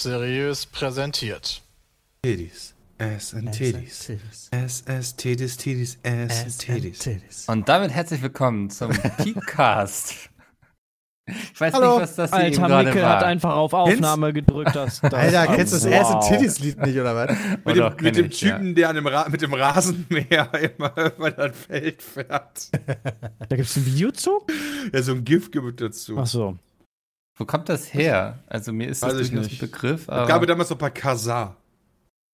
Seriös 0.00 0.64
präsentiert. 0.64 1.60
Titties. 2.22 2.72
Ass 2.98 3.34
and 3.34 3.52
Titties. 3.52 4.12
Ass, 4.52 4.84
Ass, 4.86 5.16
Titties, 5.16 5.56
Titties, 5.56 5.98
Ass 6.04 6.44
and 6.44 6.58
Titties. 6.58 7.48
Und 7.48 7.68
damit 7.68 7.90
herzlich 7.90 8.22
willkommen 8.22 8.70
zum 8.70 8.90
Peakcast. 9.16 10.30
Ich 11.26 11.60
weiß 11.60 11.74
Hallo. 11.74 11.94
nicht, 11.94 12.02
was 12.02 12.14
das 12.14 12.30
hier 12.30 12.46
eben 12.46 12.62
Alter, 12.62 12.92
gerade 12.92 13.02
war. 13.02 13.16
hat 13.16 13.24
einfach 13.24 13.56
auf 13.56 13.72
Aufnahme 13.72 14.32
gedrückt. 14.32 14.70
Das, 14.72 15.00
das 15.00 15.12
Alter, 15.12 15.48
kennst 15.48 15.72
du 15.72 15.76
das 15.78 15.86
wow. 15.86 16.00
Ass 16.00 16.10
and 16.12 16.22
Titties 16.28 16.58
Lied 16.60 16.80
nicht, 16.80 16.96
oder 16.96 17.16
was? 17.16 17.36
Mit 17.64 17.66
Oder 17.66 17.88
auch 17.88 17.94
dem, 17.94 18.04
mit 18.04 18.16
dem 18.16 18.26
ich, 18.26 18.40
ja. 18.40 18.56
Typen, 18.56 18.74
der 18.76 18.90
an 18.90 18.94
dem 18.94 19.06
Ra 19.08 19.28
mit 19.28 19.42
dem 19.42 19.52
Rasenmäher 19.52 20.48
immer 20.78 20.92
über 21.16 21.30
das 21.32 21.56
Feld 21.56 22.02
fährt. 22.02 22.70
Da 23.48 23.56
gibt's 23.56 23.76
ein 23.76 23.84
Video 23.84 24.12
zu? 24.12 24.46
Ja, 24.92 25.02
so 25.02 25.10
ein 25.10 25.24
GIF 25.24 25.50
gibt 25.50 25.80
dazu. 25.80 26.16
Ach 26.18 26.26
so. 26.26 26.56
Wo 27.38 27.44
kommt 27.44 27.68
das 27.68 27.94
her? 27.94 28.40
Also 28.48 28.72
mir 28.72 28.88
ist 28.88 29.02
das 29.02 29.10
Weiß 29.10 29.16
durchaus 29.28 29.46
ein 29.46 29.50
nicht. 29.50 29.60
Begriff, 29.60 30.02
Es 30.02 30.08
aber 30.08 30.26
gab 30.26 30.46
damals 30.46 30.70
noch 30.70 30.78
bei 30.78 30.90
Kazaa. 30.90 31.56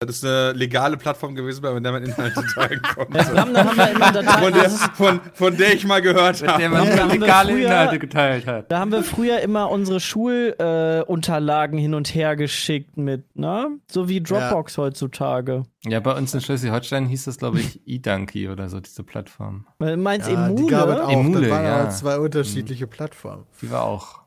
Das 0.01 0.17
ist 0.17 0.25
eine 0.25 0.53
legale 0.53 0.97
Plattform 0.99 1.35
gewesen, 1.35 1.63
bei 1.63 1.79
der 1.79 1.93
man 1.93 2.03
Inhalte 2.03 2.45
teilen 2.55 2.83
konnte. 2.83 3.13
Bram, 3.13 3.55
da 3.55 3.65
haben 3.65 3.77
wir 3.77 3.91
immer 3.91 4.13
Dateien. 4.13 4.43
Von 4.43 4.53
der, 4.53 4.71
von, 4.71 5.21
von 5.33 5.57
der 5.57 5.73
ich 5.75 5.87
mal 5.87 6.03
gehört 6.03 6.47
habe. 6.47 6.69
man 6.69 6.87
Da 6.89 6.99
haben 6.99 7.11
wir 7.13 7.19
legale 7.21 7.53
früher- 7.53 7.67
Inhalte 7.67 7.99
geteilt 7.99 8.47
hat. 8.47 8.71
Da 8.71 8.81
haben 8.81 8.93
wir 8.93 9.03
früher 9.03 9.41
immer 9.41 9.71
unsere 9.71 10.01
Schulunterlagen 10.01 11.79
äh, 11.79 11.83
hin 11.83 11.95
und 11.95 12.15
her 12.15 12.37
geschickt 12.37 12.97
mit, 12.99 13.35
ne? 13.37 13.79
So 13.91 14.09
wie 14.09 14.21
Dropbox 14.23 14.77
heutzutage. 14.79 15.63
Ja, 15.85 16.01
bei 16.01 16.13
uns 16.13 16.35
in 16.35 16.41
Schleswig-Holstein 16.41 17.07
hieß 17.07 17.25
das, 17.25 17.39
glaube 17.39 17.61
ich, 17.61 17.81
eDonkey 17.87 18.49
oder 18.49 18.69
so, 18.69 18.81
diese 18.81 19.05
Plattform. 19.05 19.67
Meinst 19.79 20.29
Ja, 20.29 20.49
die 20.51 20.67
gab 20.67 20.89
es 20.89 20.95
Emule? 20.97 21.07
auch. 21.07 21.11
Emule, 21.13 21.41
das 21.43 21.51
waren 21.51 21.65
ja. 21.65 21.91
zwei 21.91 22.19
unterschiedliche 22.19 22.87
Plattformen. 22.87 23.47
Die 23.63 23.71
war 23.71 23.85
auch. 23.85 24.24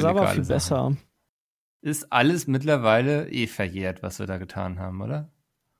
War 0.00 0.10
aber 0.10 0.28
viel 0.28 0.44
Sachen. 0.44 0.54
besser. 0.54 0.96
Ist 1.82 2.12
alles 2.12 2.46
mittlerweile 2.46 3.28
eh 3.30 3.46
verjährt, 3.48 4.02
was 4.02 4.18
wir 4.20 4.26
da 4.26 4.38
getan 4.38 4.78
haben, 4.78 5.00
oder? 5.00 5.28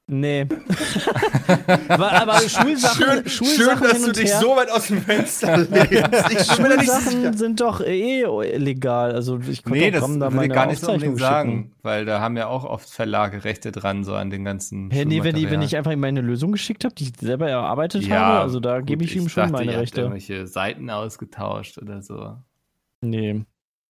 Nee. 0.08 0.46
aber, 1.88 2.12
aber 2.12 2.40
Schulsachen, 2.40 3.24
Schön, 3.24 3.28
Schulsachen 3.28 3.78
schön, 3.78 3.80
dass 3.88 3.96
hin 3.98 4.06
du 4.06 4.12
dich 4.12 4.30
her, 4.30 4.40
so 4.40 4.56
weit 4.56 4.70
aus 4.70 4.88
dem 4.88 5.00
Fenster 5.00 5.56
lehnst. 5.70 6.30
Ich. 6.30 6.42
Schulsachen 6.52 7.36
sind 7.36 7.60
doch 7.60 7.80
eh 7.80 8.24
legal. 8.56 9.12
Also 9.12 9.38
ich 9.38 9.62
konnte 9.62 9.78
Nee, 9.78 9.90
das 9.92 10.02
da 10.02 10.32
würde 10.32 10.46
ich 10.46 10.52
gar 10.52 10.66
nicht 10.66 10.80
so 10.80 10.90
unbedingt 10.92 11.18
sagen, 11.20 11.72
weil 11.82 12.04
da 12.04 12.20
haben 12.20 12.36
ja 12.36 12.48
auch 12.48 12.64
oft 12.64 12.90
Verlage 12.90 13.44
Rechte 13.44 13.70
dran, 13.70 14.02
so 14.02 14.14
an 14.14 14.30
den 14.30 14.44
ganzen 14.44 14.90
Hä, 14.90 15.04
nee, 15.04 15.22
wenn, 15.22 15.36
die, 15.36 15.48
wenn 15.50 15.62
ich 15.62 15.76
einfach 15.76 15.94
meine 15.94 16.20
Lösung 16.20 16.50
geschickt 16.50 16.84
habe, 16.84 16.94
die 16.96 17.04
ich 17.04 17.12
selber 17.18 17.48
erarbeitet 17.48 18.02
Ja, 18.02 18.16
habe, 18.18 18.40
also 18.40 18.58
da 18.58 18.80
gebe 18.80 19.04
ich 19.04 19.14
ihm 19.14 19.28
schon 19.28 19.44
dachte, 19.44 19.52
meine 19.64 19.78
Rechte. 19.78 20.00
irgendwelche 20.00 20.48
Seiten 20.48 20.90
ausgetauscht 20.90 21.78
oder 21.78 22.02
so. 22.02 22.36
Nee. 23.02 23.44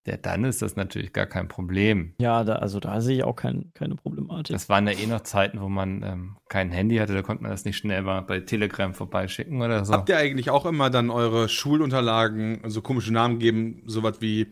Ja, 0.07 0.17
dann 0.17 0.43
ist 0.45 0.63
das 0.63 0.75
natürlich 0.75 1.13
gar 1.13 1.27
kein 1.27 1.47
Problem. 1.47 2.15
Ja, 2.21 2.43
da, 2.43 2.57
also 2.57 2.81
da 2.81 3.01
sehe 3.01 3.19
ich 3.19 3.25
auch 3.25 3.37
kein, 3.37 3.71
keine 3.75 3.95
Problematik. 3.95 4.53
Das 4.53 4.69
waren 4.69 4.87
ja 4.89 4.95
eh 4.95 5.07
noch 5.07 5.21
Zeiten, 5.21 5.61
wo 5.61 5.69
man 5.69 6.03
ähm, 6.03 6.37
kein 6.49 6.71
Handy 6.73 6.97
hatte, 6.97 7.15
da 7.15 7.23
konnte 7.23 7.45
man 7.45 7.53
das 7.53 7.65
nicht 7.65 7.77
schnell 7.77 8.03
mal 8.03 8.21
bei 8.23 8.41
Telegram 8.41 8.95
vorbeischicken 8.95 9.63
oder 9.63 9.85
so. 9.85 9.93
Habt 9.93 10.09
ihr 10.09 10.17
eigentlich 10.19 10.51
auch 10.51 10.67
immer 10.67 10.91
dann 10.91 11.09
eure 11.11 11.49
Schulunterlagen 11.49 12.63
so 12.67 12.83
komische 12.83 13.13
Namen 13.13 13.39
geben, 13.39 13.83
sowas 13.87 14.17
wie, 14.21 14.49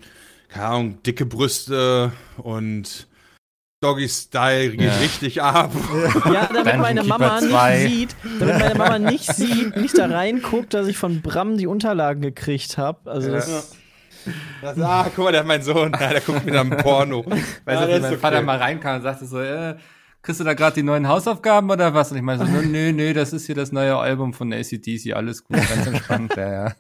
keine 0.49 0.67
Ahnung, 0.67 1.03
dicke 1.03 1.27
Brüste 1.27 2.13
und 2.37 3.09
Doggy 3.83 4.09
Style 4.09 4.71
geht 4.71 4.81
Ja. 4.83 4.97
richtig 4.99 5.43
ab. 5.43 5.73
ja, 6.27 6.47
damit 6.47 6.57
Dungeon 6.59 6.81
meine 6.81 7.01
Keeper 7.01 7.19
Mama 7.19 7.39
2. 7.41 7.79
nicht 7.79 7.91
sieht, 7.91 8.17
damit 8.39 8.59
meine 8.59 8.75
Mama 8.77 8.99
nicht 8.99 9.35
sieht, 9.35 9.77
nicht 9.77 9.99
da 9.99 10.07
reinguckt, 10.07 10.75
dass 10.75 10.87
ich 10.87 10.97
von 10.99 11.23
Bram 11.23 11.57
die 11.57 11.67
Unterlagen 11.67 12.21
gekriegt 12.21 12.77
habe. 12.79 13.11
Also 13.11 13.31
das, 13.33 13.77
Das, 14.63 14.79
ah, 14.81 15.11
guck 15.15 15.25
mal, 15.25 15.33
der 15.33 15.41
hat 15.41 15.47
mein 15.47 15.63
Sohn, 15.63 15.93
ja, 15.99 16.11
der 16.11 16.21
guckt 16.21 16.45
wieder 16.47 16.61
ein 16.61 16.71
Porno. 16.71 17.25
Weißt 17.27 17.41
Ja, 17.67 17.87
du, 17.87 17.93
ist 17.93 18.03
mein 18.03 18.13
okay. 18.13 18.21
Vater 18.21 18.43
mal 18.43 18.59
reinkam 18.59 18.97
und 18.97 19.03
sagte 19.03 19.27
so, 19.27 19.41
äh, 19.41 19.77
kriegst 20.23 20.41
du 20.41 20.45
da 20.45 20.55
gerade 20.55 20.75
die 20.75 20.83
neuen 20.83 21.09
Hausaufgaben 21.09 21.71
oder 21.71 21.95
was? 21.95 22.11
Und 22.11 22.19
ich 22.19 22.23
meine 22.23 22.45
so, 22.45 22.51
nö, 22.51 22.63
nö, 22.63 22.93
nö, 22.93 23.13
das 23.15 23.33
ist 23.33 23.47
hier 23.47 23.55
das 23.55 23.73
neue 23.73 23.97
Album 23.97 24.33
von 24.35 24.53
ACDC, 24.53 25.15
alles 25.15 25.45
gut, 25.45 25.57
ganz 25.57 25.87
entspannt, 25.87 26.35
ja, 26.37 26.53
ja. 26.67 26.73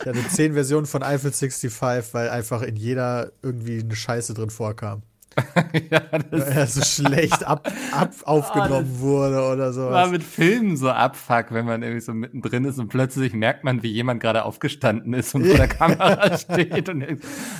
Ich 0.00 0.06
hatte 0.06 0.28
zehn 0.28 0.54
Versionen 0.54 0.86
von 0.86 1.02
Eiffel 1.02 1.32
65, 1.32 2.14
weil 2.14 2.30
einfach 2.30 2.62
in 2.62 2.74
jeder 2.76 3.30
irgendwie 3.42 3.80
eine 3.80 3.94
Scheiße 3.94 4.34
drin 4.34 4.50
vorkam. 4.50 5.02
ja 5.90 6.00
das 6.30 6.48
Er 6.48 6.66
so 6.66 6.82
schlecht 6.82 7.44
ab, 7.46 7.70
ab 7.92 8.12
aufgenommen 8.24 9.00
wurde 9.00 9.42
oder 9.42 9.58
war 9.66 9.72
sowas. 9.72 10.10
mit 10.10 10.22
Filmen 10.22 10.76
so 10.76 10.90
abfuck, 10.90 11.46
wenn 11.50 11.64
man 11.64 11.82
irgendwie 11.82 12.00
so 12.00 12.12
mittendrin 12.14 12.64
ist 12.64 12.78
und 12.78 12.88
plötzlich 12.88 13.32
merkt 13.32 13.64
man, 13.64 13.82
wie 13.82 13.90
jemand 13.90 14.20
gerade 14.20 14.44
aufgestanden 14.44 15.12
ist 15.14 15.34
und 15.34 15.46
vor 15.46 15.56
der 15.56 15.68
Kamera 15.68 16.36
steht 16.38 16.88
und 16.88 17.02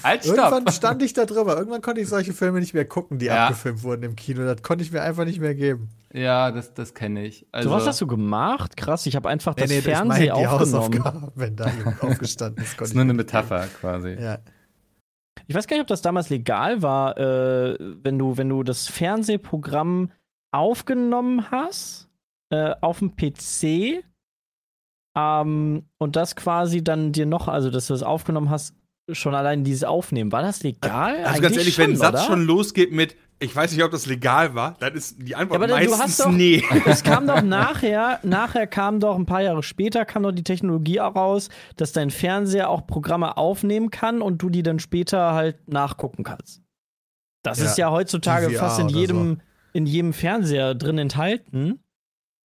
halt, 0.02 0.24
stopp. 0.24 0.36
Irgendwann 0.36 0.72
stand 0.72 1.02
ich 1.02 1.12
da 1.12 1.24
drüber. 1.24 1.56
Irgendwann 1.56 1.82
konnte 1.82 2.00
ich 2.00 2.08
solche 2.08 2.32
Filme 2.32 2.60
nicht 2.60 2.74
mehr 2.74 2.84
gucken, 2.84 3.18
die 3.18 3.26
Ja. 3.26 3.44
abgefilmt 3.46 3.82
wurden 3.82 4.02
im 4.02 4.16
Kino. 4.16 4.44
Das 4.44 4.62
konnte 4.62 4.84
ich 4.84 4.92
mir 4.92 5.02
einfach 5.02 5.24
nicht 5.24 5.40
mehr 5.40 5.54
geben. 5.54 5.88
Ja, 6.14 6.50
das, 6.50 6.74
das 6.74 6.92
kenne 6.92 7.24
ich. 7.24 7.46
Also, 7.52 7.70
so 7.70 7.74
was 7.74 7.86
hast 7.86 8.00
du 8.02 8.06
gemacht? 8.06 8.76
Krass, 8.76 9.06
ich 9.06 9.16
habe 9.16 9.30
einfach 9.30 9.54
das 9.54 9.68
Nee, 9.70 9.76
nee, 9.76 9.78
ich 9.78 9.84
Fernsehen 9.86 10.30
aufgenommen. 10.32 10.60
Hausaufgaben, 10.60 11.28
wenn 11.34 11.56
da 11.56 11.70
jemand 11.70 12.02
aufgestanden 12.02 12.62
ist. 12.62 12.78
das 12.78 12.88
ist 12.88 12.94
nur 12.94 13.04
eine 13.04 13.14
Metapher 13.14 13.66
quasi. 13.80 14.10
Ja. 14.20 14.38
Ich 15.46 15.54
weiß 15.54 15.66
gar 15.66 15.76
nicht, 15.76 15.82
ob 15.82 15.88
das 15.88 16.02
damals 16.02 16.30
legal 16.30 16.82
war, 16.82 17.16
äh, 17.18 17.76
wenn 17.80 18.18
du, 18.18 18.36
wenn 18.36 18.48
du 18.48 18.62
das 18.62 18.88
Fernsehprogramm 18.88 20.10
aufgenommen 20.50 21.50
hast 21.50 22.08
äh, 22.50 22.74
auf 22.80 22.98
dem 22.98 23.16
PC 23.16 24.04
ähm, 25.16 25.84
und 25.98 26.16
das 26.16 26.36
quasi 26.36 26.84
dann 26.84 27.12
dir 27.12 27.26
noch, 27.26 27.48
also 27.48 27.70
dass 27.70 27.86
du 27.86 27.94
das 27.94 28.02
aufgenommen 28.02 28.50
hast, 28.50 28.74
schon 29.10 29.34
allein 29.34 29.64
dieses 29.64 29.84
Aufnehmen. 29.84 30.30
War 30.32 30.42
das 30.42 30.62
legal? 30.62 31.24
Also 31.24 31.42
ganz 31.42 31.56
Eigentlich 31.56 31.58
ehrlich, 31.58 31.78
wenn 31.78 31.90
ein 31.90 31.96
Satz 31.96 32.14
oder? 32.14 32.24
schon 32.24 32.46
losgeht 32.46 32.92
mit, 32.92 33.16
ich 33.42 33.54
weiß 33.54 33.72
nicht, 33.72 33.82
ob 33.84 33.90
das 33.90 34.06
legal 34.06 34.54
war, 34.54 34.76
dann 34.80 34.94
ist 34.94 35.16
die 35.20 35.34
Antwort 35.34 35.60
Ja, 35.60 35.64
aber 35.66 35.84
du 35.84 35.90
hast 35.92 35.98
meistens 35.98 36.16
doch- 36.18 36.30
nee. 36.32 36.62
Es 36.86 37.02
kam 37.02 37.26
doch 37.26 37.42
nachher, 37.42 38.20
nachher 38.22 38.66
kam 38.66 39.00
doch 39.00 39.16
ein 39.16 39.26
paar 39.26 39.42
Jahre 39.42 39.62
später, 39.62 40.04
kam 40.04 40.22
doch 40.22 40.32
die 40.32 40.44
Technologie 40.44 40.98
raus, 40.98 41.48
dass 41.76 41.92
dein 41.92 42.10
Fernseher 42.10 42.70
auch 42.70 42.86
Programme 42.86 43.36
aufnehmen 43.36 43.90
kann 43.90 44.22
und 44.22 44.38
du 44.42 44.48
die 44.48 44.62
dann 44.62 44.78
später 44.78 45.32
halt 45.34 45.68
nachgucken 45.68 46.22
kannst. 46.24 46.62
Das 47.42 47.58
Ja, 47.58 47.64
ist 47.66 47.78
ja 47.78 47.90
heutzutage 47.90 48.46
DVR 48.46 48.60
fast 48.60 48.78
in 48.80 48.88
jedem, 48.88 49.40
in 49.72 49.86
jedem 49.86 50.12
Fernseher 50.12 50.74
drin 50.76 50.98
enthalten. 50.98 51.80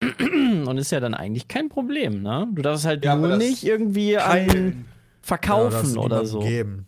Und 0.00 0.78
ist 0.78 0.92
ja 0.92 1.00
dann 1.00 1.14
eigentlich 1.14 1.48
kein 1.48 1.68
Problem, 1.68 2.22
ne? 2.22 2.46
Du 2.52 2.62
darfst 2.62 2.84
halt 2.84 3.04
Ja, 3.04 3.16
nur 3.16 3.36
nicht 3.36 3.64
irgendwie 3.64 4.16
an 4.18 4.84
verkaufen 5.22 5.98
oder 5.98 6.24
so. 6.24 6.38
Geben. 6.40 6.87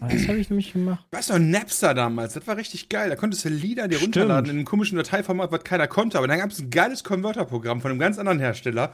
Ah, 0.00 0.08
Das 0.08 0.26
habe 0.28 0.38
ich 0.38 0.50
nämlich 0.50 0.72
gemacht. 0.72 1.04
weißt 1.12 1.30
du, 1.30 1.38
Napster 1.38 1.94
damals, 1.94 2.34
das 2.34 2.46
war 2.46 2.56
richtig 2.56 2.88
geil. 2.88 3.08
Da 3.08 3.16
konntest 3.16 3.44
du 3.44 3.48
Lieder 3.48 3.88
dir 3.88 3.96
Stimmt. 3.98 4.16
runterladen 4.16 4.50
in 4.50 4.56
einem 4.56 4.64
komischen 4.66 4.96
Dateiformat, 4.98 5.52
was 5.52 5.64
keiner 5.64 5.86
konnte. 5.86 6.18
Aber 6.18 6.26
dann 6.26 6.38
gab 6.38 6.50
es 6.50 6.58
ein 6.60 6.70
geiles 6.70 7.04
Konverterprogramm 7.04 7.80
von 7.80 7.90
einem 7.92 8.00
ganz 8.00 8.18
anderen 8.18 8.38
Hersteller, 8.40 8.92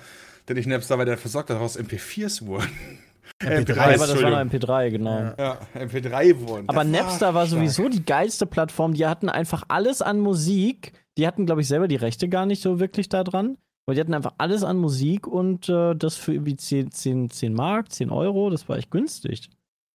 der 0.48 0.56
nicht 0.56 0.66
Napster 0.66 0.98
war, 0.98 1.04
der 1.04 1.16
versorgt 1.19 1.50
hat, 1.50 1.56
daraus 1.56 1.78
MP4s 1.78 2.44
wurden. 2.47 2.69
MP3, 3.41 3.75
Ja, 3.75 3.82
aber 3.84 4.06
das 4.06 4.22
war 4.22 4.30
noch 4.30 4.38
MP3, 4.53 4.91
genau. 4.91 5.19
Ja. 5.19 5.34
Ja, 5.38 5.58
MP3 5.75 6.38
wurden. 6.47 6.69
Aber 6.69 6.84
Napster 6.84 7.34
war 7.34 7.47
stark. 7.47 7.59
sowieso 7.60 7.88
die 7.88 8.04
geilste 8.04 8.47
Plattform. 8.47 8.94
Die 8.94 9.06
hatten 9.06 9.28
einfach 9.28 9.64
alles 9.69 10.03
an 10.03 10.20
Musik. 10.20 10.92
Die 11.19 11.26
hatten, 11.26 11.47
glaube 11.47 11.62
ich, 11.62 11.69
selber 11.69 11.88
die 11.88 11.97
Rechte 11.97 12.28
gar 12.28 12.47
nicht 12.47 12.62
so 12.62 12.78
wirklich 12.78 13.09
da 13.09 13.24
dran. 13.24 13.56
Aber 13.86 13.94
die 13.94 14.00
hatten 14.00 14.14
einfach 14.14 14.34
alles 14.38 14.62
an 14.62 14.77
Musik 14.77 15.27
und 15.27 15.68
äh, 15.68 15.95
das 15.97 16.15
für 16.16 16.34
irgendwie 16.34 16.54
10, 16.54 16.92
10, 16.92 17.30
10 17.30 17.53
Mark, 17.53 17.91
10 17.91 18.10
Euro. 18.10 18.48
Das 18.50 18.68
war 18.68 18.77
echt 18.77 18.92
günstig. 18.92 19.50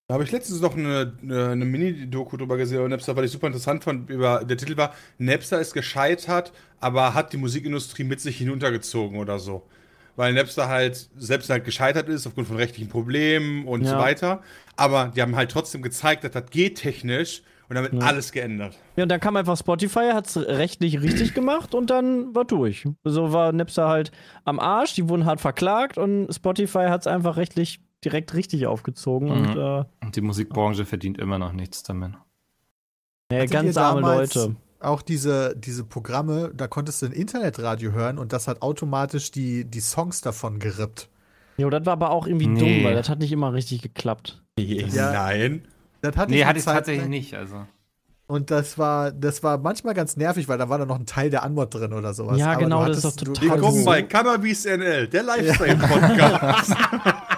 Da 0.09 0.13
habe 0.13 0.24
ich 0.24 0.31
letztens 0.31 0.62
noch 0.62 0.77
eine, 0.77 1.18
eine, 1.21 1.50
eine 1.50 1.65
Mini-Doku 1.65 2.38
drüber 2.38 2.56
gesehen 2.56 2.77
über 2.80 2.88
Napster, 2.88 3.13
weil 3.18 3.25
ich 3.25 3.31
super 3.31 3.48
interessant 3.48 3.83
fand. 3.83 4.09
Über, 4.09 4.45
der 4.45 4.56
Titel 4.56 4.77
war, 4.77 4.94
Napster 5.18 5.59
ist 5.59 5.74
gescheitert, 5.74 6.54
aber 6.80 7.13
hat 7.13 7.33
die 7.33 7.38
Musikindustrie 7.38 8.06
mit 8.06 8.21
sich 8.21 8.38
hinuntergezogen 8.38 9.19
oder 9.19 9.38
so. 9.38 9.63
Weil 10.15 10.31
Napster 10.33 10.69
halt 10.69 11.09
selbst 11.18 11.50
halt 11.50 11.65
gescheitert 11.65 12.07
ist 12.07 12.25
aufgrund 12.25 12.48
von 12.48 12.56
rechtlichen 12.56 12.88
Problemen 12.88 13.68
und 13.68 13.83
so 13.83 13.92
Ja. 13.92 14.00
weiter. 14.00 14.42
Aber 14.77 15.12
die 15.13 15.21
haben 15.21 15.36
halt 15.36 15.51
trotzdem 15.51 15.81
gezeigt, 15.81 16.24
dass 16.24 16.31
das 16.31 16.50
geht 16.51 16.77
technisch 16.77 17.42
und 17.68 17.75
damit 17.75 17.92
Ja. 17.92 18.00
alles 18.00 18.31
geändert. 18.31 18.77
Ja, 18.95 19.03
und 19.03 19.10
dann 19.10 19.19
kam 19.19 19.36
einfach 19.36 19.57
Spotify, 19.57 20.12
hat 20.13 20.27
es 20.27 20.38
rechtlich 20.38 21.01
richtig 21.01 21.33
gemacht 21.33 21.75
und 21.75 21.89
dann 21.89 22.33
war 22.33 22.45
durch. 22.45 22.86
So 23.03 23.33
war 23.33 23.51
Napster 23.51 23.89
halt 23.89 24.12
am 24.45 24.62
Arsch, 24.62 24.94
die 24.94 25.10
wurden 25.10 25.25
hart 25.25 25.42
verklagt 25.42 25.98
und 25.98 26.33
Spotify 26.33 26.86
hat 26.88 27.01
es 27.01 27.07
einfach 27.07 27.36
rechtlich 27.36 27.81
direkt 28.09 28.33
richtig 28.33 28.68
aufgezogen. 28.68 29.30
Und 29.31 29.56
Mhm. 29.56 29.59
äh, 29.59 29.83
Und 30.06 30.15
die 30.15 30.21
Musikbranche 30.21 30.86
verdient 30.86 31.18
immer 31.18 31.38
noch 31.39 31.51
nichts 31.54 31.83
damit. 31.83 32.12
nee, 33.30 33.38
Hattet 33.38 33.51
ganz 33.51 33.77
arme 33.77 34.01
Leute. 34.01 34.56
Auch 34.80 35.01
diese, 35.01 35.56
diese 35.57 35.83
Programme, 35.83 36.51
da 36.54 36.68
konntest 36.68 37.01
du 37.01 37.07
ein 37.07 37.12
Internetradio 37.12 37.92
hören 37.92 38.18
und 38.19 38.31
das 38.31 38.48
hat 38.48 38.62
automatisch 38.62 39.31
die, 39.31 39.65
die 39.65 39.80
Songs 39.80 40.21
davon 40.21 40.59
gerippt. 40.59 41.09
Jo, 41.57 41.69
das 41.71 41.83
war 41.88 41.94
aber 41.94 42.12
auch 42.12 42.27
irgendwie 42.27 42.45
Nee. 42.48 42.59
dumm, 42.59 42.83
weil 42.86 42.94
das 42.94 43.09
hat 43.09 43.18
nicht 43.19 43.31
immer 43.31 43.51
richtig 43.54 43.81
geklappt. 43.81 44.44
Ja. 44.60 45.12
Nein. 45.13 45.65
Das 46.01 46.15
hatte 46.15 46.31
Nee, 46.31 46.42
eine 46.42 46.50
hatte 46.50 46.60
ich 46.60 46.65
tatsächlich 46.65 47.01
lang. 47.01 47.10
nicht. 47.10 47.33
Also. 47.33 47.65
Und 48.27 48.51
das 48.51 48.77
war, 48.77 49.12
das 49.12 49.42
war 49.42 49.57
manchmal 49.57 49.95
ganz 49.95 50.15
nervig, 50.18 50.48
weil 50.48 50.60
da 50.60 50.69
war 50.69 50.77
dann 50.77 50.88
noch 50.89 51.00
ein 51.00 51.07
Teil 51.07 51.31
der 51.31 51.42
Anmod 51.42 51.74
drin 51.74 51.94
oder 51.94 52.13
sowas. 52.13 52.38
Ja, 52.38 52.51
Aber 52.51 52.60
genau, 52.62 52.86
das 52.86 52.98
ist 53.03 53.06
doch 53.06 53.15
total 53.15 53.50
Willkommen 53.56 53.80
so. 53.80 53.86
bei 53.86 54.03
Cannabis 54.03 54.65
NL, 54.65 55.07
der 55.07 55.24
Lifestyle-Podcast. 55.24 56.75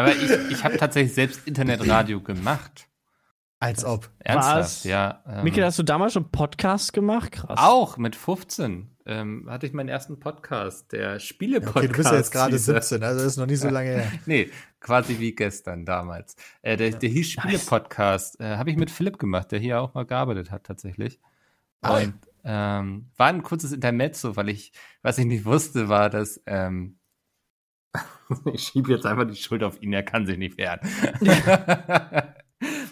Aber 0.00 0.14
ich, 0.14 0.30
ich 0.50 0.64
habe 0.64 0.76
tatsächlich 0.76 1.14
selbst 1.14 1.46
Internetradio 1.46 2.20
gemacht. 2.20 2.86
Als 3.62 3.84
ob. 3.84 4.08
Ernsthaft, 4.20 4.58
Was? 4.58 4.84
ja. 4.84 5.22
Ähm, 5.28 5.44
Mikkel, 5.44 5.64
hast 5.64 5.78
du 5.78 5.82
damals 5.82 6.14
schon 6.14 6.30
Podcast 6.30 6.94
gemacht? 6.94 7.32
Krass. 7.32 7.58
auch 7.58 7.98
mit 7.98 8.16
15 8.16 8.90
ähm, 9.04 9.46
hatte 9.50 9.66
ich 9.66 9.72
meinen 9.72 9.88
ersten 9.88 10.18
Podcast, 10.20 10.92
der 10.92 11.12
Ja, 11.12 11.18
Spiele-Podcast. 11.18 11.76
okay, 11.76 11.88
du 11.88 11.92
bist 11.94 12.10
ja 12.10 12.16
jetzt 12.16 12.30
gerade 12.30 12.52
hieß 12.52 12.68
er. 12.68 12.80
17, 12.80 13.02
also 13.02 13.18
das 13.18 13.32
ist 13.32 13.36
noch 13.38 13.46
nicht 13.46 13.60
so 13.60 13.68
lange 13.68 13.90
her. 13.90 14.12
Nee, 14.26 14.50
quasi 14.80 15.18
wie 15.18 15.34
gestern 15.34 15.84
damals. 15.84 16.36
Äh, 16.62 16.76
der, 16.76 16.90
der 16.92 17.08
hieß 17.10 17.32
Spiele-Podcast. 17.32 18.40
Äh, 18.40 18.56
Habe 18.56 18.70
ich 18.70 18.76
mit 18.76 18.90
Philipp 18.90 19.18
gemacht, 19.18 19.50
der 19.52 19.58
hier 19.58 19.80
auch 19.80 19.92
mal 19.94 20.06
gearbeitet 20.06 20.50
hat 20.50 20.64
tatsächlich. 20.64 21.20
Und 21.82 22.14
ähm, 22.44 23.10
war 23.16 23.26
ein 23.26 23.42
kurzes 23.42 23.72
Intermezzo, 23.72 24.36
weil 24.36 24.48
ich, 24.48 24.72
was 25.02 25.18
ich 25.18 25.26
nicht 25.26 25.44
wusste, 25.44 25.88
war, 25.88 26.08
dass 26.08 26.40
ähm, 26.46 26.99
ich 28.52 28.62
schiebe 28.62 28.92
jetzt 28.92 29.06
einfach 29.06 29.26
die 29.26 29.36
Schuld 29.36 29.62
auf 29.62 29.82
ihn, 29.82 29.92
er 29.92 30.02
kann 30.02 30.26
sich 30.26 30.38
nicht 30.38 30.58
wehren. 30.58 30.80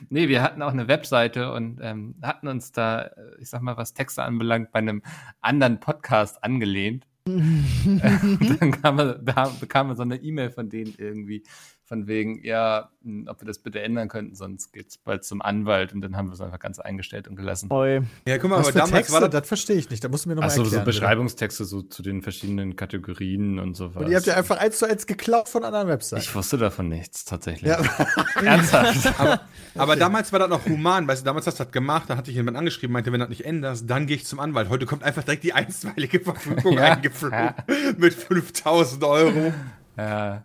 nee, 0.08 0.28
wir 0.28 0.42
hatten 0.42 0.62
auch 0.62 0.72
eine 0.72 0.88
Webseite 0.88 1.52
und 1.52 1.78
ähm, 1.82 2.16
hatten 2.22 2.48
uns 2.48 2.72
da, 2.72 3.02
äh, 3.02 3.12
ich 3.40 3.50
sag 3.50 3.62
mal, 3.62 3.76
was 3.76 3.94
Texte 3.94 4.22
anbelangt, 4.22 4.72
bei 4.72 4.78
einem 4.80 5.02
anderen 5.40 5.80
Podcast 5.80 6.42
angelehnt. 6.42 7.06
Dann 7.26 8.70
kam, 8.80 8.96
bekam 8.96 9.58
bekam 9.60 9.90
er 9.90 9.96
so 9.96 10.02
eine 10.02 10.16
E-Mail 10.16 10.50
von 10.50 10.70
denen 10.70 10.94
irgendwie, 10.96 11.44
von 11.88 12.06
wegen, 12.06 12.44
ja, 12.44 12.90
mh, 13.02 13.30
ob 13.30 13.40
wir 13.40 13.46
das 13.46 13.58
bitte 13.60 13.80
ändern 13.80 14.08
könnten, 14.08 14.34
sonst 14.34 14.72
geht's 14.72 14.98
bald 14.98 15.24
zum 15.24 15.40
Anwalt 15.40 15.94
und 15.94 16.02
dann 16.02 16.16
haben 16.16 16.28
wir 16.28 16.34
es 16.34 16.40
einfach 16.42 16.58
ganz 16.58 16.78
eingestellt 16.78 17.28
und 17.28 17.36
gelassen. 17.36 17.72
Oi. 17.72 18.02
Ja, 18.26 18.36
guck 18.36 18.50
mal, 18.50 18.56
Was 18.58 18.66
aber 18.66 18.72
für 18.72 18.78
damals 18.78 18.92
Texte, 18.92 19.12
war 19.14 19.20
das. 19.22 19.30
das 19.30 19.48
verstehe 19.48 19.76
ich 19.76 19.88
nicht. 19.88 20.04
Da 20.04 20.08
musst 20.08 20.26
du 20.26 20.28
mir 20.28 20.34
nochmal 20.34 20.50
Achso, 20.50 20.62
erklären. 20.62 20.82
so 20.82 20.84
Beschreibungstexte 20.84 21.64
so 21.64 21.80
zu 21.82 22.02
den 22.02 22.20
verschiedenen 22.22 22.76
Kategorien 22.76 23.58
und 23.58 23.74
sowas. 23.74 23.94
bitte. 23.94 24.04
Und 24.04 24.10
ihr 24.10 24.16
habt 24.18 24.26
ja 24.26 24.34
einfach 24.36 24.58
eins 24.58 24.78
zu 24.78 24.84
eins 24.86 25.06
geklaut 25.06 25.48
von 25.48 25.64
anderen 25.64 25.88
Websites. 25.88 26.24
ich 26.24 26.34
wusste 26.34 26.58
davon 26.58 26.88
nichts, 26.90 27.24
tatsächlich. 27.24 27.70
Ja. 27.70 27.80
Ernsthaft. 28.44 29.18
Aber, 29.18 29.40
aber 29.74 29.96
damals 29.96 30.32
war 30.32 30.38
das 30.40 30.48
noch 30.48 30.66
human, 30.66 31.06
weißt 31.08 31.22
du, 31.22 31.24
damals 31.24 31.46
hast 31.46 31.58
du 31.60 31.64
das 31.64 31.72
gemacht, 31.72 32.04
da 32.10 32.16
hatte 32.16 32.30
ich 32.30 32.36
jemand 32.36 32.56
angeschrieben, 32.56 32.92
meinte, 32.92 33.12
wenn 33.12 33.20
du 33.20 33.26
das 33.26 33.30
nicht 33.30 33.44
änderst, 33.44 33.88
dann 33.88 34.06
gehe 34.06 34.16
ich 34.16 34.26
zum 34.26 34.40
Anwalt. 34.40 34.68
Heute 34.68 34.86
kommt 34.86 35.02
einfach 35.04 35.22
direkt 35.22 35.44
die 35.44 35.52
einstweilige 35.52 36.20
Verfügung 36.20 36.72
Ja. 36.78 36.94
eingeflogen 36.94 37.54
mit 37.96 38.14
5000 38.14 39.04
Euro. 39.04 39.52
ja, 39.96 40.44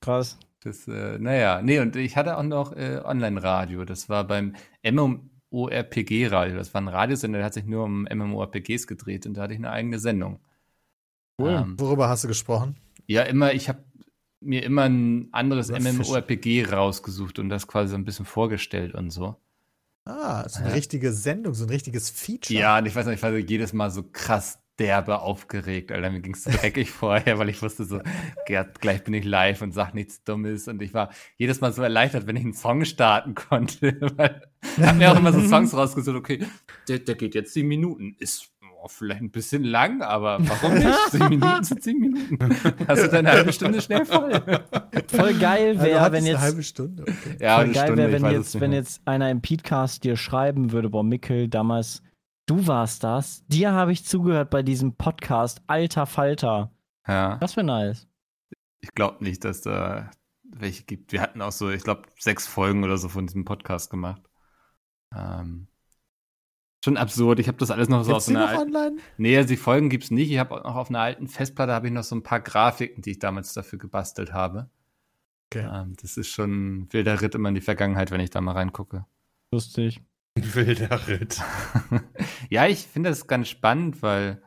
Krass. 0.00 0.38
Das, 0.64 0.88
äh, 0.88 1.18
naja, 1.18 1.60
nee, 1.62 1.78
und 1.78 1.94
ich 1.96 2.16
hatte 2.16 2.36
auch 2.38 2.42
noch 2.42 2.72
äh, 2.72 3.00
Online-Radio. 3.04 3.84
Das 3.84 4.08
war 4.08 4.24
beim 4.24 4.54
MMORPG-Radio. 4.82 6.56
Das 6.56 6.74
war 6.74 6.80
ein 6.80 6.88
Radiosender, 6.88 7.38
der 7.38 7.46
hat 7.46 7.54
sich 7.54 7.64
nur 7.64 7.84
um 7.84 8.02
MMORPGs 8.12 8.86
gedreht 8.86 9.26
und 9.26 9.34
da 9.34 9.42
hatte 9.42 9.52
ich 9.54 9.58
eine 9.58 9.70
eigene 9.70 9.98
Sendung. 9.98 10.40
Cool. 11.38 11.50
Ähm, 11.50 11.78
Worüber 11.78 12.08
hast 12.08 12.24
du 12.24 12.28
gesprochen? 12.28 12.76
Ja, 13.06 13.22
immer, 13.22 13.52
ich 13.52 13.68
habe 13.68 13.84
mir 14.40 14.62
immer 14.62 14.82
ein 14.82 15.28
anderes 15.32 15.70
MMORPG 15.70 16.66
rausgesucht 16.70 17.38
und 17.38 17.48
das 17.48 17.66
quasi 17.66 17.90
so 17.90 17.96
ein 17.96 18.04
bisschen 18.04 18.26
vorgestellt 18.26 18.94
und 18.94 19.10
so. 19.10 19.36
Ah, 20.06 20.46
so 20.48 20.60
eine 20.60 20.68
Ja. 20.68 20.74
richtige 20.74 21.12
Sendung, 21.12 21.54
so 21.54 21.64
ein 21.64 21.70
richtiges 21.70 22.10
Feature. 22.10 22.58
Ja, 22.60 22.78
und 22.78 22.86
ich 22.86 22.94
weiß 22.94 23.06
nicht, 23.06 23.16
ich 23.16 23.22
war 23.22 23.32
jedes 23.36 23.72
Mal 23.72 23.90
so 23.90 24.02
krass 24.02 24.58
derbe 24.78 25.20
aufgeregt, 25.20 25.92
Alter. 25.92 26.10
Mir 26.10 26.20
ging's 26.20 26.44
so 26.44 26.50
dreckig 26.50 26.90
vorher, 26.90 27.38
weil 27.38 27.48
ich 27.48 27.62
wusste 27.62 27.84
so, 27.84 28.00
Gerd, 28.46 28.80
gleich 28.80 29.04
bin 29.04 29.14
ich 29.14 29.24
live 29.24 29.62
und 29.62 29.72
sag 29.72 29.94
nichts 29.94 30.24
Dummes. 30.24 30.68
Und 30.68 30.82
ich 30.82 30.94
war 30.94 31.10
jedes 31.36 31.60
Mal 31.60 31.72
so 31.72 31.82
erleichtert, 31.82 32.26
wenn 32.26 32.36
ich 32.36 32.44
einen 32.44 32.54
Song 32.54 32.84
starten 32.84 33.34
konnte. 33.48 33.98
Weil 34.16 34.42
ich 34.76 34.84
hab 34.84 34.96
mir 34.96 35.12
auch 35.12 35.16
immer 35.18 35.32
so 35.32 35.40
Songs 35.40 35.74
rausgesucht, 35.76 36.16
okay, 36.16 36.44
der, 36.88 36.98
der 37.00 37.14
geht 37.14 37.34
jetzt 37.34 37.52
sieben 37.54 37.68
Minuten. 37.68 38.16
Ist 38.18 38.50
oh, 38.82 38.88
vielleicht 38.88 39.22
ein 39.22 39.30
bisschen 39.30 39.64
lang, 39.64 40.02
aber 40.02 40.38
warum 40.40 40.74
nicht? 40.74 40.98
Sieben 41.10 41.28
Minuten 41.30 41.64
sind 41.64 41.82
sieben 41.82 42.00
Minuten. 42.00 42.38
Hast 42.86 43.02
du 43.02 43.08
deine 43.08 43.30
halbe 43.32 43.52
Stunde 43.52 43.80
schnell 43.80 44.04
voll. 44.04 44.32
Voll 45.08 45.34
geil 45.34 45.70
Also 45.70 45.82
wäre, 45.84 46.00
hat 46.00 46.12
wenn 46.12 46.24
es 46.24 46.24
eine 46.24 46.32
jetzt. 46.32 46.40
halbe 46.42 46.62
Stunde. 46.62 47.02
Okay. 47.02 47.36
Ja, 47.40 47.56
voll 47.56 47.64
eine 47.64 47.72
geil 47.72 47.96
wäre, 47.96 48.12
wenn 48.12 48.24
es 48.24 48.32
jetzt, 48.32 48.60
wenn 48.60 48.72
jetzt 48.72 49.02
einer 49.06 49.30
im 49.30 49.40
Podcast 49.40 50.04
dir 50.04 50.16
schreiben 50.16 50.72
würde, 50.72 50.90
boah, 50.90 51.02
Mikkel, 51.04 51.48
damals, 51.48 52.02
du 52.46 52.66
warst 52.66 53.04
das. 53.04 53.46
Dir 53.46 53.72
habe 53.72 53.92
ich 53.92 54.04
zugehört 54.04 54.50
bei 54.50 54.62
diesem 54.62 54.94
Podcast, 54.94 55.62
alter 55.66 56.06
Falter. 56.06 56.70
Ja. 57.06 57.36
Das 57.36 57.56
wäre 57.56 57.66
nice. 57.66 58.08
Ich 58.80 58.92
glaube 58.92 59.24
nicht, 59.24 59.44
dass 59.44 59.62
da 59.62 60.10
welche 60.42 60.84
gibt. 60.84 61.12
Wir 61.12 61.20
hatten 61.20 61.42
auch 61.42 61.52
so, 61.52 61.70
ich 61.70 61.82
glaube, 61.82 62.02
sechs 62.18 62.46
Folgen 62.46 62.84
oder 62.84 62.98
so 62.98 63.08
von 63.08 63.26
diesem 63.26 63.44
Podcast 63.44 63.90
gemacht. 63.90 64.22
Ähm, 65.14 65.68
schon 66.84 66.96
absurd. 66.96 67.40
Ich 67.40 67.48
habe 67.48 67.58
das 67.58 67.70
alles 67.70 67.88
noch 67.88 68.04
so 68.04 68.12
Gibt's 68.12 68.26
so 68.26 68.32
einer 68.32 68.48
alten. 68.48 68.76
online? 68.76 68.96
Nee, 69.16 69.36
also 69.36 69.48
die 69.48 69.56
Folgen 69.56 69.88
gibt's 69.88 70.10
nicht. 70.10 70.30
Ich 70.30 70.38
habe 70.38 70.54
noch 70.56 70.76
auf 70.76 70.90
einer 70.90 71.00
alten 71.00 71.28
Festplatte 71.28 71.72
habe 71.72 71.86
ich 71.86 71.92
noch 71.92 72.04
so 72.04 72.14
ein 72.14 72.22
paar 72.22 72.40
Grafiken, 72.40 73.02
die 73.02 73.12
ich 73.12 73.18
damals 73.18 73.54
dafür 73.54 73.78
gebastelt 73.78 74.32
habe. 74.32 74.70
Okay. 75.50 75.68
Ähm, 75.72 75.94
das 76.00 76.16
ist 76.16 76.28
schon 76.28 76.50
ein 76.82 76.92
wilder 76.92 77.20
Ritt 77.20 77.34
immer 77.34 77.48
in 77.48 77.54
die 77.54 77.60
Vergangenheit, 77.60 78.10
wenn 78.10 78.20
ich 78.20 78.30
da 78.30 78.40
mal 78.40 78.52
reingucke. 78.52 79.06
Lustig. 79.50 80.02
Ein 80.36 80.54
wilder 80.54 81.06
Ritt. 81.06 81.40
ja, 82.50 82.66
ich 82.66 82.86
finde 82.86 83.10
das 83.10 83.26
ganz 83.26 83.48
spannend, 83.48 84.02
weil 84.02 84.42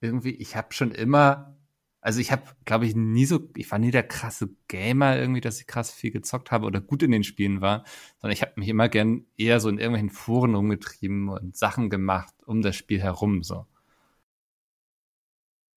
irgendwie, 0.00 0.30
ich 0.30 0.54
habe 0.54 0.72
schon 0.72 0.92
immer, 0.92 1.56
also 2.00 2.20
ich 2.20 2.30
habe, 2.30 2.44
glaube 2.64 2.86
ich, 2.86 2.94
nie 2.94 3.26
so, 3.26 3.40
ich 3.56 3.70
war 3.70 3.80
nie 3.80 3.90
der 3.90 4.06
krasse 4.06 4.50
Gamer 4.68 5.16
irgendwie, 5.16 5.40
dass 5.40 5.60
ich 5.60 5.66
krass 5.66 5.90
viel 5.90 6.12
gezockt 6.12 6.52
habe 6.52 6.66
oder 6.66 6.80
gut 6.80 7.02
in 7.02 7.10
den 7.10 7.24
Spielen 7.24 7.60
war, 7.60 7.84
sondern 8.18 8.34
ich 8.34 8.42
habe 8.42 8.52
mich 8.56 8.68
immer 8.68 8.88
gern 8.88 9.26
eher 9.36 9.58
so 9.58 9.68
in 9.68 9.78
irgendwelchen 9.78 10.10
Foren 10.10 10.54
rumgetrieben 10.54 11.28
und 11.28 11.56
Sachen 11.56 11.90
gemacht 11.90 12.34
um 12.44 12.62
das 12.62 12.76
Spiel 12.76 13.00
herum, 13.00 13.42
so. 13.42 13.66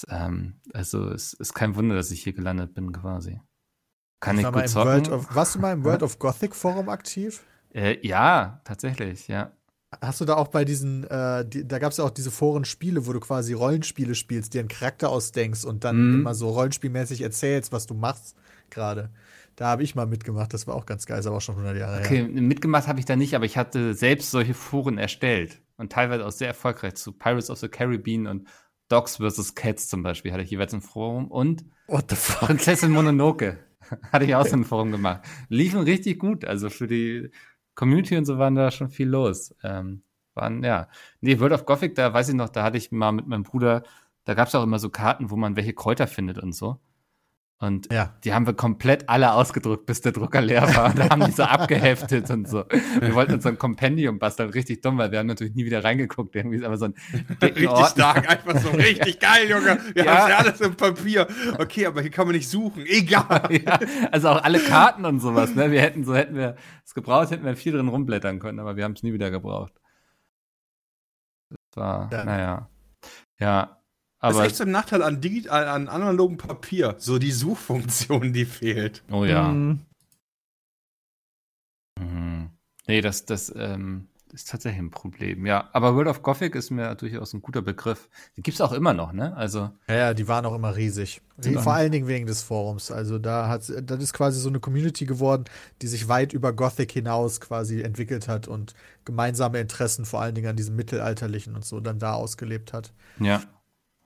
Ähm, 0.08 0.62
also 0.74 1.10
es 1.10 1.34
ist 1.34 1.54
kein 1.54 1.76
Wunder, 1.76 1.96
dass 1.96 2.12
ich 2.12 2.24
hier 2.24 2.34
gelandet 2.34 2.76
bin, 2.76 2.94
quasi. 2.94 3.42
Kann 4.20 4.38
ich, 4.38 4.44
war 4.44 4.52
mal 4.52 4.62
gut 4.62 4.70
zocken? 4.70 5.12
Of, 5.12 5.36
warst 5.36 5.56
du 5.56 5.60
mal 5.60 5.74
im 5.74 5.84
World 5.84 6.04
of 6.04 6.20
Gothic 6.20 6.56
Forum 6.56 6.90
aktiv? 6.90 7.44
Äh, 7.74 7.98
ja, 8.06 8.62
tatsächlich, 8.66 9.28
ja. 9.28 9.52
Hast 10.02 10.22
du 10.22 10.26
da 10.26 10.36
auch 10.36 10.50
bei 10.50 10.66
diesen, 10.66 11.04
äh, 11.06 11.44
die, 11.48 11.68
da 11.68 11.80
gab 11.80 11.92
es 11.92 11.98
ja 11.98 12.04
auch 12.04 12.12
diese 12.12 12.30
Forenspiele, 12.30 13.08
wo 13.08 13.14
du 13.14 13.20
quasi 13.20 13.54
Rollenspiele 13.54 14.14
spielst, 14.14 14.54
dir 14.54 14.60
einen 14.60 14.68
Charakter 14.68 15.10
ausdenkst 15.10 15.66
und 15.66 15.84
dann 15.84 15.96
Mhm. 15.96 16.14
immer 16.14 16.36
so 16.36 16.50
rollenspielmäßig 16.50 17.22
erzählst, 17.22 17.72
was 17.72 17.88
du 17.88 17.96
machst 17.96 18.36
gerade. 18.70 19.10
Da 19.56 19.66
habe 19.68 19.82
ich 19.84 19.96
mal 19.96 20.06
mitgemacht, 20.06 20.54
das 20.54 20.68
war 20.68 20.76
auch 20.76 20.86
ganz 20.86 21.06
geil, 21.08 21.20
ist 21.20 21.26
aber 21.26 21.38
auch 21.38 21.42
schon 21.42 21.56
100 21.56 21.76
Jahre 21.78 21.98
Okay, 21.98 22.18
her. 22.20 22.30
mitgemacht 22.30 22.88
habe 22.88 23.00
ich 23.00 23.06
da 23.06 23.16
nicht, 23.16 23.36
aber 23.36 23.46
ich 23.46 23.58
hatte 23.58 23.94
selbst 23.94 24.32
solche 24.32 24.54
Foren 24.54 24.98
erstellt 24.98 25.62
und 25.78 25.92
teilweise 25.92 26.26
auch 26.26 26.32
sehr 26.32 26.48
erfolgreich 26.48 26.96
zu 26.96 27.12
Pirates 27.14 27.50
of 27.50 27.58
the 27.60 27.68
Caribbean 27.68 28.28
und 28.28 28.48
Dogs 28.90 29.18
vs. 29.18 29.56
Cats 29.56 29.88
zum 29.88 30.04
Beispiel 30.04 30.32
hatte 30.32 30.44
ich 30.44 30.52
jeweils 30.52 30.74
ein 30.74 30.82
Forum 30.82 31.30
und 31.32 31.66
What 31.88 32.10
the 32.12 32.16
fuck? 32.16 32.40
Prinzessin 32.48 32.92
Mononoke 32.92 33.58
hatte 34.12 34.26
ich 34.26 34.36
auch 34.36 34.46
so 34.46 34.56
ein 34.56 34.66
Forum 34.66 34.92
gemacht. 34.92 35.22
Liefen 35.50 35.82
richtig 35.82 36.20
gut, 36.20 36.46
also 36.46 36.70
für 36.70 36.88
die 36.88 37.32
Community 37.80 38.18
und 38.18 38.26
so 38.26 38.38
waren 38.38 38.56
da 38.56 38.72
schon 38.72 38.90
viel 38.90 39.08
los. 39.08 39.56
Ähm, 39.64 40.04
waren, 40.34 40.64
ja. 40.64 40.90
Nee, 41.22 41.40
World 41.40 41.54
of 41.54 41.66
Gothic, 41.66 41.96
da 41.96 42.14
weiß 42.14 42.28
ich 42.28 42.36
noch, 42.36 42.50
da 42.50 42.64
hatte 42.64 42.78
ich 42.78 42.92
mal 42.92 43.14
mit 43.14 43.26
meinem 43.26 43.44
Bruder, 43.44 43.84
da 44.26 44.34
gab 44.34 44.50
es 44.50 44.56
auch 44.56 44.64
immer 44.64 44.80
so 44.80 44.90
Karten, 44.90 45.32
wo 45.32 45.38
man 45.38 45.56
welche 45.56 45.74
Kräuter 45.74 46.06
findet 46.06 46.40
und 46.40 46.52
so. 46.52 46.78
Und 47.62 47.92
Ja. 47.92 48.16
die 48.24 48.34
haben 48.34 48.46
wir 48.48 48.54
komplett 48.54 49.10
alle 49.10 49.34
ausgedruckt, 49.34 49.86
bis 49.86 50.00
der 50.00 50.14
Drucker 50.14 50.40
leer 50.40 50.74
war. 50.76 50.86
Und 50.92 51.00
da 51.00 51.10
haben 51.10 51.26
die 51.26 51.32
so 51.32 51.44
abgeheftet 51.44 52.30
und 52.30 52.48
so. 52.48 52.64
Wir 53.02 53.14
wollten 53.14 53.34
uns 53.34 53.44
so 53.44 53.50
ein 53.50 53.58
Kompendium 53.58 54.18
basteln, 54.18 54.50
richtig 54.52 54.80
dumm, 54.82 54.98
weil 54.98 55.12
wir 55.12 55.20
haben 55.20 55.28
natürlich 55.28 55.56
nie 55.56 55.66
wieder 55.66 55.84
reingeguckt. 55.84 56.34
Irgendwie 56.38 56.56
ist 56.56 56.64
aber 56.64 56.78
so 56.78 56.86
ein 56.86 56.94
Richtig 57.42 57.68
Ordner. 57.68 57.88
stark, 57.88 58.30
einfach 58.30 58.58
so 58.62 58.70
richtig 58.70 59.20
geil, 59.20 59.50
Junge. 59.50 59.78
Wir 59.94 60.06
Ja. 60.06 60.18
haben 60.20 60.30
ja 60.30 60.38
alles 60.38 60.62
im 60.62 60.76
Papier. 60.76 61.28
Okay, 61.58 61.86
aber 61.86 62.00
hier 62.02 62.12
kann 62.12 62.28
man 62.28 62.36
nicht 62.38 62.48
suchen. 62.48 62.86
Egal. 62.86 63.50
ja, 63.52 63.78
also 64.10 64.30
auch 64.30 64.42
alle 64.42 64.60
Karten 64.60 65.04
und 65.04 65.20
sowas, 65.20 65.54
ne? 65.54 65.70
Wir 65.70 65.82
hätten 65.82 66.06
so, 66.06 66.16
hätten 66.16 66.36
wir 66.36 66.56
es 66.86 66.94
gebraucht, 66.94 67.30
hätten 67.32 67.44
wir 67.44 67.58
viel 67.58 67.74
drin 67.74 67.90
rumblättern 67.90 68.40
können, 68.40 68.60
aber 68.60 68.78
wir 68.78 68.86
haben 68.86 68.94
es 68.94 69.04
nie 69.04 69.12
wieder 69.12 69.32
gebraucht. 69.32 69.74
Das 71.50 71.60
war, 71.76 72.10
Ja. 72.10 72.24
naja. 72.24 72.70
Ja. 73.38 73.79
Das 74.22 74.36
Aber, 74.36 74.44
ist 74.44 74.48
echt 74.50 74.56
so 74.58 74.64
ein 74.66 74.72
Nachteil 74.72 75.02
an, 75.02 75.22
digital, 75.22 75.68
an 75.68 75.88
analogem 75.88 76.38
Papier. 76.38 76.96
So 76.98 77.20
die 77.20 77.32
Suchfunktion, 77.32 78.34
die 78.34 78.46
fehlt. 78.46 79.04
oh 79.12 79.24
ja. 79.26 79.50
Mhm. 79.50 79.86
Mhm. 82.00 82.50
Nee, 82.88 83.02
das, 83.02 83.26
das 83.26 83.54
ähm, 83.56 84.10
ist 84.34 84.50
tatsächlich 84.50 84.82
ein 84.82 84.92
Problem. 84.92 85.46
Ja, 85.46 85.70
aber 85.74 85.96
World 85.96 86.08
of 86.08 86.22
Gothic 86.22 86.56
ist 86.56 86.70
mir 86.70 86.96
durchaus 86.96 87.34
ein 87.34 87.42
guter 87.42 87.62
Begriff. 87.62 88.10
Die 88.36 88.42
gibt's 88.42 88.62
auch 88.62 88.72
immer 88.74 88.94
noch, 88.94 89.12
ne? 89.14 89.36
Also, 89.36 89.72
Ja, 89.88 89.96
ja, 89.96 90.14
die 90.14 90.28
waren 90.28 90.46
auch 90.46 90.54
immer 90.56 90.76
riesig. 90.76 91.22
Sind 91.38 91.60
Vor 91.62 91.74
allen 91.74 91.92
Dingen 91.92 92.08
wegen 92.08 92.26
des 92.28 92.42
Forums. 92.42 92.92
Also 92.92 93.20
da 93.20 93.48
hat 93.48 93.72
das 93.84 94.04
ist 94.04 94.14
quasi 94.14 94.40
so 94.40 94.50
eine 94.50 94.60
Community 94.60 95.06
geworden, 95.06 95.46
die 95.82 95.88
sich 95.88 96.08
weit 96.10 96.34
über 96.34 96.54
Gothic 96.54 96.92
hinaus 96.92 97.40
quasi 97.40 97.82
entwickelt 97.82 98.28
hat 98.28 98.48
und 98.48 98.74
gemeinsame 99.06 99.60
Interessen 99.60 100.06
vor 100.06 100.22
allen 100.22 100.36
Dingen 100.36 100.50
an 100.50 100.56
diesem 100.58 100.76
mittelalterlichen 100.76 101.56
und 101.56 101.64
so 101.66 101.80
dann 101.80 102.00
da 102.00 102.14
ausgelebt 102.14 102.74
hat. 102.74 102.94
ja. 103.20 103.42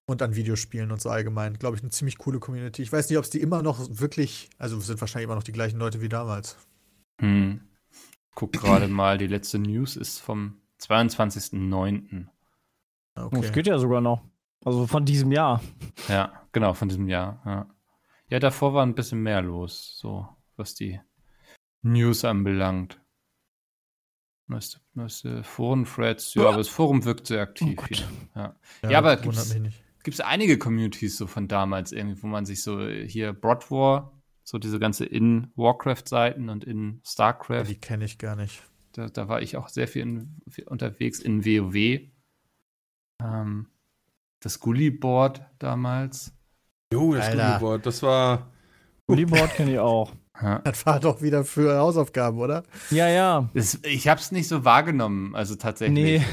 Und 0.06 0.22
an 0.22 0.36
Videospielen 0.36 0.92
und 0.92 1.02
so 1.02 1.10
allgemein. 1.10 1.54
Glaube 1.58 1.78
ich, 1.78 1.82
eine 1.82 1.90
ziemlich 1.92 2.18
coole 2.18 2.40
Community. 2.40 2.82
Ich 2.82 2.92
weiß 2.92 3.10
nicht, 3.10 3.18
ob 3.18 3.24
es 3.24 3.30
die 3.30 3.40
immer 3.42 3.62
noch 3.64 3.80
wirklich, 3.90 4.50
also 4.58 4.78
es 4.78 4.88
sind 4.88 5.00
wahrscheinlich 5.00 5.26
immer 5.26 5.36
noch 5.36 5.44
die 5.44 5.54
gleichen 5.54 5.80
Leute 5.80 6.02
wie 6.02 6.10
damals. 6.10 6.58
Hm. 7.22 7.62
Guck 8.36 8.52
gerade 8.54 8.88
mal, 8.90 9.18
die 9.18 9.28
letzte 9.28 9.60
News 9.60 9.96
ist 9.96 10.20
vom 10.20 10.62
22.09. 10.82 12.28
Das 13.16 13.26
Okay. 13.26 13.52
geht 13.52 13.68
ja 13.68 13.78
sogar 13.78 14.02
noch. 14.02 14.24
Also 14.66 14.88
von 14.88 15.06
diesem 15.06 15.32
Jahr. 15.32 15.62
Ja, 16.10 16.48
genau, 16.52 16.74
von 16.74 16.90
diesem 16.90 17.08
Jahr. 17.08 17.42
Ja. 17.46 17.70
ja, 18.30 18.40
davor 18.40 18.74
war 18.74 18.86
ein 18.86 18.96
bisschen 18.96 19.22
mehr 19.22 19.42
los, 19.42 19.98
so 20.00 20.28
was 20.58 20.74
die 20.74 21.00
News 21.82 22.26
anbelangt. 22.26 23.00
Neueste, 24.48 24.80
neueste 24.94 25.44
Foren-Threads. 25.44 26.34
Ja, 26.34 26.48
aber 26.50 26.58
das 26.58 26.68
Forum 26.68 27.06
wirkt 27.06 27.28
sehr 27.28 27.42
aktiv. 27.42 27.78
Oh 27.78 27.82
Gott. 27.82 27.90
hier. 27.98 28.08
ja. 28.36 28.56
Ja, 28.90 28.98
aber 28.98 29.12
wundert 29.12 29.24
gibt's- 29.24 29.54
mich 29.54 29.62
nicht. 29.62 29.83
Gibt 30.04 30.16
es 30.16 30.20
einige 30.20 30.58
Communities 30.58 31.18
so 31.18 31.28
von 31.28 31.48
damals 31.48 31.92
irgendwie, 31.92 32.22
wo 32.22 32.28
man 32.28 32.46
sich 32.46 32.62
so 32.62 32.88
hier 32.88 33.34
Broad 33.34 33.72
War, 33.72 34.22
so 34.44 34.58
diese 34.58 34.78
ganze 34.80 35.06
in 35.06 35.52
Warcraft-Seiten 35.56 36.50
und 36.50 36.66
in 36.66 37.02
StarCraft, 37.06 37.66
Die 37.68 37.80
kenne 37.80 38.06
ich 38.06 38.18
gar 38.18 38.36
nicht. 38.36 38.62
da, 38.92 39.08
da 39.08 39.30
war 39.30 39.42
ich 39.42 39.56
auch 39.56 39.70
sehr 39.70 39.88
viel, 39.88 40.02
in, 40.02 40.42
viel 40.50 40.68
unterwegs 40.68 41.20
in 41.20 41.46
WoW. 41.46 42.02
Ähm, 43.22 43.68
das 44.42 44.60
Gully-Board 44.60 45.42
damals. 45.60 46.34
Jo, 46.94 47.16
das. 47.16 47.32
Gummiboard, 47.32 47.86
das 47.86 48.04
war. 48.04 48.52
Board 49.08 49.56
kenne 49.56 49.72
ich 49.72 49.80
auch. 49.80 50.12
Ja. 50.42 50.60
Das 50.60 50.86
war 50.86 51.00
doch 51.00 51.22
wieder 51.22 51.44
für 51.46 51.78
Hausaufgaben, 51.78 52.40
oder? 52.40 52.64
Ja, 52.90 53.08
ja. 53.08 53.50
Das, 53.54 53.80
ich 53.84 54.08
habe 54.08 54.20
es 54.20 54.32
nicht 54.32 54.48
so 54.48 54.66
wahrgenommen, 54.66 55.36
also 55.36 55.56
tatsächlich. 55.56 56.22
Nee. 56.22 56.26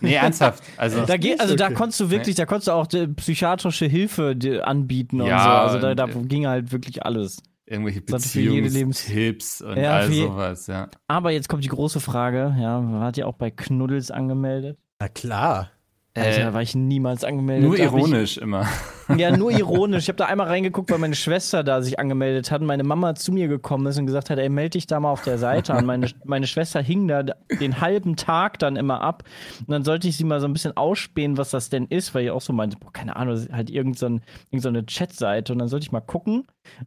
Nee, 0.00 0.14
ernsthaft. 0.14 0.62
Also, 0.76 1.04
Da 1.06 1.16
geht, 1.16 1.40
also 1.40 1.56
da 1.56 1.66
Okay. 1.66 1.74
konntest 1.74 2.00
du 2.00 2.10
wirklich, 2.10 2.36
da 2.36 2.46
konntest 2.46 2.68
du 2.68 2.72
auch 2.72 2.86
die 2.86 3.08
psychiatrische 3.08 3.86
Hilfe 3.86 4.36
die, 4.36 4.60
anbieten 4.60 5.20
und 5.20 5.26
Ja, 5.26 5.42
so. 5.42 5.50
Also 5.50 5.78
da, 5.80 5.90
und, 5.90 5.96
da 5.96 6.20
äh, 6.20 6.22
ging 6.26 6.46
halt 6.46 6.70
wirklich 6.72 7.04
alles. 7.04 7.42
irgendwelche 7.66 8.00
hat 8.00 8.06
Beziehungstipps 8.06 9.60
und 9.62 9.76
Ja, 9.76 9.96
all 9.96 10.12
sowas, 10.12 10.66
ja. 10.68 10.88
Aber 11.08 11.30
jetzt 11.32 11.48
kommt 11.48 11.64
die 11.64 11.68
große 11.68 12.00
Frage, 12.00 12.54
ja, 12.60 12.80
wart 13.00 13.16
ihr 13.18 13.26
auch 13.26 13.34
bei 13.34 13.50
Knuddels 13.50 14.10
angemeldet? 14.10 14.78
Na 15.00 15.08
klar. 15.08 15.70
Alter, 16.20 16.40
da 16.42 16.48
Äh, 16.50 16.54
war 16.54 16.62
ich 16.62 16.74
niemals 16.74 17.24
angemeldet. 17.24 17.64
nur 17.68 17.78
ironisch 17.78 18.38
immer. 18.38 18.66
Ich, 19.08 19.16
ja, 19.16 19.36
nur 19.36 19.50
ironisch. 19.58 20.04
Ich 20.04 20.08
habe 20.08 20.16
da 20.16 20.26
einmal 20.26 20.46
reingeguckt, 20.48 20.90
weil 20.90 20.98
meine 20.98 21.14
Schwester 21.14 21.64
da 21.64 21.80
sich 21.82 21.98
angemeldet 21.98 22.50
hat 22.50 22.60
und 22.60 22.66
meine 22.66 22.84
Mama 22.84 23.14
zu 23.14 23.32
mir 23.32 23.48
gekommen 23.48 23.86
ist 23.86 23.98
und 23.98 24.06
gesagt 24.06 24.30
hat, 24.30 24.38
ey, 24.38 24.48
melde 24.48 24.70
dich 24.70 24.86
da 24.86 25.00
mal 25.00 25.10
auf 25.10 25.22
der 25.22 25.38
Seite 25.38 25.74
an. 25.74 25.86
Meine, 25.86 26.08
meine 26.24 26.46
Schwester 26.46 26.80
hing 26.82 27.08
da 27.08 27.22
den 27.22 27.80
halben 27.80 28.16
Tag 28.16 28.58
dann 28.58 28.76
immer 28.76 29.00
ab 29.00 29.24
und 29.60 29.70
dann 29.70 29.84
sollte 29.84 30.08
ich 30.08 30.16
sie 30.16 30.24
mal 30.24 30.40
so 30.40 30.46
ein 30.46 30.52
bisschen 30.52 30.76
ausspähen, 30.76 31.36
was 31.38 31.50
das 31.50 31.70
denn 31.70 31.86
ist, 31.86 32.14
weil 32.14 32.24
ich 32.24 32.30
auch 32.30 32.40
so 32.42 32.52
meinte, 32.52 32.76
boah, 32.78 32.92
keine 32.92 33.16
Ahnung, 33.16 33.38
halt 33.52 33.70
irgend 33.70 33.98
so, 33.98 34.06
ein, 34.06 34.22
irgend 34.50 34.62
so 34.62 34.68
eine 34.68 34.84
Chatseite 34.84 35.52
und 35.52 35.58
dann 35.58 35.68
sollte 35.68 35.84
ich 35.84 35.92
mal 35.92 36.00
gucken 36.00 36.46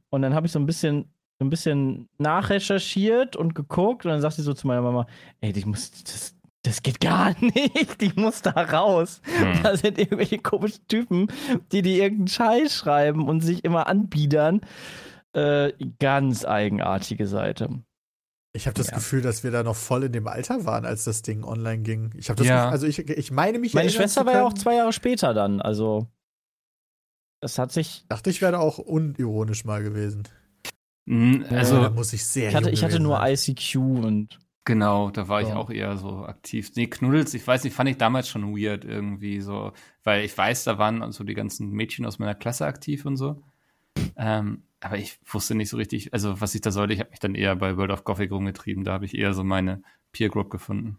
und 0.10 0.22
dann 0.22 0.34
habe 0.36 0.46
ich 0.46 0.52
so 0.52 0.60
ein 0.60 0.66
bisschen 0.66 1.06
so 1.40 1.46
ein 1.46 1.50
bisschen 1.50 2.08
nachrecherchiert 2.20 3.36
und 3.36 3.56
geguckt 3.56 4.06
und 4.06 4.12
dann 4.12 4.22
sagt 4.22 4.36
sie 4.36 4.44
so 4.44 4.54
zu 4.54 4.68
meiner 4.68 4.82
Mama, 4.84 5.08
ey, 5.42 5.52
ich 5.56 5.66
muss 5.66 5.90
das 6.04 6.36
das 6.64 6.84
geht 6.84 7.00
gar 7.00 7.36
nicht. 7.42 8.02
Ich 8.02 8.16
muss 8.16 8.42
da 8.42 8.52
raus. 8.52 9.22
Hm. 9.24 9.64
Da 9.64 9.76
sind 9.78 9.98
irgendwelche 9.98 10.40
komischen 10.40 10.86
Typen, 10.88 11.28
die 11.72 11.82
die 11.82 12.00
irgendeinen 12.00 12.28
Scheiß 12.28 12.76
schreiben 12.76 13.28
und 13.28 13.42
sich 13.42 13.64
immer 13.64 13.88
anbiedern. 13.88 14.62
Äh, 15.34 15.72
ganz 16.00 16.44
eigenartige 16.46 17.26
Seite. 17.26 17.82
Ich 18.54 18.68
habe 18.68 18.74
das 18.76 18.88
Ja. 18.88 18.96
Gefühl, 18.96 19.22
dass 19.22 19.46
wir 19.46 19.52
da 19.52 19.64
noch 19.64 19.78
voll 19.78 20.04
in 20.04 20.12
dem 20.12 20.28
Alter 20.28 20.66
waren, 20.66 20.86
als 20.86 21.06
das 21.06 21.22
Ding 21.22 21.46
online 21.46 21.84
ging. 21.84 22.12
Ich 22.18 22.30
habe 22.30 22.38
das, 22.38 22.48
Ja. 22.48 22.66
Gefühl- 22.66 22.72
also 22.74 22.86
ich, 22.88 23.00
ich 23.00 23.32
meine 23.32 23.58
mich. 23.60 23.74
Meine 23.74 23.90
Schwester 23.90 24.26
war 24.26 24.34
ja 24.34 24.44
auch 24.46 24.54
zwei 24.54 24.76
Jahre 24.76 24.92
später 24.92 25.34
dann. 25.34 25.62
Also, 25.62 26.08
das 27.42 27.58
hat 27.58 27.72
sich. 27.72 28.06
Dachte 28.10 28.30
ich 28.30 28.42
wäre 28.42 28.60
auch 28.60 28.78
unironisch 28.78 29.64
mal 29.64 29.82
gewesen. 29.82 30.24
Da 31.08 31.56
Also, 31.56 31.90
muss 31.92 32.12
ich 32.14 32.26
sehr. 32.26 32.50
Ich 32.50 32.56
hatte, 32.56 32.66
jung 32.66 32.74
ich 32.74 32.84
hatte 32.84 33.00
nur. 33.00 33.20
ICQ 33.26 33.76
und. 33.78 34.40
Genau, 34.66 35.10
da 35.12 35.28
war 35.28 35.42
ich 35.42 35.48
So. 35.50 35.54
auch 35.56 35.70
eher 35.70 35.98
so 35.98 36.26
aktiv. 36.26 36.72
Nee, 36.76 36.88
Knuddels, 36.88 37.34
ich 37.34 37.46
weiß 37.46 37.64
nicht, 37.64 37.76
fand 37.76 37.90
ich 37.90 37.98
damals 37.98 38.30
schon 38.30 38.56
weird 38.56 38.86
irgendwie 38.86 39.42
so, 39.42 39.74
weil 40.04 40.24
ich 40.24 40.38
weiß, 40.38 40.64
da 40.66 40.78
waren 40.78 41.12
so 41.12 41.24
die 41.24 41.34
ganzen 41.34 41.72
Mädchen 41.72 42.06
aus 42.06 42.20
meiner 42.20 42.36
Klasse 42.36 42.66
aktiv 42.66 43.06
und 43.06 43.18
so. 43.18 43.42
Ähm, 44.16 44.64
aber 44.80 44.98
ich 44.98 45.20
wusste 45.26 45.54
nicht 45.56 45.70
so 45.70 45.78
richtig, 45.78 46.14
also 46.14 46.42
was 46.42 46.56
ich 46.56 46.62
da 46.62 46.72
sollte, 46.72 46.94
ich 46.94 47.00
habe 47.00 47.10
mich 47.12 47.20
dann 47.20 47.36
eher 47.36 47.56
bei 47.56 47.78
World 47.78 47.92
of 47.92 48.04
Gothic 48.04 48.32
rumgetrieben, 48.32 48.84
da 48.84 48.94
habe 48.94 49.06
ich 49.06 49.16
eher 49.18 49.34
so 49.34 49.44
meine 49.44 49.84
Peer 50.12 50.30
Group 50.30 50.50
gefunden. 50.50 50.98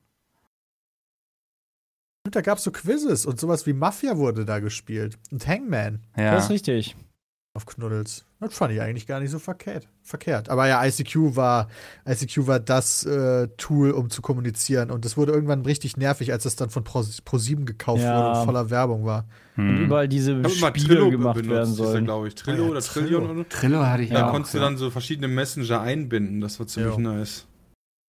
Und 2.24 2.36
da 2.36 2.40
gab 2.40 2.58
es 2.58 2.64
so 2.64 2.70
Quizzes 2.70 3.26
und 3.26 3.40
sowas 3.40 3.66
wie 3.66 3.72
Mafia 3.72 4.16
wurde 4.16 4.44
da 4.44 4.60
gespielt. 4.60 5.18
Und 5.32 5.46
Hangman 5.46 6.06
Ja. 6.16 6.32
Das 6.32 6.44
ist 6.44 6.50
richtig. 6.50 6.96
Auf 7.54 7.66
Knuddels. 7.66 8.24
Das 8.40 8.54
fand 8.54 8.72
ich 8.72 8.80
eigentlich 8.80 9.06
gar 9.06 9.20
nicht 9.20 9.30
so 9.30 9.38
verkehrt. 9.38 9.86
verkehrt. 10.02 10.48
Aber 10.48 10.66
ja, 10.66 10.82
ICQ 10.84 11.36
war, 11.36 11.68
ICQ 12.08 12.46
war 12.46 12.58
das 12.60 13.04
äh, 13.04 13.48
Tool, 13.58 13.90
um 13.90 14.08
zu 14.10 14.22
kommunizieren. 14.22 14.90
Und 14.90 15.04
das 15.04 15.16
wurde 15.16 15.32
irgendwann 15.32 15.60
richtig 15.62 15.96
nervig, 15.96 16.32
als 16.32 16.44
es 16.46 16.56
dann 16.56 16.70
von 16.70 16.82
Pro, 16.82 17.00
Pro7 17.00 17.64
gekauft 17.64 18.02
Ja. 18.02 18.16
wurde 18.30 18.38
und 18.40 18.44
voller 18.46 18.70
Werbung 18.70 19.04
war. 19.04 19.26
Und 19.56 19.68
Hm. 19.68 19.84
überall 19.84 20.08
diese 20.08 20.32
Ich 20.32 20.38
habe 20.38 20.48
immer 20.48 20.66
Spiele 20.80 20.86
Trillo 20.94 21.10
gemacht 21.10 21.34
benutzt, 21.36 21.50
werden 21.50 21.74
sollen. 21.74 22.04
glaube 22.06 22.28
ich. 22.28 22.34
Trillo 22.34 22.62
Ah 22.62 22.64
ja, 22.66 22.70
oder 22.70 22.80
Trillo. 22.80 23.06
Trillion 23.06 23.30
oder 23.30 23.48
Trillo 23.48 23.86
hatte 23.86 24.02
ich 24.04 24.08
Da 24.10 24.18
ja 24.20 24.30
konntest 24.30 24.54
du 24.54 24.58
ja. 24.58 24.64
dann 24.64 24.76
so 24.78 24.90
verschiedene 24.90 25.28
Messenger 25.28 25.80
einbinden. 25.82 26.40
Das 26.40 26.58
war 26.58 26.66
ziemlich 26.66 26.94
Jo. 26.94 27.00
nice. 27.00 27.46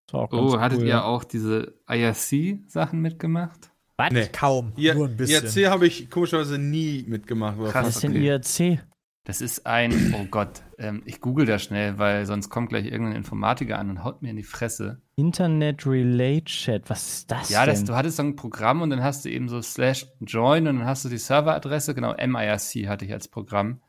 Das 0.07 0.15
war 0.15 0.33
Oh, 0.33 0.61
hattet 0.61 0.79
cool, 0.79 0.85
ihr 0.85 0.91
ja. 0.91 1.03
auch 1.05 1.25
diese 1.25 1.75
IRC-Sachen 1.89 3.01
mitgemacht? 3.01 3.71
Was? 3.97 4.13
Nee. 4.13 4.29
Kaum, 4.33 4.73
Ja, 4.77 4.95
nur 4.95 5.09
ein 5.09 5.17
bisschen. 5.17 5.45
IRC 5.45 5.69
habe 5.71 5.87
ich 5.87 6.09
komischerweise 6.11 6.59
nie 6.59 7.05
mitgemacht. 7.09 7.59
Krass. 7.59 7.75
Was 7.87 7.95
ist 7.97 8.03
denn 8.05 8.13
okay. 8.13 8.27
IRC? 8.75 8.81
Das 9.25 9.41
ist 9.41 9.67
ein, 9.67 10.15
oh 10.19 10.27
Gott, 10.29 10.63
ähm, 10.79 11.03
ich 11.07 11.21
google 11.21 11.47
das 11.47 11.63
schnell, 11.63 11.97
weil 11.99 12.27
sonst 12.27 12.49
kommt 12.49 12.71
gleich 12.71 12.87
irgendein 12.87 13.15
Informatiker 13.15 13.79
an 13.79 13.89
und 13.89 14.03
haut 14.03 14.21
mir 14.21 14.31
in 14.31 14.37
die 14.37 14.43
Fresse. 14.43 15.01
Internet 15.15 15.87
Relay 15.87 16.43
Chat. 16.43 16.91
Was 16.91 17.09
ist 17.09 17.31
das 17.31 17.49
Ja, 17.49 17.65
das, 17.65 17.79
denn? 17.79 17.87
du 17.87 17.95
hattest 17.95 18.17
so 18.17 18.25
ein 18.25 18.35
Programm 18.35 18.83
und 18.83 18.91
dann 18.91 19.03
hast 19.03 19.25
du 19.25 19.31
eben 19.31 19.49
so 19.49 19.63
slash 19.63 20.09
join 20.21 20.67
und 20.67 20.79
dann 20.81 20.87
hast 20.87 21.05
du 21.05 21.09
die 21.09 21.19
Serveradresse, 21.19 21.95
genau, 21.95 22.15
MIRC 22.15 22.89
hatte 22.89 23.05
ich 23.05 23.13
als 23.13 23.29
Programm. 23.29 23.81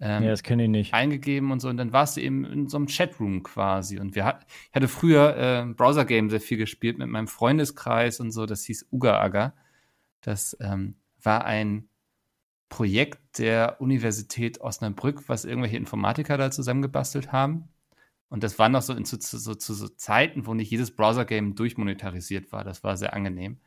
Ähm, 0.00 0.22
ja, 0.24 0.30
das 0.30 0.42
kenne 0.42 0.64
ich 0.64 0.68
nicht. 0.68 0.94
eingegeben 0.94 1.50
und 1.50 1.60
so 1.60 1.68
und 1.70 1.76
dann 1.78 1.92
warst 1.92 2.16
du 2.16 2.20
eben 2.20 2.44
in 2.44 2.68
so 2.68 2.76
einem 2.76 2.86
Chatroom 2.86 3.42
quasi 3.42 3.98
und 3.98 4.14
wir 4.14 4.24
hat, 4.24 4.46
ich 4.68 4.76
hatte 4.76 4.86
früher 4.86 5.36
äh, 5.36 5.64
Browser 5.74 6.04
Game 6.04 6.30
sehr 6.30 6.40
viel 6.40 6.56
gespielt 6.56 6.98
mit 6.98 7.08
meinem 7.08 7.26
Freundeskreis 7.26 8.20
und 8.20 8.30
so, 8.30 8.46
das 8.46 8.64
hieß 8.64 8.88
Uga 8.92 9.18
Aga. 9.18 9.54
Das 10.20 10.56
ähm, 10.60 10.96
war 11.20 11.46
ein 11.46 11.88
Projekt 12.68 13.38
der 13.38 13.80
Universität 13.80 14.60
Osnabrück, 14.60 15.28
was 15.28 15.44
irgendwelche 15.44 15.76
Informatiker 15.76 16.36
da 16.36 16.50
zusammengebastelt 16.50 17.32
haben. 17.32 17.68
Und 18.28 18.42
das 18.42 18.58
war 18.58 18.68
noch 18.68 18.82
so, 18.82 18.92
in, 18.92 19.04
so, 19.06 19.16
zu 19.16 19.74
so 19.74 19.88
Zeiten, 19.88 20.46
wo 20.46 20.52
nicht 20.54 20.70
jedes 20.70 20.94
Browser-Game 20.94 21.54
durchmonetarisiert 21.54 22.52
war. 22.52 22.62
Das 22.64 22.84
war 22.84 22.96
sehr 22.96 23.14
angenehm. 23.14 23.58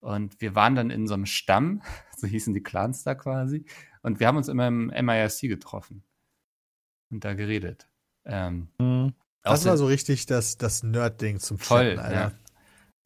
Und 0.00 0.40
wir 0.40 0.54
waren 0.54 0.76
dann 0.76 0.90
in 0.90 1.08
so 1.08 1.14
einem 1.14 1.26
Stamm, 1.26 1.82
so 2.16 2.26
hießen 2.26 2.54
die 2.54 2.62
Clans 2.62 3.02
da 3.02 3.14
quasi. 3.14 3.64
Und 4.02 4.20
wir 4.20 4.28
haben 4.28 4.36
uns 4.36 4.48
immer 4.48 4.68
im 4.68 4.86
MIRC 4.86 5.40
getroffen 5.42 6.04
und 7.10 7.24
da 7.24 7.34
geredet. 7.34 7.88
Ähm, 8.24 8.68
Hm. 8.80 9.14
das 9.42 9.64
war 9.64 9.76
so 9.76 9.86
richtig 9.86 10.26
das, 10.26 10.58
das 10.58 10.82
Nerd-Ding 10.82 11.40
zum 11.40 11.58
Voll, 11.58 11.96
Chatten, 11.96 11.98
Alter. 11.98 12.14
ja. 12.14 12.32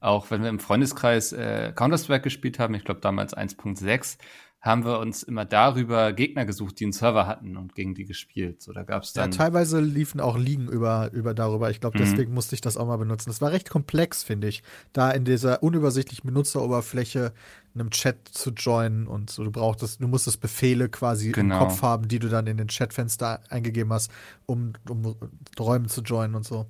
Auch 0.00 0.30
wenn 0.30 0.42
wir 0.42 0.48
im 0.48 0.58
Freundeskreis 0.58 1.32
äh, 1.32 1.72
Counter-Strike 1.74 2.24
gespielt 2.24 2.58
haben, 2.58 2.74
ich 2.74 2.84
glaube 2.84 3.00
damals 3.00 3.36
1.6, 3.36 4.18
haben 4.62 4.84
wir 4.84 5.00
uns 5.00 5.22
immer 5.24 5.44
darüber 5.44 6.12
Gegner 6.12 6.46
gesucht, 6.46 6.78
die 6.80 6.84
einen 6.84 6.92
Server 6.92 7.26
hatten 7.26 7.56
und 7.56 7.74
gegen 7.74 7.94
die 7.94 8.04
gespielt. 8.04 8.62
So, 8.62 8.72
da 8.72 8.84
gab 8.84 9.02
es 9.02 9.12
Ja, 9.14 9.22
dann. 9.24 9.32
teilweise 9.32 9.80
liefen 9.80 10.20
auch 10.20 10.38
Ligen 10.38 10.68
über, 10.68 11.10
über 11.12 11.34
darüber. 11.34 11.70
Ich 11.70 11.80
glaube, 11.80 11.96
Mhm. 11.98 11.98
deswegen 11.98 12.32
musste 12.32 12.54
ich 12.54 12.60
das 12.60 12.76
auch 12.76 12.86
mal 12.86 12.96
benutzen. 12.96 13.28
Das 13.28 13.40
war 13.40 13.50
recht 13.52 13.68
komplex, 13.70 14.22
finde 14.22 14.48
ich, 14.48 14.62
da 14.92 15.10
in 15.10 15.24
dieser 15.24 15.62
unübersichtlichen 15.62 16.26
Benutzeroberfläche 16.28 17.32
einem 17.74 17.90
Chat 17.90 18.28
zu 18.28 18.50
joinen 18.50 19.06
und 19.08 19.30
so. 19.30 19.44
Du 19.44 19.50
brauchtest, 19.50 20.00
du 20.00 20.06
musstest 20.08 20.40
Befehle 20.40 20.88
quasi 20.88 21.32
Genau. 21.32 21.54
im 21.54 21.58
Kopf 21.58 21.82
haben, 21.82 22.06
die 22.08 22.18
du 22.20 22.28
dann 22.28 22.46
in 22.46 22.56
den 22.56 22.68
Chatfenster 22.68 23.40
eingegeben 23.50 23.92
hast, 23.92 24.10
um, 24.46 24.74
um 24.88 25.16
Räume 25.58 25.88
zu 25.88 26.02
joinen 26.02 26.34
und 26.36 26.44
so. 26.44 26.66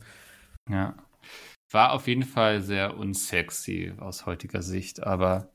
ja. 0.69 0.95
War 1.73 1.93
auf 1.93 2.07
jeden 2.09 2.25
Fall 2.25 2.61
sehr 2.63 2.97
unsexy 2.99 3.95
aus 3.99 4.27
heutiger 4.27 4.63
Sicht, 4.63 5.03
aber 5.03 5.49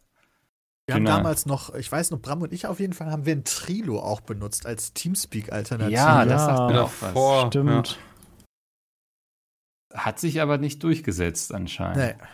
Wir 0.87 0.95
haben 0.95 1.03
Genau. 1.03 1.17
damals 1.17 1.45
noch, 1.45 1.75
ich 1.75 1.91
weiß 1.91 2.11
noch, 2.11 2.19
Bram 2.21 2.41
und 2.41 2.53
ich 2.53 2.65
auf 2.65 2.79
jeden 2.79 2.93
Fall 2.93 3.11
haben 3.11 3.25
wir 3.25 3.35
ein 3.35 3.43
Trilo 3.43 3.99
auch 3.99 4.21
benutzt 4.21 4.65
als 4.65 4.93
Teamspeak-Alternative. 4.93 5.91
ja, 5.93 6.23
das 6.23 6.41
Ja. 6.47 6.55
sagt 6.55 6.69
mir 6.71 6.75
Ja, 6.77 6.83
auch 6.83 6.91
was. 7.01 7.11
vor- 7.11 7.47
Stimmt. 7.47 7.99
Hat 9.93 10.19
sich 10.19 10.39
aber 10.41 10.57
nicht 10.57 10.81
durchgesetzt 10.83 11.53
anscheinend. 11.53 11.97
Nee. 11.97 12.25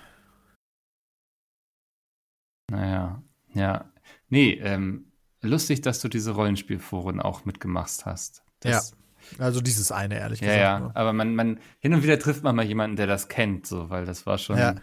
Naja, 2.71 3.23
ja. 3.53 3.91
Nee, 4.29 4.53
ähm, 4.61 5.11
lustig, 5.41 5.81
dass 5.81 5.99
du 6.01 6.07
diese 6.07 6.31
Rollenspielforen 6.31 7.19
auch 7.21 7.45
mitgemacht 7.45 8.05
hast. 8.05 8.43
Das, 8.59 8.95
Also 9.39 9.61
dieses 9.61 9.91
eine, 9.91 10.19
ehrlich 10.19 10.41
Ja, 10.41 10.47
gesagt. 10.47 10.61
ja, 10.61 10.79
nur. 10.79 10.97
aber 10.97 11.13
man, 11.13 11.33
man, 11.35 11.59
hin 11.79 11.93
und 11.93 12.03
wieder 12.03 12.19
trifft 12.19 12.43
man 12.43 12.55
mal 12.55 12.65
jemanden, 12.65 12.97
der 12.97 13.07
das 13.07 13.29
kennt, 13.29 13.65
so, 13.65 13.89
weil 13.89 14.05
das 14.05 14.25
war 14.25 14.37
schon 14.37 14.57
Ja. 14.57 14.75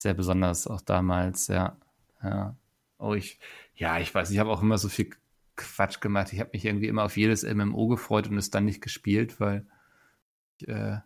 sehr 0.00 0.14
besonders 0.14 0.66
auch 0.66 0.80
damals, 0.80 1.48
ja. 1.48 1.76
Ja. 2.22 2.54
Oh, 2.98 3.14
ich, 3.14 3.38
ja, 3.74 3.98
ich 3.98 4.14
weiß, 4.14 4.30
ich 4.30 4.38
habe 4.38 4.50
auch 4.50 4.62
immer 4.62 4.78
so 4.78 4.88
viel 4.88 5.10
Quatsch 5.56 6.00
gemacht. 6.00 6.32
Ich 6.32 6.40
habe 6.40 6.50
mich 6.52 6.64
irgendwie 6.64 6.88
immer 6.88 7.04
auf 7.04 7.16
jedes 7.16 7.42
MMO 7.42 7.88
gefreut 7.88 8.28
und 8.28 8.38
es 8.38 8.50
dann 8.50 8.64
nicht 8.64 8.80
gespielt, 8.80 9.40
weil 9.40 9.66
ich 10.58 10.68
äh, 10.68 10.98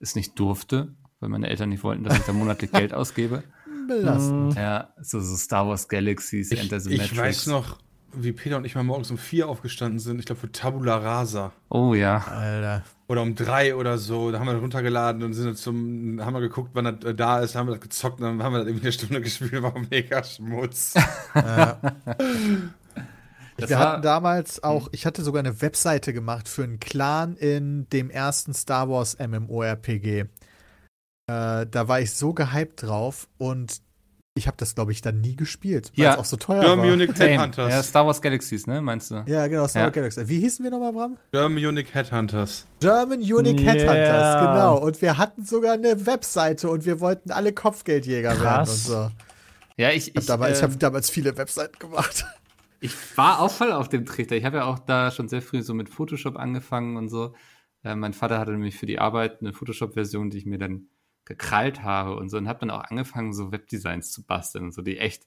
es 0.00 0.14
nicht 0.16 0.38
durfte, 0.38 0.94
weil 1.20 1.28
meine 1.28 1.48
Eltern 1.48 1.68
nicht 1.70 1.82
wollten, 1.82 2.04
dass 2.04 2.16
ich 2.18 2.24
da 2.24 2.32
monatlich 2.34 2.70
Geld 2.72 2.92
ausgebe. 2.94 3.42
Belastend. 3.86 4.54
Ja, 4.54 4.94
so, 5.00 5.20
so 5.20 5.36
Star 5.36 5.66
Wars 5.68 5.88
Galaxies, 5.88 6.50
Enter 6.52 6.76
Ich, 6.78 6.84
the 6.84 6.90
ich 6.94 6.98
Matrix. 6.98 7.18
weiß 7.18 7.46
noch, 7.46 7.78
wie 8.16 8.32
Peter 8.32 8.56
und 8.56 8.64
ich 8.64 8.74
mal 8.74 8.84
morgens 8.84 9.10
um 9.10 9.18
vier 9.18 9.48
aufgestanden 9.48 9.98
sind. 9.98 10.18
Ich 10.18 10.26
glaube 10.26 10.40
für 10.40 10.52
Tabula 10.52 10.96
Rasa. 10.96 11.52
Oh 11.68 11.94
ja. 11.94 12.18
Alter. 12.18 12.82
Oder 13.06 13.22
um 13.22 13.34
drei 13.34 13.74
oder 13.74 13.98
so. 13.98 14.30
Da 14.30 14.38
haben 14.38 14.46
wir 14.46 14.54
runtergeladen 14.54 15.22
und 15.22 15.34
sind 15.34 15.46
dann 15.46 15.56
zum, 15.56 16.20
haben 16.24 16.34
wir 16.34 16.40
geguckt, 16.40 16.70
wann 16.74 16.84
das 16.84 17.10
äh, 17.10 17.14
da 17.14 17.40
ist, 17.40 17.54
haben 17.54 17.68
wir 17.68 17.72
das 17.72 17.82
gezockt 17.82 18.20
und 18.20 18.26
dann 18.26 18.42
haben 18.42 18.52
wir 18.52 18.60
das 18.60 18.68
irgendwie 18.68 18.86
eine 18.86 18.92
Stunde 18.92 19.20
gespielt, 19.22 19.62
war 19.62 19.74
mega 19.90 20.22
Schmutz. 20.22 20.94
Ja. 21.34 21.78
Das 23.56 23.70
wir 23.70 23.78
hatten 23.78 24.02
damals 24.02 24.64
auch, 24.64 24.88
ich 24.90 25.06
hatte 25.06 25.22
sogar 25.22 25.38
eine 25.38 25.60
Webseite 25.62 26.12
gemacht 26.12 26.48
für 26.48 26.64
einen 26.64 26.80
Clan 26.80 27.36
in 27.36 27.88
dem 27.90 28.10
ersten 28.10 28.52
Star 28.52 28.88
Wars 28.88 29.16
MMORPG. 29.18 30.20
Äh, 30.20 30.26
da 31.26 31.88
war 31.88 32.00
ich 32.00 32.12
so 32.12 32.34
gehypt 32.34 32.82
drauf 32.82 33.28
und 33.38 33.80
ich 34.36 34.48
habe 34.48 34.56
das, 34.56 34.74
glaube 34.74 34.90
ich, 34.90 35.00
dann 35.00 35.20
nie 35.20 35.36
gespielt, 35.36 35.92
weil 35.96 36.04
Ja. 36.04 36.12
es 36.14 36.18
auch 36.18 36.24
so 36.24 36.36
teuer 36.36 36.60
German 36.60 36.86
war. 36.86 36.92
Unique 36.94 37.16
Same. 37.16 37.30
Headhunters. 37.30 37.70
Ja, 37.72 37.82
Star 37.84 38.04
Wars 38.06 38.20
Galaxies, 38.20 38.66
ne, 38.66 38.80
meinst 38.80 39.10
du? 39.12 39.22
Ja, 39.26 39.46
genau, 39.46 39.68
Star 39.68 39.82
Ja. 39.82 39.86
Wars 39.86 39.94
Galaxy. 39.94 40.28
Wie 40.28 40.40
hießen 40.40 40.64
wir 40.64 40.72
nochmal, 40.72 40.92
Bram? 40.92 41.16
German 41.30 41.64
Unique 41.64 41.94
Headhunters. 41.94 42.66
German 42.80 43.20
Unique 43.20 43.60
Yeah. 43.60 43.72
Headhunters, 43.72 44.40
genau. 44.40 44.78
Und 44.78 45.00
wir 45.02 45.18
hatten 45.18 45.44
sogar 45.44 45.74
eine 45.74 46.04
Webseite 46.06 46.68
und 46.68 46.84
wir 46.84 46.98
wollten 47.00 47.30
alle 47.30 47.52
Kopfgeldjäger 47.52 48.30
werden 48.30 48.38
und 48.40 48.44
Krass. 48.44 48.84
so. 48.84 49.10
Ja, 49.76 49.90
ich, 49.90 50.08
Ich, 50.08 50.16
ich, 50.16 50.26
damals, 50.26 50.58
ich 50.58 50.64
ähm, 50.64 50.70
habe 50.70 50.78
damals 50.78 51.10
viele 51.10 51.36
Webseiten 51.36 51.78
gemacht. 51.78 52.24
Ich 52.80 52.92
war 53.16 53.40
auch 53.40 53.50
voll 53.50 53.72
auf 53.72 53.88
dem 53.88 54.04
Trichter. 54.04 54.34
Ich 54.36 54.44
habe 54.44 54.58
ja 54.58 54.64
auch 54.64 54.78
da 54.80 55.10
schon 55.12 55.28
sehr 55.28 55.42
früh 55.42 55.62
so 55.62 55.74
mit 55.74 55.88
Photoshop 55.88 56.36
angefangen 56.36 56.96
und 56.96 57.08
so. 57.08 57.34
Äh, 57.84 57.94
mein 57.94 58.12
Vater 58.12 58.38
hatte 58.38 58.50
nämlich 58.50 58.76
für 58.76 58.86
die 58.86 58.98
Arbeit 58.98 59.40
eine 59.40 59.52
Photoshop-Version, 59.52 60.30
die 60.30 60.38
ich 60.38 60.46
mir 60.46 60.58
dann 60.58 60.88
gekrallt 61.24 61.82
habe 61.82 62.16
und 62.16 62.28
so 62.28 62.36
und 62.36 62.48
habe 62.48 62.60
dann 62.60 62.70
auch 62.70 62.84
angefangen, 62.84 63.32
so 63.32 63.52
Webdesigns 63.52 64.10
zu 64.12 64.24
basteln 64.24 64.64
und 64.64 64.74
so, 64.74 64.82
die 64.82 64.98
echt. 64.98 65.26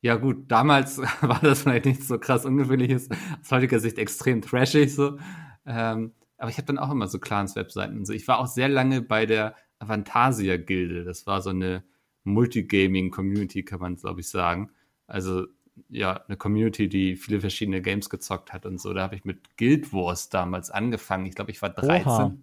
Ja 0.00 0.16
gut, 0.16 0.50
damals 0.50 0.98
war 1.20 1.40
das 1.40 1.62
vielleicht 1.62 1.84
nicht 1.84 2.04
so 2.04 2.18
krass 2.18 2.44
ungewöhnliches, 2.44 3.08
aus 3.40 3.50
heutiger 3.50 3.78
Sicht 3.78 3.98
extrem 3.98 4.42
trashig 4.42 4.94
so. 4.94 5.18
Ähm, 5.64 6.12
aber 6.38 6.50
ich 6.50 6.56
habe 6.56 6.66
dann 6.66 6.78
auch 6.78 6.90
immer 6.90 7.06
so 7.06 7.20
Clans-Webseiten 7.20 7.98
und 7.98 8.04
so. 8.04 8.12
Ich 8.12 8.26
war 8.26 8.40
auch 8.40 8.48
sehr 8.48 8.68
lange 8.68 9.00
bei 9.00 9.26
der 9.26 9.54
Avantasia-Gilde. 9.78 11.04
Das 11.04 11.26
war 11.26 11.40
so 11.40 11.50
eine 11.50 11.84
Multigaming-Community, 12.24 13.64
kann 13.64 13.80
man 13.80 13.94
glaube 13.94 14.20
ich 14.20 14.28
sagen. 14.28 14.70
Also 15.06 15.46
ja, 15.88 16.22
eine 16.26 16.36
Community, 16.36 16.88
die 16.88 17.16
viele 17.16 17.40
verschiedene 17.40 17.80
Games 17.80 18.10
gezockt 18.10 18.52
hat 18.52 18.66
und 18.66 18.80
so. 18.80 18.92
Da 18.92 19.02
habe 19.02 19.14
ich 19.14 19.24
mit 19.24 19.56
Guild 19.56 19.92
Wars 19.92 20.28
damals 20.28 20.70
angefangen. 20.70 21.26
Ich 21.26 21.34
glaube, 21.34 21.50
ich 21.50 21.62
war 21.62 21.70
13. 21.70 22.42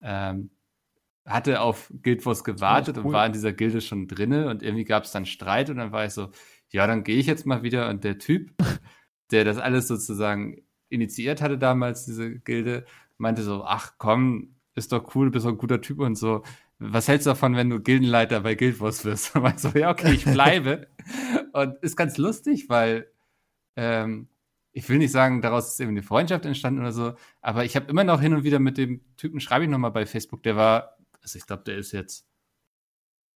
Ähm, 0.00 0.50
hatte 1.28 1.60
auf 1.60 1.92
Guild 2.02 2.24
Wars 2.26 2.42
gewartet 2.44 2.96
cool. 2.98 3.06
und 3.06 3.12
war 3.12 3.26
in 3.26 3.32
dieser 3.32 3.52
Gilde 3.52 3.80
schon 3.80 4.08
drinne 4.08 4.48
und 4.48 4.62
irgendwie 4.62 4.84
gab 4.84 5.04
es 5.04 5.12
dann 5.12 5.26
Streit 5.26 5.70
und 5.70 5.76
dann 5.76 5.92
war 5.92 6.04
ich 6.04 6.12
so, 6.12 6.30
ja, 6.70 6.86
dann 6.86 7.04
gehe 7.04 7.16
ich 7.16 7.26
jetzt 7.26 7.46
mal 7.46 7.62
wieder 7.62 7.88
und 7.88 8.04
der 8.04 8.18
Typ, 8.18 8.50
der 9.30 9.44
das 9.44 9.58
alles 9.58 9.88
sozusagen 9.88 10.62
initiiert 10.88 11.42
hatte 11.42 11.58
damals, 11.58 12.06
diese 12.06 12.38
Gilde, 12.38 12.84
meinte 13.18 13.42
so, 13.42 13.64
ach 13.64 13.94
komm, 13.98 14.54
ist 14.74 14.92
doch 14.92 15.14
cool, 15.14 15.26
du 15.26 15.32
bist 15.32 15.44
doch 15.44 15.50
ein 15.50 15.58
guter 15.58 15.80
Typ 15.80 15.98
und 16.00 16.16
so. 16.16 16.42
Was 16.78 17.08
hältst 17.08 17.26
du 17.26 17.30
davon, 17.30 17.56
wenn 17.56 17.70
du 17.70 17.80
Gildenleiter 17.80 18.40
bei 18.40 18.54
Guild 18.54 18.80
Wars 18.80 19.04
wirst? 19.04 19.34
Und 19.36 19.46
ich 19.48 19.58
so, 19.58 19.70
ja, 19.70 19.90
okay, 19.90 20.12
ich 20.12 20.24
bleibe. 20.24 20.86
und 21.52 21.74
ist 21.82 21.96
ganz 21.96 22.18
lustig, 22.18 22.68
weil 22.68 23.10
ähm, 23.74 24.28
ich 24.72 24.88
will 24.88 24.98
nicht 24.98 25.10
sagen, 25.10 25.42
daraus 25.42 25.72
ist 25.72 25.80
irgendwie 25.80 25.98
eine 25.98 26.06
Freundschaft 26.06 26.44
entstanden 26.44 26.80
oder 26.80 26.92
so, 26.92 27.14
aber 27.40 27.64
ich 27.64 27.74
habe 27.74 27.90
immer 27.90 28.04
noch 28.04 28.20
hin 28.20 28.34
und 28.34 28.44
wieder 28.44 28.60
mit 28.60 28.78
dem 28.78 29.00
Typen, 29.16 29.40
schreibe 29.40 29.64
ich 29.64 29.70
nochmal 29.70 29.90
bei 29.90 30.06
Facebook, 30.06 30.42
der 30.44 30.54
war, 30.54 30.97
also 31.28 31.38
ich 31.38 31.46
glaube, 31.46 31.64
der 31.64 31.76
ist 31.76 31.92
jetzt 31.92 32.26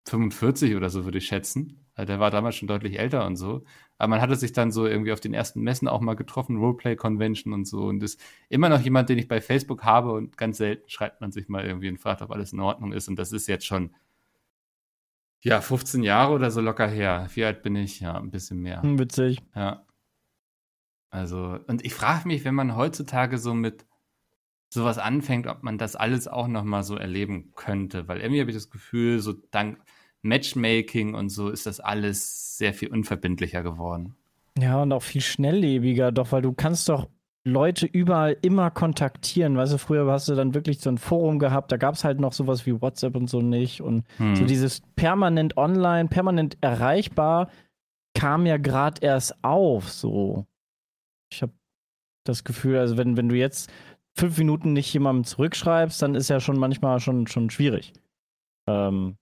45 0.08 0.74
oder 0.74 0.90
so, 0.90 1.04
würde 1.04 1.18
ich 1.18 1.26
schätzen. 1.26 1.86
Also 1.94 2.06
Der 2.06 2.20
war 2.20 2.30
damals 2.30 2.56
schon 2.56 2.68
deutlich 2.68 2.98
älter 2.98 3.26
und 3.26 3.36
so. 3.36 3.64
Aber 3.98 4.08
man 4.08 4.20
hatte 4.20 4.34
sich 4.36 4.52
dann 4.52 4.72
so 4.72 4.86
irgendwie 4.86 5.12
auf 5.12 5.20
den 5.20 5.34
ersten 5.34 5.60
Messen 5.60 5.88
auch 5.88 6.00
mal 6.00 6.16
getroffen, 6.16 6.56
Roleplay-Convention 6.56 7.52
und 7.52 7.66
so. 7.66 7.84
Und 7.84 8.02
ist 8.02 8.18
immer 8.48 8.68
noch 8.68 8.80
jemand, 8.80 9.10
den 9.10 9.18
ich 9.18 9.28
bei 9.28 9.40
Facebook 9.40 9.84
habe 9.84 10.12
und 10.12 10.36
ganz 10.36 10.56
selten 10.56 10.88
schreibt 10.88 11.20
man 11.20 11.32
sich 11.32 11.48
mal 11.48 11.64
irgendwie 11.64 11.88
und 11.88 11.98
fragt, 11.98 12.22
ob 12.22 12.30
alles 12.30 12.52
in 12.52 12.60
Ordnung 12.60 12.92
ist. 12.92 13.08
Und 13.08 13.16
das 13.16 13.30
ist 13.30 13.46
jetzt 13.46 13.66
schon, 13.66 13.94
ja, 15.42 15.60
15 15.60 16.02
Jahre 16.02 16.32
oder 16.32 16.50
so 16.50 16.60
locker 16.60 16.88
her. 16.88 17.28
Wie 17.34 17.44
alt 17.44 17.62
bin 17.62 17.76
ich? 17.76 18.00
Ja, 18.00 18.16
ein 18.18 18.30
bisschen 18.30 18.60
mehr. 18.60 18.82
Hm, 18.82 18.98
Witzig. 18.98 19.40
Ja. 19.54 19.84
Also, 21.10 21.58
und 21.66 21.84
ich 21.84 21.94
frage 21.94 22.26
mich, 22.26 22.44
wenn 22.44 22.54
man 22.54 22.74
heutzutage 22.74 23.36
so 23.38 23.52
mit 23.52 23.84
sowas 24.72 24.98
anfängt, 24.98 25.46
ob 25.46 25.62
man 25.62 25.76
das 25.78 25.96
alles 25.96 26.28
auch 26.28 26.48
nochmal 26.48 26.82
so 26.82 26.96
erleben 26.96 27.52
könnte. 27.54 28.08
Weil 28.08 28.20
irgendwie 28.20 28.40
habe 28.40 28.50
ich 28.50 28.56
das 28.56 28.70
Gefühl, 28.70 29.20
so 29.20 29.34
dank 29.50 29.78
Matchmaking 30.22 31.14
und 31.14 31.28
so 31.28 31.50
ist 31.50 31.66
das 31.66 31.80
alles 31.80 32.56
sehr 32.56 32.72
viel 32.72 32.88
unverbindlicher 32.88 33.62
geworden. 33.62 34.14
Ja, 34.58 34.82
und 34.82 34.92
auch 34.92 35.02
viel 35.02 35.20
schnelllebiger, 35.20 36.12
doch, 36.12 36.32
weil 36.32 36.42
du 36.42 36.52
kannst 36.52 36.88
doch 36.88 37.08
Leute 37.44 37.86
überall 37.86 38.36
immer 38.42 38.70
kontaktieren. 38.70 39.56
Weißt 39.56 39.72
du, 39.72 39.78
früher 39.78 40.06
hast 40.10 40.28
du 40.28 40.34
dann 40.34 40.54
wirklich 40.54 40.78
so 40.80 40.90
ein 40.90 40.98
Forum 40.98 41.38
gehabt, 41.38 41.72
da 41.72 41.76
gab 41.76 41.94
es 41.96 42.04
halt 42.04 42.20
noch 42.20 42.32
sowas 42.32 42.66
wie 42.66 42.80
WhatsApp 42.80 43.16
und 43.16 43.28
so 43.28 43.40
nicht. 43.42 43.80
Und 43.80 44.06
Hm. 44.18 44.36
so 44.36 44.44
dieses 44.44 44.80
permanent 44.94 45.56
online, 45.56 46.08
permanent 46.08 46.56
erreichbar 46.60 47.50
kam 48.14 48.46
ja 48.46 48.58
gerade 48.58 49.04
erst 49.04 49.42
auf. 49.42 49.90
So. 49.90 50.46
Ich 51.32 51.42
habe 51.42 51.52
das 52.24 52.44
Gefühl, 52.44 52.78
also 52.78 52.96
wenn, 52.96 53.16
wenn 53.16 53.28
du 53.28 53.34
jetzt 53.34 53.70
fünf 54.16 54.38
Minuten 54.38 54.72
nicht 54.72 54.92
jemandem 54.92 55.24
zurückschreibst, 55.24 56.00
dann 56.02 56.14
ist 56.14 56.28
ja 56.28 56.40
schon 56.40 56.58
manchmal 56.58 57.00
schon, 57.00 57.26
schon 57.26 57.50
schwierig. 57.50 57.92
Ähm, 58.68 59.16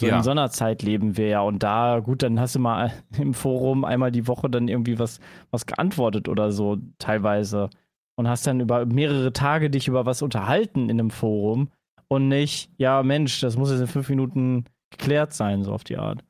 so 0.00 0.08
Ja. 0.08 0.16
in 0.18 0.22
so 0.22 0.30
einer 0.30 0.50
Zeit 0.50 0.82
leben 0.82 1.16
wir 1.16 1.28
ja. 1.28 1.40
Und 1.40 1.62
da, 1.62 2.00
gut, 2.00 2.22
dann 2.22 2.40
hast 2.40 2.54
du 2.54 2.60
mal 2.60 2.92
im 3.18 3.34
Forum 3.34 3.84
einmal 3.84 4.12
die 4.12 4.26
Woche 4.28 4.50
dann 4.50 4.68
irgendwie 4.68 4.98
was, 4.98 5.20
was 5.50 5.66
geantwortet 5.66 6.28
oder 6.28 6.52
so, 6.52 6.78
teilweise. 6.98 7.70
Und 8.16 8.28
hast 8.28 8.46
dann 8.46 8.60
über 8.60 8.86
mehrere 8.86 9.32
Tage 9.32 9.70
dich 9.70 9.88
über 9.88 10.06
was 10.06 10.22
unterhalten 10.22 10.88
in 10.88 11.00
einem 11.00 11.10
Forum 11.10 11.70
und 12.08 12.28
nicht, 12.28 12.70
ja, 12.78 13.02
Mensch, 13.02 13.40
das 13.40 13.56
muss 13.56 13.70
jetzt 13.70 13.80
in 13.80 13.86
fünf 13.88 14.08
Minuten 14.08 14.64
geklärt 14.90 15.34
sein, 15.34 15.64
so 15.64 15.72
auf 15.72 15.84
die 15.84 15.98
Art. 15.98 16.24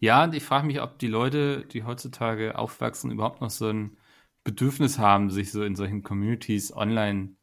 Ja, 0.00 0.24
und 0.24 0.34
ich 0.34 0.42
frage 0.42 0.66
mich, 0.66 0.80
ob 0.80 0.98
die 0.98 1.06
Leute, 1.08 1.64
die 1.66 1.84
heutzutage 1.84 2.58
aufwachsen, 2.58 3.10
überhaupt 3.10 3.40
noch 3.40 3.50
so 3.50 3.68
ein 3.68 3.96
Bedürfnis 4.44 4.98
haben, 4.98 5.30
sich 5.30 5.52
so 5.52 5.62
in 5.62 5.76
solchen 5.76 6.02
Communities 6.02 6.74
online 6.74 7.36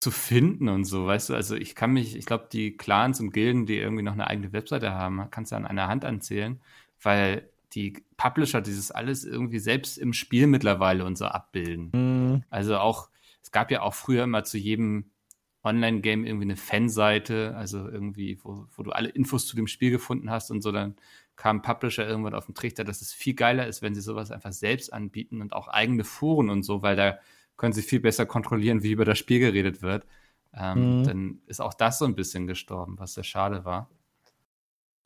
zu 0.00 0.10
finden 0.10 0.68
und 0.68 0.84
so, 0.84 1.06
weißt 1.06 1.30
du, 1.30 1.34
also 1.34 1.56
ich 1.56 1.74
kann 1.74 1.92
mich, 1.92 2.14
ich 2.14 2.24
glaube, 2.24 2.48
die 2.52 2.76
Clans 2.76 3.20
und 3.20 3.32
Gilden, 3.32 3.66
die 3.66 3.78
irgendwie 3.78 4.04
noch 4.04 4.12
eine 4.12 4.28
eigene 4.28 4.52
Webseite 4.52 4.92
haben, 4.92 5.28
kannst 5.30 5.50
du 5.50 5.56
an 5.56 5.66
einer 5.66 5.88
Hand 5.88 6.04
anzählen, 6.04 6.60
weil 7.02 7.48
die 7.72 8.04
Publisher 8.16 8.60
dieses 8.60 8.90
alles 8.90 9.24
irgendwie 9.24 9.58
selbst 9.58 9.98
im 9.98 10.12
Spiel 10.12 10.46
mittlerweile 10.46 11.04
und 11.04 11.18
so 11.18 11.26
abbilden. 11.26 11.90
Mhm. 11.92 12.44
Also 12.48 12.78
auch, 12.78 13.10
es 13.42 13.50
gab 13.50 13.70
ja 13.70 13.82
auch 13.82 13.94
früher 13.94 14.24
immer 14.24 14.44
zu 14.44 14.56
jedem 14.56 15.10
Online-Game 15.64 16.24
irgendwie 16.24 16.46
eine 16.46 16.56
Fanseite, 16.56 17.54
also 17.56 17.88
irgendwie, 17.88 18.38
wo, 18.42 18.66
wo 18.74 18.82
du 18.84 18.92
alle 18.92 19.08
Infos 19.08 19.46
zu 19.46 19.56
dem 19.56 19.66
Spiel 19.66 19.90
gefunden 19.90 20.30
hast 20.30 20.50
und 20.50 20.62
so, 20.62 20.70
dann 20.70 20.94
kam 21.38 21.62
Publisher 21.62 22.06
irgendwann 22.06 22.34
auf 22.34 22.46
den 22.46 22.54
Trichter, 22.54 22.84
dass 22.84 23.00
es 23.00 23.12
viel 23.14 23.34
geiler 23.34 23.66
ist, 23.66 23.80
wenn 23.80 23.94
sie 23.94 24.02
sowas 24.02 24.30
einfach 24.32 24.52
selbst 24.52 24.92
anbieten 24.92 25.40
und 25.40 25.54
auch 25.54 25.68
eigene 25.68 26.04
Foren 26.04 26.50
und 26.50 26.64
so, 26.64 26.82
weil 26.82 26.96
da 26.96 27.18
können 27.56 27.72
sie 27.72 27.82
viel 27.82 28.00
besser 28.00 28.26
kontrollieren, 28.26 28.82
wie 28.82 28.92
über 28.92 29.06
das 29.06 29.18
Spiel 29.18 29.38
geredet 29.40 29.80
wird. 29.80 30.04
Ähm, 30.52 31.00
Mhm. 31.00 31.04
Dann 31.04 31.38
ist 31.46 31.60
auch 31.60 31.74
das 31.74 31.98
so 31.98 32.04
ein 32.06 32.16
bisschen 32.16 32.46
gestorben, 32.46 32.98
was 32.98 33.14
sehr 33.14 33.24
schade 33.24 33.64
war. 33.64 33.88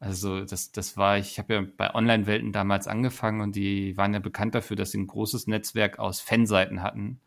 Also 0.01 0.45
das, 0.45 0.73
das 0.73 0.97
war, 0.97 1.19
ich 1.19 1.39
habe 1.39 1.55
ja 1.55 1.65
bei 1.77 1.95
Online-Welten 1.95 2.51
damals 2.53 2.89
angefangen 2.89 3.41
und 3.41 3.55
die 3.55 3.97
waren 3.97 4.13
ja 4.15 4.19
bekannt 4.19 4.55
dafür, 4.55 4.77
dass 4.77 4.91
sie 4.91 4.99
ein 4.99 5.07
großes 5.07 5.47
Netzwerk 5.47 5.99
aus 6.01 6.21
Fanseiten 6.21 6.83
hatten 6.83 7.21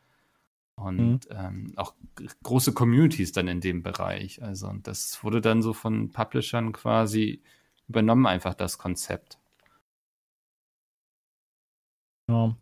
und 0.76 1.22
ähm, 1.32 1.74
auch 1.78 1.94
große 2.44 2.74
Communities 2.74 3.32
dann 3.32 3.48
in 3.48 3.62
dem 3.62 3.84
Bereich. 3.84 4.44
Also 4.44 4.68
und 4.68 4.88
das 4.88 5.24
wurde 5.24 5.42
dann 5.42 5.62
so 5.62 5.74
von 5.74 6.12
Publishern 6.12 6.74
quasi 6.74 7.42
übernommen, 7.88 8.26
einfach 8.26 8.54
das 8.54 8.78
Konzept. 8.78 9.40
Ja. 12.30 12.56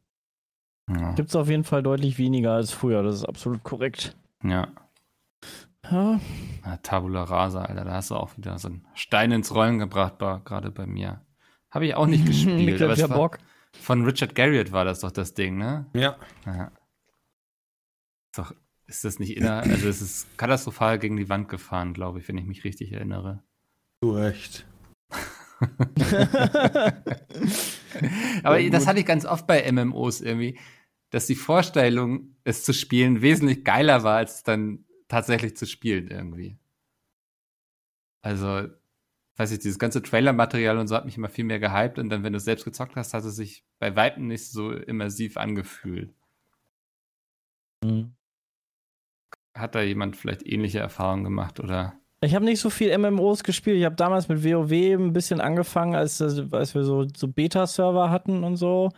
Ja, 0.89 1.13
Gibt 1.13 1.29
es 1.29 1.35
auf 1.35 1.47
jeden 1.49 1.63
Fall 1.63 1.81
deutlich 1.81 2.17
weniger 2.17 2.53
als 2.53 2.71
früher, 2.71 3.03
das 3.03 3.15
ist 3.15 3.25
absolut 3.25 3.63
korrekt. 3.63 4.15
ja. 4.43 4.67
Ja, 5.91 6.17
Na, 6.63 6.77
Tabula 6.77 7.23
Rasa, 7.23 7.65
Alter, 7.65 7.83
da 7.83 7.91
hast 7.95 8.09
du 8.09 8.15
auch 8.15 8.37
wieder 8.37 8.57
so 8.57 8.69
einen 8.69 8.87
Stein 8.93 9.33
ins 9.33 9.53
Rollen 9.53 9.79
gebracht, 9.79 10.17
gerade 10.17 10.71
bei 10.71 10.85
mir. 10.87 11.21
Habe 11.71 11.85
ich 11.87 11.95
auch 11.95 12.07
nicht 12.07 12.25
gespielt. 12.25 12.81
Aber 12.81 12.95
ja 12.95 13.07
Bock. 13.07 13.37
von 13.73 14.05
Richard 14.05 14.33
Garriott 14.33 14.71
war 14.71 14.85
das 14.85 15.01
doch 15.01 15.11
das 15.11 15.33
Ding, 15.33 15.57
ne? 15.57 15.85
Ja. 15.93 16.15
Ja. 16.45 16.67
Ist 16.67 18.37
Doch, 18.37 18.55
ist 18.87 19.03
das 19.03 19.19
nicht 19.19 19.35
inner, 19.35 19.57
also 19.63 19.89
es 19.89 20.01
ist 20.01 20.37
katastrophal 20.37 20.99
gegen 20.99 21.17
die 21.17 21.27
Wand 21.27 21.49
gefahren, 21.49 21.93
glaube 21.93 22.19
ich, 22.19 22.29
wenn 22.29 22.37
ich 22.37 22.45
mich 22.45 22.63
richtig 22.63 22.93
erinnere. 22.93 23.43
Du 24.01 24.17
echt. 24.17 24.65
Aber 28.43 28.59
Ja, 28.59 28.69
das 28.69 28.87
hatte 28.87 28.99
ich 28.99 29.05
ganz 29.05 29.25
oft 29.25 29.47
bei 29.47 29.69
MMOs 29.71 30.21
irgendwie, 30.21 30.59
dass 31.09 31.27
die 31.27 31.35
Vorstellung, 31.35 32.35
es 32.43 32.63
zu 32.63 32.73
spielen, 32.73 33.21
wesentlich 33.21 33.63
geiler 33.63 34.03
war, 34.03 34.17
als 34.17 34.37
es 34.37 34.43
dann 34.43 34.85
tatsächlich 35.07 35.55
zu 35.55 35.65
spielen 35.65 36.07
irgendwie. 36.07 36.57
Also, 38.21 38.67
weiß 39.37 39.51
ich, 39.51 39.59
dieses 39.59 39.79
ganze 39.79 40.01
Trailer-Material 40.01 40.77
und 40.77 40.87
so 40.87 40.95
hat 40.95 41.05
mich 41.05 41.17
immer 41.17 41.29
viel 41.29 41.45
mehr 41.45 41.59
gehypt 41.59 41.99
und 41.99 42.09
dann, 42.09 42.23
wenn 42.23 42.33
du 42.33 42.37
es 42.37 42.45
selbst 42.45 42.65
gezockt 42.65 42.95
hast, 42.95 43.13
hat 43.13 43.23
es 43.23 43.35
sich 43.35 43.65
bei 43.79 43.95
Weitem 43.95 44.27
nicht 44.27 44.49
so 44.49 44.71
immersiv 44.71 45.37
angefühlt. 45.37 46.13
Mhm. 47.83 48.15
Hat 49.55 49.75
da 49.75 49.81
jemand 49.81 50.17
vielleicht 50.17 50.45
ähnliche 50.45 50.79
Erfahrungen 50.79 51.23
gemacht 51.23 51.59
oder? 51.59 51.99
Ich 52.23 52.35
habe 52.35 52.45
nicht 52.45 52.61
so 52.61 52.69
viel 52.69 52.97
MMOs 52.97 53.43
gespielt. 53.43 53.77
Ich 53.77 53.85
habe 53.85 53.95
damals 53.95 54.29
mit 54.29 54.43
WoW 54.43 54.71
ein 54.71 55.11
bisschen 55.11 55.41
angefangen, 55.41 55.93
als, 55.93 56.21
als 56.21 56.73
wir 56.73 56.83
so, 56.83 57.05
so 57.15 57.27
Beta-Server 57.27 58.09
hatten 58.09 58.43
und 58.43 58.55
so. 58.55 58.91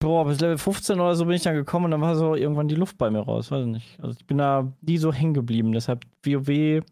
Boah, 0.00 0.26
bis 0.26 0.40
Level 0.40 0.58
15 0.58 1.00
oder 1.00 1.14
so 1.14 1.24
bin 1.24 1.36
ich 1.36 1.42
dann 1.42 1.54
gekommen 1.54 1.86
und 1.86 1.90
dann 1.92 2.00
war 2.02 2.16
so 2.16 2.34
irgendwann 2.34 2.68
die 2.68 2.74
Luft 2.74 2.98
bei 2.98 3.10
mir 3.10 3.20
raus. 3.20 3.50
Weiß 3.50 3.64
ich 3.64 3.72
nicht. 3.72 4.00
Also 4.00 4.16
ich 4.18 4.26
bin 4.26 4.38
da 4.38 4.70
nie 4.82 4.98
so 4.98 5.12
hängen 5.12 5.34
geblieben. 5.34 5.72
Deshalb 5.72 6.04
WoW 6.24 6.82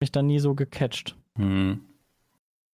mich 0.00 0.12
da 0.12 0.22
nie 0.22 0.38
so 0.38 0.54
gecatcht. 0.54 1.16
Hm. 1.36 1.80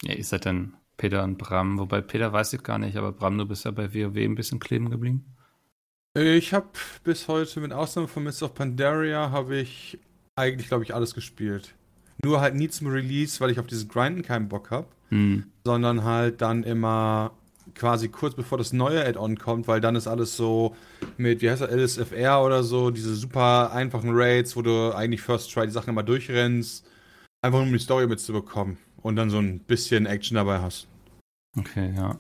Ja, 0.03 0.14
ihr 0.14 0.25
seid 0.25 0.47
dann 0.47 0.75
Peter 0.97 1.25
und 1.25 1.38
Bram. 1.38 1.79
Wobei 1.79 2.01
Peter 2.01 2.33
weiß 2.33 2.53
ich 2.53 2.62
gar 2.62 2.79
nicht, 2.79 2.97
aber 2.97 3.12
Bram, 3.12 3.38
du 3.38 3.47
bist 3.47 3.64
ja 3.64 3.73
bei 3.73 3.92
WoW 3.92 4.16
ein 4.16 4.37
bisschen 4.37 4.61
kleben 4.61 4.90
geblieben. 4.90 5.25
Ich 6.16 6.53
habe 6.53 6.68
bis 7.03 7.27
heute, 7.27 7.59
mit 7.59 7.73
Ausnahme 7.73 8.07
von 8.07 8.23
Mists 8.23 8.42
of 8.42 8.55
Pandaria, 8.55 9.31
habe 9.33 9.57
ich 9.57 9.99
eigentlich, 10.37 10.68
glaube 10.68 10.85
ich, 10.85 10.94
alles 10.94 11.14
gespielt. 11.14 11.75
Nur 12.23 12.40
halt 12.40 12.55
nie 12.55 12.68
zum 12.68 12.88
Release, 12.88 13.40
weil 13.40 13.51
ich 13.51 13.59
auf 13.59 13.66
dieses 13.66 13.88
Grinden 13.88 14.23
keinen 14.23 14.49
Bock 14.49 14.70
habe. 14.70 14.87
Hm. 15.11 15.44
Sondern 15.64 16.05
halt 16.05 16.40
dann 16.40 16.62
immer 16.62 17.33
quasi 17.75 18.09
kurz 18.09 18.35
bevor 18.35 18.59
das 18.59 18.73
neue 18.73 19.05
Add-on 19.05 19.38
kommt, 19.38 19.68
weil 19.68 19.81
dann 19.81 19.97
ist 19.97 20.07
alles 20.07 20.37
so 20.37 20.77
mit, 21.16 21.40
wie 21.42 21.51
heißt 21.51 21.62
das, 21.62 21.70
LSFR 21.70 22.42
oder 22.42 22.62
so, 22.62 22.90
diese 22.90 23.14
super 23.14 23.73
einfachen 23.73 24.11
Raids, 24.12 24.57
wo 24.57 24.62
du 24.62 24.94
eigentlich 24.94 25.23
First 25.23 25.53
Try 25.53 25.66
die 25.66 25.73
Sachen 25.73 25.90
immer 25.90 26.03
durchrennst, 26.03 26.87
einfach 27.42 27.59
nur 27.59 27.66
um 27.66 27.73
die 27.73 27.79
Story 27.79 28.07
mitzubekommen 28.07 28.77
und 29.03 29.16
dann 29.16 29.31
so 29.31 29.38
ein 29.38 29.61
bisschen 29.61 30.07
Action 30.07 30.37
dabei 30.37 30.61
hast. 30.61 30.88
Okay, 31.57 31.92
ja. 31.97 32.18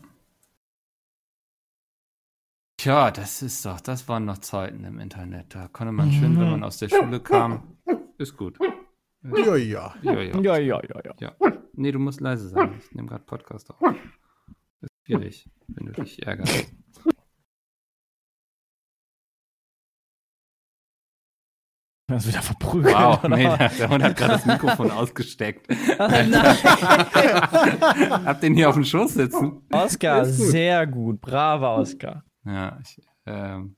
Tja, 2.78 3.10
das 3.10 3.42
ist 3.42 3.64
doch, 3.64 3.80
das 3.80 4.08
waren 4.08 4.24
noch 4.24 4.38
Zeiten 4.38 4.84
im 4.84 4.98
Internet. 4.98 5.54
Da 5.54 5.68
konnte 5.68 5.92
man 5.92 6.12
schön, 6.12 6.38
wenn 6.38 6.50
man 6.50 6.64
aus 6.64 6.78
der 6.78 6.88
Schule 6.88 7.20
kam. 7.20 7.62
Ist 8.18 8.36
gut. 8.36 8.58
Ja, 9.22 9.56
ja. 9.56 9.94
Ja, 10.02 10.20
ja. 10.20 10.40
Ja, 10.40 10.58
ja, 10.58 10.80
ja, 10.82 11.00
ja. 11.04 11.14
ja. 11.18 11.52
Nee, 11.72 11.92
du 11.92 11.98
musst 11.98 12.20
leise 12.20 12.48
sein. 12.48 12.74
Ich 12.78 12.94
nehme 12.94 13.08
gerade 13.08 13.24
Podcast 13.24 13.70
auf. 13.70 13.80
Ist 14.80 14.92
schwierig, 15.06 15.48
wenn 15.68 15.86
du 15.86 15.92
dich 15.92 16.24
ärgerst. 16.24 16.72
Das 22.06 22.28
wieder 22.28 22.42
verprügelt. 22.42 22.94
Wow, 22.94 23.22
nee, 23.28 23.44
der, 23.44 23.68
der 23.70 23.88
Hund 23.88 24.02
hat 24.02 24.16
gerade 24.16 24.34
das 24.34 24.44
Mikrofon 24.44 24.90
ausgesteckt. 24.90 25.68
Nein. 25.98 26.34
Hab 28.26 28.40
den 28.42 28.54
hier 28.54 28.68
auf 28.68 28.74
dem 28.74 28.84
Schoß 28.84 29.14
sitzen. 29.14 29.62
Oscar, 29.72 30.20
gut. 30.24 30.30
sehr 30.30 30.86
gut. 30.86 31.22
Braver 31.22 31.76
Oscar. 31.76 32.22
Ja, 32.44 32.78
ich, 32.82 33.00
ähm, 33.24 33.74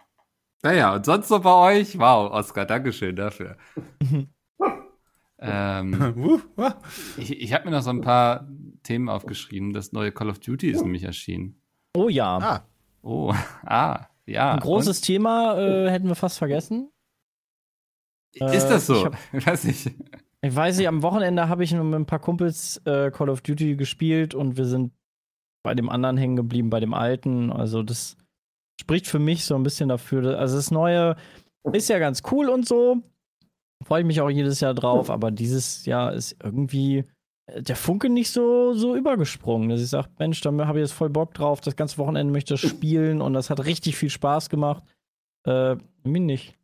naja, 0.67 0.95
und 0.95 1.07
sonst 1.07 1.29
so 1.29 1.39
bei 1.39 1.79
euch? 1.79 1.97
Wow, 1.97 2.33
Oskar, 2.33 2.67
Dankeschön 2.67 3.15
dafür. 3.15 3.57
ähm, 5.39 6.43
ich 7.17 7.41
ich 7.41 7.53
habe 7.53 7.67
mir 7.67 7.71
noch 7.71 7.83
so 7.83 7.91
ein 7.91 8.01
paar 8.01 8.49
Themen 8.83 9.09
aufgeschrieben. 9.09 9.73
Das 9.73 9.93
neue 9.93 10.11
Call 10.11 10.29
of 10.29 10.41
Duty 10.41 10.71
ist 10.71 10.83
nämlich 10.83 11.05
erschienen. 11.05 11.61
Oh 11.97 12.09
ja. 12.09 12.39
Ah, 12.39 12.67
Oh, 13.03 13.33
ah, 13.65 14.07
ja. 14.27 14.55
Ein 14.55 14.59
großes 14.59 15.01
Thema 15.01 15.57
äh, 15.57 15.89
hätten 15.89 16.09
wir 16.09 16.17
fast 16.17 16.39
vergessen. 16.39 16.91
Und, 18.41 18.53
ist 18.53 18.67
das 18.67 18.91
äh, 18.91 18.95
so? 18.95 19.11
ich 19.33 19.47
Weiß 19.47 19.65
ich. 19.67 19.95
Ich 20.43 20.55
weiß 20.55 20.79
nicht, 20.79 20.89
am 20.89 21.03
Wochenende 21.03 21.49
habe 21.49 21.63
ich 21.63 21.73
mit 21.73 21.95
ein 21.95 22.07
paar 22.07 22.19
Kumpels 22.19 22.83
äh, 22.85 23.13
Call 23.13 23.31
of 23.31 23.43
Duty 23.43 23.77
gespielt 23.77 24.35
und 24.35 24.57
wir 24.57 24.65
sind 24.65 24.93
bei 25.63 25.75
dem 25.75 25.89
anderen 25.89 26.17
hängen 26.17 26.35
geblieben, 26.35 26.71
bei 26.71 26.81
dem 26.81 26.93
alten. 26.93 27.53
Also 27.53 27.85
das 27.85 28.17
spricht 28.81 29.07
für 29.07 29.19
mich 29.19 29.45
so 29.45 29.55
ein 29.55 29.63
bisschen 29.63 29.89
dafür. 29.89 30.39
Also 30.39 30.57
das 30.57 30.71
Neue 30.71 31.17
ist 31.73 31.89
ja 31.89 31.99
ganz 31.99 32.23
cool 32.31 32.49
und 32.49 32.67
so. 32.67 33.03
Freue 33.85 34.01
ich 34.01 34.07
mich 34.07 34.21
auch 34.21 34.31
jedes 34.31 34.61
Jahr 34.61 34.75
drauf, 34.75 35.11
aber 35.11 35.31
dieses 35.31 35.85
Jahr 35.87 36.13
ist 36.13 36.37
irgendwie 36.43 37.05
äh, 37.47 37.63
der 37.63 37.77
Funke 37.77 38.09
nicht 38.09 38.31
so, 38.31 38.75
so 38.75 38.97
übergesprungen, 38.97 39.69
dass 39.69 39.81
ich 39.81 39.89
sage, 39.89 40.09
Mensch, 40.19 40.41
da 40.41 40.51
habe 40.67 40.79
ich 40.79 40.85
jetzt 40.85 40.93
voll 40.93 41.11
Bock 41.11 41.35
drauf, 41.35 41.61
das 41.61 41.77
ganze 41.77 41.99
Wochenende 41.99 42.33
möchte 42.33 42.55
ich 42.55 42.61
das 42.61 42.71
spielen 42.71 43.21
und 43.21 43.35
das 43.35 43.51
hat 43.51 43.65
richtig 43.65 43.97
viel 43.97 44.11
Spaß 44.11 44.49
gemacht. 44.49 44.83
Äh, 45.47 45.77
mir 46.05 46.21
nicht. 46.21 46.57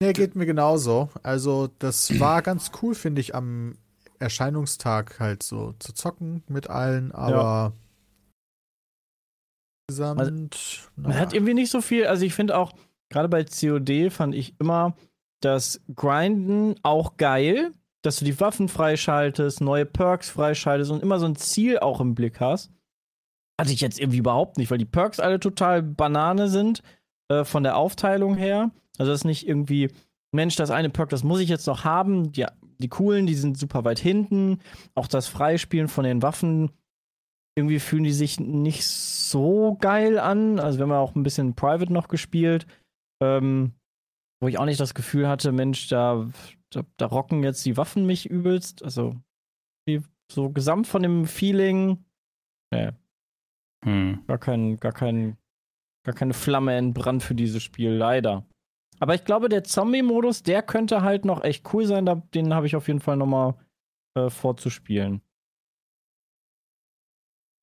nee, 0.00 0.12
geht 0.12 0.36
mir 0.36 0.46
genauso. 0.46 1.08
Also, 1.22 1.68
das 1.78 2.20
war 2.20 2.42
ganz 2.42 2.70
cool, 2.82 2.94
finde 2.94 3.20
ich, 3.20 3.34
am 3.34 3.76
Erscheinungstag 4.18 5.18
halt 5.18 5.42
so 5.42 5.74
zu 5.78 5.92
zocken 5.92 6.42
mit 6.48 6.68
allen, 6.68 7.12
aber 7.12 7.72
insgesamt. 9.88 10.18
Man 10.96 11.10
naja. 11.10 11.20
hat 11.20 11.32
irgendwie 11.32 11.54
nicht 11.54 11.70
so 11.70 11.80
viel, 11.80 12.06
also 12.06 12.24
ich 12.24 12.34
finde 12.34 12.56
auch, 12.56 12.72
gerade 13.10 13.28
bei 13.28 13.44
COD 13.44 14.10
fand 14.10 14.34
ich 14.34 14.54
immer 14.58 14.96
das 15.40 15.80
Grinden 15.94 16.74
auch 16.82 17.16
geil, 17.16 17.72
dass 18.02 18.16
du 18.16 18.24
die 18.24 18.38
Waffen 18.40 18.68
freischaltest, 18.68 19.60
neue 19.60 19.86
Perks 19.86 20.30
freischaltest 20.30 20.90
und 20.90 21.02
immer 21.02 21.18
so 21.18 21.26
ein 21.26 21.36
Ziel 21.36 21.78
auch 21.78 22.00
im 22.00 22.14
Blick 22.14 22.40
hast. 22.40 22.70
Hatte 23.58 23.72
ich 23.72 23.80
jetzt 23.80 24.00
irgendwie 24.00 24.18
überhaupt 24.18 24.58
nicht, 24.58 24.70
weil 24.70 24.78
die 24.78 24.84
Perks 24.84 25.20
alle 25.20 25.38
total 25.38 25.82
Banane 25.82 26.48
sind 26.48 26.82
äh, 27.28 27.44
von 27.44 27.62
der 27.62 27.76
Aufteilung 27.76 28.36
her. 28.36 28.70
Also 28.98 29.12
das 29.12 29.20
ist 29.20 29.24
nicht 29.24 29.46
irgendwie, 29.46 29.90
Mensch, 30.32 30.56
das 30.56 30.70
eine 30.70 30.90
Perk, 30.90 31.10
das 31.10 31.24
muss 31.24 31.40
ich 31.40 31.48
jetzt 31.48 31.66
noch 31.66 31.84
haben. 31.84 32.32
Die, 32.32 32.46
die 32.78 32.88
coolen, 32.88 33.26
die 33.26 33.34
sind 33.34 33.56
super 33.56 33.84
weit 33.84 33.98
hinten. 33.98 34.58
Auch 34.94 35.06
das 35.06 35.28
Freispielen 35.28 35.88
von 35.88 36.04
den 36.04 36.22
Waffen 36.22 36.70
irgendwie 37.56 37.78
fühlen 37.78 38.04
die 38.04 38.12
sich 38.12 38.40
nicht 38.40 38.86
so 38.86 39.76
geil 39.80 40.18
an. 40.18 40.58
Also 40.58 40.78
wir 40.78 40.84
haben 40.84 40.90
ja 40.90 40.98
auch 40.98 41.14
ein 41.14 41.22
bisschen 41.22 41.54
Private 41.54 41.92
noch 41.92 42.08
gespielt, 42.08 42.66
ähm, 43.22 43.72
wo 44.40 44.48
ich 44.48 44.58
auch 44.58 44.64
nicht 44.64 44.80
das 44.80 44.94
Gefühl 44.94 45.28
hatte, 45.28 45.52
Mensch, 45.52 45.88
da, 45.88 46.28
da, 46.70 46.84
da 46.96 47.06
rocken 47.06 47.42
jetzt 47.42 47.64
die 47.64 47.76
Waffen 47.76 48.06
mich 48.06 48.28
übelst. 48.28 48.82
Also 48.82 49.14
so 50.32 50.50
gesamt 50.50 50.86
von 50.86 51.02
dem 51.02 51.26
Feeling, 51.26 52.04
nee, 52.72 52.90
Hm. 53.84 54.24
gar 54.26 54.38
kein, 54.38 54.78
gar 54.78 54.92
kein, 54.92 55.36
gar 56.06 56.14
keine 56.14 56.32
Flamme 56.32 56.74
entbrannt 56.74 57.22
für 57.22 57.34
dieses 57.34 57.62
Spiel, 57.62 57.90
leider. 57.90 58.46
Aber 58.98 59.14
ich 59.14 59.24
glaube, 59.24 59.48
der 59.48 59.64
Zombie-Modus, 59.64 60.42
der 60.42 60.62
könnte 60.62 61.02
halt 61.02 61.24
noch 61.24 61.44
echt 61.44 61.72
cool 61.74 61.84
sein. 61.84 62.22
Den 62.32 62.54
habe 62.54 62.66
ich 62.66 62.76
auf 62.76 62.88
jeden 62.88 63.00
Fall 63.00 63.16
noch 63.16 63.26
mal 63.26 63.54
äh, 64.16 64.30
vorzuspielen. 64.30 65.20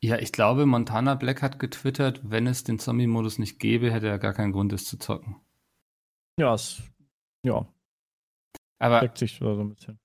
Ja, 0.03 0.17
ich 0.17 0.31
glaube, 0.31 0.65
Montana 0.65 1.13
Black 1.15 1.41
hat 1.43 1.59
getwittert, 1.59 2.21
wenn 2.23 2.47
es 2.47 2.63
den 2.63 2.79
Zombie-Modus 2.79 3.37
nicht 3.37 3.59
gäbe, 3.59 3.91
hätte 3.91 4.07
er 4.07 4.17
gar 4.17 4.33
keinen 4.33 4.51
Grund, 4.51 4.73
es 4.73 4.85
zu 4.85 4.97
zocken. 4.97 5.35
Ja, 6.39 6.55
es, 6.55 6.81
ja, 7.45 7.67
Aber 8.79 9.01
deckt 9.01 9.19
sich 9.19 9.37
so 9.37 9.59
ein 9.59 9.75
bisschen. 9.75 9.99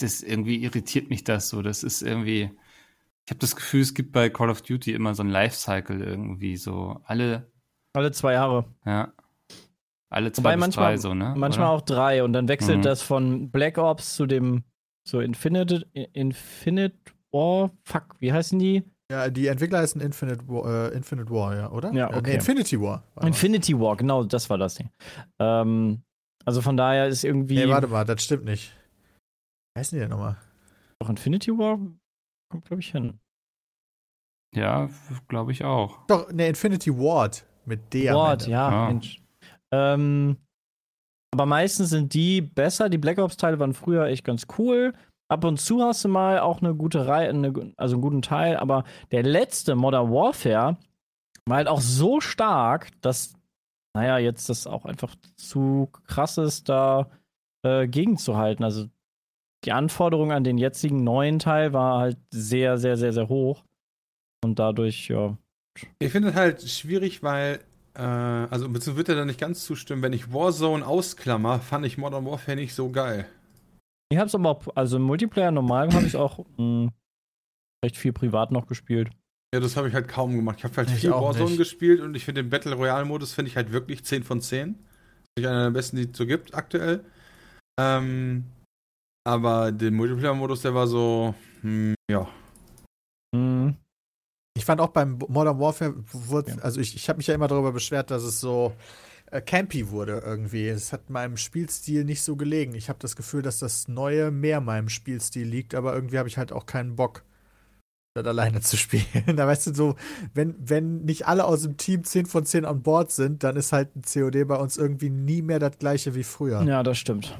das 0.00 0.22
irgendwie 0.22 0.62
irritiert 0.64 1.08
mich 1.08 1.22
das 1.24 1.48
so. 1.48 1.62
Das 1.62 1.84
ist 1.84 2.02
irgendwie. 2.02 2.50
Ich 3.26 3.30
habe 3.30 3.38
das 3.38 3.54
Gefühl, 3.56 3.80
es 3.80 3.94
gibt 3.94 4.12
bei 4.12 4.28
Call 4.28 4.50
of 4.50 4.62
Duty 4.62 4.92
immer 4.92 5.14
so 5.14 5.22
ein 5.22 5.30
Lifecycle 5.30 6.02
irgendwie 6.02 6.56
so. 6.56 7.00
Alle, 7.04 7.50
Alle 7.94 8.10
zwei 8.12 8.32
Jahre. 8.34 8.64
ja. 8.84 9.12
Alle 10.10 10.30
zwei 10.32 10.42
Wobei 10.42 10.54
bis 10.56 10.60
manchmal- 10.60 10.84
drei 10.92 10.96
so, 10.98 11.14
ne? 11.14 11.34
Manchmal 11.36 11.68
Oder? 11.68 11.76
auch 11.76 11.80
drei 11.80 12.22
und 12.24 12.32
dann 12.34 12.48
wechselt 12.48 12.78
Mhm. 12.78 12.82
das 12.82 13.02
von 13.02 13.50
Black 13.50 13.78
Ops 13.78 14.14
zu 14.16 14.26
dem 14.26 14.62
so 15.06 15.20
Infinite 15.20 15.88
Infinite 15.92 17.13
War. 17.34 17.70
Fuck, 17.84 18.14
wie 18.20 18.32
heißen 18.32 18.58
die? 18.58 18.82
Ja, 19.10 19.28
die 19.28 19.48
Entwickler 19.48 19.80
heißen 19.80 20.00
Infinite 20.00 20.48
War, 20.48 20.90
äh, 20.92 20.96
Infinite 20.96 21.30
War, 21.30 21.54
ja, 21.54 21.70
oder? 21.70 21.92
Ja, 21.92 22.10
Äh, 22.10 22.16
okay. 22.18 22.34
Infinity 22.36 22.80
War. 22.80 23.04
Infinity 23.20 23.78
War, 23.78 23.96
genau, 23.96 24.24
das 24.24 24.48
war 24.48 24.56
das 24.56 24.76
Ding. 24.76 24.90
Ähm, 25.38 26.02
also 26.46 26.62
von 26.62 26.76
daher 26.78 27.08
ist 27.08 27.22
irgendwie 27.24 27.56
Nee, 27.56 27.68
warte 27.68 27.88
mal, 27.88 28.04
das 28.04 28.24
stimmt 28.24 28.44
nicht. 28.46 28.72
Wie 29.74 29.80
heißen 29.80 29.96
die 29.96 30.00
denn 30.00 30.10
nochmal? 30.10 30.36
doch 31.00 31.10
Infinity 31.10 31.50
War 31.58 31.78
kommt 32.50 32.64
glaube 32.64 32.80
ich 32.80 32.92
hin. 32.92 33.18
Ja, 34.54 34.88
glaube 35.28 35.52
ich 35.52 35.64
auch. 35.64 36.06
Doch, 36.06 36.30
ne, 36.32 36.48
Infinity 36.48 36.96
Ward 36.96 37.44
mit 37.66 37.92
D 37.92 38.08
Ward, 38.12 38.42
Ende. 38.42 38.52
ja, 38.52 38.68
Ah. 38.68 38.86
Mensch. 38.88 39.20
Ähm, 39.72 40.36
aber 41.34 41.46
meistens 41.46 41.90
sind 41.90 42.14
die 42.14 42.40
besser. 42.40 42.88
Die 42.88 42.98
Black 42.98 43.18
Ops 43.18 43.36
Teile 43.36 43.58
waren 43.58 43.74
früher 43.74 44.04
echt 44.06 44.24
ganz 44.24 44.46
cool. 44.56 44.94
Ab 45.34 45.42
und 45.42 45.60
zu 45.60 45.82
hast 45.82 46.04
du 46.04 46.08
mal 46.08 46.38
auch 46.38 46.62
eine 46.62 46.76
gute 46.76 47.08
Reihe, 47.08 47.28
eine, 47.28 47.52
also 47.76 47.96
einen 47.96 48.02
guten 48.02 48.22
Teil, 48.22 48.56
aber 48.56 48.84
der 49.10 49.24
letzte 49.24 49.74
Modern 49.74 50.12
Warfare 50.12 50.76
war 51.44 51.56
halt 51.56 51.66
auch 51.66 51.80
so 51.80 52.20
stark, 52.20 52.90
dass, 53.00 53.34
naja, 53.94 54.18
jetzt 54.18 54.48
das 54.48 54.68
auch 54.68 54.84
einfach 54.84 55.16
zu 55.34 55.90
krass 56.06 56.38
ist, 56.38 56.68
da 56.68 57.10
äh, 57.64 57.88
gegenzuhalten. 57.88 58.64
Also 58.64 58.86
die 59.64 59.72
Anforderung 59.72 60.30
an 60.30 60.44
den 60.44 60.56
jetzigen 60.56 61.02
neuen 61.02 61.40
Teil 61.40 61.72
war 61.72 61.98
halt 61.98 62.18
sehr, 62.30 62.78
sehr, 62.78 62.96
sehr, 62.96 63.12
sehr 63.12 63.28
hoch. 63.28 63.64
Und 64.44 64.60
dadurch, 64.60 65.08
ja. 65.08 65.36
Ich 65.98 66.12
finde 66.12 66.28
es 66.28 66.36
halt 66.36 66.62
schwierig, 66.62 67.24
weil, 67.24 67.58
äh, 67.94 68.02
also 68.02 68.68
beziehungsweise 68.68 68.96
wird 68.98 69.08
er 69.08 69.16
da 69.16 69.24
nicht 69.24 69.40
ganz 69.40 69.64
zustimmen, 69.64 70.02
wenn 70.02 70.12
ich 70.12 70.32
Warzone 70.32 70.86
ausklammer, 70.86 71.58
fand 71.58 71.86
ich 71.86 71.98
Modern 71.98 72.24
Warfare 72.24 72.54
nicht 72.54 72.72
so 72.72 72.90
geil. 72.90 73.26
Ich 74.10 74.18
hab's 74.18 74.34
aber 74.34 74.50
auch, 74.50 74.62
also 74.76 74.96
im 74.96 75.02
Multiplayer 75.02 75.50
normal 75.50 75.92
habe 75.92 76.06
ich 76.06 76.16
auch 76.16 76.44
mh, 76.56 76.90
recht 77.84 77.96
viel 77.96 78.12
privat 78.12 78.50
noch 78.52 78.66
gespielt. 78.66 79.10
Ja, 79.54 79.60
das 79.60 79.76
habe 79.76 79.88
ich 79.88 79.94
halt 79.94 80.08
kaum 80.08 80.34
gemacht. 80.34 80.58
Ich 80.58 80.64
habe 80.64 80.76
halt 80.76 80.90
Ich 80.90 81.00
viel 81.00 81.12
auch 81.12 81.22
Warzone 81.22 81.50
nicht. 81.50 81.58
gespielt 81.58 82.00
und 82.00 82.14
ich 82.16 82.24
finde 82.24 82.42
den 82.42 82.50
Battle 82.50 82.74
Royale 82.74 83.04
Modus 83.04 83.32
finde 83.32 83.50
ich 83.50 83.56
halt 83.56 83.72
wirklich 83.72 84.04
10 84.04 84.24
von 84.24 84.40
10. 84.40 84.74
Finde 84.74 84.80
ich 85.38 85.46
einer 85.46 85.64
der 85.64 85.70
besten, 85.70 85.96
die 85.96 86.10
es 86.10 86.16
so 86.16 86.26
gibt 86.26 86.54
aktuell. 86.54 87.04
Ähm, 87.80 88.44
aber 89.26 89.72
den 89.72 89.94
Multiplayer 89.94 90.34
Modus, 90.34 90.62
der 90.62 90.74
war 90.74 90.86
so, 90.86 91.34
hm, 91.62 91.94
ja. 92.10 92.28
Mhm. 93.34 93.76
Ich 94.56 94.64
fand 94.64 94.80
auch 94.80 94.88
beim 94.90 95.18
Modern 95.28 95.58
Warfare, 95.58 95.94
wurde, 96.12 96.52
Ja. 96.52 96.58
also 96.58 96.80
ich, 96.80 96.94
ich 96.94 97.08
habe 97.08 97.16
mich 97.16 97.26
ja 97.26 97.34
immer 97.34 97.48
darüber 97.48 97.72
beschwert, 97.72 98.10
dass 98.10 98.22
es 98.22 98.38
so 98.40 98.72
äh, 99.34 99.40
campy 99.40 99.90
wurde 99.90 100.22
irgendwie. 100.24 100.68
Es 100.68 100.92
hat 100.92 101.10
meinem 101.10 101.36
Spielstil 101.36 102.04
nicht 102.04 102.22
so 102.22 102.36
gelegen. 102.36 102.74
Ich 102.74 102.88
habe 102.88 103.00
das 103.00 103.16
Gefühl, 103.16 103.42
dass 103.42 103.58
das 103.58 103.88
Neue 103.88 104.30
mehr 104.30 104.60
meinem 104.60 104.88
Spielstil 104.88 105.46
liegt, 105.46 105.74
aber 105.74 105.94
irgendwie 105.94 106.18
habe 106.18 106.28
ich 106.28 106.38
halt 106.38 106.52
auch 106.52 106.66
keinen 106.66 106.94
Bock, 106.94 107.24
das 108.14 108.26
alleine 108.26 108.60
zu 108.60 108.76
spielen. 108.76 109.04
da 109.36 109.46
weißt 109.46 109.66
du 109.66 109.74
so, 109.74 109.96
wenn, 110.34 110.54
wenn 110.58 111.04
nicht 111.04 111.26
alle 111.26 111.44
aus 111.44 111.62
dem 111.62 111.76
Team 111.76 112.04
10 112.04 112.26
von 112.26 112.46
10 112.46 112.64
an 112.64 112.82
Bord 112.82 113.10
sind, 113.10 113.42
dann 113.42 113.56
ist 113.56 113.72
halt 113.72 113.96
ein 113.96 114.02
COD 114.02 114.46
bei 114.46 114.56
uns 114.56 114.76
irgendwie 114.76 115.10
nie 115.10 115.42
mehr 115.42 115.58
das 115.58 115.78
gleiche 115.78 116.14
wie 116.14 116.24
früher. 116.24 116.62
Ja, 116.62 116.84
das 116.84 116.98
stimmt. 116.98 117.36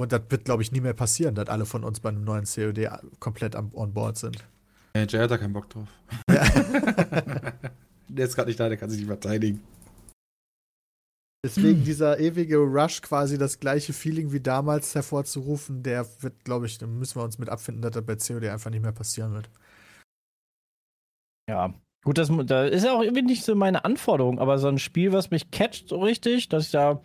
Und 0.00 0.12
das 0.12 0.22
wird, 0.30 0.46
glaube 0.46 0.62
ich, 0.62 0.72
nie 0.72 0.80
mehr 0.80 0.94
passieren, 0.94 1.34
dass 1.34 1.50
alle 1.50 1.66
von 1.66 1.84
uns 1.84 2.00
bei 2.00 2.08
einem 2.08 2.24
neuen 2.24 2.46
COD 2.46 2.88
komplett 3.18 3.54
am, 3.54 3.70
on 3.74 3.92
board 3.92 4.16
sind. 4.16 4.42
Hey, 4.94 5.06
Jay 5.06 5.20
hat 5.20 5.30
da 5.30 5.36
keinen 5.36 5.52
Bock 5.52 5.68
drauf. 5.68 5.88
Ja. 6.30 6.42
Der 8.08 8.26
ist 8.26 8.34
gerade 8.34 8.48
nicht 8.48 8.58
da, 8.58 8.68
der 8.68 8.76
kann 8.76 8.90
sich 8.90 8.98
nicht 8.98 9.06
verteidigen. 9.06 9.60
Deswegen 11.44 11.84
dieser 11.84 12.18
ewige 12.18 12.58
Rush, 12.58 13.02
quasi 13.02 13.38
das 13.38 13.58
gleiche 13.60 13.92
Feeling 13.92 14.32
wie 14.32 14.40
damals 14.40 14.94
hervorzurufen, 14.94 15.82
der 15.82 16.06
wird, 16.22 16.44
glaube 16.44 16.66
ich, 16.66 16.78
da 16.78 16.86
müssen 16.86 17.18
wir 17.18 17.24
uns 17.24 17.38
mit 17.38 17.48
abfinden, 17.48 17.82
dass 17.82 17.92
das 17.92 18.04
bei 18.04 18.16
COD 18.16 18.48
einfach 18.48 18.70
nicht 18.70 18.82
mehr 18.82 18.92
passieren 18.92 19.32
wird. 19.32 19.50
Ja. 21.48 21.74
Gut, 22.02 22.16
das, 22.16 22.30
mu- 22.30 22.44
da 22.44 22.64
ist 22.64 22.84
ja 22.84 22.94
auch 22.94 23.02
irgendwie 23.02 23.22
nicht 23.22 23.44
so 23.44 23.54
meine 23.54 23.84
Anforderung, 23.84 24.38
aber 24.38 24.58
so 24.58 24.68
ein 24.68 24.78
Spiel, 24.78 25.12
was 25.12 25.30
mich 25.30 25.50
catcht 25.50 25.88
so 25.88 26.00
richtig, 26.00 26.48
dass 26.48 26.66
ich 26.66 26.70
da 26.70 27.02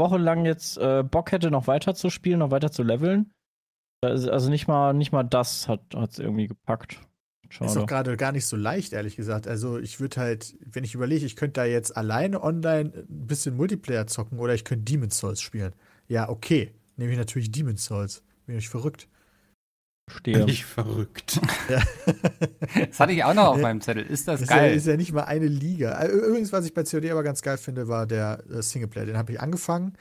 wochenlang 0.00 0.44
jetzt 0.44 0.78
äh, 0.78 1.04
Bock 1.04 1.30
hätte, 1.32 1.50
noch 1.50 1.66
weiter 1.68 1.94
zu 1.94 2.10
spielen, 2.10 2.40
noch 2.40 2.50
weiter 2.50 2.72
zu 2.72 2.82
leveln. 2.82 3.30
Also 4.04 4.50
nicht 4.50 4.68
mal, 4.68 4.92
nicht 4.94 5.12
mal 5.12 5.22
das 5.22 5.68
hat 5.68 5.94
es 5.94 6.18
irgendwie 6.18 6.48
gepackt. 6.48 7.00
Ist 7.50 7.60
auch 7.62 7.74
Schade. 7.74 7.86
gerade 7.86 8.16
gar 8.16 8.32
nicht 8.32 8.46
so 8.46 8.56
leicht, 8.56 8.92
ehrlich 8.92 9.16
gesagt. 9.16 9.46
Also 9.46 9.78
ich 9.78 10.00
würde 10.00 10.20
halt, 10.20 10.56
wenn 10.60 10.84
ich 10.84 10.94
überlege, 10.94 11.24
ich 11.24 11.36
könnte 11.36 11.60
da 11.60 11.64
jetzt 11.64 11.96
alleine 11.96 12.42
online 12.42 12.92
ein 12.94 13.26
bisschen 13.26 13.56
Multiplayer 13.56 14.06
zocken 14.06 14.38
oder 14.38 14.54
ich 14.54 14.64
könnte 14.64 14.84
Demon's 14.84 15.18
Souls 15.18 15.40
spielen. 15.40 15.72
Ja, 16.08 16.28
okay. 16.28 16.72
Nehme 16.96 17.12
ich 17.12 17.18
natürlich 17.18 17.50
Demon's 17.50 17.84
Souls. 17.84 18.22
Bin 18.46 18.56
ich 18.56 18.68
verrückt. 18.68 19.08
Stehe. 20.08 20.44
Ich 20.46 20.64
verrückt. 20.64 21.40
Das 22.90 23.00
hatte 23.00 23.12
ich 23.12 23.24
auch 23.24 23.34
noch 23.34 23.46
auf 23.48 23.60
meinem 23.60 23.80
Zettel. 23.80 24.04
Ist 24.04 24.28
das 24.28 24.40
Das 24.40 24.42
ist 24.42 24.50
ja, 24.50 24.56
geil? 24.56 24.76
ist 24.76 24.86
ja 24.86 24.96
nicht 24.96 25.12
mal 25.12 25.24
eine 25.24 25.46
Liga. 25.46 26.06
Übrigens, 26.08 26.52
was 26.52 26.64
ich 26.66 26.74
bei 26.74 26.84
COD 26.84 27.10
aber 27.10 27.22
ganz 27.22 27.42
geil 27.42 27.56
finde, 27.56 27.88
war 27.88 28.06
der 28.06 28.42
äh, 28.50 28.62
Singleplayer. 28.62 29.06
Den 29.06 29.16
habe 29.16 29.32
ich 29.32 29.40
angefangen. 29.40 29.94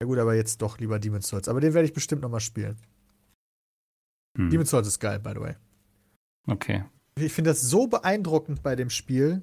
Ja 0.00 0.06
gut, 0.06 0.18
aber 0.18 0.34
jetzt 0.34 0.62
doch 0.62 0.78
lieber 0.78 0.98
Demon's 0.98 1.28
Souls. 1.28 1.48
Aber 1.48 1.60
den 1.60 1.74
werde 1.74 1.86
ich 1.86 1.92
bestimmt 1.92 2.22
noch 2.22 2.30
mal 2.30 2.40
spielen. 2.40 2.76
Hm. 4.36 4.50
Demon's 4.50 4.70
Souls 4.70 4.86
ist 4.88 5.00
geil, 5.00 5.18
by 5.20 5.30
the 5.34 5.40
way. 5.40 5.54
Okay. 6.46 6.84
Ich 7.16 7.32
finde 7.32 7.50
das 7.50 7.62
so 7.62 7.86
beeindruckend 7.86 8.62
bei 8.62 8.76
dem 8.76 8.90
Spiel. 8.90 9.42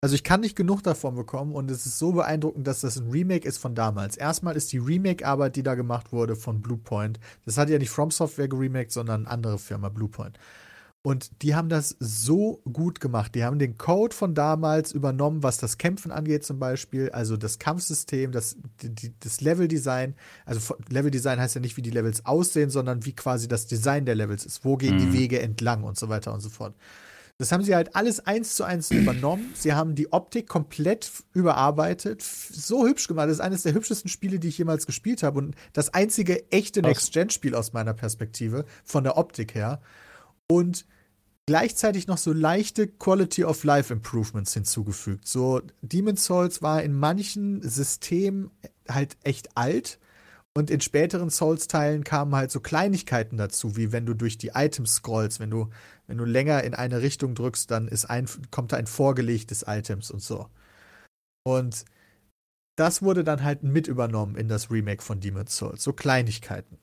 Also 0.00 0.14
ich 0.14 0.24
kann 0.24 0.40
nicht 0.40 0.54
genug 0.54 0.82
davon 0.82 1.14
bekommen 1.14 1.54
und 1.54 1.70
es 1.70 1.86
ist 1.86 1.98
so 1.98 2.12
beeindruckend, 2.12 2.66
dass 2.66 2.82
das 2.82 2.98
ein 2.98 3.10
Remake 3.10 3.48
ist 3.48 3.56
von 3.56 3.74
damals. 3.74 4.18
Erstmal 4.18 4.54
ist 4.54 4.70
die 4.72 4.78
Remake-Arbeit, 4.78 5.56
die 5.56 5.62
da 5.62 5.74
gemacht 5.74 6.12
wurde 6.12 6.36
von 6.36 6.60
Bluepoint, 6.60 7.18
das 7.46 7.56
hat 7.56 7.70
ja 7.70 7.78
nicht 7.78 7.88
From 7.88 8.10
Software 8.10 8.48
geremaked, 8.48 8.92
sondern 8.92 9.22
eine 9.22 9.30
andere 9.30 9.58
Firma, 9.58 9.88
Bluepoint. 9.88 10.38
Und 11.06 11.42
die 11.42 11.54
haben 11.54 11.68
das 11.68 11.96
so 12.00 12.62
gut 12.72 12.98
gemacht. 12.98 13.34
Die 13.34 13.44
haben 13.44 13.58
den 13.58 13.76
Code 13.76 14.16
von 14.16 14.34
damals 14.34 14.90
übernommen, 14.90 15.42
was 15.42 15.58
das 15.58 15.76
Kämpfen 15.76 16.10
angeht 16.10 16.46
zum 16.46 16.58
Beispiel, 16.58 17.10
also 17.10 17.36
das 17.36 17.58
Kampfsystem, 17.58 18.32
das, 18.32 18.56
die, 18.80 19.12
das 19.20 19.42
Leveldesign. 19.42 20.14
Also 20.46 20.74
Leveldesign 20.88 21.38
heißt 21.38 21.56
ja 21.56 21.60
nicht, 21.60 21.76
wie 21.76 21.82
die 21.82 21.90
Levels 21.90 22.24
aussehen, 22.24 22.70
sondern 22.70 23.04
wie 23.04 23.14
quasi 23.14 23.48
das 23.48 23.66
Design 23.66 24.06
der 24.06 24.14
Levels 24.14 24.46
ist. 24.46 24.64
Wo 24.64 24.78
gehen 24.78 24.94
Mhm. 24.94 24.98
die 25.00 25.12
Wege 25.12 25.42
entlang 25.42 25.84
und 25.84 25.98
so 25.98 26.08
weiter 26.08 26.32
und 26.32 26.40
so 26.40 26.48
fort. 26.48 26.74
Das 27.36 27.52
haben 27.52 27.62
sie 27.64 27.74
halt 27.74 27.94
alles 27.96 28.20
eins 28.26 28.54
zu 28.54 28.64
eins 28.64 28.90
übernommen. 28.90 29.50
Sie 29.54 29.74
haben 29.74 29.94
die 29.94 30.10
Optik 30.10 30.48
komplett 30.48 31.10
überarbeitet, 31.34 32.22
so 32.22 32.86
hübsch 32.86 33.08
gemacht. 33.08 33.26
Das 33.26 33.34
ist 33.34 33.40
eines 33.40 33.64
der 33.64 33.74
hübschesten 33.74 34.08
Spiele, 34.08 34.38
die 34.38 34.48
ich 34.48 34.56
jemals 34.56 34.86
gespielt 34.86 35.22
habe 35.22 35.38
und 35.40 35.54
das 35.74 35.92
einzige 35.92 36.50
echte. 36.50 36.80
Next-Gen-Spiel 36.80 37.54
aus 37.54 37.74
meiner 37.74 37.92
Perspektive, 37.92 38.64
von 38.84 39.04
der 39.04 39.18
Optik 39.18 39.54
her. 39.54 39.82
Und 40.46 40.86
gleichzeitig 41.46 42.06
noch 42.06 42.18
so 42.18 42.32
leichte 42.32 42.88
Quality 42.88 43.44
of 43.44 43.64
Life 43.64 43.92
Improvements 43.92 44.54
hinzugefügt. 44.54 45.28
So 45.28 45.60
Demon's 45.82 46.24
Souls 46.24 46.62
war 46.62 46.82
in 46.82 46.92
manchen 46.92 47.62
Systemen 47.62 48.50
halt 48.88 49.16
echt 49.22 49.56
alt 49.56 49.98
und 50.56 50.70
in 50.70 50.80
späteren 50.80 51.30
Souls-Teilen 51.30 52.04
kamen 52.04 52.34
halt 52.34 52.50
so 52.50 52.60
Kleinigkeiten 52.60 53.36
dazu, 53.36 53.76
wie 53.76 53.90
wenn 53.90 54.06
du 54.06 54.14
durch 54.14 54.38
die 54.38 54.52
Items 54.54 54.94
scrollst, 54.94 55.40
wenn 55.40 55.50
du, 55.50 55.68
wenn 56.06 56.16
du 56.16 56.24
länger 56.24 56.62
in 56.62 56.74
eine 56.74 57.02
Richtung 57.02 57.34
drückst, 57.34 57.70
dann 57.70 57.88
ist 57.88 58.04
ein, 58.04 58.28
kommt 58.52 58.72
da 58.72 58.76
ein 58.76 58.86
vorgelegtes 58.86 59.64
Items 59.66 60.12
und 60.12 60.22
so. 60.22 60.48
Und 61.42 61.84
das 62.76 63.02
wurde 63.02 63.24
dann 63.24 63.42
halt 63.42 63.64
mit 63.64 63.88
übernommen 63.88 64.36
in 64.36 64.48
das 64.48 64.70
Remake 64.70 65.02
von 65.02 65.20
Demon's 65.20 65.56
Souls. 65.56 65.82
So 65.82 65.92
Kleinigkeiten. 65.92 66.78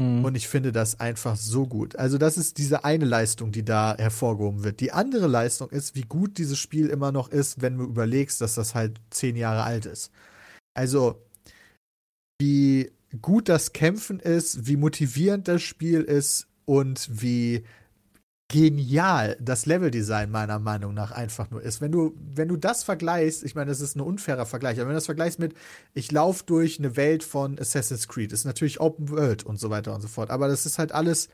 Mhm. 0.00 0.24
Und 0.24 0.36
ich 0.36 0.48
finde 0.48 0.72
das 0.72 1.00
einfach 1.00 1.36
so 1.36 1.66
gut. 1.66 1.96
Also, 1.96 2.18
das 2.18 2.38
ist 2.38 2.58
diese 2.58 2.84
eine 2.84 3.04
Leistung, 3.04 3.52
die 3.52 3.64
da 3.64 3.96
hervorgehoben 3.96 4.64
wird. 4.64 4.80
Die 4.80 4.92
andere 4.92 5.26
Leistung 5.26 5.70
ist, 5.70 5.94
wie 5.94 6.02
gut 6.02 6.38
dieses 6.38 6.58
Spiel 6.58 6.88
immer 6.88 7.12
noch 7.12 7.28
ist, 7.28 7.62
wenn 7.62 7.78
du 7.78 7.84
überlegst, 7.84 8.40
dass 8.40 8.54
das 8.54 8.74
halt 8.74 9.00
zehn 9.10 9.36
Jahre 9.36 9.62
alt 9.64 9.86
ist. 9.86 10.10
Also, 10.74 11.22
wie 12.40 12.90
gut 13.20 13.48
das 13.48 13.72
Kämpfen 13.72 14.18
ist, 14.18 14.66
wie 14.66 14.76
motivierend 14.76 15.46
das 15.48 15.62
Spiel 15.62 16.02
ist 16.02 16.48
und 16.64 17.08
wie 17.10 17.64
genial 18.52 19.36
das 19.40 19.64
Leveldesign 19.64 20.30
meiner 20.30 20.58
Meinung 20.58 20.92
nach 20.92 21.10
einfach 21.10 21.50
nur 21.50 21.62
ist. 21.62 21.80
Wenn 21.80 21.90
du, 21.90 22.14
wenn 22.34 22.48
du 22.48 22.56
das 22.56 22.84
vergleichst, 22.84 23.42
ich 23.44 23.54
meine, 23.54 23.70
das 23.70 23.80
ist 23.80 23.96
ein 23.96 24.02
unfairer 24.02 24.44
Vergleich, 24.44 24.78
aber 24.78 24.88
wenn 24.88 24.94
du 24.94 24.98
das 24.98 25.06
vergleichst 25.06 25.38
mit, 25.38 25.54
ich 25.94 26.12
laufe 26.12 26.44
durch 26.44 26.78
eine 26.78 26.94
Welt 26.96 27.24
von 27.24 27.58
Assassin's 27.58 28.08
Creed, 28.08 28.30
ist 28.30 28.44
natürlich 28.44 28.78
Open 28.78 29.08
World 29.08 29.42
und 29.42 29.58
so 29.58 29.70
weiter 29.70 29.94
und 29.94 30.02
so 30.02 30.08
fort, 30.08 30.30
aber 30.30 30.48
das 30.48 30.66
ist 30.66 30.78
halt 30.78 30.92
alles, 30.92 31.30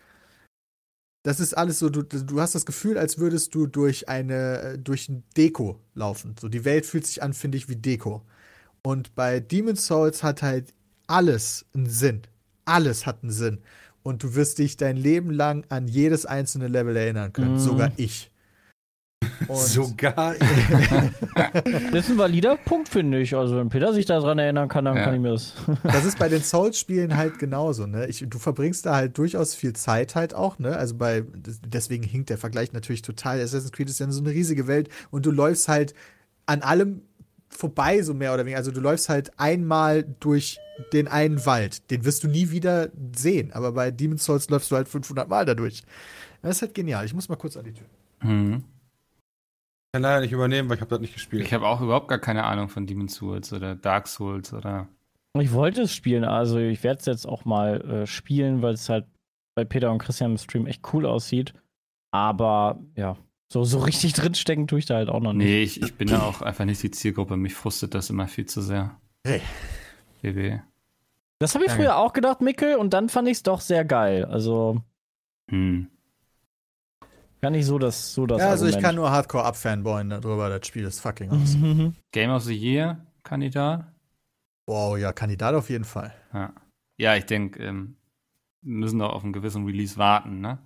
das 1.24 1.40
ist 1.40 1.59
alles 1.59 1.81
so, 1.81 1.90
du, 1.90 2.02
du 2.04 2.40
hast 2.40 2.54
das 2.54 2.64
Gefühl, 2.64 2.96
als 2.96 3.18
würdest 3.18 3.52
du 3.52 3.66
durch 3.66 4.09
eine, 4.09 4.78
durch 4.78 5.09
ein 5.09 5.24
Deko 5.37 5.81
laufen. 5.94 6.37
So, 6.40 6.48
die 6.48 6.64
Welt 6.64 6.87
fühlt 6.87 7.07
sich 7.07 7.22
an, 7.22 7.35
finde 7.35 7.59
ich, 7.59 7.68
wie 7.68 7.76
Deko. 7.76 8.22
Und 8.83 9.16
bei 9.16 9.40
Demon's 9.40 9.87
Souls 9.87 10.22
hat 10.22 10.42
halt 10.42 10.72
alles 11.09 11.66
einen 11.74 11.90
Sinn. 11.90 12.22
Alles 12.64 13.07
hat 13.07 13.22
einen 13.22 13.33
Sinn. 13.33 13.59
Und 14.02 14.22
du 14.22 14.34
wirst 14.34 14.58
dich 14.58 14.76
dein 14.76 14.96
Leben 14.96 15.30
lang 15.30 15.64
an 15.68 15.88
jedes 15.88 16.24
einzelne 16.24 16.68
Level 16.68 16.96
erinnern 16.96 17.32
können. 17.32 17.54
Mhm. 17.54 17.58
Sogar 17.58 17.92
ich. 17.96 18.30
Und 19.48 19.56
Sogar. 19.58 20.34
Das 21.92 22.04
ist 22.06 22.11
ein 22.11 22.18
valider 22.18 22.56
Punkt, 22.56 22.88
finde 22.88 23.20
ich. 23.20 23.34
Also, 23.34 23.56
wenn 23.56 23.68
Peter 23.68 23.92
sich 23.92 24.06
daran 24.06 24.38
erinnern 24.38 24.68
kann, 24.68 24.84
dann 24.84 24.96
Ja. 24.96 25.04
kann 25.04 25.14
ich 25.14 25.20
mir 25.20 25.30
das. 25.30 25.54
das 25.82 26.04
ist 26.04 26.18
bei 26.18 26.28
den 26.28 26.42
Souls-Spielen 26.42 27.16
halt 27.16 27.38
genauso, 27.38 27.87
ne? 27.87 28.06
Ich, 28.06 28.24
du 28.28 28.38
verbringst 28.38 28.87
da 28.87 28.94
halt 28.94 29.16
durchaus 29.18 29.54
viel 29.54 29.72
Zeit 29.74 30.14
halt 30.14 30.34
auch, 30.34 30.58
ne? 30.58 30.76
Also 30.76 30.94
bei, 30.96 31.24
deswegen 31.66 32.02
hinkt 32.04 32.30
der 32.30 32.38
Vergleich 32.38 32.72
natürlich 32.72 33.02
total. 33.02 33.40
Assassin's 33.40 33.72
Creed 33.72 33.88
ist 33.88 34.00
ja 34.00 34.11
so 34.11 34.20
eine 34.20 34.30
riesige 34.30 34.66
Welt 34.66 34.88
und 35.11 35.26
du 35.26 35.30
läufst 35.30 35.68
halt 35.68 35.94
an 36.46 36.62
allem 36.62 37.02
vorbei, 37.48 38.02
so 38.02 38.14
mehr 38.14 38.34
oder 38.34 38.44
weniger. 38.44 38.58
Also 38.58 38.70
du 38.70 38.80
läufst 38.80 39.08
halt 39.08 39.38
einmal 39.38 40.04
durch 40.20 40.58
den 40.92 41.08
einen 41.08 41.44
Wald. 41.46 41.90
Den 41.90 42.04
wirst 42.04 42.24
du 42.24 42.28
nie 42.28 42.50
wieder 42.50 42.90
sehen. 43.14 43.52
Aber 43.52 43.72
bei 43.72 43.90
Demon's 43.90 44.24
Souls 44.24 44.48
läufst 44.50 44.70
du 44.70 44.76
halt 44.76 44.88
500 44.88 45.28
Mal 45.28 45.44
dadurch. 45.44 45.82
Das 46.42 46.56
ist 46.56 46.62
halt 46.62 46.74
genial. 46.74 47.04
Ich 47.04 47.14
muss 47.14 47.28
mal 47.28 47.37
kurz 47.37 47.56
an 47.56 47.64
die 47.64 47.72
Tür. 47.72 47.87
Hm. 48.20 48.64
Ich 49.88 49.92
kann 49.92 50.02
leider 50.02 50.20
nicht 50.20 50.32
übernehmen, 50.32 50.68
weil 50.68 50.76
ich 50.76 50.80
habe 50.80 50.90
das 50.90 51.00
nicht 51.00 51.14
gespielt. 51.14 51.42
Ich 51.42 51.54
habe 51.54 51.66
auch 51.66 51.80
überhaupt 51.80 52.08
gar 52.08 52.18
keine 52.18 52.44
Ahnung 52.44 52.68
von 52.68 52.87
Demon's 52.87 53.14
Souls 53.14 53.52
oder 53.52 53.74
Dark 53.74 54.06
Souls 54.06 54.52
oder. 54.52 54.88
Ich 55.38 55.52
wollte 55.52 55.82
es 55.82 55.94
spielen, 55.94 56.24
also 56.24 56.58
ich 56.58 56.82
werde 56.82 57.00
es 57.00 57.06
jetzt 57.06 57.26
auch 57.26 57.44
mal 57.44 57.80
äh, 57.82 58.06
spielen, 58.06 58.61
weil 58.61 58.74
es 58.74 58.88
halt 58.88 59.06
bei 59.54 59.64
Peter 59.64 59.90
und 59.90 59.98
Christian 59.98 60.32
im 60.32 60.38
Stream 60.38 60.66
echt 60.66 60.82
cool 60.92 61.06
aussieht. 61.06 61.54
Aber 62.11 62.80
ja, 62.96 63.16
so, 63.50 63.64
so 63.64 63.78
richtig 63.78 64.12
drinstecken 64.12 64.66
tue 64.66 64.78
ich 64.78 64.87
da 64.87 64.96
halt 64.96 65.08
auch 65.08 65.20
noch 65.20 65.32
nicht. 65.32 65.46
Nee, 65.46 65.62
ich, 65.62 65.82
ich 65.82 65.94
bin 65.94 66.08
da 66.08 66.22
auch 66.22 66.42
einfach 66.42 66.64
nicht 66.66 66.82
die 66.82 66.90
Zielgruppe. 66.90 67.37
Mich 67.37 67.54
frustet 67.54 67.94
das 67.94 68.11
immer 68.11 68.28
viel 68.28 68.46
zu 68.46 68.61
sehr. 68.61 69.00
Hey. 69.26 69.40
BB. 70.22 70.61
Das 71.38 71.54
habe 71.54 71.64
ich 71.64 71.70
Danke. 71.70 71.84
früher 71.84 71.96
auch 71.96 72.12
gedacht, 72.12 72.40
Mickel, 72.40 72.76
und 72.76 72.92
dann 72.92 73.08
fand 73.08 73.28
ich 73.28 73.38
es 73.38 73.42
doch 73.44 73.61
sehr 73.61 73.84
geil. 73.84 74.24
Also 74.26 74.82
Hm. 75.50 75.88
gar 77.40 77.50
nicht 77.50 77.64
so 77.64 77.78
das, 77.78 78.12
so 78.12 78.26
das 78.26 78.40
Ja, 78.40 78.50
also 78.50 78.66
ich 78.66 78.74
Argument. 78.74 78.84
kann 78.84 78.94
nur 78.96 79.11
Hardcore 79.11 79.44
abfanboyen 79.44 80.11
darüber. 80.11 80.48
Das 80.50 80.66
Spiel 80.66 80.84
ist 80.84 81.00
fucking 81.00 81.30
awesome. 81.30 81.74
Mhm. 81.74 81.94
Game 82.12 82.30
of 82.30 82.42
the 82.42 82.54
Year 82.56 83.06
Kandidat? 83.22 83.87
Wow, 84.66 84.98
ja, 84.98 85.12
Kandidat 85.12 85.54
auf 85.54 85.70
jeden 85.70 85.84
Fall. 85.84 86.12
Ja, 86.34 86.52
ja 86.98 87.14
ich 87.16 87.24
denke, 87.24 87.62
ähm, 87.62 87.96
müssen 88.61 88.98
doch 88.98 89.12
auf 89.12 89.24
einen 89.24 89.32
gewissen 89.32 89.64
Release 89.64 89.96
warten, 89.96 90.40
ne? 90.40 90.58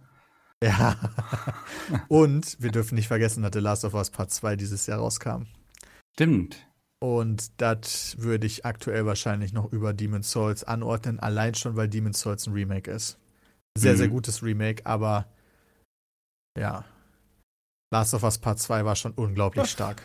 Ja. 0.68 0.96
Und 2.09 2.57
wir 2.62 2.70
dürfen 2.70 2.94
nicht 2.94 3.09
vergessen, 3.09 3.42
dass 3.42 3.51
The 3.53 3.59
Last 3.59 3.85
of 3.85 3.94
Us 3.94 4.11
Part 4.11 4.31
2 4.31 4.57
dieses 4.57 4.87
Jahr 4.87 5.01
rauskam. 5.01 5.46
Stimmt. 6.14 6.57
Und 7.01 7.51
das 7.61 8.16
würde 8.18 8.46
ich 8.46 8.64
aktuell 8.64 9.05
wahrscheinlich 9.07 9.53
noch 9.53 9.72
über 9.72 9.92
Demon's 9.92 10.31
Souls 10.31 10.62
anordnen, 10.62 11.18
allein 11.18 11.55
schon, 11.55 11.75
weil 11.75 11.88
Demon's 11.88 12.20
Souls 12.20 12.46
ein 12.46 12.53
Remake 12.53 12.88
ist. 12.90 13.18
Sehr, 13.77 13.94
Mhm. 13.94 13.96
sehr 13.98 14.09
gutes 14.09 14.42
Remake, 14.42 14.87
aber 14.87 15.27
ja. 16.57 16.85
Last 17.92 18.14
of 18.14 18.22
Us 18.22 18.38
Part 18.38 18.61
2 18.61 18.85
war 18.85 18.94
schon 18.94 19.12
unglaublich 19.12 19.64
Ja. 19.64 19.68
stark. 19.68 20.03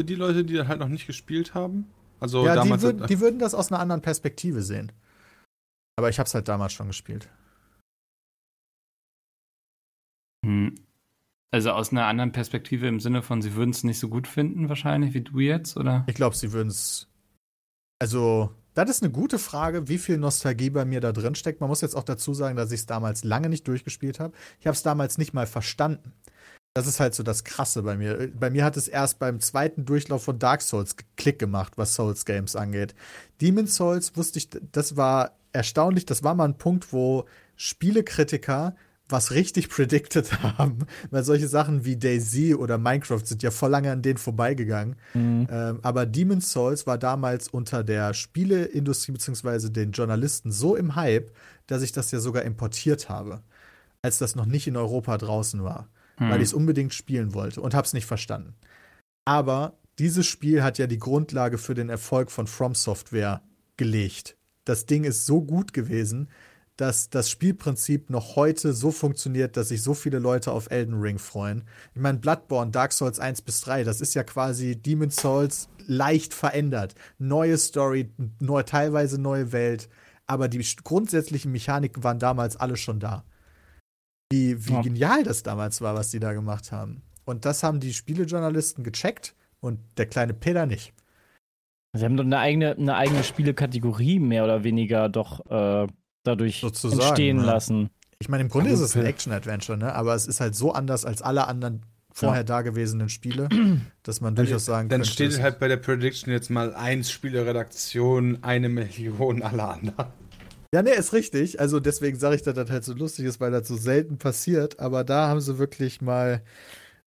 Für 0.00 0.04
die 0.06 0.14
Leute, 0.14 0.44
die 0.44 0.54
das 0.54 0.68
halt 0.68 0.80
noch 0.80 0.88
nicht 0.88 1.06
gespielt 1.06 1.54
haben. 1.54 1.86
Also 2.20 2.44
ja, 2.44 2.52
die, 2.52 2.58
damals. 2.58 2.82
würd, 2.82 3.08
die 3.08 3.20
würden 3.20 3.38
das 3.38 3.54
aus 3.54 3.72
einer 3.72 3.80
anderen 3.80 4.02
Perspektive 4.02 4.62
sehen. 4.62 4.92
Aber 5.98 6.10
ich 6.10 6.18
habe 6.18 6.26
es 6.26 6.34
halt 6.34 6.48
damals 6.48 6.74
schon 6.74 6.88
gespielt. 6.88 7.28
Hm. 10.46 10.74
Also 11.50 11.72
aus 11.72 11.90
einer 11.90 12.06
anderen 12.06 12.32
Perspektive 12.32 12.86
im 12.86 13.00
Sinne 13.00 13.22
von, 13.22 13.42
sie 13.42 13.54
würden 13.54 13.70
es 13.70 13.84
nicht 13.84 13.98
so 13.98 14.08
gut 14.08 14.26
finden, 14.26 14.68
wahrscheinlich, 14.68 15.14
wie 15.14 15.22
du 15.22 15.40
jetzt, 15.40 15.76
oder? 15.76 16.04
Ich 16.06 16.14
glaube, 16.14 16.36
sie 16.36 16.52
würden 16.52 16.68
es. 16.68 17.08
Also, 17.98 18.50
das 18.74 18.90
ist 18.90 19.02
eine 19.02 19.12
gute 19.12 19.38
Frage, 19.38 19.88
wie 19.88 19.98
viel 19.98 20.18
Nostalgie 20.18 20.70
bei 20.70 20.84
mir 20.84 21.00
da 21.00 21.12
drin 21.12 21.34
steckt. 21.34 21.60
Man 21.60 21.70
muss 21.70 21.80
jetzt 21.80 21.96
auch 21.96 22.04
dazu 22.04 22.34
sagen, 22.34 22.56
dass 22.56 22.72
ich 22.72 22.80
es 22.80 22.86
damals 22.86 23.24
lange 23.24 23.48
nicht 23.48 23.66
durchgespielt 23.66 24.20
habe. 24.20 24.34
Ich 24.60 24.66
habe 24.66 24.74
es 24.74 24.82
damals 24.82 25.18
nicht 25.18 25.34
mal 25.34 25.46
verstanden. 25.46 26.12
Das 26.74 26.86
ist 26.86 27.00
halt 27.00 27.14
so 27.14 27.22
das 27.22 27.44
Krasse 27.44 27.82
bei 27.82 27.96
mir. 27.96 28.30
Bei 28.38 28.50
mir 28.50 28.64
hat 28.64 28.76
es 28.76 28.86
erst 28.86 29.18
beim 29.18 29.40
zweiten 29.40 29.86
Durchlauf 29.86 30.24
von 30.24 30.38
Dark 30.38 30.60
Souls 30.60 30.96
Klick 31.16 31.38
gemacht, 31.38 31.78
was 31.78 31.94
Souls 31.94 32.26
Games 32.26 32.54
angeht. 32.54 32.94
Demon's 33.40 33.76
Souls 33.76 34.14
wusste 34.14 34.38
ich, 34.38 34.50
das 34.72 34.96
war 34.96 35.38
erstaunlich. 35.52 36.04
Das 36.04 36.22
war 36.22 36.34
mal 36.34 36.44
ein 36.44 36.58
Punkt, 36.58 36.92
wo 36.92 37.24
Spielekritiker 37.56 38.76
was 39.08 39.30
richtig 39.30 39.68
predicted 39.70 40.42
haben, 40.42 40.78
weil 41.10 41.24
solche 41.24 41.48
Sachen 41.48 41.84
wie 41.84 41.96
Daisy 41.96 42.54
oder 42.54 42.78
Minecraft 42.78 43.24
sind 43.24 43.42
ja 43.42 43.50
voll 43.50 43.70
lange 43.70 43.92
an 43.92 44.02
denen 44.02 44.18
vorbeigegangen. 44.18 44.96
Mhm. 45.14 45.46
Ähm, 45.50 45.78
aber 45.82 46.06
Demon's 46.06 46.50
Souls 46.50 46.86
war 46.86 46.98
damals 46.98 47.48
unter 47.48 47.84
der 47.84 48.14
Spieleindustrie 48.14 49.12
bzw. 49.12 49.70
den 49.70 49.92
Journalisten 49.92 50.50
so 50.50 50.76
im 50.76 50.96
Hype, 50.96 51.30
dass 51.66 51.82
ich 51.82 51.92
das 51.92 52.10
ja 52.10 52.20
sogar 52.20 52.42
importiert 52.42 53.08
habe, 53.08 53.42
als 54.02 54.18
das 54.18 54.36
noch 54.36 54.46
nicht 54.46 54.66
in 54.66 54.76
Europa 54.76 55.16
draußen 55.18 55.62
war, 55.62 55.88
Hm. 56.18 56.30
weil 56.30 56.40
ich 56.40 56.48
es 56.48 56.54
unbedingt 56.54 56.94
spielen 56.94 57.34
wollte 57.34 57.60
und 57.60 57.74
habe 57.74 57.86
es 57.86 57.92
nicht 57.92 58.06
verstanden. 58.06 58.54
Aber 59.24 59.74
dieses 59.98 60.26
Spiel 60.26 60.62
hat 60.62 60.78
ja 60.78 60.86
die 60.86 60.98
Grundlage 60.98 61.58
für 61.58 61.74
den 61.74 61.88
Erfolg 61.88 62.30
von 62.30 62.46
From 62.46 62.74
Software 62.74 63.42
gelegt. 63.76 64.36
Das 64.64 64.86
Ding 64.86 65.04
ist 65.04 65.26
so 65.26 65.42
gut 65.42 65.72
gewesen, 65.72 66.28
dass 66.76 67.08
das 67.08 67.30
Spielprinzip 67.30 68.10
noch 68.10 68.36
heute 68.36 68.72
so 68.72 68.90
funktioniert, 68.90 69.56
dass 69.56 69.68
sich 69.68 69.82
so 69.82 69.94
viele 69.94 70.18
Leute 70.18 70.52
auf 70.52 70.70
Elden 70.70 71.00
Ring 71.00 71.18
freuen. 71.18 71.64
Ich 71.94 72.00
meine, 72.00 72.18
Bloodborne, 72.18 72.70
Dark 72.70 72.92
Souls 72.92 73.18
1 73.18 73.42
bis 73.42 73.60
3, 73.62 73.84
das 73.84 74.00
ist 74.00 74.14
ja 74.14 74.22
quasi 74.24 74.76
Demon's 74.76 75.16
Souls 75.16 75.68
leicht 75.86 76.34
verändert. 76.34 76.94
Neue 77.18 77.56
Story, 77.56 78.10
neu, 78.40 78.62
teilweise 78.62 79.20
neue 79.20 79.52
Welt, 79.52 79.88
aber 80.26 80.48
die 80.48 80.64
grundsätzlichen 80.84 81.52
Mechaniken 81.52 82.04
waren 82.04 82.18
damals 82.18 82.56
alle 82.56 82.76
schon 82.76 83.00
da. 83.00 83.24
Wie, 84.30 84.66
wie 84.66 84.72
Ja. 84.72 84.82
genial 84.82 85.22
das 85.22 85.42
damals 85.42 85.80
war, 85.80 85.94
was 85.94 86.10
die 86.10 86.18
da 86.20 86.32
gemacht 86.32 86.72
haben. 86.72 87.02
Und 87.24 87.44
das 87.44 87.62
haben 87.62 87.80
die 87.80 87.94
Spielejournalisten 87.94 88.84
gecheckt 88.84 89.34
und 89.60 89.78
der 89.96 90.06
kleine 90.06 90.34
Peter 90.34 90.66
nicht. 90.66 90.92
Sie 91.96 92.04
haben 92.04 92.16
doch 92.16 92.24
eine 92.24 92.38
eigene, 92.38 92.72
eine 92.76 92.96
eigene 92.96 93.24
Spielekategorie 93.24 94.18
mehr 94.18 94.44
oder 94.44 94.64
weniger 94.64 95.08
doch 95.08 95.46
äh, 95.46 95.86
dadurch 96.26 96.60
Sozusagen, 96.60 97.00
entstehen 97.02 97.38
ja. 97.38 97.44
lassen. 97.44 97.90
Ich 98.18 98.28
meine, 98.28 98.44
im 98.44 98.48
Grunde 98.48 98.70
Also, 98.70 98.84
ist 98.84 98.90
es 98.90 98.96
ein 98.96 99.04
Action-Adventure, 99.06 99.76
ne? 99.78 99.94
aber 99.94 100.14
es 100.14 100.26
ist 100.26 100.40
halt 100.40 100.54
so 100.54 100.72
anders 100.72 101.04
als 101.04 101.20
alle 101.22 101.46
anderen 101.48 101.82
vorher 102.12 102.44
dagewesenen 102.44 103.10
Spiele, 103.10 103.48
dass 104.02 104.22
man 104.22 104.34
durchaus 104.34 104.64
sagen 104.64 104.88
Dann 104.88 105.00
könnte. 105.00 105.12
steht 105.12 105.32
es- 105.32 105.40
halt 105.40 105.58
bei 105.58 105.68
der 105.68 105.76
Prediction 105.76 106.32
jetzt 106.32 106.48
mal 106.48 106.74
eins 106.74 107.10
Spieleredaktion, 107.10 108.38
eine 108.42 108.68
Million 108.68 109.42
aller 109.42 109.68
anderen. 109.70 110.06
Ja, 110.74 110.82
nee, 110.82 110.90
ist 110.94 111.12
richtig. 111.12 111.60
Also 111.60 111.78
deswegen 111.78 112.18
sage 112.18 112.36
ich, 112.36 112.42
dass 112.42 112.54
das 112.54 112.70
halt 112.70 112.84
so 112.84 112.92
lustig 112.94 113.24
ist, 113.26 113.40
weil 113.40 113.50
das 113.50 113.68
so 113.68 113.76
selten 113.76 114.18
passiert. 114.18 114.80
Aber 114.80 115.04
da 115.04 115.28
haben 115.28 115.40
sie 115.40 115.58
wirklich 115.58 116.00
mal 116.00 116.42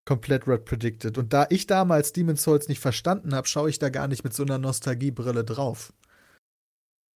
komplett 0.05 0.47
red 0.47 0.65
predicted. 0.65 1.17
Und 1.17 1.33
da 1.33 1.45
ich 1.49 1.67
damals 1.67 2.13
Demon's 2.13 2.41
Souls 2.43 2.67
nicht 2.67 2.79
verstanden 2.79 3.35
habe, 3.35 3.47
schaue 3.47 3.69
ich 3.69 3.77
da 3.77 3.89
gar 3.89 4.07
nicht 4.07 4.23
mit 4.23 4.33
so 4.33 4.43
einer 4.43 4.57
Nostalgiebrille 4.57 5.43
drauf. 5.43 5.93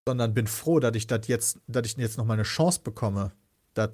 Sondern 0.08 0.34
bin 0.34 0.48
froh, 0.48 0.80
dass 0.80 0.96
ich 0.96 1.08
das 1.08 1.28
jetzt, 1.28 1.60
dass 1.68 1.88
ich 1.88 1.96
jetzt 1.98 2.18
noch 2.18 2.26
mal 2.26 2.34
eine 2.34 2.44
Chance 2.44 2.82
bekomme, 2.84 3.32
das 3.74 3.92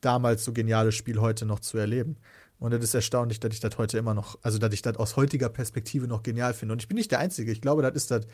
damals 0.00 0.44
so 0.44 0.52
geniale 0.52 0.92
Spiel 0.92 1.20
heute 1.20 1.46
noch 1.46 1.60
zu 1.60 1.78
erleben. 1.78 2.16
Und 2.58 2.72
es 2.72 2.82
ist 2.82 2.94
erstaunlich, 2.94 3.38
dass 3.40 3.52
ich 3.52 3.60
das 3.60 3.78
heute 3.78 3.98
immer 3.98 4.14
noch, 4.14 4.38
also 4.42 4.58
dass 4.58 4.72
ich 4.72 4.82
das 4.82 4.96
aus 4.96 5.16
heutiger 5.16 5.48
Perspektive 5.48 6.08
noch 6.08 6.22
genial 6.22 6.54
finde. 6.54 6.72
Und 6.72 6.82
ich 6.82 6.88
bin 6.88 6.96
nicht 6.96 7.10
der 7.10 7.20
Einzige. 7.20 7.52
Ich 7.52 7.60
glaube, 7.60 7.82
das 7.82 7.94
ist 7.94 8.10
das 8.10 8.26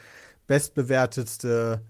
bestbewertetste 0.46 1.82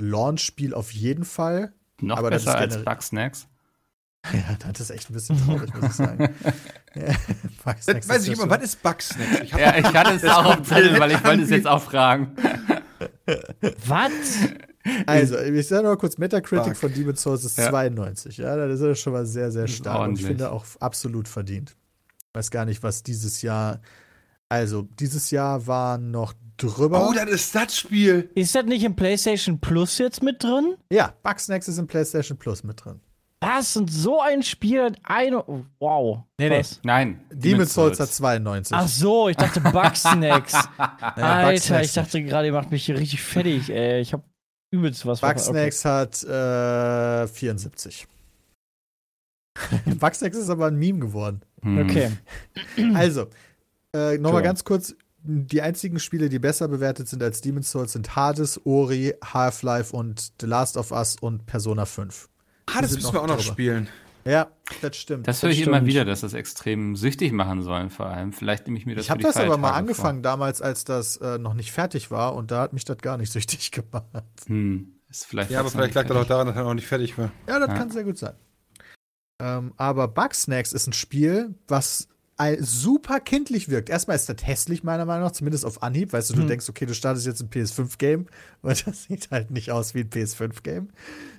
Launch-Spiel 0.00 0.74
auf 0.74 0.92
jeden 0.92 1.24
Fall. 1.24 1.72
Noch 2.00 2.18
aber 2.18 2.30
das 2.30 2.44
besser 2.44 2.66
ist 2.66 2.76
als 2.76 2.84
Bugsnacks. 2.84 3.46
Ja, 4.34 4.54
das 4.58 4.80
ist 4.80 4.90
echt 4.90 5.08
ein 5.08 5.14
bisschen 5.14 5.42
traurig, 5.42 5.72
muss 5.74 5.92
ich 5.92 5.96
sagen. 5.96 6.28
ja, 6.94 7.14
Das 7.64 8.06
weiß 8.06 8.28
ich 8.28 8.34
immer, 8.34 8.50
was 8.50 8.62
ist 8.62 8.82
Bugsnacks? 8.82 9.40
Ich 9.44 9.50
Ja, 9.52 9.78
ich 9.78 9.86
hatte 9.86 10.14
es 10.14 10.24
auch 10.24 10.44
auf 10.44 10.56
dem 10.56 10.64
Zettel, 10.66 11.00
weil 11.00 11.12
ich 11.12 11.24
wollte 11.24 11.44
es 11.44 11.48
jetzt 11.48 11.66
auch 11.66 11.82
fragen. 11.82 12.36
Was? 13.86 14.10
Also, 15.06 15.38
ich 15.38 15.66
sage 15.68 15.82
noch 15.82 15.90
mal 15.90 15.96
kurz, 15.96 16.16
Metacritic 16.18 16.76
Fuck. 16.76 16.76
von 16.76 16.94
Demon's 16.94 17.22
Souls 17.22 17.44
ist 17.44 17.58
Ja. 17.58 17.68
92. 17.70 18.38
Ja, 18.38 18.56
das 18.56 18.80
ist 18.80 18.98
schon 19.00 19.12
mal 19.12 19.26
sehr, 19.26 19.50
sehr 19.52 19.68
stark. 19.68 20.08
Und 20.08 20.18
ich 20.18 20.26
finde 20.26 20.50
auch 20.50 20.64
absolut 20.80 21.28
verdient. 21.28 21.76
Ich 22.28 22.34
weiß 22.34 22.50
gar 22.50 22.64
nicht, 22.64 22.82
was 22.82 23.02
dieses 23.02 23.42
Jahr. 23.42 23.80
Also, 24.48 24.82
dieses 24.98 25.30
Jahr 25.30 25.66
waren 25.66 26.10
noch 26.10 26.32
drüber. 26.56 27.08
Oh, 27.08 27.12
das 27.12 27.28
ist 27.28 27.54
das 27.54 27.76
Spiel. 27.76 28.30
Ist 28.34 28.54
das 28.54 28.64
nicht 28.64 28.84
im 28.84 28.96
PlayStation 28.96 29.60
Plus 29.60 29.98
jetzt 29.98 30.22
mit 30.22 30.42
drin? 30.42 30.74
ja, 30.90 31.14
Bugsnacks 31.22 31.68
ist 31.68 31.78
im 31.78 31.86
PlayStation 31.86 32.36
Plus 32.38 32.64
mit 32.64 32.84
drin. 32.84 33.00
Was? 33.42 33.74
Und 33.76 33.90
so 33.90 34.20
ein 34.20 34.42
Spiel 34.42 34.82
hat 34.84 34.98
eine. 35.02 35.42
oh, 35.48 35.64
Wow. 35.78 36.24
Nee, 36.38 36.50
nee. 36.50 36.62
Nein. 36.82 37.20
Demon's 37.32 37.72
Souls 37.72 37.98
hat 37.98 38.08
92. 38.12 38.76
Ach 38.76 38.86
so, 38.86 39.28
ich 39.30 39.36
dachte 39.36 39.60
Bugsnacks. 39.60 40.54
Alter, 40.76 41.48
Bugsnax- 41.50 41.82
ich 41.84 41.92
dachte 41.94 42.22
gerade, 42.22 42.46
ihr 42.48 42.52
macht 42.52 42.70
mich 42.70 42.84
hier 42.84 42.98
richtig 42.98 43.22
fertig, 43.22 43.70
ey. 43.70 44.00
Ich 44.00 44.12
hab 44.12 44.22
übelst 44.70 45.06
was. 45.06 45.20
Bugsnacks 45.22 45.84
hat 45.84 46.22
äh, 46.24 47.26
74. 47.26 48.06
Bugsnacks 49.98 50.36
ist 50.36 50.50
aber 50.50 50.66
ein 50.66 50.76
Meme 50.76 51.00
geworden. 51.00 51.42
Hm. 51.62 51.78
Okay. 51.78 52.10
Also, 52.94 53.26
äh, 53.94 54.14
nochmal 54.18 54.32
Sure. 54.32 54.42
ganz 54.42 54.64
kurz. 54.64 54.94
Die 55.22 55.60
einzigen 55.60 55.98
Spiele, 56.00 56.30
die 56.30 56.38
besser 56.38 56.66
bewertet 56.66 57.06
sind 57.06 57.22
als 57.22 57.42
Demon's 57.42 57.70
Souls, 57.70 57.92
sind 57.92 58.16
Hades, 58.16 58.58
Ori, 58.64 59.12
Half-Life 59.22 59.94
und 59.94 60.32
The 60.40 60.46
Last 60.46 60.78
of 60.78 60.92
Us 60.92 61.16
und 61.20 61.44
Persona 61.44 61.84
5. 61.84 62.29
Ah, 62.74 62.80
das 62.82 62.92
müssen 62.94 63.12
wir 63.12 63.20
auch 63.22 63.26
noch 63.26 63.36
drüber. 63.36 63.52
spielen. 63.52 63.88
Ja, 64.24 64.48
das 64.82 64.96
stimmt. 64.96 65.26
Das 65.26 65.42
höre 65.42 65.50
ich 65.50 65.62
immer 65.62 65.76
stimmt. 65.76 65.88
wieder, 65.88 66.04
dass 66.04 66.20
das 66.20 66.34
extrem 66.34 66.94
süchtig 66.94 67.32
machen 67.32 67.62
sollen, 67.62 67.88
vor 67.88 68.06
allem. 68.06 68.32
Vielleicht 68.34 68.66
nehme 68.66 68.78
ich 68.78 68.84
mir 68.84 68.94
das 68.94 69.06
ich 69.06 69.10
habe 69.10 69.22
das 69.22 69.36
aber 69.38 69.56
mal 69.56 69.72
angefangen 69.72 70.22
damals, 70.22 70.60
als 70.60 70.84
das 70.84 71.16
äh, 71.16 71.38
noch 71.38 71.54
nicht 71.54 71.72
fertig 71.72 72.10
war 72.10 72.34
und 72.34 72.50
da 72.50 72.60
hat 72.60 72.72
mich 72.74 72.84
das 72.84 72.98
gar 72.98 73.16
nicht 73.16 73.32
süchtig 73.32 73.70
gemacht. 73.70 74.04
Vor. 74.12 74.22
Hm. 74.48 74.92
Ist 75.08 75.26
vielleicht 75.26 75.50
Ja, 75.50 75.60
aber 75.60 75.70
vielleicht 75.70 75.94
lag 75.94 76.06
das 76.06 76.16
auch 76.16 76.26
daran, 76.26 76.46
dass 76.48 76.56
er 76.56 76.64
noch 76.64 76.74
nicht 76.74 76.86
fertig 76.86 77.16
war. 77.18 77.32
Ja, 77.48 77.58
das 77.58 77.68
Ja. 77.68 77.74
kann 77.74 77.90
sehr 77.90 78.04
gut 78.04 78.18
sein. 78.18 78.34
Ähm, 79.40 79.72
aber 79.76 80.06
Bugsnacks 80.06 80.72
ist 80.72 80.86
ein 80.86 80.92
Spiel, 80.92 81.54
was 81.66 82.08
super 82.60 83.20
kindlich 83.20 83.68
wirkt. 83.68 83.90
Erstmal 83.90 84.16
ist 84.16 84.28
das 84.28 84.46
hässlich, 84.46 84.82
meiner 84.82 85.04
Meinung 85.04 85.24
nach, 85.24 85.32
zumindest 85.32 85.64
auf 85.66 85.82
Anhieb. 85.82 86.12
Weißt 86.12 86.30
du, 86.30 86.34
du 86.34 86.40
Hm. 86.42 86.48
denkst, 86.48 86.68
okay, 86.68 86.86
du 86.86 86.94
startest 86.94 87.26
jetzt 87.26 87.42
ein 87.42 87.50
PS5-Game, 87.50 88.26
aber 88.62 88.74
das 88.84 89.04
sieht 89.04 89.30
halt 89.30 89.50
nicht 89.50 89.70
aus 89.70 89.94
wie 89.94 90.00
ein 90.00 90.10
PS5-Game. 90.10 90.88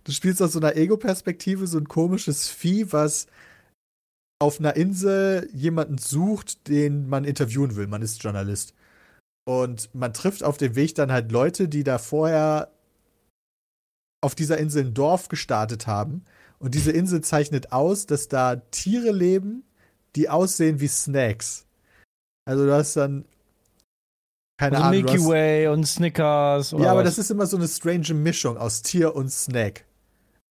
Du 0.04 0.12
spielst 0.12 0.42
aus 0.42 0.54
so 0.54 0.60
einer 0.60 0.76
Ego-Perspektive 0.76 1.66
so 1.68 1.78
ein 1.78 1.88
komisches 1.88 2.50
Vieh, 2.50 2.92
was 2.92 3.28
auf 4.40 4.60
einer 4.60 4.76
Insel 4.76 5.50
jemanden 5.54 5.98
sucht, 5.98 6.68
den 6.68 7.08
man 7.10 7.26
interviewen 7.26 7.76
will. 7.76 7.88
Man 7.88 8.02
ist 8.02 8.24
Journalist. 8.24 8.74
Und 9.46 9.90
man 9.94 10.14
trifft 10.14 10.44
auf 10.44 10.58
dem 10.58 10.76
Weg 10.76 10.96
dann 10.96 11.12
halt 11.12 11.32
Leute, 11.32 11.68
die 11.68 11.84
da 11.84 11.98
vorher 11.98 12.72
auf 14.24 14.36
dieser 14.36 14.58
Insel 14.60 14.86
ein 14.86 14.94
Dorf 14.94 15.30
gestartet 15.30 15.88
haben. 15.88 16.26
Und 16.60 16.76
diese 16.76 16.92
Insel 16.92 17.22
zeichnet 17.22 17.72
aus, 17.72 18.06
dass 18.06 18.28
da 18.28 18.58
Tiere 18.58 19.12
leben, 19.12 19.64
die 20.16 20.30
aussehen 20.30 20.80
wie 20.80 20.88
Snacks. 20.88 21.66
Also 22.46 22.66
du 22.66 22.74
hast 22.74 22.96
dann 22.96 23.26
keine 24.60 24.78
Also 24.78 24.88
Ahnung. 24.90 25.02
Milky 25.04 25.18
hast, 25.18 25.28
Way 25.28 25.68
und 25.70 25.86
Snickers. 25.88 26.72
Ja, 26.72 26.92
aber 26.92 27.00
was? 27.00 27.16
das 27.16 27.18
ist 27.20 27.32
immer 27.32 27.46
so 27.48 27.58
eine 27.58 27.68
strange 27.68 28.14
Mischung 28.14 28.58
aus 28.58 28.82
Tier 28.82 29.16
und 29.16 29.32
Snack. 29.32 29.86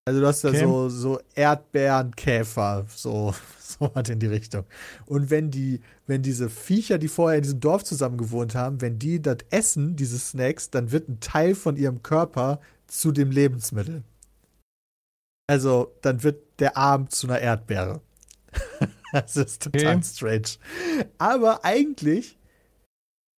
Also 0.06 0.20
du 0.20 0.26
hast 0.26 0.42
da 0.42 0.48
Okay. 0.48 0.64
so, 0.64 0.88
so 0.88 1.20
Erdbeeren, 1.34 2.16
Käfer, 2.16 2.86
so, 2.88 3.34
so 3.60 3.90
was 3.94 4.08
in 4.08 4.18
die 4.18 4.26
Richtung. 4.26 4.64
Und 5.06 5.30
wenn 5.30 5.50
die, 5.50 5.80
wenn 6.06 6.22
diese 6.22 6.48
Viecher, 6.50 6.98
die 6.98 7.08
vorher 7.08 7.36
in 7.38 7.42
diesem 7.42 7.60
Dorf 7.60 7.84
zusammen 7.84 8.18
gewohnt 8.18 8.54
haben, 8.54 8.80
wenn 8.80 8.98
die 8.98 9.22
das 9.22 9.38
essen, 9.50 9.94
diese 9.96 10.18
Snacks, 10.18 10.70
dann 10.70 10.90
wird 10.90 11.08
ein 11.08 11.20
Teil 11.20 11.54
von 11.54 11.76
ihrem 11.76 12.02
Körper 12.02 12.60
zu 12.88 13.12
dem 13.12 13.30
Lebensmittel. 13.30 14.02
Also, 15.48 15.92
dann 16.02 16.22
wird 16.22 16.42
der 16.60 16.76
Arm 16.76 17.10
zu 17.10 17.26
einer 17.26 17.40
Erdbeere. 17.40 18.00
das 19.12 19.36
ist 19.36 19.62
total 19.62 19.98
Okay. 19.98 20.02
strange. 20.02 20.58
Aber 21.18 21.64
eigentlich 21.64 22.38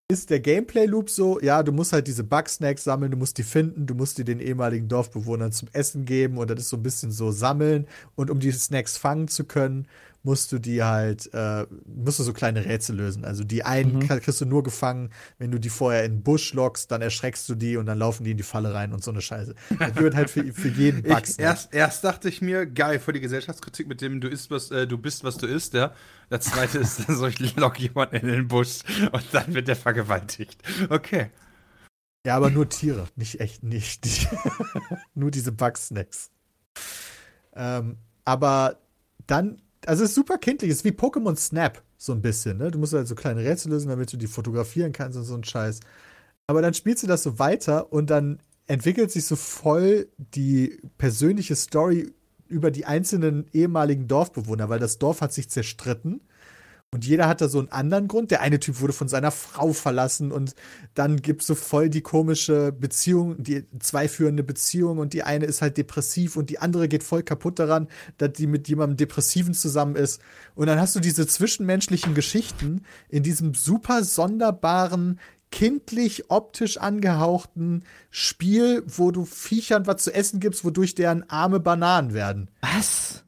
ist 0.09 0.29
der 0.29 0.39
Gameplay-Loop 0.41 1.09
so, 1.09 1.39
ja, 1.41 1.63
du 1.63 1.71
musst 1.71 1.93
halt 1.93 2.07
diese 2.07 2.23
Bugsnacks 2.23 2.83
sammeln, 2.83 3.11
du 3.11 3.17
musst 3.17 3.37
die 3.37 3.43
finden, 3.43 3.87
du 3.87 3.95
musst 3.95 4.17
die 4.17 4.23
den 4.23 4.39
ehemaligen 4.39 4.87
Dorfbewohnern 4.87 5.51
zum 5.51 5.69
Essen 5.73 6.05
geben 6.05 6.37
und 6.37 6.49
das 6.49 6.59
ist 6.59 6.69
so 6.69 6.77
ein 6.77 6.83
bisschen 6.83 7.11
so 7.11 7.31
sammeln 7.31 7.87
und 8.15 8.29
um 8.29 8.39
die 8.39 8.51
Snacks 8.51 8.97
fangen 8.97 9.27
zu 9.27 9.45
können, 9.45 9.87
musst 10.23 10.51
du 10.53 10.59
die 10.59 10.83
halt, 10.83 11.29
äh, 11.33 11.65
musst 11.85 12.19
du 12.19 12.23
so 12.23 12.31
kleine 12.33 12.65
Rätsel 12.65 12.95
lösen. 12.95 13.25
Also 13.25 13.43
die 13.43 13.63
einen 13.63 13.95
Mhm. 13.99 14.07
kriegst 14.07 14.39
du 14.39 14.45
nur 14.45 14.63
gefangen, 14.63 15.09
wenn 15.37 15.51
du 15.51 15.59
die 15.59 15.69
vorher 15.69 16.05
in 16.05 16.13
den 16.13 16.23
Busch 16.23 16.53
lockst, 16.53 16.89
dann 16.91 17.01
erschreckst 17.01 17.47
du 17.49 17.55
die 17.55 17.75
und 17.75 17.85
dann 17.85 17.97
laufen 17.99 18.23
die 18.23 18.31
in 18.31 18.37
die 18.37 18.43
Falle 18.43 18.73
rein 18.73 18.93
und 18.93 19.03
so 19.03 19.11
eine 19.11 19.21
Scheiße. 19.21 19.53
Das 19.77 19.95
wird 19.95 20.15
halt 20.15 20.29
für, 20.29 20.43
für 20.53 20.69
jeden 20.69 21.03
Bugsnack. 21.03 21.39
erst, 21.39 21.73
erst 21.73 22.03
dachte 22.05 22.29
ich 22.29 22.41
mir, 22.41 22.65
geil, 22.65 22.99
voll 22.99 23.13
die 23.15 23.19
Gesellschaftskritik 23.19 23.87
mit 23.87 24.01
dem 24.01 24.21
du 24.21 24.29
isst, 24.29 24.49
was 24.49 24.71
äh, 24.71 24.87
du 24.87 24.97
bist, 24.97 25.23
was 25.25 25.37
du 25.37 25.45
isst, 25.45 25.73
ja. 25.73 25.93
Das 26.29 26.45
zweite 26.45 26.79
ist 26.79 27.07
dann 27.07 27.15
so, 27.17 27.27
ich 27.27 27.55
lock 27.57 27.77
jemanden 27.79 28.15
in 28.15 28.27
den 28.27 28.47
Busch 28.47 28.79
und 29.11 29.25
dann 29.33 29.53
wird 29.53 29.67
der 29.67 29.75
vergewaltigt. 29.75 30.61
Okay. 30.89 31.29
Ja, 32.25 32.37
aber 32.37 32.49
nur 32.49 32.69
Tiere, 32.69 33.07
nicht 33.17 33.41
echt, 33.41 33.63
nicht. 33.63 34.05
Die, 34.05 34.27
nur 35.15 35.29
diese 35.31 35.51
Bugsnacks. 35.51 36.31
Ähm, 37.53 37.97
aber 38.23 38.77
dann, 39.27 39.61
also 39.87 40.03
es 40.03 40.11
ist 40.11 40.15
super 40.15 40.37
kindlich, 40.37 40.71
es 40.71 40.77
ist 40.77 40.85
wie 40.85 40.89
Pokémon 40.89 41.35
Snap, 41.35 41.81
so 41.97 42.13
ein 42.13 42.21
bisschen, 42.21 42.57
ne? 42.57 42.71
Du 42.71 42.79
musst 42.79 42.93
halt 42.93 43.07
so 43.07 43.15
kleine 43.15 43.43
Rätsel 43.43 43.71
lösen, 43.71 43.89
damit 43.89 44.11
du 44.11 44.17
die 44.17 44.27
fotografieren 44.27 44.91
kannst 44.91 45.17
und 45.17 45.25
so 45.25 45.35
ein 45.35 45.43
Scheiß. 45.43 45.79
Aber 46.47 46.61
dann 46.61 46.73
spielst 46.73 47.03
du 47.03 47.07
das 47.07 47.23
so 47.23 47.39
weiter 47.39 47.91
und 47.93 48.09
dann 48.09 48.39
entwickelt 48.67 49.11
sich 49.11 49.25
so 49.25 49.35
voll 49.35 50.07
die 50.17 50.81
persönliche 50.97 51.55
Story 51.55 52.13
über 52.47 52.71
die 52.71 52.85
einzelnen 52.85 53.45
ehemaligen 53.53 54.07
Dorfbewohner, 54.07 54.69
weil 54.69 54.79
das 54.79 54.99
Dorf 54.99 55.21
hat 55.21 55.33
sich 55.33 55.49
zerstritten. 55.49 56.21
Und 56.93 57.05
jeder 57.05 57.27
hat 57.27 57.41
da 57.41 57.47
so 57.47 57.59
einen 57.59 57.71
anderen 57.71 58.07
Grund. 58.07 58.31
Der 58.31 58.41
eine 58.41 58.59
Typ 58.59 58.79
wurde 58.79 58.93
von 58.93 59.07
seiner 59.07 59.31
Frau 59.31 59.73
verlassen 59.73 60.31
und 60.31 60.53
dann 60.93 61.21
gibt 61.21 61.41
es 61.41 61.47
so 61.47 61.55
voll 61.55 61.89
die 61.89 62.01
komische 62.01 62.71
Beziehung, 62.71 63.41
die 63.41 63.65
zwei 63.79 64.07
führende 64.07 64.43
Beziehung 64.43 64.99
und 64.99 65.13
die 65.13 65.23
eine 65.23 65.45
ist 65.45 65.61
halt 65.61 65.77
depressiv 65.77 66.37
und 66.37 66.49
die 66.49 66.59
andere 66.59 66.87
geht 66.87 67.03
voll 67.03 67.23
kaputt 67.23 67.57
daran, 67.59 67.87
dass 68.17 68.33
die 68.33 68.47
mit 68.47 68.67
jemandem 68.67 68.97
Depressiven 68.97 69.53
zusammen 69.53 69.95
ist. 69.95 70.21
Und 70.55 70.67
dann 70.67 70.79
hast 70.79 70.95
du 70.95 70.99
diese 70.99 71.25
zwischenmenschlichen 71.25 72.13
Geschichten 72.13 72.83
in 73.09 73.23
diesem 73.23 73.53
super 73.53 74.03
sonderbaren, 74.03 75.19
kindlich 75.51 76.31
optisch 76.31 76.77
angehauchten 76.77 77.83
Spiel, 78.09 78.83
wo 78.87 79.11
du 79.11 79.25
Viechern 79.25 79.85
was 79.85 80.03
zu 80.03 80.13
essen 80.13 80.39
gibst, 80.39 80.65
wodurch 80.65 80.95
deren 80.95 81.29
Arme 81.29 81.59
Bananen 81.59 82.13
werden. 82.13 82.49
Was? 82.61 83.23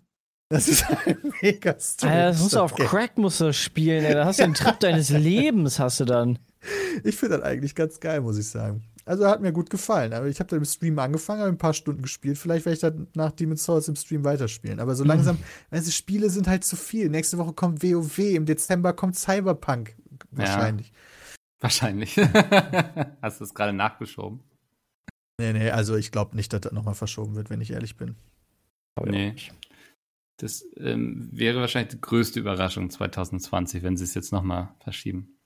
Das 0.49 0.67
ist 0.67 0.85
ein 0.89 1.17
mega 1.41 1.75
strange. 1.79 2.13
Alter, 2.13 2.27
das 2.29 2.41
musst 2.41 2.53
du 2.53 2.59
auf. 2.59 2.75
Crack 2.75 3.17
musst 3.17 3.41
du 3.41 3.53
spielen, 3.53 4.05
ey. 4.05 4.13
Da 4.13 4.25
hast 4.25 4.39
du 4.39 4.43
den 4.43 4.53
Trip 4.53 4.79
deines 4.79 5.09
Lebens, 5.09 5.79
hast 5.79 5.99
du 5.99 6.05
dann. 6.05 6.39
Ich 7.03 7.15
finde 7.15 7.37
das 7.37 7.45
eigentlich 7.45 7.75
ganz 7.75 7.99
geil, 7.99 8.21
muss 8.21 8.37
ich 8.37 8.47
sagen. 8.47 8.83
Also 9.05 9.27
hat 9.27 9.41
mir 9.41 9.53
gut 9.53 9.69
gefallen. 9.69 10.13
Aber 10.13 10.25
ich 10.27 10.39
habe 10.39 10.49
dann 10.49 10.59
im 10.59 10.65
Stream 10.65 10.97
angefangen, 10.97 11.41
habe 11.41 11.51
ein 11.51 11.59
paar 11.59 11.73
Stunden 11.73 12.01
gespielt. 12.01 12.37
Vielleicht 12.39 12.65
werde 12.65 12.73
ich 12.73 12.81
dann 12.81 13.07
nach 13.13 13.31
Demon's 13.31 13.63
Souls 13.63 13.87
im 13.87 13.95
Stream 13.95 14.23
weiterspielen. 14.23 14.79
Aber 14.79 14.95
so 14.95 15.03
langsam, 15.03 15.37
diese 15.71 15.91
Spiele 15.91 16.29
sind 16.31 16.47
halt 16.47 16.63
zu 16.63 16.75
viel. 16.75 17.09
Nächste 17.09 17.37
Woche 17.37 17.53
kommt 17.53 17.83
WoW, 17.83 18.17
im 18.17 18.45
Dezember 18.45 18.93
kommt 18.93 19.15
Cyberpunk. 19.15 19.95
Wahrscheinlich. 20.31 20.91
Wahrscheinlich. 21.59 22.17
Hast 23.21 23.39
du 23.39 23.43
es 23.43 23.53
gerade 23.53 23.73
nachgeschoben? 23.73 24.39
Nee, 25.39 25.53
nee, 25.53 25.69
also 25.69 25.95
ich 25.95 26.11
glaube 26.11 26.35
nicht, 26.35 26.51
dass 26.53 26.61
das 26.61 26.71
nochmal 26.71 26.95
verschoben 26.95 27.35
wird, 27.35 27.49
wenn 27.49 27.61
ich 27.61 27.71
ehrlich 27.71 27.97
bin. 27.97 28.15
Nee. 29.03 29.35
Das 30.37 30.65
ähm, 30.77 31.29
wäre 31.31 31.59
wahrscheinlich 31.61 31.93
die 31.93 32.01
größte 32.01 32.39
Überraschung 32.39 32.89
2020, 32.89 33.83
wenn 33.83 33.95
sie 33.95 34.03
es 34.03 34.13
jetzt 34.13 34.33
nochmal 34.33 34.69
verschieben. 34.79 35.37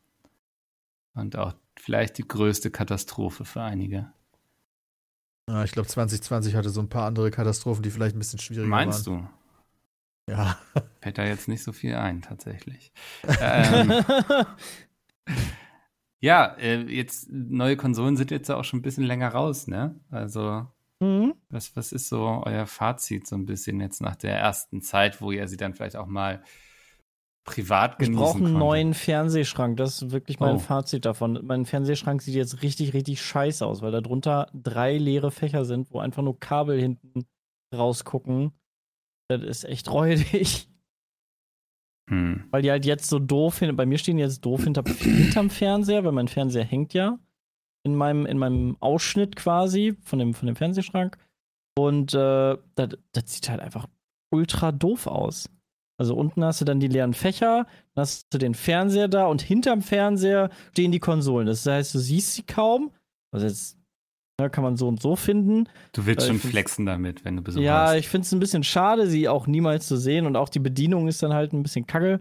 Und 1.13 1.35
auch 1.35 1.53
vielleicht 1.77 2.17
die 2.17 2.27
größte 2.27 2.71
Katastrophe 2.71 3.45
für 3.45 3.61
einige. 3.61 4.11
Ja, 5.47 5.63
ich 5.63 5.71
glaube, 5.71 5.87
2020 5.87 6.55
hatte 6.55 6.69
so 6.69 6.79
ein 6.79 6.89
paar 6.89 7.05
andere 7.05 7.31
Katastrophen, 7.31 7.83
die 7.83 7.91
vielleicht 7.91 8.15
ein 8.15 8.19
bisschen 8.19 8.39
schwieriger 8.39 8.69
Meinst 8.69 9.07
waren. 9.07 9.29
du? 10.27 10.31
Ja. 10.31 10.59
Fällt 11.01 11.17
da 11.17 11.25
jetzt 11.25 11.47
nicht 11.47 11.63
so 11.63 11.71
viel 11.71 11.95
ein, 11.95 12.21
tatsächlich. 12.21 12.91
ähm, 13.41 13.91
ja, 16.19 16.55
äh, 16.59 16.81
jetzt 16.83 17.29
neue 17.31 17.77
Konsolen 17.77 18.15
sind 18.15 18.29
jetzt 18.29 18.47
ja 18.49 18.57
auch 18.57 18.63
schon 18.63 18.79
ein 18.79 18.83
bisschen 18.83 19.05
länger 19.05 19.29
raus, 19.29 19.67
ne? 19.67 19.99
Also, 20.11 20.67
Mhm. 21.01 21.33
was, 21.49 21.75
was 21.77 21.91
ist 21.93 22.09
so 22.09 22.43
euer 22.45 22.65
Fazit 22.67 23.25
so 23.25 23.35
ein 23.37 23.45
bisschen 23.45 23.79
jetzt 23.79 24.01
nach 24.01 24.15
der 24.17 24.37
ersten 24.37 24.81
Zeit, 24.81 25.21
wo 25.21 25.31
ihr 25.31 25.47
sie 25.47 25.55
dann 25.57 25.73
vielleicht 25.73 25.95
auch 25.95 26.07
mal 26.07 26.43
privat 27.45 27.93
Ich 27.93 28.07
genießen 28.07 28.15
brauche 28.15 28.33
einen 28.37 28.43
konntet? 28.43 28.59
neuen 28.59 28.93
Fernsehschrank. 28.93 29.77
Das 29.77 30.01
ist 30.01 30.11
wirklich 30.11 30.39
mein 30.39 30.55
Oh. 30.57 30.59
Fazit 30.59 31.05
davon. 31.05 31.39
Mein 31.43 31.65
Fernsehschrank 31.65 32.21
sieht 32.21 32.35
jetzt 32.35 32.61
richtig, 32.61 32.93
richtig 32.93 33.21
scheiße 33.21 33.65
aus, 33.65 33.81
weil 33.81 33.91
da 33.91 34.01
drunter 34.01 34.51
drei 34.53 34.97
leere 34.97 35.31
Fächer 35.31 35.63
sind, 35.65 35.89
wo 35.91 35.99
einfach 35.99 36.21
nur 36.21 36.39
Kabel 36.39 36.79
hinten 36.79 37.25
rausgucken. 37.73 38.51
Das 39.29 39.41
ist 39.41 39.63
echt 39.63 39.89
räudig. 39.91 40.69
Hm. 42.09 42.45
Weil 42.49 42.61
die 42.63 42.71
halt 42.71 42.85
jetzt 42.85 43.07
so 43.07 43.19
doof 43.19 43.59
hin, 43.59 43.75
bei 43.75 43.85
mir 43.85 43.99
stehen 43.99 44.17
die 44.17 44.23
jetzt 44.23 44.43
doof 44.43 44.63
hinter, 44.63 44.83
hinterm 44.83 45.49
Fernseher, 45.49 46.03
weil 46.03 46.11
mein 46.11 46.27
Fernseher 46.27 46.63
hängt 46.65 46.93
ja 46.93 47.19
in 47.89 47.95
meinem, 47.95 48.25
in 48.25 48.37
meinem 48.37 48.77
Ausschnitt 48.79 49.35
quasi 49.35 49.95
von 50.03 50.19
dem, 50.19 50.33
von 50.33 50.47
dem 50.47 50.55
Fernsehschrank. 50.55 51.17
Und 51.77 52.13
äh, 52.13 52.57
das, 52.75 52.89
das 53.13 53.23
sieht 53.27 53.49
halt 53.49 53.59
einfach 53.61 53.87
ultra 54.33 54.71
doof 54.71 55.07
aus. 55.07 55.49
Also 55.99 56.15
unten 56.15 56.43
hast 56.43 56.61
du 56.61 56.65
dann 56.65 56.79
die 56.79 56.87
leeren 56.87 57.13
Fächer, 57.13 57.65
dann 57.93 58.01
hast 58.01 58.33
du 58.33 58.37
den 58.37 58.53
Fernseher 58.55 59.07
da 59.09 59.25
und 59.25 59.41
hinterm 59.41 59.81
Fernseher 59.81 60.49
stehen 60.71 60.91
die 60.91 60.99
Konsolen. 60.99 61.47
Das 61.47 61.65
heißt, 61.65 61.93
du 61.93 61.99
siehst 61.99 62.35
sie 62.35 62.43
kaum. 62.43 62.91
Also 63.33 63.45
jetzt 63.47 63.77
ne, 64.39 64.49
kann 64.49 64.63
man 64.63 64.77
so 64.77 64.87
und 64.87 65.01
so 65.01 65.15
finden. 65.17 65.67
Du 65.91 66.05
willst 66.05 66.25
Äh, 66.25 66.29
schon 66.29 66.39
flexen 66.39 66.85
damit, 66.85 67.25
wenn 67.25 67.35
du 67.35 67.41
Besuch 67.41 67.61
Ja, 67.61 67.87
hast. 67.87 67.95
ich 67.97 68.07
finde 68.07 68.25
es 68.25 68.31
ein 68.31 68.39
bisschen 68.39 68.63
schade, 68.63 69.07
sie 69.07 69.27
auch 69.27 69.45
niemals 69.47 69.87
zu 69.87 69.97
sehen 69.97 70.25
und 70.25 70.35
auch 70.37 70.49
die 70.49 70.59
Bedienung 70.59 71.07
ist 71.09 71.21
dann 71.21 71.33
halt 71.33 71.51
ein 71.53 71.63
bisschen 71.63 71.85
kacke. 71.85 72.19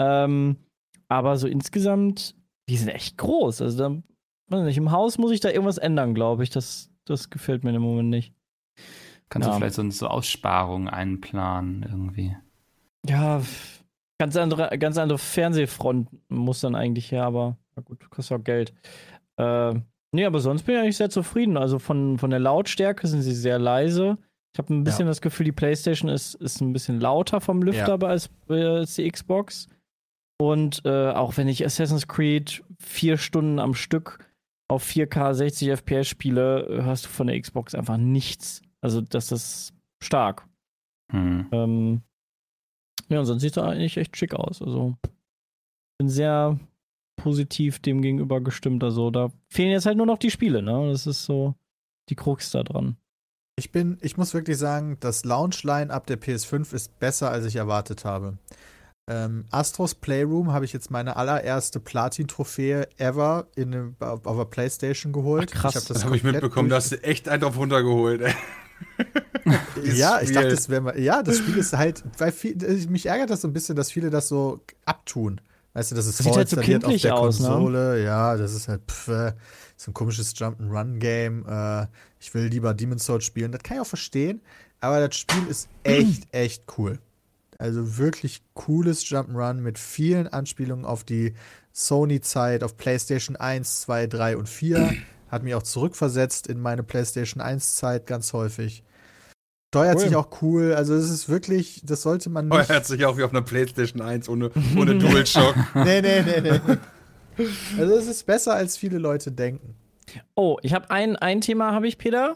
Ähm, 0.00 0.56
aber 1.08 1.36
so 1.36 1.46
insgesamt, 1.46 2.34
die 2.68 2.76
sind 2.76 2.88
echt 2.88 3.18
groß. 3.18 3.62
Also 3.62 3.78
da, 3.78 4.02
weiß 4.52 4.64
nicht, 4.64 4.78
im 4.78 4.90
Haus 4.92 5.18
muss 5.18 5.32
ich 5.32 5.40
da 5.40 5.48
irgendwas 5.48 5.78
ändern, 5.78 6.14
glaube 6.14 6.42
ich. 6.42 6.50
Das, 6.50 6.90
das 7.04 7.30
gefällt 7.30 7.64
mir 7.64 7.74
im 7.74 7.82
Moment 7.82 8.10
nicht. 8.10 8.34
Kannst 9.28 9.48
ja. 9.48 9.54
du 9.54 9.58
vielleicht 9.58 9.74
so, 9.74 9.90
so 9.90 10.08
Aussparungen 10.08 10.88
einplanen 10.88 11.82
irgendwie? 11.82 12.36
Ja, 13.08 13.42
ganz 14.20 14.36
andere, 14.36 14.78
ganz 14.78 14.98
andere 14.98 15.18
Fernsehfront 15.18 16.08
muss 16.28 16.60
dann 16.60 16.74
eigentlich 16.74 17.10
her, 17.10 17.24
aber 17.24 17.56
na 17.74 17.82
gut, 17.82 18.08
kostet 18.10 18.38
auch 18.38 18.44
Geld. 18.44 18.72
Äh, 19.38 19.74
nee, 20.12 20.24
aber 20.24 20.40
sonst 20.40 20.64
bin 20.64 20.74
ich 20.74 20.80
eigentlich 20.82 20.96
sehr 20.96 21.10
zufrieden. 21.10 21.56
Also 21.56 21.78
von, 21.78 22.18
von 22.18 22.30
der 22.30 22.38
Lautstärke 22.38 23.06
sind 23.06 23.22
sie 23.22 23.34
sehr 23.34 23.58
leise. 23.58 24.18
Ich 24.54 24.58
habe 24.58 24.74
ein 24.74 24.84
bisschen 24.84 25.06
das 25.06 25.22
Gefühl, 25.22 25.44
die 25.44 25.52
PlayStation 25.52 26.10
ist, 26.10 26.34
ist 26.34 26.60
ein 26.60 26.74
bisschen 26.74 27.00
lauter 27.00 27.40
vom 27.40 27.62
Lüfter 27.62 27.98
Ja. 28.00 28.06
als, 28.06 28.28
äh, 28.50 28.62
als 28.62 28.94
die 28.96 29.10
Xbox. 29.10 29.68
Und 30.38 30.82
äh, 30.84 31.10
auch 31.10 31.36
wenn 31.36 31.48
ich 31.48 31.64
Assassin's 31.64 32.06
Creed 32.06 32.62
vier 32.78 33.16
Stunden 33.16 33.58
am 33.58 33.74
Stück 33.74 34.18
auf 34.72 34.84
4K 34.84 35.34
60 35.34 35.68
FPS 35.68 36.08
spiele, 36.08 36.66
äh, 36.66 36.82
hörst 36.82 37.04
du 37.04 37.08
von 37.08 37.26
der 37.26 37.40
Xbox 37.40 37.74
einfach 37.74 37.98
nichts. 37.98 38.62
Also 38.80 39.00
das 39.00 39.30
ist 39.30 39.74
stark. 40.02 40.46
Hm. 41.10 41.46
Ähm, 41.52 42.02
ja, 43.08 43.20
und 43.20 43.26
sonst 43.26 43.42
sieht 43.42 43.56
es 43.56 43.62
eigentlich 43.62 43.98
echt 43.98 44.16
schick 44.16 44.34
aus. 44.34 44.62
Also 44.62 44.96
bin 45.98 46.08
sehr 46.08 46.58
positiv 47.16 47.80
dem 47.80 48.00
gegenüber 48.00 48.40
gestimmt. 48.40 48.82
Also 48.82 49.10
da 49.10 49.30
fehlen 49.48 49.70
jetzt 49.70 49.86
halt 49.86 49.98
nur 49.98 50.06
noch 50.06 50.18
die 50.18 50.30
Spiele, 50.30 50.62
ne? 50.62 50.88
Das 50.90 51.06
ist 51.06 51.24
so 51.24 51.54
die 52.08 52.16
Krux 52.16 52.50
da 52.50 52.62
dran. 52.62 52.96
Ich 53.56 53.70
bin, 53.70 53.98
ich 54.00 54.16
muss 54.16 54.32
wirklich 54.32 54.56
sagen, 54.56 54.96
das 55.00 55.24
Launch-Line-Up 55.24 56.06
der 56.06 56.18
PS5 56.18 56.74
ist 56.74 56.98
besser, 56.98 57.30
als 57.30 57.44
ich 57.44 57.56
erwartet 57.56 58.06
habe. 58.06 58.38
Ähm, 59.12 59.44
Astros 59.50 59.94
Playroom 59.94 60.52
habe 60.52 60.64
ich 60.64 60.72
jetzt 60.72 60.90
meine 60.90 61.16
allererste 61.16 61.80
Platin-Trophäe 61.80 62.88
ever 62.96 63.46
in 63.56 63.74
eine, 63.74 63.94
auf, 64.00 64.24
auf 64.24 64.36
der 64.38 64.44
Playstation 64.46 65.12
geholt. 65.12 65.50
Ach, 65.54 65.60
krass. 65.60 65.74
Ich 65.74 65.80
hab 65.82 65.88
Das 65.88 66.04
habe 66.04 66.16
ich 66.16 66.24
mitbekommen, 66.24 66.68
da 66.70 66.76
hast 66.76 66.92
du 66.92 67.02
echt 67.02 67.28
einen 67.28 67.42
drauf 67.42 67.56
runtergeholt, 67.58 68.22
ey. 68.22 68.34
Ja, 69.84 70.20
ich 70.20 70.28
Spiel. 70.28 70.34
dachte, 70.34 70.48
das 70.48 70.68
wäre 70.68 70.80
mal. 70.80 70.98
Ja, 70.98 71.22
das 71.22 71.38
Spiel 71.38 71.56
ist 71.56 71.72
halt, 71.72 72.02
weil 72.18 72.32
viel, 72.32 72.56
mich 72.88 73.06
ärgert 73.06 73.30
das 73.30 73.42
so 73.42 73.48
ein 73.48 73.52
bisschen, 73.52 73.76
dass 73.76 73.90
viele 73.90 74.10
das 74.10 74.28
so 74.28 74.60
abtun. 74.84 75.40
Weißt 75.74 75.90
du, 75.90 75.94
das 75.94 76.06
ist 76.06 76.18
Das 76.18 76.26
sieht 76.26 76.36
halt 76.36 76.48
so 76.48 76.56
vorinstalliert 76.56 76.84
auf 76.84 76.88
kindlich 76.90 77.02
der 77.02 77.16
aus, 77.16 77.40
ne? 77.40 77.48
Konsole. 77.48 78.04
Ja, 78.04 78.36
das 78.36 78.54
ist 78.54 78.68
halt 78.68 78.82
pff, 78.90 79.08
äh, 79.08 79.32
so 79.76 79.90
ein 79.90 79.94
komisches 79.94 80.34
Jump'n'Run-Game. 80.34 81.44
Äh, 81.48 81.86
ich 82.20 82.32
will 82.34 82.44
lieber 82.46 82.74
Demon's 82.74 83.04
Souls 83.04 83.24
spielen. 83.24 83.52
Das 83.52 83.62
kann 83.62 83.76
ich 83.76 83.80
auch 83.80 83.86
verstehen. 83.86 84.42
Aber 84.80 85.06
das 85.06 85.16
Spiel 85.16 85.46
ist 85.48 85.68
echt, 85.82 86.32
echt 86.32 86.64
cool. 86.76 86.98
Also 87.62 87.96
wirklich 87.96 88.42
cooles 88.54 89.04
Jump'n'Run 89.04 89.60
mit 89.60 89.78
vielen 89.78 90.26
Anspielungen 90.26 90.84
auf 90.84 91.04
die 91.04 91.34
Sony-Zeit, 91.70 92.64
auf 92.64 92.76
PlayStation 92.76 93.36
1, 93.36 93.82
2, 93.82 94.08
3 94.08 94.36
und 94.36 94.48
4. 94.48 94.94
Hat 95.28 95.44
mich 95.44 95.54
auch 95.54 95.62
zurückversetzt 95.62 96.48
in 96.48 96.58
meine 96.58 96.82
PlayStation 96.82 97.40
1-Zeit 97.40 98.08
ganz 98.08 98.32
häufig. 98.32 98.82
Steuert 99.72 99.94
Cool. 99.94 100.02
sich 100.02 100.16
auch 100.16 100.42
cool. 100.42 100.74
Also 100.74 100.94
es 100.96 101.08
ist 101.08 101.28
wirklich, 101.28 101.82
das 101.84 102.02
sollte 102.02 102.30
man 102.30 102.48
nicht. 102.48 102.64
Steuert 102.64 102.84
sich 102.84 103.04
auch 103.06 103.16
wie 103.16 103.22
auf 103.22 103.30
einer 103.30 103.42
Playstation 103.42 104.02
1 104.02 104.28
ohne, 104.28 104.50
ohne 104.76 104.98
DualShock. 104.98 105.54
nee, 105.76 106.02
nee, 106.02 106.20
nee, 106.20 106.40
nee. 106.40 106.76
Also 107.78 107.94
es 107.94 108.08
ist 108.08 108.26
besser, 108.26 108.54
als 108.54 108.76
viele 108.76 108.98
Leute 108.98 109.30
denken. 109.30 109.76
Oh, 110.34 110.58
ich 110.62 110.74
habe 110.74 110.90
ein, 110.90 111.14
ein 111.14 111.40
Thema, 111.40 111.70
habe 111.72 111.86
ich, 111.86 111.96
Peter. 111.96 112.34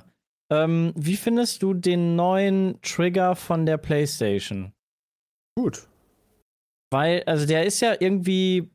Ähm, 0.51 0.93
wie 0.95 1.17
findest 1.17 1.65
du 1.65 1.75
den 1.75 2.15
neuen 2.15 2.81
Trigger 2.81 3.35
von 3.35 3.67
der 3.67 3.77
PlayStation? 3.79 4.73
Gut. 5.59 5.87
Weil, 6.91 7.23
also 7.25 7.47
der 7.47 7.65
ist 7.67 7.81
ja 7.81 7.95
irgendwie, 7.99 8.71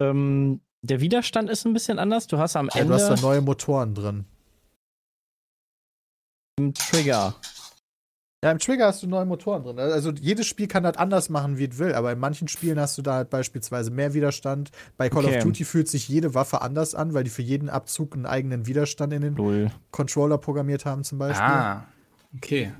ähm, 0.00 0.60
der 0.82 1.00
Widerstand 1.00 1.50
ist 1.50 1.64
ein 1.64 1.72
bisschen 1.72 1.98
anders. 1.98 2.26
Du 2.26 2.38
hast 2.38 2.56
am 2.56 2.68
Ja, 2.68 2.80
Ende 2.80 2.88
du 2.88 2.94
hast 2.94 3.08
da 3.08 3.16
neue 3.26 3.40
Motoren 3.40 3.94
drin. 3.94 4.24
einen 6.58 6.74
Trigger. 6.74 7.34
Ja, 8.44 8.50
im 8.50 8.58
Trigger 8.58 8.86
hast 8.88 9.02
du 9.02 9.06
neue 9.06 9.24
Motoren 9.24 9.62
drin. 9.62 9.78
Also 9.78 10.10
jedes 10.10 10.46
Spiel 10.48 10.66
kann 10.66 10.82
das 10.82 10.96
anders 10.96 11.28
machen, 11.28 11.58
wie 11.58 11.64
es 11.68 11.78
will, 11.78 11.94
aber 11.94 12.12
in 12.12 12.18
manchen 12.18 12.48
Spielen 12.48 12.78
hast 12.78 12.98
du 12.98 13.02
da 13.02 13.14
halt 13.14 13.30
beispielsweise 13.30 13.90
mehr 13.90 14.14
Widerstand. 14.14 14.70
Bei 14.96 15.08
Call 15.08 15.24
Okay. 15.24 15.38
of 15.38 15.44
Duty 15.44 15.64
fühlt 15.64 15.88
sich 15.88 16.08
jede 16.08 16.34
Waffe 16.34 16.60
anders 16.60 16.94
an, 16.96 17.14
weil 17.14 17.22
die 17.24 17.30
für 17.30 17.42
jeden 17.42 17.70
Abzug 17.70 18.14
einen 18.14 18.26
eigenen 18.26 18.66
Widerstand 18.66 19.12
in 19.12 19.22
den 19.22 19.36
Lol. 19.36 19.70
Controller 19.92 20.38
programmiert 20.38 20.84
haben, 20.84 21.04
zum 21.04 21.18
Beispiel. 21.18 21.46
Ah, 21.46 21.86
okay. 22.36 22.72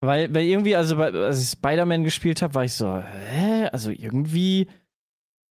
Weil, 0.00 0.32
weil 0.32 0.44
irgendwie, 0.46 0.76
also 0.76 0.96
bei- 0.96 1.10
als 1.12 1.42
ich 1.42 1.48
Spider-Man 1.50 2.04
gespielt 2.04 2.40
habe, 2.42 2.54
war 2.54 2.64
ich 2.64 2.72
so, 2.74 2.98
hä? 3.02 3.66
Also 3.72 3.90
irgendwie 3.90 4.68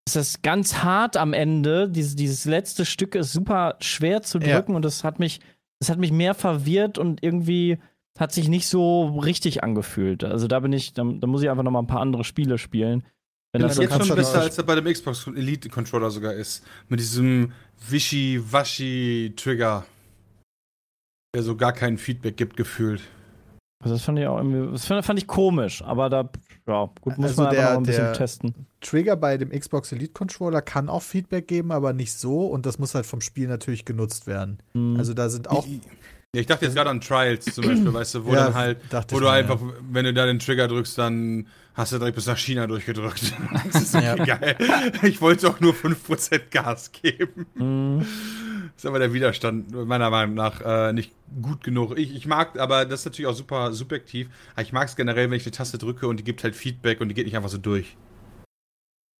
ist 0.07 0.15
das 0.15 0.41
ganz 0.41 0.75
hart 0.83 1.17
am 1.17 1.33
Ende. 1.33 1.89
Dieses, 1.89 2.15
dieses 2.15 2.45
letzte 2.45 2.85
Stück 2.85 3.15
ist 3.15 3.33
super 3.33 3.75
schwer 3.81 4.21
zu 4.21 4.39
Ja. 4.39 4.55
drücken 4.55 4.75
und 4.75 4.85
das 4.85 5.03
hat 5.03 5.19
mich, 5.19 5.41
das 5.79 5.89
hat 5.89 5.99
mich 5.99 6.13
mehr 6.13 6.33
verwirrt 6.33 6.97
und 6.97 7.21
irgendwie 7.21 7.77
hat 8.17 8.31
sich 8.31 8.47
nicht 8.47 8.67
so 8.67 9.19
richtig 9.19 9.63
angefühlt. 9.63 10.23
Also 10.23 10.47
da 10.47 10.59
bin 10.61 10.71
ich, 10.73 10.93
da, 10.93 11.03
da 11.03 11.27
muss 11.27 11.43
ich 11.43 11.49
einfach 11.49 11.63
noch 11.63 11.71
mal 11.71 11.81
ein 11.81 11.87
paar 11.87 12.01
andere 12.01 12.23
Spiele 12.23 12.57
spielen. 12.57 13.03
Wenn 13.51 13.61
Ja, 13.61 13.67
das 13.67 13.77
jetzt 13.77 13.95
schon 14.05 14.15
besser, 14.15 14.41
als 14.41 14.57
er 14.57 14.63
bei 14.63 14.75
dem 14.75 14.85
Xbox 14.85 15.27
Elite 15.27 15.69
Controller 15.69 16.09
sogar 16.09 16.33
ist. 16.33 16.65
Mit 16.87 16.99
diesem 16.99 17.51
Wischi-Waschi-Trigger. 17.89 19.85
Der 21.35 21.43
so 21.43 21.55
gar 21.55 21.73
kein 21.73 21.97
Feedback 21.97 22.37
gibt, 22.37 22.55
gefühlt. 22.57 23.01
Also 23.79 23.93
das 23.95 24.03
fand 24.03 24.17
ich 24.17 24.25
auch 24.25 24.37
irgendwie, 24.37 24.71
das 24.71 24.85
fand, 24.85 25.19
ich 25.19 25.27
komisch, 25.27 25.83
aber 25.83 26.09
da, 26.09 26.29
ja, 26.67 26.89
gut, 26.99 27.17
muss 27.17 27.31
Also 27.31 27.43
man 27.43 27.51
einfach 27.51 27.63
der- 27.63 27.71
noch 27.73 27.77
ein 27.77 27.83
bisschen 27.83 28.13
testen. 28.13 28.53
Trigger 28.81 29.15
bei 29.15 29.37
dem 29.37 29.49
Xbox 29.51 29.91
Elite 29.91 30.13
Controller 30.13 30.61
kann 30.63 30.89
auch 30.89 31.03
Feedback 31.03 31.47
geben, 31.47 31.71
aber 31.71 31.93
nicht 31.93 32.13
so 32.13 32.47
und 32.47 32.65
das 32.65 32.79
muss 32.79 32.95
halt 32.95 33.05
vom 33.05 33.21
Spiel 33.21 33.47
natürlich 33.47 33.85
genutzt 33.85 34.25
werden. 34.25 34.57
Hm. 34.73 34.95
Also 34.97 35.13
da 35.13 35.29
sind 35.29 35.49
auch 35.49 35.65
Ja, 35.67 36.41
ich 36.41 36.47
dachte 36.47 36.65
jetzt 36.65 36.73
gerade 36.75 36.89
an 36.89 37.01
Trials 37.01 37.45
zum 37.45 37.65
Beispiel, 37.67 37.93
weißt 37.93 38.15
du, 38.15 38.25
wo 38.25 38.33
Ja, 38.33 38.45
dann 38.45 38.53
halt, 38.55 38.79
wo 39.09 39.19
du 39.19 39.27
einfach, 39.27 39.59
wenn 39.91 40.05
du 40.05 40.13
da 40.13 40.25
den 40.25 40.39
Trigger 40.39 40.67
drückst, 40.67 40.97
dann 40.97 41.47
hast 41.75 41.91
du 41.93 41.99
direkt 41.99 42.15
bis 42.15 42.25
nach 42.25 42.37
China 42.37 42.65
durchgedrückt. 42.65 43.31
Das 43.71 43.83
ist 43.83 43.95
okay, 43.95 44.25
geil. 44.25 44.57
Ich 45.03 45.21
wollte 45.21 45.47
auch 45.49 45.59
nur 45.59 45.73
5% 45.73 46.49
Gas 46.49 46.91
geben. 46.91 47.45
Hm. 47.55 48.05
Ist 48.75 48.85
aber 48.85 48.99
der 48.99 49.13
Widerstand 49.13 49.71
meiner 49.71 50.09
Meinung 50.09 50.35
nach 50.35 50.61
äh, 50.61 50.93
nicht 50.93 51.11
gut 51.41 51.63
genug. 51.63 51.97
Ich, 51.97 52.15
ich 52.15 52.25
mag, 52.27 52.59
aber 52.59 52.85
das 52.85 53.01
ist 53.01 53.05
natürlich 53.05 53.27
auch 53.27 53.35
super 53.35 53.73
subjektiv. 53.73 54.29
Aber 54.53 54.61
ich 54.63 54.73
mag 54.73 54.87
es 54.87 54.95
generell, 54.95 55.29
wenn 55.29 55.37
ich 55.37 55.43
die 55.43 55.51
Taste 55.51 55.77
drücke 55.77 56.07
und 56.07 56.17
die 56.17 56.23
gibt 56.23 56.43
halt 56.43 56.55
Feedback 56.55 57.01
und 57.01 57.09
die 57.09 57.13
geht 57.15 57.25
nicht 57.25 57.35
einfach 57.35 57.49
so 57.49 57.57
durch. 57.57 57.97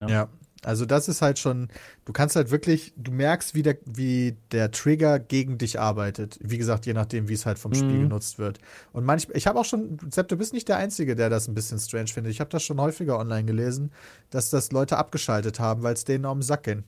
Ja, 0.07 0.29
also 0.63 0.85
das 0.85 1.07
ist 1.07 1.21
halt 1.21 1.39
schon, 1.39 1.69
du 2.05 2.13
kannst 2.13 2.35
halt 2.35 2.51
wirklich, 2.51 2.93
du 2.97 3.11
merkst, 3.11 3.55
wie 3.55 3.63
der, 3.63 3.77
wie 3.85 4.37
der 4.51 4.71
Trigger 4.71 5.19
gegen 5.19 5.57
dich 5.57 5.79
arbeitet. 5.79 6.37
Wie 6.41 6.57
gesagt, 6.57 6.85
je 6.85 6.93
nachdem, 6.93 7.27
wie 7.29 7.33
es 7.33 7.45
halt 7.45 7.59
vom 7.59 7.73
Spiel 7.73 7.99
Mhm. 7.99 8.01
genutzt 8.01 8.37
wird. 8.39 8.59
Und 8.93 9.05
manchmal, 9.05 9.37
ich 9.37 9.47
habe 9.47 9.59
auch 9.59 9.65
schon, 9.65 9.97
Sepp, 10.11 10.27
du 10.29 10.37
bist 10.37 10.53
nicht 10.53 10.67
der 10.67 10.77
Einzige, 10.77 11.15
der 11.15 11.29
das 11.29 11.47
ein 11.47 11.55
bisschen 11.55 11.79
strange 11.79 12.07
findet. 12.07 12.31
Ich 12.31 12.39
habe 12.39 12.49
das 12.49 12.63
schon 12.63 12.79
häufiger 12.79 13.19
online 13.19 13.45
gelesen, 13.45 13.91
dass 14.29 14.49
das 14.49 14.71
Leute 14.71 14.97
abgeschaltet 14.97 15.59
haben, 15.59 15.83
weil 15.83 15.93
es 15.93 16.05
denen 16.05 16.25
auf 16.25 16.35
den 16.37 16.41
Sack 16.43 16.63
ging. 16.63 16.83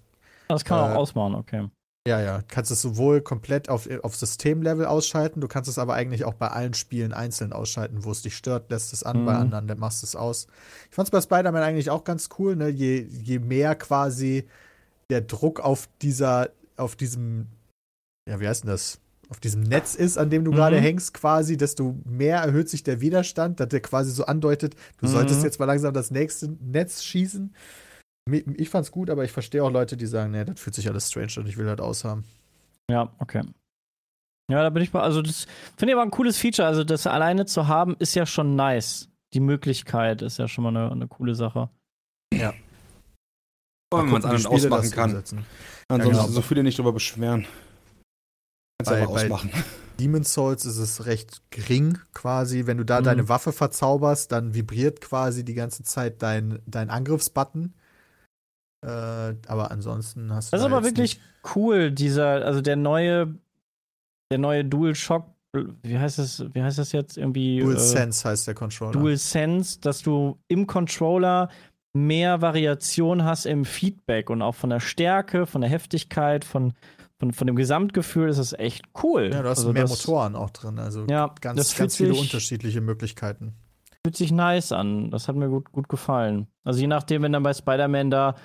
Das 0.47 0.65
kann 0.65 0.77
man 0.77 0.85
äh, 0.85 0.89
auch 0.89 0.95
ausmachen, 0.95 1.35
okay. 1.35 1.69
Ja, 2.07 2.21
ja, 2.21 2.41
kannst 2.47 2.71
es 2.71 2.81
sowohl 2.81 3.21
komplett 3.21 3.67
auf, 3.69 3.87
auf 4.03 4.15
Systemlevel 4.15 4.85
ausschalten, 4.85 5.41
du 5.41 5.47
kannst 5.47 5.69
es 5.69 5.77
aber 5.77 5.93
eigentlich 5.95 6.23
auch 6.23 6.33
bei 6.33 6.47
allen 6.47 6.73
Spielen 6.73 7.11
einzeln 7.13 7.51
ausschalten, 7.51 8.03
wo 8.05 8.11
es 8.11 8.21
dich 8.21 8.35
stört, 8.37 8.71
lässt 8.71 8.93
es 8.93 9.03
an, 9.03 9.25
bei 9.25 9.33
Mhm. 9.33 9.39
anderen 9.39 9.67
dann 9.67 9.79
machst 9.79 10.01
du 10.01 10.05
es 10.05 10.15
aus. 10.15 10.47
Ich 10.89 10.95
fand 10.95 11.07
es 11.07 11.11
bei 11.11 11.21
Spider-Man 11.21 11.61
eigentlich 11.61 11.89
auch 11.89 12.05
ganz 12.05 12.29
cool, 12.39 12.55
ne? 12.55 12.69
Je, 12.69 13.01
je 13.01 13.39
mehr 13.39 13.75
quasi 13.75 14.47
der 15.09 15.21
Druck 15.21 15.59
auf 15.59 15.89
dieser, 16.01 16.49
auf 16.77 16.95
diesem, 16.95 17.47
ja, 18.29 18.39
wie 18.39 18.47
heißt 18.47 18.63
denn 18.63 18.71
das? 18.71 18.99
Auf 19.29 19.39
diesem 19.39 19.61
Netz 19.61 19.93
ist, 19.93 20.17
an 20.17 20.29
dem 20.29 20.45
du 20.45 20.51
Mhm. 20.51 20.55
gerade 20.55 20.79
hängst, 20.79 21.13
quasi, 21.13 21.57
desto 21.57 21.95
mehr 22.05 22.39
erhöht 22.39 22.69
sich 22.69 22.83
der 22.83 23.01
Widerstand, 23.01 23.59
dass 23.59 23.67
der 23.67 23.81
quasi 23.81 24.11
so 24.11 24.25
andeutet, 24.25 24.75
du 24.97 25.05
Mhm. 25.05 25.11
solltest 25.11 25.43
jetzt 25.43 25.59
mal 25.59 25.65
langsam 25.65 25.93
das 25.93 26.11
nächste 26.11 26.47
Netz 26.61 27.03
schießen. 27.03 27.53
Ich 28.57 28.69
fand's 28.69 28.91
gut, 28.91 29.09
aber 29.09 29.23
ich 29.23 29.31
verstehe 29.31 29.63
auch 29.63 29.71
Leute, 29.71 29.97
die 29.97 30.05
sagen, 30.05 30.31
nee, 30.31 30.45
das 30.45 30.59
fühlt 30.59 30.75
sich 30.75 30.87
alles 30.89 31.09
strange 31.09 31.31
an, 31.37 31.47
ich 31.47 31.57
will 31.57 31.65
das 31.65 31.79
aushaben. 31.79 32.23
Ja, 32.89 33.13
okay. 33.19 33.43
Ja, 34.51 34.63
da 34.63 34.69
bin 34.69 34.81
ich 34.81 34.91
bei. 34.91 34.99
Also, 35.01 35.21
das 35.21 35.45
finde 35.77 35.91
ich 35.91 35.95
aber 35.95 36.01
ein 36.03 36.11
cooles 36.11 36.37
Feature. 36.37 36.67
Also, 36.67 36.83
das 36.83 37.05
alleine 37.05 37.45
zu 37.45 37.67
haben, 37.67 37.95
ist 37.99 38.15
ja 38.15 38.25
schon 38.25 38.55
nice. 38.55 39.09
Die 39.33 39.39
Möglichkeit 39.39 40.21
ist 40.23 40.39
ja 40.39 40.47
schon 40.47 40.63
mal 40.63 40.69
eine, 40.75 40.91
eine 40.91 41.07
coole 41.07 41.35
Sache. 41.35 41.69
Vor 43.91 43.99
allem, 44.01 44.11
wenn 44.11 44.11
man 44.11 44.21
es 44.21 44.25
an- 44.25 44.31
und 44.31 44.39
Spiele 44.41 44.55
ausmachen 44.75 44.91
kann. 44.91 45.09
umsetzen. 45.11 45.45
Ansonsten 45.87 46.21
genau. 46.21 46.31
so 46.31 46.41
viele 46.41 46.63
nicht 46.63 46.77
drüber 46.77 46.93
beschweren. 46.93 47.45
Kannst 48.79 48.91
Bei- 48.91 49.03
aber 49.03 49.13
bei- 49.13 49.23
ausmachen. 49.23 49.51
Demon's 49.99 50.33
Souls 50.33 50.65
ist 50.65 50.77
es 50.77 51.05
recht 51.05 51.41
gering 51.49 51.97
quasi. 52.13 52.65
Wenn 52.65 52.77
du 52.77 52.85
da 52.85 53.01
Mhm. 53.01 53.05
deine 53.05 53.29
Waffe 53.29 53.51
verzauberst, 53.51 54.31
dann 54.31 54.53
vibriert 54.53 55.01
quasi 55.01 55.43
die 55.43 55.53
ganze 55.55 55.83
Zeit 55.83 56.21
dein, 56.21 56.59
dein 56.65 56.89
Angriffsbutton. 56.89 57.73
Äh, 58.81 58.87
aber 59.47 59.71
ansonsten 59.71 60.33
hast 60.33 60.51
du. 60.51 60.57
Das 60.57 60.61
ist 60.65 60.71
aber 60.71 60.83
wirklich 60.83 61.19
cool, 61.55 61.91
dieser, 61.91 62.45
also 62.45 62.61
der 62.61 62.75
neue, 62.75 63.35
der 64.31 64.37
neue 64.39 64.63
DualShock, 64.63 65.25
wie 65.83 65.97
heißt 65.97 66.19
das, 66.19 66.45
wie 66.53 66.61
heißt 66.61 66.77
das 66.77 66.91
jetzt? 66.91 67.17
Irgendwie. 67.17 67.55
nicht- 67.55 67.65
Dual 67.65 67.75
äh, 67.75 67.79
Sense 67.79 68.27
heißt 68.29 68.47
der 68.47 68.53
Controller. 68.55 68.91
Dual 68.93 69.17
Sense, 69.17 69.79
dass 69.81 70.01
du 70.01 70.37
im 70.47 70.65
Controller 70.67 71.49
mehr 71.93 72.41
Variation 72.41 73.23
hast 73.23 73.45
im 73.45 73.65
Feedback 73.65 74.29
und 74.29 74.41
auch 74.41 74.53
von 74.55 74.69
der 74.69 74.79
Stärke, 74.79 75.45
von 75.47 75.61
der 75.61 75.69
Heftigkeit, 75.71 76.45
von, 76.45 76.73
von, 77.19 77.33
von 77.33 77.47
dem 77.47 77.55
Gesamtgefühl 77.55 78.29
ist 78.29 78.37
das 78.37 78.53
echt 78.53 78.83
cool. 79.03 79.31
ja, 79.33 79.41
du 79.41 79.49
hast 79.49 79.59
Also 79.59 79.73
mehr 79.73 79.81
das 79.81 80.05
Motoren 80.05 80.35
auch 80.35 80.51
drin. 80.51 80.77
Also 80.77 81.05
Ja, 81.09 81.33
ganz, 81.41 81.75
ganz 81.75 81.97
viele 81.97 82.13
unterschiedliche 82.13 82.79
Möglichkeiten. 82.79 83.55
Fühlt 84.05 84.15
sich 84.15 84.31
nice 84.31 84.71
an. 84.71 85.11
Das 85.11 85.27
hat 85.27 85.35
mir 85.35 85.49
gut, 85.49 85.71
gut 85.71 85.89
gefallen. 85.89 86.47
Also 86.63 86.79
je 86.79 86.87
nachdem, 86.87 87.21
wenn 87.21 87.33
dann 87.33 87.43
bei 87.43 87.53
Spider-Man 87.53 88.09
da 88.09 88.35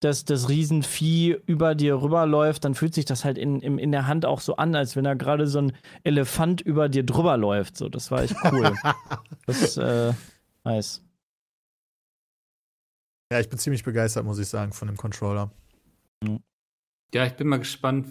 das, 0.00 0.24
das 0.24 0.48
Riesenvieh 0.48 1.36
über 1.46 1.74
dir 1.74 2.00
rüberläuft, 2.00 2.64
dann 2.64 2.74
fühlt 2.74 2.94
sich 2.94 3.04
das 3.04 3.24
halt 3.24 3.38
in, 3.38 3.60
in, 3.60 3.78
in 3.78 3.90
der 3.90 4.06
Hand 4.06 4.26
auch 4.26 4.40
so 4.40 4.56
an, 4.56 4.74
als 4.74 4.96
wenn 4.96 5.04
da 5.04 5.14
gerade 5.14 5.46
so 5.46 5.60
ein 5.60 5.72
Elefant 6.04 6.60
über 6.60 6.88
dir 6.88 7.04
drüber 7.04 7.36
läuft. 7.36 7.76
So, 7.76 7.88
das 7.88 8.10
war 8.10 8.22
echt 8.22 8.36
cool. 8.52 8.74
das 9.46 9.62
ist 9.62 9.76
äh, 9.78 10.12
nice. 10.64 11.02
Ja, 13.32 13.40
ich 13.40 13.48
bin 13.48 13.58
ziemlich 13.58 13.82
begeistert, 13.82 14.24
muss 14.24 14.38
ich 14.38 14.48
sagen, 14.48 14.72
von 14.72 14.88
dem 14.88 14.96
Controller. 14.96 15.50
Ja, 17.12 17.26
ich 17.26 17.34
bin 17.34 17.48
mal 17.48 17.58
gespannt, 17.58 18.08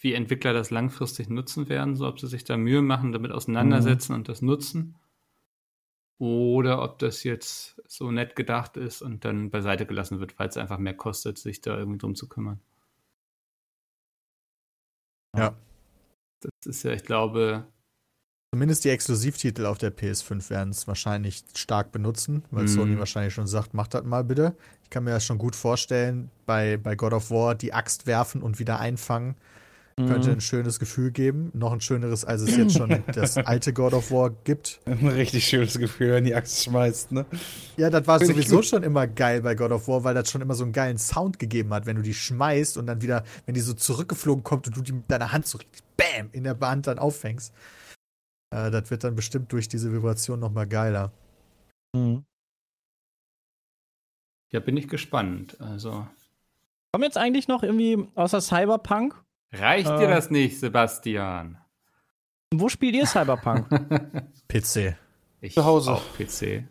wie 0.00 0.14
Entwickler 0.14 0.52
das 0.52 0.70
langfristig 0.70 1.28
nutzen 1.28 1.68
werden, 1.68 1.96
so 1.96 2.06
ob 2.06 2.18
sie 2.18 2.28
sich 2.28 2.44
da 2.44 2.56
Mühe 2.56 2.82
machen, 2.82 3.12
damit 3.12 3.32
auseinandersetzen 3.32 4.14
und 4.14 4.28
das 4.28 4.42
nutzen. 4.42 4.96
Oder 6.18 6.82
ob 6.82 6.98
das 6.98 7.24
jetzt 7.24 7.80
so 7.86 8.10
nett 8.10 8.36
gedacht 8.36 8.76
ist 8.76 9.02
und 9.02 9.24
dann 9.24 9.50
beiseite 9.50 9.86
gelassen 9.86 10.20
wird, 10.20 10.38
weil 10.38 10.48
es 10.48 10.56
einfach 10.56 10.78
mehr 10.78 10.94
kostet, 10.96 11.38
sich 11.38 11.60
da 11.60 11.76
irgendwie 11.78 11.98
drum 11.98 12.14
zu 12.14 12.28
kümmern. 12.28 12.60
Ja. 15.36 15.54
Das 16.40 16.66
ist 16.66 16.82
ja, 16.84 16.92
ich 16.92 17.04
glaube, 17.04 17.66
Zumindest 18.54 18.84
die 18.84 18.90
Exklusivtitel 18.90 19.66
auf 19.66 19.78
der 19.78 19.90
PS5 19.90 20.50
werden 20.50 20.70
es 20.70 20.86
wahrscheinlich 20.88 21.44
stark 21.54 21.92
benutzen, 21.92 22.42
weil 22.50 22.62
Mhm. 22.62 22.68
Sony 22.68 22.98
wahrscheinlich 22.98 23.34
schon 23.34 23.46
sagt, 23.46 23.74
macht 23.74 23.92
das 23.94 24.04
mal 24.04 24.24
bitte. 24.24 24.56
Ich 24.82 24.90
kann 24.90 25.04
mir 25.04 25.10
das 25.10 25.24
schon 25.24 25.38
gut 25.38 25.54
vorstellen, 25.56 26.30
bei, 26.46 26.76
bei 26.78 26.94
God 26.94 27.12
of 27.12 27.30
War 27.30 27.54
die 27.54 27.74
Axt 27.74 28.06
werfen 28.06 28.42
und 28.42 28.58
wieder 28.58 28.80
einfangen, 28.80 29.36
könnte 29.96 30.28
Mhm. 30.28 30.34
ein 30.34 30.40
schönes 30.42 30.78
Gefühl 30.78 31.10
geben. 31.10 31.50
Noch 31.54 31.72
ein 31.72 31.80
schöneres, 31.80 32.24
als 32.26 32.42
es 32.42 32.54
jetzt 32.54 32.76
schon 32.76 32.90
das 33.14 33.38
alte 33.38 33.72
God 33.72 33.94
of 33.94 34.10
War 34.10 34.30
gibt. 34.44 34.80
Ein 34.84 35.08
richtig 35.08 35.46
schönes 35.46 35.78
Gefühl, 35.78 36.12
wenn 36.12 36.24
die 36.24 36.34
Axt 36.34 36.62
schmeißt, 36.64 37.12
ne? 37.12 37.24
Ja, 37.78 37.88
das 37.88 38.06
war 38.06 38.22
sowieso 38.22 38.60
schon 38.60 38.82
immer 38.82 39.06
geil 39.06 39.40
bei 39.40 39.54
God 39.54 39.72
of 39.72 39.88
War, 39.88 40.04
weil 40.04 40.14
das 40.14 40.30
schon 40.30 40.42
immer 40.42 40.52
so 40.54 40.64
einen 40.64 40.74
geilen 40.74 40.98
Sound 40.98 41.38
gegeben 41.38 41.72
hat, 41.72 41.86
wenn 41.86 41.96
du 41.96 42.02
die 42.02 42.12
schmeißt 42.12 42.76
und 42.76 42.86
dann 42.86 43.00
wieder, 43.00 43.24
wenn 43.46 43.54
die 43.54 43.62
so 43.62 43.72
zurückgeflogen 43.72 44.44
kommt 44.44 44.66
und 44.66 44.76
du 44.76 44.82
die 44.82 44.92
mit 44.92 45.10
deiner 45.10 45.32
Hand 45.32 45.46
so 45.46 45.56
richtig 45.56 45.82
BÄM 45.96 46.28
in 46.32 46.44
der 46.44 46.58
Hand 46.60 46.86
dann 46.86 46.98
auffängst. 46.98 47.54
Äh, 48.54 48.70
das 48.70 48.90
wird 48.90 49.02
dann 49.02 49.14
bestimmt 49.14 49.50
durch 49.52 49.66
diese 49.66 49.92
Vibration 49.94 50.38
nochmal 50.38 50.66
geiler. 50.66 51.10
Mhm. 51.94 52.22
ja, 54.52 54.60
bin 54.60 54.76
ich 54.76 54.88
gespannt. 54.88 55.58
Also, 55.58 56.06
Kommen 56.92 57.04
jetzt 57.04 57.16
eigentlich 57.18 57.48
noch 57.48 57.62
irgendwie 57.62 58.06
außer 58.14 58.40
Cyberpunk? 58.42 59.22
Reicht 59.58 59.90
Äh. 59.90 59.98
dir 59.98 60.08
das 60.08 60.30
nicht, 60.30 60.58
Sebastian? 60.60 61.58
Wo 62.54 62.68
spielt 62.68 62.94
ihr 62.94 63.06
Cyberpunk? 63.06 63.68
PC. 64.48 64.96
Ich 65.40 65.54
Zu 65.54 65.64
Hause. 65.64 65.92
Auch 65.92 66.02
PC. 66.16 66.64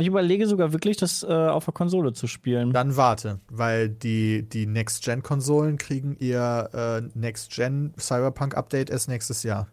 ich 0.00 0.06
überlege 0.06 0.46
sogar 0.46 0.72
wirklich, 0.72 0.96
das 0.96 1.22
äh, 1.22 1.26
auf 1.26 1.64
der 1.64 1.74
Konsole 1.74 2.12
zu 2.12 2.26
spielen. 2.26 2.72
Dann 2.72 2.96
warte, 2.96 3.40
weil 3.48 3.88
die, 3.88 4.48
die 4.48 4.66
Next-Gen-Konsolen 4.66 5.78
kriegen 5.78 6.16
ihr 6.18 6.68
äh, 6.72 7.18
Next-Gen-Cyberpunk-Update 7.18 8.90
erst 8.90 9.08
nächstes 9.08 9.42
Jahr. 9.42 9.68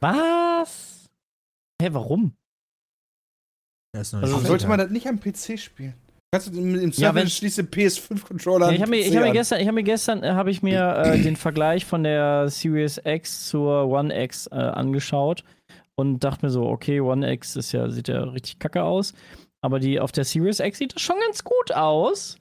Was? 0.00 1.08
Hä, 1.80 1.88
warum? 1.92 2.34
Ist 3.92 4.12
noch 4.12 4.20
Also 4.22 4.34
Warum 4.34 4.46
sollte 4.46 4.66
man 4.68 4.78
das 4.78 4.90
nicht 4.90 5.06
am 5.06 5.20
PC 5.20 5.58
spielen? 5.58 5.94
Kannst 6.44 6.54
du 6.54 6.60
im, 6.60 6.74
im 6.78 6.90
Ja, 6.92 7.14
wenn- 7.14 7.28
schließe 7.28 7.62
PS5-Controller 7.62 8.68
Ja, 8.68 8.72
ich 8.72 8.80
habe 8.82 8.90
mir, 8.90 8.98
ich 9.00 9.16
hab 9.16 9.24
mir 9.24 9.32
gestern, 9.32 9.60
ich 9.60 9.66
hab 9.68 9.74
mir, 9.74 9.82
gestern 9.82 10.22
äh, 10.22 10.30
hab 10.30 10.46
ich 10.46 10.62
mir 10.62 10.96
äh, 10.96 11.20
den 11.22 11.36
Vergleich 11.36 11.84
von 11.84 12.02
der 12.04 12.48
Series 12.48 13.00
X 13.04 13.48
zur 13.48 13.86
One 13.88 14.14
X 14.24 14.46
äh, 14.48 14.54
angeschaut 14.54 15.44
und 15.96 16.24
dachte 16.24 16.46
mir 16.46 16.50
so, 16.50 16.66
okay, 16.66 17.00
One 17.00 17.30
X 17.32 17.56
ist 17.56 17.72
ja, 17.72 17.88
sieht 17.90 18.08
ja 18.08 18.22
richtig 18.24 18.58
kacke 18.58 18.82
aus. 18.82 19.14
Aber 19.62 19.80
die 19.80 19.98
auf 19.98 20.12
der 20.12 20.24
Series 20.24 20.60
X 20.60 20.78
sieht 20.78 20.94
das 20.94 21.02
schon 21.02 21.16
ganz 21.20 21.42
gut 21.42 21.72
aus. 21.72 22.36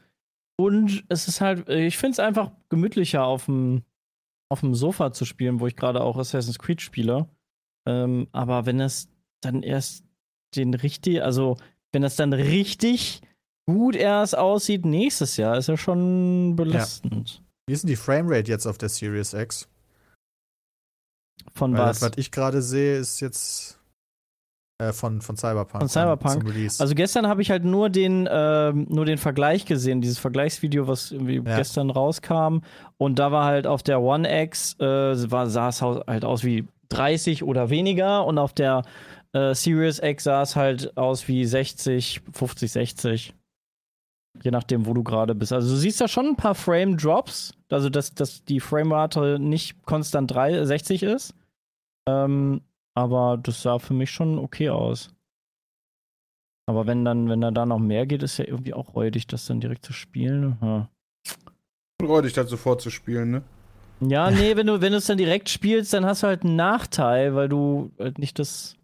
Und 0.58 1.04
es 1.10 1.28
ist 1.28 1.42
halt, 1.42 1.68
äh, 1.70 1.86
ich 1.86 1.98
finde 1.98 2.12
es 2.14 2.20
einfach 2.20 2.52
gemütlicher 2.70 3.24
auf 3.26 3.46
dem 3.46 3.84
auf 4.52 4.60
dem 4.60 4.76
Sofa 4.76 5.12
zu 5.12 5.26
spielen, 5.26 5.60
wo 5.60 5.66
ich 5.68 5.76
gerade 5.76 6.02
auch 6.02 6.18
Assassin's 6.18 6.60
Creed 6.60 6.80
spiele. 6.80 7.28
Ähm, 7.88 8.28
aber 8.32 8.66
wenn 8.68 8.80
es 8.80 9.10
dann 9.42 9.64
erst 9.64 10.04
den 10.56 10.74
richtig, 10.76 11.24
also 11.24 11.58
wenn 11.92 12.04
das 12.04 12.16
dann 12.16 12.32
richtig 12.32 13.22
gut 13.68 13.96
erst 13.96 14.38
aussieht 14.38 14.86
nächstes 14.86 15.38
Jahr, 15.38 15.58
ist 15.58 15.68
ja 15.68 15.78
schon 15.78 16.56
belastend. 16.56 17.42
Wie 17.68 17.74
ist 17.74 17.84
denn 17.84 17.90
die 17.90 17.96
Framerate 17.96 18.52
jetzt 18.52 18.68
auf 18.68 18.78
der 18.78 18.90
Series 18.90 19.34
X? 19.34 19.68
Von 21.54 21.74
Weil 21.74 21.80
was? 21.88 22.02
was 22.02 22.12
ich 22.18 22.32
gerade 22.32 22.62
sehe, 22.62 22.98
ist 22.98 23.20
jetzt 23.22 23.80
äh, 24.78 24.92
von, 24.92 25.22
von 25.22 25.38
Cyberpunk. 25.38 25.84
Von 25.84 25.90
Cyberpunk? 25.90 26.42
Zum 26.44 26.52
Release. 26.52 26.82
Also 26.82 26.96
gestern 26.96 27.28
habe 27.28 27.42
ich 27.42 27.50
halt 27.50 27.64
nur 27.64 27.90
den, 27.90 28.28
ähm, 28.30 28.88
nur 28.90 29.06
den 29.06 29.18
Vergleich 29.18 29.66
gesehen, 29.66 30.02
dieses 30.02 30.20
Vergleichsvideo, 30.20 30.88
was 30.88 31.12
irgendwie 31.12 31.36
Ja. 31.36 31.58
gestern 31.58 31.90
rauskam. 31.90 32.60
Und 32.98 33.20
da 33.20 33.32
war 33.32 33.46
halt 33.46 33.68
auf 33.68 33.84
der 33.84 34.02
One 34.02 34.28
X, 34.44 34.76
äh, 34.80 35.32
war, 35.32 35.48
sah 35.50 35.70
es 35.70 35.82
halt 35.82 36.26
aus 36.26 36.44
wie 36.44 36.68
30 36.90 37.44
oder 37.44 37.70
weniger. 37.70 38.26
Und 38.26 38.38
auf 38.38 38.54
der 38.54 38.84
äh, 39.34 39.54
Series 39.56 40.00
X 40.00 40.26
sah 40.26 40.42
es 40.42 40.56
halt 40.56 40.98
aus 40.98 41.28
wie 41.28 41.46
60, 41.46 42.22
50, 42.34 42.72
60. 42.72 43.35
Je 44.44 44.52
nachdem, 44.52 44.86
wo 44.86 44.94
du 44.94 45.04
gerade 45.04 45.34
bist. 45.34 45.54
Also 45.54 45.70
du 45.70 45.76
siehst 45.76 46.02
da 46.02 46.08
schon 46.08 46.28
ein 46.28 46.36
paar 46.36 46.56
Frame-Drops. 46.56 47.54
Also 47.70 47.90
dass, 47.90 48.14
dass 48.14 48.44
die 48.44 48.60
Framerate 48.60 49.40
nicht 49.40 49.84
konstant 49.86 50.32
3, 50.32 50.66
60 50.66 51.04
ist. 51.04 51.34
Ähm, 52.08 52.62
aber 52.96 53.38
das 53.42 53.62
sah 53.62 53.80
für 53.80 53.94
mich 53.94 54.12
schon 54.12 54.38
okay 54.38 54.70
aus. 54.70 55.10
Aber 56.68 56.88
wenn 56.88 57.06
dann, 57.06 57.30
wenn 57.30 57.42
dann 57.42 57.54
da 57.54 57.66
noch 57.66 57.80
mehr 57.80 58.06
geht, 58.06 58.24
ist 58.24 58.38
ja 58.38 58.46
irgendwie 58.46 58.74
auch 58.74 58.96
räudig, 58.96 59.28
das 59.28 59.46
dann 59.46 59.60
direkt 59.60 59.86
zu 59.86 59.94
spielen. 59.94 60.60
Hm. 60.62 60.88
Freudig, 62.02 62.34
das 62.34 62.50
sofort 62.50 62.82
zu 62.82 62.90
spielen, 62.90 63.32
ne? 63.32 63.44
Ja, 64.02 64.30
nee, 64.30 64.56
wenn 64.58 64.68
du, 64.68 64.82
wenn 64.82 64.92
du 64.92 64.98
es 64.98 65.06
dann 65.06 65.18
direkt 65.18 65.50
spielst, 65.50 65.94
dann 65.94 66.06
hast 66.06 66.24
du 66.24 66.28
halt 66.28 66.44
einen 66.44 66.56
Nachteil, 66.56 67.34
weil 67.36 67.48
du 67.48 67.92
halt 67.98 68.20
nicht 68.20 68.40
das, 68.40 68.76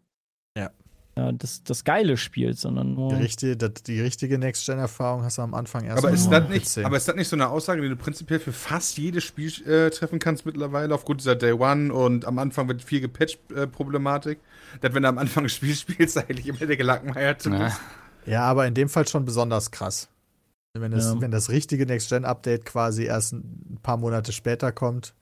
Ja, 1.18 1.32
das, 1.34 1.62
das 1.64 1.84
Geile 1.84 2.16
spielst, 2.16 2.62
sondern 2.62 2.94
nur. 2.94 3.10
die, 3.10 3.16
richtige, 3.16 3.58
die 3.58 4.00
richtige 4.00 4.38
Next-Gen-Erfahrung 4.38 5.24
hast 5.24 5.38
du 5.38 5.42
am 5.42 5.54
Anfang 5.54 5.84
erst 5.84 5.98
Aber 6.06 6.10
ist, 6.14 6.30
das 6.32 6.48
nicht, 6.50 6.74
PC. 6.78 6.86
aber 6.86 6.96
ist 6.96 7.06
das 7.08 7.16
nicht 7.16 7.28
so 7.28 7.36
eine 7.36 7.50
Aussage, 7.50 7.82
die 7.82 7.90
du 7.90 7.98
prinzipiell 7.98 8.40
für 8.40 8.54
fast 8.54 8.98
jedes 8.98 9.26
Spiel 9.26 9.52
äh, 9.68 9.90
treffen 9.90 10.20
kannst 10.20 10.46
mittlerweile, 10.46 10.96
aufgrund 10.96 11.20
dieser 11.20 11.36
Day 11.36 11.52
One 11.52 11.94
und 11.94 12.24
am 12.24 12.40
Anfang 12.40 12.68
wird 12.70 12.82
viel 12.82 13.02
gepatcht-Problematik? 13.02 14.40
dass 14.80 14.94
wenn 14.94 15.04
du 15.04 15.10
am 15.10 15.18
Anfang 15.18 15.44
ein 15.44 15.50
Spiel 15.50 15.76
spielst, 15.76 16.18
eigentlich 16.18 16.48
immer 16.48 16.60
der 16.66 16.78
Gelackmeierte 16.78 17.50
Ja. 17.50 17.66
bist? 17.66 17.82
Ja, 18.26 18.42
aber 18.44 18.66
in 18.68 18.74
dem 18.74 18.88
Fall 18.88 19.06
schon 19.08 19.26
besonders 19.26 19.70
krass. 19.72 20.08
Wenn 20.74 20.92
das, 20.92 21.06
Ja. 21.08 21.20
wenn 21.20 21.32
das 21.32 21.50
richtige 21.50 21.86
Next-Gen-Update 21.86 22.64
quasi 22.64 23.04
erst 23.04 23.34
ein 23.34 23.80
paar 23.84 23.98
Monate 23.98 24.32
später 24.32 24.72
kommt, 24.72 25.14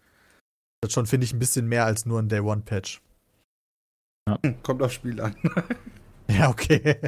das 0.81 0.93
schon, 0.93 1.07
finde 1.07 1.25
ich, 1.25 1.33
ein 1.33 1.39
bisschen 1.39 1.65
mehr 1.67 1.85
als 1.85 2.05
nur 2.05 2.19
ein 2.19 2.29
Day-One-Patch. 2.29 3.01
Hm, 4.43 4.61
Kommt 4.63 4.81
aufs 4.83 4.93
Spiel 4.95 5.19
an. 5.21 5.35
Ja, 6.31 6.47
okay. 6.51 6.99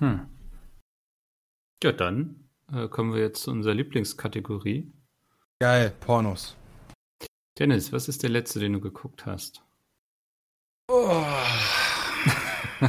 Hm. 0.00 0.26
Ja, 1.84 1.92
dann 1.92 2.48
äh, 2.72 2.88
kommen 2.88 3.14
wir 3.14 3.20
jetzt 3.20 3.42
zu 3.42 3.52
unserer 3.52 3.74
Lieblingskategorie. 3.74 4.90
Geil, 5.60 5.92
Pornos. 6.00 6.56
Dennis, 7.60 7.92
was 7.92 8.08
ist 8.08 8.24
der 8.24 8.30
letzte, 8.30 8.58
den 8.58 8.72
du 8.72 8.80
geguckt 8.80 9.24
hast? 9.24 9.62
Oh. 10.90 11.22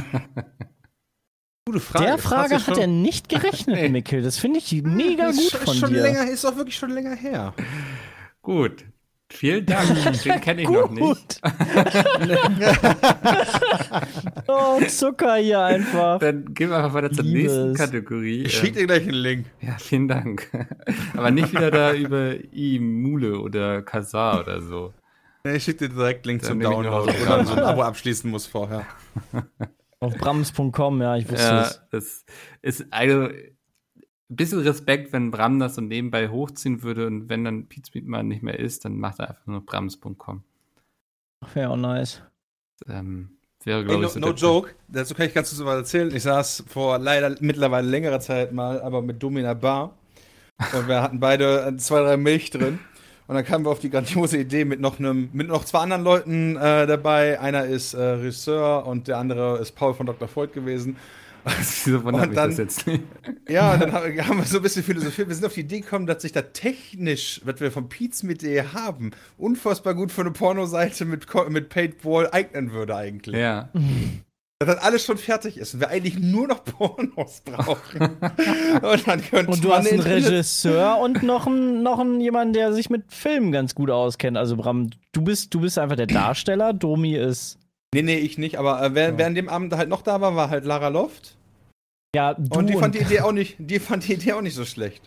Gute 1.66 1.78
Frage. 1.80 2.04
Der 2.06 2.18
Frage 2.18 2.66
hat 2.66 2.76
er 2.76 2.86
nicht 2.88 3.28
gerechnet, 3.28 3.76
Nee. 3.76 3.88
Mikkel. 3.90 4.22
Das 4.22 4.38
finde 4.38 4.58
ich 4.58 4.72
mega 4.82 5.28
ist 5.28 5.38
gut 5.38 5.50
schon, 5.52 5.60
von 5.60 5.74
schon 5.76 5.92
dir. 5.92 6.02
Länger, 6.02 6.28
ist 6.28 6.44
auch 6.44 6.56
wirklich 6.56 6.76
schon 6.76 6.90
länger 6.90 7.14
her. 7.14 7.54
Gut. 8.42 8.84
Vielen 9.32 9.66
Dank. 9.66 9.88
Den 10.24 10.40
kenne 10.40 10.62
ich 10.62 10.68
noch 10.68 10.90
nicht. 10.90 11.40
Oh, 14.46 14.80
Zucker 14.88 15.36
hier 15.36 15.60
einfach. 15.60 16.18
Dann 16.18 16.52
gehen 16.54 16.70
wir 16.70 16.76
einfach 16.76 16.94
weiter 16.94 17.10
zur 17.10 17.24
Liebes. 17.24 17.52
nächsten 17.52 17.74
Kategorie. 17.74 18.42
Ich 18.42 18.54
Ähm, 18.54 18.60
schicke 18.60 18.78
dir 18.80 18.86
gleich 18.86 19.02
einen 19.02 19.14
Link. 19.14 19.46
Ja, 19.60 19.76
vielen 19.78 20.08
Dank. 20.08 20.48
Aber 21.16 21.30
nicht 21.30 21.52
wieder 21.52 21.70
da 21.70 21.92
über 21.94 22.34
Imule 22.52 23.38
oder 23.40 23.82
Kazar 23.82 24.40
oder 24.40 24.60
so. 24.60 24.92
Nee, 25.44 25.56
Ich 25.56 25.64
schicke 25.64 25.88
dir 25.88 25.94
direkt 25.94 26.26
Link 26.26 26.42
Dann 26.42 26.50
zum 26.50 26.60
Download, 26.60 27.12
wo 27.12 27.28
man 27.28 27.46
so 27.46 27.54
ein. 27.54 27.60
Abo 27.60 27.82
abschließen 27.82 28.30
muss 28.30 28.46
vorher. 28.46 28.86
Auf 30.00 30.14
brams.com, 30.16 31.00
ja, 31.00 31.16
ich 31.16 31.28
wusste 31.30 31.44
Ja, 31.46 31.62
es. 31.62 31.80
das 31.90 32.24
ist 32.62 32.86
also 32.90 33.28
ein 34.30 34.36
bisschen 34.36 34.60
Respekt, 34.60 35.12
wenn 35.12 35.30
Bram 35.30 35.58
das 35.58 35.74
so 35.74 35.80
nebenbei 35.80 36.28
hochziehen 36.28 36.82
würde 36.82 37.06
und 37.06 37.28
wenn 37.28 37.44
dann 37.44 37.66
Pizmeet 37.66 38.06
mal 38.06 38.22
nicht 38.22 38.42
mehr 38.42 38.58
ist, 38.58 38.84
dann 38.84 38.98
macht 38.98 39.18
er 39.18 39.30
einfach 39.30 39.46
nur 39.46 39.64
brams.com. 39.64 40.42
Wäre 41.54 41.70
auch 41.70 41.76
nice. 41.76 42.22
Ähm, 42.88 43.30
wäre, 43.64 43.84
glaube 43.84 44.00
no, 44.02 44.06
ich, 44.06 44.12
so 44.14 44.20
no 44.20 44.26
der- 44.28 44.36
joke, 44.36 44.70
dazu 44.88 45.14
kann 45.14 45.26
ich 45.26 45.34
ganz 45.34 45.50
kurz 45.50 45.64
was 45.64 45.76
erzählen. 45.76 46.14
Ich 46.14 46.22
saß 46.22 46.64
vor 46.66 46.98
leider 46.98 47.34
mittlerweile 47.40 47.88
längerer 47.88 48.20
Zeit 48.20 48.52
mal, 48.52 48.80
aber 48.80 49.02
mit 49.02 49.22
Domi 49.22 49.40
in 49.40 49.46
der 49.46 49.54
Bar. 49.54 49.96
Und 50.72 50.88
wir 50.88 51.02
hatten 51.02 51.18
beide 51.20 51.66
äh, 51.66 51.76
zwei, 51.76 52.00
drei 52.02 52.16
Milch 52.16 52.50
drin. 52.50 52.78
Und 53.26 53.34
dann 53.36 53.44
kamen 53.44 53.64
wir 53.64 53.70
auf 53.70 53.78
die 53.80 53.90
grandiose 53.90 54.38
Idee 54.38 54.64
mit 54.64 54.80
noch 54.80 54.98
einem, 54.98 55.30
mit 55.32 55.48
noch 55.48 55.64
zwei 55.64 55.80
anderen 55.80 56.04
Leuten 56.04 56.56
äh, 56.56 56.86
dabei. 56.86 57.40
Einer 57.40 57.64
ist 57.64 57.94
äh, 57.94 58.00
Regisseur 58.02 58.86
und 58.86 59.08
der 59.08 59.18
andere 59.18 59.58
ist 59.58 59.72
Paul 59.72 59.94
von 59.94 60.06
Dr. 60.06 60.28
Freud 60.28 60.52
gewesen. 60.52 60.96
Wieso 61.84 62.04
wundert 62.04 62.22
Und 62.22 62.28
mich 62.30 62.36
dann- 62.36 62.50
das 62.50 62.58
jetzt 62.58 62.86
nicht? 62.86 63.02
Ja, 63.48 63.76
dann 63.76 63.92
haben 63.92 64.38
wir 64.38 64.44
so 64.44 64.58
ein 64.58 64.62
bisschen 64.62 64.82
philosophiert. 64.84 65.28
Wir 65.28 65.34
sind 65.34 65.44
auf 65.44 65.54
die 65.54 65.60
Idee 65.60 65.80
gekommen, 65.80 66.06
dass 66.06 66.22
sich 66.22 66.32
da 66.32 66.42
technisch, 66.42 67.40
was 67.44 67.60
wir 67.60 67.70
vom 67.72 67.88
Piz 67.88 68.22
mit 68.22 68.42
dir 68.42 68.72
haben, 68.72 69.10
unfassbar 69.36 69.94
gut 69.94 70.12
für 70.12 70.20
eine 70.22 70.30
Pornoseite 70.30 71.04
mit, 71.04 71.26
mit 71.50 71.68
Paintball 71.68 72.30
eignen 72.32 72.72
würde 72.72 72.96
eigentlich. 72.96 73.36
Ja. 73.36 73.68
Dass 74.60 74.76
das 74.76 74.84
alles 74.84 75.04
schon 75.04 75.18
fertig 75.18 75.56
ist 75.58 75.74
und 75.74 75.80
wir 75.80 75.88
eigentlich 75.88 76.20
nur 76.20 76.46
noch 76.46 76.62
Pornos 76.62 77.42
brauchen. 77.44 78.00
und 78.00 79.08
dann 79.08 79.20
könnte 79.20 79.50
Und 79.50 79.64
du 79.64 79.72
hast 79.72 79.90
einen 79.90 79.98
Regisseur 79.98 80.98
und 81.00 81.24
noch 81.24 81.48
einen, 81.48 81.82
noch 81.82 81.98
einen 81.98 82.20
jemanden, 82.20 82.52
der 82.52 82.72
sich 82.72 82.88
mit 82.88 83.12
Filmen 83.12 83.50
ganz 83.50 83.74
gut 83.74 83.90
auskennt. 83.90 84.36
Also 84.36 84.56
Bram, 84.56 84.90
du 85.10 85.22
bist, 85.22 85.52
du 85.52 85.60
bist 85.62 85.80
einfach 85.80 85.96
der 85.96 86.06
Darsteller, 86.06 86.72
Domi 86.72 87.16
ist. 87.16 87.58
Nee, 87.94 88.02
nee, 88.02 88.18
ich 88.18 88.38
nicht, 88.38 88.58
aber 88.58 88.82
äh, 88.82 88.94
wer, 88.94 89.18
wer 89.18 89.26
an 89.26 89.34
dem 89.34 89.48
Abend 89.48 89.74
halt 89.74 89.88
noch 89.88 90.02
da 90.02 90.20
war, 90.20 90.34
war 90.34 90.48
halt 90.48 90.64
Lara 90.64 90.88
Loft. 90.88 91.36
Ja, 92.14 92.34
du 92.34 92.58
Und 92.58 92.68
die 92.68 92.74
fand 92.74 92.94
die 92.94 93.00
Idee 93.00 93.20
auch 93.20 93.32
nicht, 93.32 93.56
die 93.58 93.78
fand 93.78 94.06
die 94.06 94.14
Idee 94.14 94.32
auch 94.32 94.42
nicht 94.42 94.54
so 94.54 94.64
schlecht. 94.64 95.02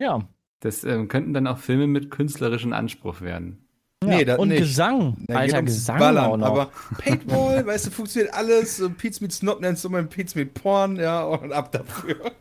ja. 0.00 0.20
Das 0.60 0.82
ähm, 0.82 1.08
könnten 1.08 1.34
dann 1.34 1.46
auch 1.46 1.58
Filme 1.58 1.86
mit 1.86 2.10
künstlerischem 2.10 2.72
Anspruch 2.72 3.20
werden. 3.20 3.66
Nee, 4.02 4.20
ja. 4.20 4.24
das 4.24 4.38
Und 4.38 4.48
nicht. 4.48 4.60
Gesang. 4.60 5.16
Da 5.26 5.36
Alter, 5.36 5.62
Gesang 5.62 5.98
Ballern, 5.98 6.24
auch 6.24 6.36
noch. 6.38 6.46
Aber 6.46 6.70
Paintball, 6.96 7.66
weißt 7.66 7.86
du, 7.86 7.90
funktioniert 7.90 8.32
alles. 8.32 8.82
Pizza 8.96 9.22
mit 9.22 9.32
Snob 9.32 9.60
nennst 9.60 9.84
du 9.84 9.90
mal 9.90 10.02
Pizza 10.04 10.38
mit 10.38 10.54
Porn, 10.54 10.96
ja, 10.96 11.22
und 11.22 11.52
ab 11.52 11.70
dafür. 11.70 12.32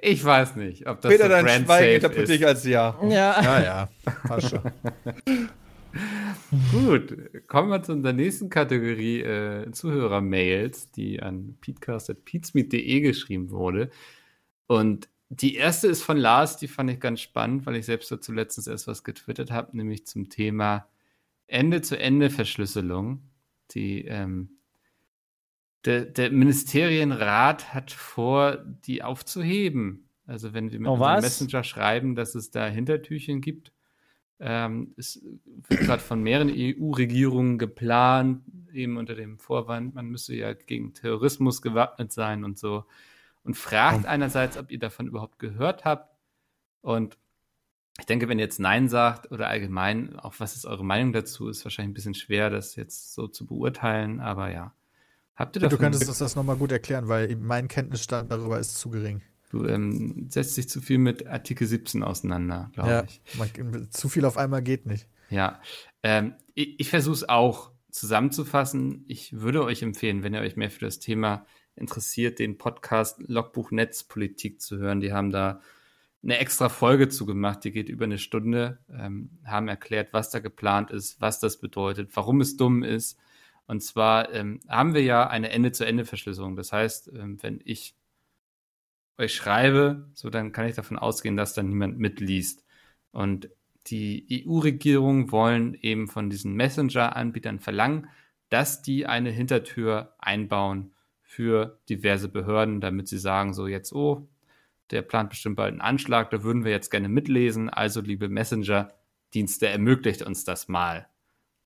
Ich 0.00 0.22
weiß 0.22 0.56
nicht, 0.56 0.86
ob 0.86 1.00
das 1.00 1.12
Peter, 1.12 1.24
so 1.24 1.30
dein 1.30 1.44
brand 1.46 1.64
Schweigen 1.64 2.02
safe 2.02 2.08
interpretiere 2.08 2.36
ich 2.36 2.46
als 2.46 2.64
Ja. 2.64 2.94
ja. 3.02 3.42
Ja, 3.42 3.62
ja. 3.62 3.88
Passt 4.26 4.50
schon. 4.50 4.60
Gut, 6.72 7.46
kommen 7.46 7.70
wir 7.70 7.82
zu 7.82 7.92
unserer 7.92 8.12
nächsten 8.12 8.48
Kategorie 8.48 9.20
äh, 9.20 9.70
Zuhörer-Mails, 9.70 10.90
die 10.92 11.22
an 11.22 11.56
peatcast.peatsmeet.de 11.60 13.00
geschrieben 13.00 13.50
wurde. 13.50 13.90
Und 14.66 15.08
die 15.30 15.56
erste 15.56 15.88
ist 15.88 16.02
von 16.02 16.16
Lars, 16.16 16.56
die 16.56 16.68
fand 16.68 16.90
ich 16.90 17.00
ganz 17.00 17.20
spannend, 17.20 17.66
weil 17.66 17.76
ich 17.76 17.86
selbst 17.86 18.10
dazu 18.10 18.32
letztens 18.32 18.66
erst 18.66 18.86
was 18.86 19.04
getwittert 19.04 19.50
habe, 19.50 19.76
nämlich 19.76 20.06
zum 20.06 20.30
Thema 20.30 20.88
Ende-zu-Ende-Verschlüsselung. 21.48 23.22
Die, 23.72 24.04
ähm, 24.06 24.58
der, 25.84 26.06
der 26.06 26.30
Ministerienrat 26.30 27.74
hat 27.74 27.90
vor, 27.90 28.56
die 28.86 29.02
aufzuheben. 29.02 30.08
Also 30.26 30.54
wenn 30.54 30.72
wir 30.72 30.80
mit 30.80 30.88
Oh? 30.88 30.96
Messenger 30.96 31.62
schreiben, 31.64 32.14
dass 32.14 32.34
es 32.34 32.50
da 32.50 32.66
Hintertürchen 32.66 33.40
gibt, 33.40 33.72
Ähm, 34.40 34.94
es 34.96 35.20
wird 35.68 35.80
gerade 35.80 36.02
von 36.02 36.22
mehreren 36.22 36.52
EU-Regierungen 36.54 37.58
geplant, 37.58 38.42
eben 38.72 38.96
unter 38.96 39.14
dem 39.14 39.38
Vorwand, 39.38 39.94
man 39.94 40.06
müsse 40.06 40.34
ja 40.34 40.52
gegen 40.52 40.94
Terrorismus 40.94 41.62
gewappnet 41.62 42.12
sein 42.12 42.44
und 42.44 42.58
so. 42.58 42.84
Und 43.42 43.56
fragt 43.56 44.06
einerseits, 44.06 44.58
ob 44.58 44.70
ihr 44.70 44.78
davon 44.78 45.06
überhaupt 45.06 45.38
gehört 45.38 45.84
habt. 45.84 46.14
Und 46.82 47.16
ich 47.98 48.06
denke, 48.06 48.28
wenn 48.28 48.38
ihr 48.38 48.44
jetzt 48.44 48.60
Nein 48.60 48.88
sagt 48.88 49.32
oder 49.32 49.48
allgemein, 49.48 50.18
auch 50.18 50.34
was 50.38 50.54
ist 50.54 50.66
eure 50.66 50.84
Meinung 50.84 51.12
dazu, 51.12 51.48
ist 51.48 51.64
wahrscheinlich 51.64 51.90
ein 51.90 51.94
bisschen 51.94 52.14
schwer, 52.14 52.50
das 52.50 52.76
jetzt 52.76 53.14
so 53.14 53.26
zu 53.26 53.46
beurteilen, 53.46 54.20
aber 54.20 54.52
ja. 54.52 54.72
Habt 55.34 55.56
ihr 55.56 55.60
Du 55.60 55.66
davon 55.66 55.78
könntest 55.78 56.08
uns 56.08 56.18
das 56.18 56.36
nochmal 56.36 56.56
gut 56.56 56.72
erklären, 56.72 57.08
weil 57.08 57.34
mein 57.36 57.68
Kenntnisstand 57.68 58.30
darüber 58.30 58.58
ist 58.58 58.76
zu 58.78 58.90
gering. 58.90 59.22
Du 59.50 59.64
ähm, 59.64 60.26
setzt 60.30 60.56
dich 60.56 60.68
zu 60.68 60.80
viel 60.80 60.98
mit 60.98 61.26
Artikel 61.26 61.66
17 61.66 62.02
auseinander, 62.02 62.70
glaube 62.74 63.06
ich. 63.08 63.20
man, 63.64 63.90
zu 63.90 64.08
viel 64.08 64.24
auf 64.24 64.36
einmal 64.36 64.62
geht 64.62 64.86
nicht. 64.86 65.08
Ja, 65.30 65.60
ähm, 66.02 66.34
ich, 66.54 66.80
ich 66.80 66.90
versuche 66.90 67.14
es 67.14 67.28
auch 67.28 67.72
zusammenzufassen. 67.90 69.04
Ich 69.08 69.40
würde 69.40 69.64
euch 69.64 69.82
empfehlen, 69.82 70.22
wenn 70.22 70.34
ihr 70.34 70.40
euch 70.40 70.56
mehr 70.56 70.70
für 70.70 70.84
das 70.84 70.98
Thema 70.98 71.46
interessiert, 71.76 72.38
den 72.38 72.58
Podcast 72.58 73.22
Logbuch 73.26 73.70
Netzpolitik 73.70 74.60
zu 74.60 74.78
hören. 74.78 75.00
Die 75.00 75.12
haben 75.12 75.30
da 75.30 75.60
eine 76.22 76.38
extra 76.38 76.68
Folge 76.68 77.08
zugemacht, 77.08 77.64
die 77.64 77.70
geht 77.70 77.88
über 77.88 78.04
eine 78.04 78.18
Stunde, 78.18 78.78
ähm, 78.92 79.38
haben 79.44 79.68
erklärt, 79.68 80.12
was 80.12 80.30
da 80.30 80.40
geplant 80.40 80.90
ist, 80.90 81.20
was 81.20 81.40
das 81.40 81.58
bedeutet, 81.58 82.10
warum 82.14 82.40
es 82.40 82.56
dumm 82.56 82.82
ist. 82.82 83.18
Und 83.66 83.82
zwar 83.82 84.32
ähm, 84.34 84.60
haben 84.68 84.94
wir 84.94 85.02
ja 85.02 85.28
eine 85.28 85.50
Ende-zu-Ende-Verschlüsselung. 85.50 86.56
Das 86.56 86.72
heißt, 86.72 87.12
ähm, 87.14 87.38
wenn 87.42 87.60
ich 87.64 87.94
euch 89.18 89.34
schreibe, 89.34 90.08
so 90.14 90.30
dann 90.30 90.52
kann 90.52 90.66
ich 90.66 90.76
davon 90.76 90.98
ausgehen, 90.98 91.36
dass 91.36 91.54
dann 91.54 91.68
niemand 91.68 91.98
mitliest. 91.98 92.64
Und 93.10 93.50
die 93.88 94.44
EU-Regierungen 94.46 95.32
wollen 95.32 95.74
eben 95.80 96.08
von 96.08 96.30
diesen 96.30 96.54
Messenger-Anbietern 96.54 97.58
verlangen, 97.58 98.08
dass 98.48 98.82
die 98.82 99.06
eine 99.06 99.30
Hintertür 99.30 100.14
einbauen 100.18 100.92
für 101.22 101.78
diverse 101.88 102.28
Behörden, 102.28 102.80
damit 102.80 103.08
sie 103.08 103.18
sagen, 103.18 103.52
so 103.52 103.66
jetzt, 103.66 103.92
oh, 103.92 104.28
der 104.90 105.02
plant 105.02 105.30
bestimmt 105.30 105.56
bald 105.56 105.72
einen 105.72 105.80
Anschlag, 105.80 106.30
da 106.30 106.42
würden 106.42 106.64
wir 106.64 106.72
jetzt 106.72 106.90
gerne 106.90 107.08
mitlesen. 107.08 107.68
Also, 107.68 108.00
liebe 108.00 108.28
Messenger-Dienste, 108.28 109.68
ermöglicht 109.68 110.22
uns 110.22 110.44
das 110.44 110.68
mal. 110.68 111.06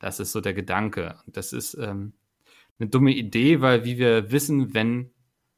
Das 0.00 0.18
ist 0.18 0.32
so 0.32 0.40
der 0.40 0.54
Gedanke. 0.54 1.18
Und 1.26 1.36
das 1.36 1.52
ist 1.52 1.74
ähm, 1.74 2.14
eine 2.80 2.88
dumme 2.88 3.12
Idee, 3.12 3.60
weil 3.60 3.84
wie 3.84 3.98
wir 3.98 4.32
wissen, 4.32 4.74
wenn 4.74 5.11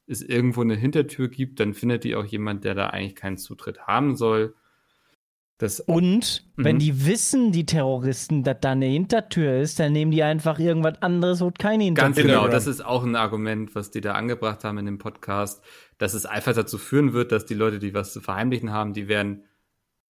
es 0.06 0.22
irgendwo 0.22 0.60
eine 0.60 0.76
Hintertür 0.76 1.28
gibt, 1.28 1.60
dann 1.60 1.74
findet 1.74 2.04
die 2.04 2.14
auch 2.16 2.24
jemand, 2.24 2.64
der 2.64 2.74
da 2.74 2.88
eigentlich 2.88 3.14
keinen 3.16 3.38
Zutritt 3.38 3.86
haben 3.86 4.16
soll. 4.16 4.54
Das, 5.58 5.78
Und 5.78 6.44
wenn 6.56 6.76
Mhm. 6.76 6.80
die 6.80 7.06
wissen, 7.06 7.52
die 7.52 7.64
Terroristen, 7.64 8.42
dass 8.42 8.56
da 8.60 8.72
eine 8.72 8.86
Hintertür 8.86 9.60
ist, 9.60 9.78
dann 9.78 9.92
nehmen 9.92 10.10
die 10.10 10.22
einfach 10.24 10.58
irgendwas 10.58 11.00
anderes, 11.00 11.40
wo 11.40 11.52
keine 11.52 11.84
Hintertür 11.84 12.08
Ganz 12.08 12.16
genau, 12.16 12.48
das 12.48 12.66
ist 12.66 12.84
auch 12.84 13.04
ein 13.04 13.14
Argument, 13.14 13.74
was 13.76 13.92
die 13.92 14.00
da 14.00 14.12
angebracht 14.14 14.64
haben 14.64 14.78
in 14.78 14.86
dem 14.86 14.98
Podcast, 14.98 15.62
dass 15.98 16.12
es 16.14 16.26
einfach 16.26 16.54
dazu 16.54 16.76
führen 16.76 17.12
wird, 17.12 17.30
dass 17.30 17.46
die 17.46 17.54
Leute, 17.54 17.78
die 17.78 17.94
was 17.94 18.12
zu 18.12 18.20
verheimlichen 18.20 18.72
haben, 18.72 18.94
die 18.94 19.06
werden 19.06 19.44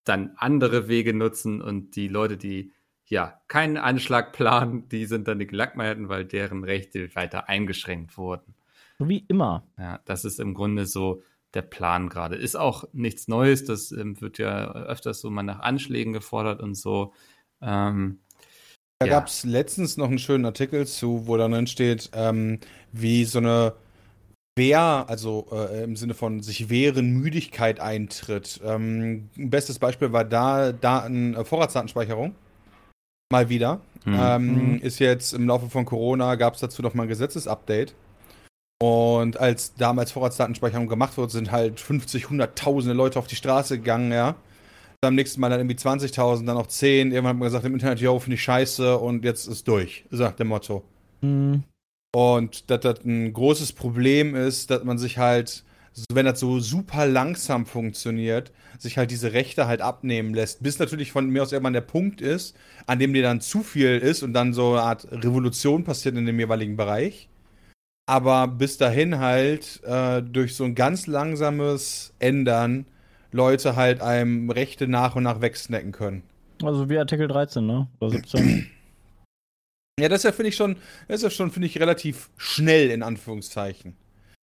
dann 0.04 0.32
andere 0.36 0.88
Wege 0.88 1.12
nutzen 1.12 1.60
und 1.60 1.94
die 1.94 2.08
Leute, 2.08 2.38
die 2.38 2.72
ja 3.04 3.40
keinen 3.48 3.76
Anschlag 3.76 4.32
planen, 4.32 4.88
die 4.88 5.04
sind 5.04 5.28
dann 5.28 5.38
die 5.38 5.46
Gelackmeierten, 5.46 6.08
weil 6.08 6.24
deren 6.24 6.64
Rechte 6.64 7.14
weiter 7.14 7.50
eingeschränkt 7.50 8.16
wurden. 8.16 8.54
So 8.98 9.08
wie 9.08 9.24
immer. 9.28 9.66
Ja, 9.78 10.00
das 10.04 10.24
ist 10.24 10.38
im 10.40 10.54
Grunde 10.54 10.86
so 10.86 11.22
der 11.54 11.62
Plan 11.62 12.08
gerade. 12.08 12.36
Ist 12.36 12.56
auch 12.56 12.84
nichts 12.92 13.28
Neues, 13.28 13.64
das 13.64 13.92
ähm, 13.92 14.20
wird 14.20 14.38
ja 14.38 14.72
öfters 14.72 15.20
so 15.20 15.30
mal 15.30 15.42
nach 15.42 15.60
Anschlägen 15.60 16.12
gefordert 16.12 16.60
und 16.60 16.74
so. 16.74 17.12
Ähm, 17.60 18.20
Da 19.00 19.06
Ja. 19.06 19.12
gab 19.14 19.26
es 19.26 19.44
letztens 19.44 19.96
noch 19.96 20.08
einen 20.08 20.18
schönen 20.20 20.44
Artikel 20.44 20.86
zu, 20.86 21.26
wo 21.26 21.36
dann 21.36 21.50
drin 21.52 21.66
steht, 21.66 22.10
ähm, 22.14 22.60
wie 22.92 23.24
so 23.24 23.38
eine 23.38 23.74
Wehr, 24.56 25.04
also 25.08 25.48
äh, 25.52 25.82
im 25.82 25.96
Sinne 25.96 26.14
von 26.14 26.40
sich 26.40 26.70
wehren, 26.70 27.10
Müdigkeit 27.14 27.80
eintritt. 27.80 28.60
Ähm, 28.64 29.28
ein 29.36 29.50
bestes 29.50 29.80
Beispiel 29.80 30.12
war 30.12 30.24
da 30.24 30.70
Daten, 30.72 31.34
äh, 31.34 31.44
Vorratsdatenspeicherung. 31.44 32.36
Mal 33.32 33.48
wieder. 33.48 33.80
Mhm. 34.04 34.14
Ähm, 34.16 34.72
Mhm. 34.74 34.78
Ist 34.78 35.00
jetzt 35.00 35.32
im 35.34 35.48
Laufe 35.48 35.70
von 35.70 35.84
Corona, 35.84 36.36
gab 36.36 36.54
es 36.54 36.60
dazu 36.60 36.82
noch 36.82 36.94
mal 36.94 37.02
ein 37.04 37.08
Gesetzesupdate. 37.08 37.94
Und 38.84 39.38
als 39.40 39.74
damals 39.76 40.12
Vorratsdatenspeicherung 40.12 40.88
gemacht 40.88 41.16
wurde, 41.16 41.32
sind 41.32 41.50
halt 41.50 41.80
50, 41.80 42.26
100.000 42.26 42.92
Leute 42.92 43.18
auf 43.18 43.26
die 43.26 43.36
Straße 43.36 43.78
gegangen, 43.78 44.12
ja. 44.12 44.36
Am 45.00 45.14
nächsten 45.14 45.40
Mal 45.40 45.48
dann 45.48 45.60
irgendwie 45.60 45.76
20.000, 45.76 46.44
dann 46.46 46.56
auch 46.58 46.66
10. 46.66 47.12
Irgendwann 47.12 47.30
hat 47.30 47.38
man 47.38 47.46
gesagt 47.46 47.64
im 47.64 47.72
Internet, 47.74 48.00
yo, 48.00 48.18
finde 48.18 48.34
ich 48.34 48.42
scheiße 48.42 48.98
und 48.98 49.24
jetzt 49.24 49.46
ist 49.46 49.66
durch, 49.68 50.04
sagt 50.10 50.38
der 50.38 50.46
Motto. 50.46 50.82
Hm. 51.22 51.62
Und 52.14 52.70
dass 52.70 52.80
das 52.80 53.04
ein 53.04 53.32
großes 53.32 53.72
Problem 53.72 54.34
ist, 54.34 54.70
dass 54.70 54.84
man 54.84 54.98
sich 54.98 55.16
halt, 55.18 55.64
so- 55.92 56.04
wenn 56.12 56.26
das 56.26 56.40
so 56.40 56.60
super 56.60 57.06
langsam 57.06 57.66
funktioniert, 57.66 58.52
sich 58.78 58.98
halt 58.98 59.10
diese 59.10 59.32
Rechte 59.32 59.66
halt 59.66 59.80
abnehmen 59.80 60.34
lässt. 60.34 60.62
Bis 60.62 60.78
natürlich 60.78 61.12
von 61.12 61.28
mir 61.30 61.42
aus 61.42 61.52
irgendwann 61.52 61.72
der 61.72 61.80
Punkt 61.80 62.20
ist, 62.20 62.54
an 62.86 62.98
dem 62.98 63.14
dir 63.14 63.22
dann 63.22 63.40
zu 63.40 63.62
viel 63.62 63.98
ist 63.98 64.22
und 64.22 64.32
dann 64.34 64.52
so 64.52 64.72
eine 64.72 64.82
Art 64.82 65.06
Revolution 65.10 65.84
passiert 65.84 66.16
in 66.16 66.26
dem 66.26 66.38
jeweiligen 66.38 66.76
Bereich. 66.76 67.28
Aber 68.06 68.48
bis 68.48 68.76
dahin 68.76 69.18
halt 69.18 69.82
äh, 69.84 70.22
durch 70.22 70.54
so 70.54 70.64
ein 70.64 70.74
ganz 70.74 71.06
langsames 71.06 72.12
Ändern 72.18 72.86
Leute 73.32 73.76
halt 73.76 74.00
einem 74.00 74.50
Rechte 74.50 74.86
nach 74.86 75.16
und 75.16 75.24
nach 75.24 75.40
wegsnacken 75.40 75.92
können. 75.92 76.22
Also 76.62 76.88
wie 76.88 76.98
Artikel 76.98 77.26
13, 77.26 77.66
ne? 77.66 77.88
Oder 78.00 78.10
17. 78.10 78.70
Ja, 80.00 80.08
das 80.08 80.20
ist 80.20 80.24
ja, 80.24 80.32
finde 80.32 80.48
ich 80.48 80.56
schon, 80.56 80.74
das 81.06 81.18
ist 81.18 81.22
ja 81.22 81.30
schon, 81.30 81.52
finde 81.52 81.68
ich, 81.68 81.78
relativ 81.78 82.28
schnell, 82.36 82.90
in 82.90 83.04
Anführungszeichen. 83.04 83.96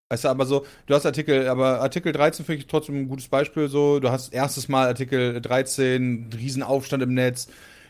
Weißt 0.09 0.23
du, 0.23 0.29
aber 0.29 0.45
so, 0.45 0.65
du 0.85 0.95
hast 0.95 1.05
Artikel, 1.05 1.49
aber 1.49 1.81
Artikel 1.81 2.13
13 2.13 2.45
finde 2.45 2.61
ich 2.61 2.67
trotzdem 2.67 2.95
ein 2.95 3.09
gutes 3.09 3.27
Beispiel 3.27 3.67
so. 3.67 3.99
Du 3.99 4.09
hast 4.09 4.33
erstes 4.33 4.69
Mal 4.69 4.87
Artikel 4.87 5.41
13, 5.41 6.29
Riesenaufstand 6.33 7.03
im 7.03 7.13
Netz. 7.13 7.49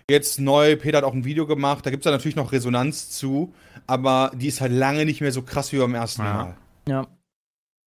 Jetzt 0.09 0.39
neu, 0.39 0.75
Peter 0.75 0.99
hat 0.99 1.05
auch 1.05 1.13
ein 1.13 1.25
Video 1.25 1.47
gemacht, 1.47 1.85
da 1.85 1.89
gibt 1.89 2.01
es 2.01 2.05
da 2.05 2.11
natürlich 2.11 2.35
noch 2.35 2.51
Resonanz 2.51 3.11
zu, 3.11 3.53
aber 3.87 4.31
die 4.35 4.47
ist 4.47 4.61
halt 4.61 4.71
lange 4.71 5.05
nicht 5.05 5.21
mehr 5.21 5.31
so 5.31 5.41
krass 5.41 5.71
wie 5.71 5.77
beim 5.77 5.95
ersten 5.95 6.23
Ja. 6.23 6.33
Mal. 6.33 6.57
ja. 6.87 7.07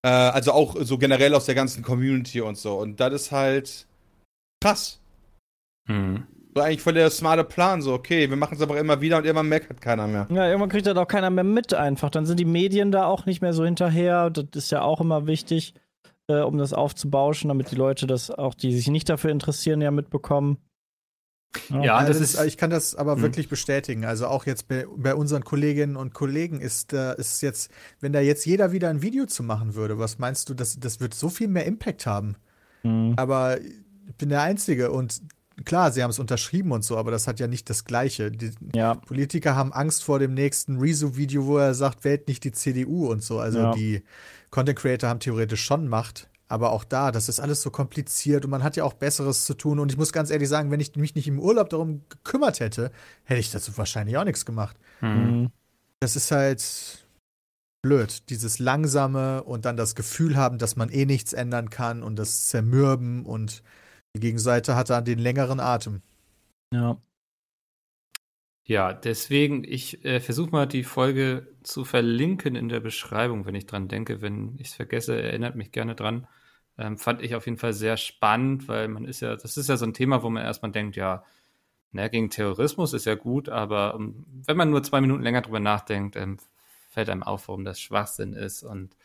Äh, 0.05 0.09
also 0.09 0.53
auch 0.53 0.77
so 0.81 0.99
generell 0.99 1.35
aus 1.35 1.47
der 1.47 1.55
ganzen 1.55 1.83
Community 1.83 2.41
und 2.41 2.59
so. 2.59 2.79
Und 2.79 3.01
das 3.01 3.13
ist 3.15 3.33
halt 3.33 3.87
krass. 4.63 5.01
Mhm. 5.89 6.27
So 6.55 6.63
eigentlich 6.63 6.83
voll 6.83 6.95
der 6.95 7.11
smarte 7.11 7.43
Plan, 7.43 7.83
so, 7.83 7.93
okay, 7.95 8.31
wir 8.31 8.37
machen 8.37 8.55
es 8.55 8.63
aber 8.63 8.79
immer 8.79 9.01
wieder 9.01 9.17
und 9.17 9.25
irgendwann 9.25 9.49
merkt 9.49 9.71
halt 9.71 9.81
keiner 9.81 10.07
mehr. 10.07 10.29
Ja, 10.31 10.47
irgendwann 10.47 10.69
kriegt 10.69 10.87
das 10.87 10.97
auch 10.97 11.09
keiner 11.09 11.31
mehr 11.31 11.43
mit 11.43 11.75
einfach. 11.75 12.11
Dann 12.11 12.27
sind 12.27 12.39
die 12.39 12.45
Medien 12.45 12.93
da 12.93 13.07
auch 13.07 13.27
nicht 13.27 13.43
mehr 13.43 13.53
so 13.53 13.65
hinterher. 13.65 14.31
Das 14.31 14.45
ist 14.55 14.71
ja 14.71 14.83
auch 14.83 15.01
immer 15.01 15.27
wichtig, 15.27 15.75
äh, 16.29 16.41
um 16.41 16.57
das 16.59 16.73
aufzubauschen, 16.73 17.49
damit 17.49 17.73
die 17.73 17.77
Leute 17.77 18.07
das 18.07 18.31
auch, 18.31 18.55
die 18.55 18.73
sich 18.73 18.87
nicht 18.89 19.09
dafür 19.09 19.31
interessieren, 19.31 19.81
ja 19.81 19.91
mitbekommen. 19.91 20.59
Ja, 21.71 22.05
das 22.05 22.21
ist, 22.21 22.41
ich 22.45 22.57
kann 22.57 22.71
das 22.71 22.95
aber 22.95 23.17
Hm. 23.17 23.23
wirklich 23.23 23.49
bestätigen. 23.49 24.05
Also 24.05 24.27
auch 24.27 24.47
jetzt 24.47 24.69
bei, 24.69 24.87
bei 24.97 25.15
unseren 25.15 25.45
Kolleginnen 25.45 25.97
und 25.97 26.13
Kollegen 26.15 26.61
ist, 26.61 26.93
äh, 26.93 27.17
ist 27.19 27.41
jetzt, 27.43 27.71
wenn 28.01 28.13
da 28.13 28.21
jetzt 28.21 28.45
jeder 28.47 28.73
wieder 28.73 28.89
ein 28.91 29.03
Video 29.03 29.27
zu 29.27 29.43
machen 29.43 29.75
würde, 29.75 29.99
was 29.99 30.19
meinst 30.19 30.49
du, 30.49 30.55
das, 30.55 30.79
das 30.81 31.01
wird 31.01 31.15
so 31.15 31.29
viel 31.29 31.49
mehr 31.49 31.67
Impact 31.67 32.07
haben? 32.07 32.37
Mhm. 32.83 33.15
Aber 33.17 33.61
ich 33.61 34.15
bin 34.19 34.29
der 34.29 34.43
Einzige 34.43 34.91
und 34.91 35.23
klar, 35.65 35.93
sie 35.93 36.03
haben 36.03 36.11
es 36.11 36.19
unterschrieben 36.19 36.73
und 36.73 36.83
so, 36.85 36.97
aber 36.99 37.11
das 37.13 37.27
hat 37.29 37.39
ja 37.41 37.47
nicht 37.47 37.71
das 37.71 37.85
Gleiche. 37.85 38.31
Die 38.33 38.51
Ja. 38.75 38.95
Politiker 38.97 39.55
haben 39.55 39.73
Angst 39.73 40.03
vor 40.05 40.19
dem 40.19 40.35
nächsten 40.35 40.79
Rezo-Video, 40.79 41.47
wo 41.47 41.59
er 41.59 41.75
sagt, 41.75 42.05
wählt 42.05 42.27
nicht 42.29 42.43
die 42.45 42.53
CDU 42.53 43.07
und 43.11 43.23
so. 43.23 43.39
Also 43.39 43.59
Ja. 43.61 43.73
die 43.73 44.03
Content 44.51 44.79
Creator 44.79 45.09
haben 45.09 45.21
theoretisch 45.21 45.63
schon 45.65 45.89
Macht. 45.89 46.29
Aber 46.55 46.71
auch 46.71 46.85
da, 46.85 47.11
das 47.11 47.29
ist 47.29 47.41
alles 47.41 47.63
so 47.63 47.71
kompliziert 47.73 48.45
und 48.45 48.51
man 48.53 48.63
hat 48.63 48.77
ja 48.77 48.85
auch 48.85 48.93
Besseres 48.93 49.45
zu 49.45 49.55
tun. 49.55 49.81
Und 49.81 49.91
ich 49.91 49.99
muss 49.99 50.13
ganz 50.13 50.31
ehrlich 50.31 50.49
sagen, 50.49 50.71
wenn 50.71 50.79
ich 50.79 50.95
mich 50.95 51.17
nicht 51.17 51.27
im 51.27 51.41
Urlaub 51.41 51.69
darum 51.69 52.03
gekümmert 52.09 52.61
hätte, 52.61 52.93
hätte 53.25 53.41
ich 53.41 53.51
dazu 53.51 53.77
wahrscheinlich 53.77 54.17
auch 54.17 54.25
nichts 54.25 54.47
gemacht. 54.47 54.77
Mhm. 55.01 55.51
Das 55.99 56.15
ist 56.15 56.31
halt 56.31 57.09
blöd. 57.83 58.31
Dieses 58.31 58.61
Langsame 58.61 59.43
und 59.43 59.65
dann 59.65 59.77
das 59.77 59.97
Gefühl 59.97 60.37
haben, 60.37 60.59
dass 60.59 60.77
man 60.77 60.91
eh 60.91 61.07
nichts 61.07 61.33
ändern 61.33 61.71
kann 61.71 62.05
und 62.05 62.17
das 62.21 62.47
Zermürben 62.47 63.27
und 63.27 63.65
die 64.15 64.21
Gegenseite 64.21 64.77
hat 64.77 64.91
dann 64.91 65.05
den 65.05 65.19
längeren 65.19 65.59
Atem. 65.59 66.03
Ja. 66.73 67.03
Ja, 68.67 68.93
deswegen, 68.93 69.65
ich 69.65 70.05
äh, 70.05 70.21
versuche 70.21 70.51
mal 70.51 70.67
die 70.67 70.85
Folge 70.85 71.49
zu 71.65 71.85
verlinken 71.85 72.55
in 72.55 72.69
der 72.69 72.79
Beschreibung, 72.79 73.45
wenn 73.45 73.57
ich 73.57 73.67
dran 73.67 73.89
denke. 73.89 74.23
Wenn 74.23 74.55
ich 74.61 74.69
es 74.69 74.75
vergesse, 74.75 75.21
erinnert 75.21 75.57
mich 75.57 75.73
gerne 75.73 75.97
dran. 75.97 76.29
Ähm, 76.79 76.99
fand 76.99 77.23
ich 77.23 77.35
auf 77.37 77.47
jeden 77.47 77.59
Fall 77.59 77.73
sehr 77.73 77.97
spannend, 77.97 78.67
weil 78.69 78.89
man 78.89 79.05
ist 79.05 79.21
ja, 79.21 79.37
das 79.37 79.57
ist 79.57 79.69
ja 79.69 79.77
so 79.77 79.87
ein 79.87 79.95
Thema, 79.95 80.23
wo 80.23 80.31
man 80.31 80.43
erstmal 80.45 80.73
denkt, 80.73 80.97
ja, 80.97 81.25
na, 81.93 82.09
gegen 82.09 82.31
Terrorismus 82.31 82.93
ist 82.93 83.07
ja 83.07 83.15
gut, 83.15 83.49
aber 83.49 83.95
ähm, 83.97 84.25
wenn 84.47 84.57
man 84.57 84.71
nur 84.71 84.83
zwei 84.83 85.01
Minuten 85.01 85.23
länger 85.23 85.43
drüber 85.43 85.61
nachdenkt, 85.61 86.17
ähm, 86.17 86.39
fällt 86.91 87.09
einem 87.09 87.23
auf, 87.23 87.47
warum 87.49 87.65
das 87.65 87.81
Schwachsinn 87.81 88.33
ist. 88.33 88.65
Und 88.65 88.97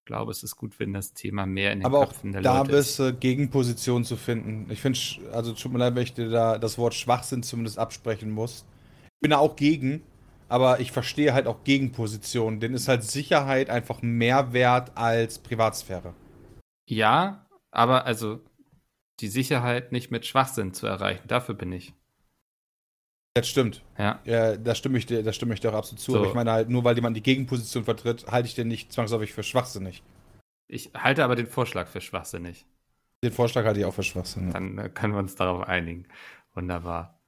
Ich 0.00 0.04
glaube, 0.04 0.30
es 0.32 0.42
ist 0.42 0.56
gut, 0.56 0.78
wenn 0.78 0.92
das 0.92 1.14
Thema 1.14 1.46
mehr 1.46 1.72
in 1.72 1.80
den 1.80 1.86
Aber 1.86 2.06
Köpfen 2.06 2.32
der 2.32 2.42
da 2.42 2.58
Leute 2.58 2.72
ist. 2.72 2.76
bist 2.76 2.98
du 2.98 3.14
Gegenpositionen 3.14 4.04
zu 4.04 4.16
finden. 4.16 4.70
Ich 4.70 4.82
finde, 4.82 4.98
also 5.32 5.54
tut 5.54 5.72
mir 5.72 5.78
leid, 5.78 5.94
wenn 5.94 6.02
ich 6.02 6.12
dir 6.12 6.28
da 6.28 6.58
das 6.58 6.76
Wort 6.76 6.92
Schwachsinn 6.94 7.42
zumindest 7.42 7.78
absprechen 7.78 8.30
muss. 8.30 8.66
Ich 9.16 9.20
bin 9.22 9.30
da 9.30 9.38
auch 9.38 9.56
gegen, 9.56 10.02
aber 10.50 10.80
ich 10.80 10.92
verstehe 10.92 11.32
halt 11.32 11.46
auch 11.46 11.64
Gegenpositionen. 11.64 12.60
Denn 12.60 12.74
ist 12.74 12.88
halt 12.88 13.02
Sicherheit 13.04 13.70
einfach 13.70 14.02
mehr 14.02 14.52
wert 14.52 14.92
als 14.94 15.38
Privatsphäre. 15.38 16.12
Ja, 16.86 17.46
aber 17.70 18.04
also 18.06 18.40
die 19.20 19.28
Sicherheit 19.28 19.92
nicht 19.92 20.10
mit 20.10 20.26
Schwachsinn 20.26 20.74
zu 20.74 20.86
erreichen, 20.86 21.26
dafür 21.28 21.54
bin 21.54 21.72
ich. 21.72 21.94
Das 23.34 23.48
stimmt. 23.48 23.82
Ja. 23.98 24.20
Ja, 24.24 24.56
da 24.56 24.74
stimme 24.76 24.96
ich 24.96 25.06
dir, 25.06 25.24
da 25.24 25.32
stimme 25.32 25.54
ich 25.54 25.60
dir 25.60 25.70
auch 25.70 25.78
absolut 25.78 26.00
zu. 26.00 26.12
So. 26.12 26.18
Aber 26.18 26.28
ich 26.28 26.34
meine 26.34 26.52
halt, 26.52 26.68
nur 26.68 26.84
weil 26.84 26.94
jemand 26.94 27.16
die 27.16 27.22
Gegenposition 27.22 27.84
vertritt, 27.84 28.26
halte 28.30 28.46
ich 28.46 28.54
den 28.54 28.68
nicht 28.68 28.92
zwangsläufig 28.92 29.32
für 29.32 29.42
schwachsinnig. 29.42 30.04
Ich 30.68 30.92
halte 30.94 31.24
aber 31.24 31.34
den 31.34 31.48
Vorschlag 31.48 31.88
für 31.88 32.00
schwachsinnig. 32.00 32.64
Den 33.24 33.32
Vorschlag 33.32 33.64
halte 33.64 33.80
ich 33.80 33.86
auch 33.86 33.94
für 33.94 34.04
schwachsinnig. 34.04 34.52
Dann 34.52 34.78
äh, 34.78 34.88
können 34.88 35.14
wir 35.14 35.18
uns 35.18 35.34
darauf 35.34 35.66
einigen. 35.66 36.06
Wunderbar. 36.54 37.20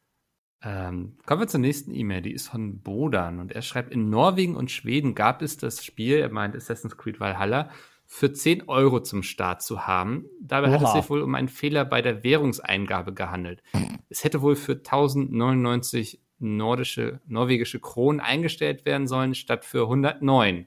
Ähm, 0.63 1.19
kommen 1.27 1.43
wir 1.43 1.49
zur 1.49 1.61
nächsten 1.61 1.93
E-Mail. 1.93 2.23
Die 2.23 2.33
ist 2.33 2.49
von 2.49 2.81
Bodan 2.83 3.41
und 3.41 3.53
er 3.53 3.63
schreibt: 3.63 3.93
In 3.93 4.09
Norwegen 4.09 4.55
und 4.55 4.71
Schweden 4.71 5.15
gab 5.15 5.43
es 5.43 5.57
das 5.57 5.85
Spiel, 5.85 6.19
er 6.19 6.31
meint 6.31 6.55
Assassin's 6.55 6.97
Creed 6.97 7.19
Valhalla, 7.19 7.71
für 8.07 8.33
10 8.33 8.69
Euro 8.69 9.01
zum 9.01 9.23
Start 9.23 9.63
zu 9.63 9.87
haben. 9.87 10.27
Dabei 10.41 10.71
hat 10.71 10.81
es 10.81 10.89
Oha. 10.89 11.01
sich 11.01 11.11
wohl 11.11 11.23
um 11.23 11.35
einen 11.35 11.49
Fehler 11.49 11.85
bei 11.85 12.03
der 12.03 12.23
Währungseingabe 12.23 13.13
gehandelt. 13.13 13.63
Es 14.09 14.25
hätte 14.25 14.43
wohl 14.43 14.57
für 14.57 14.75
1099 14.75 16.21
nordische, 16.39 17.21
norwegische 17.27 17.81
Kronen 17.81 18.21
eingestellt 18.21 18.85
werden 18.85 19.09
sollen, 19.09 19.35
statt 19.35 19.65
für 19.65 19.83
109 19.83 20.67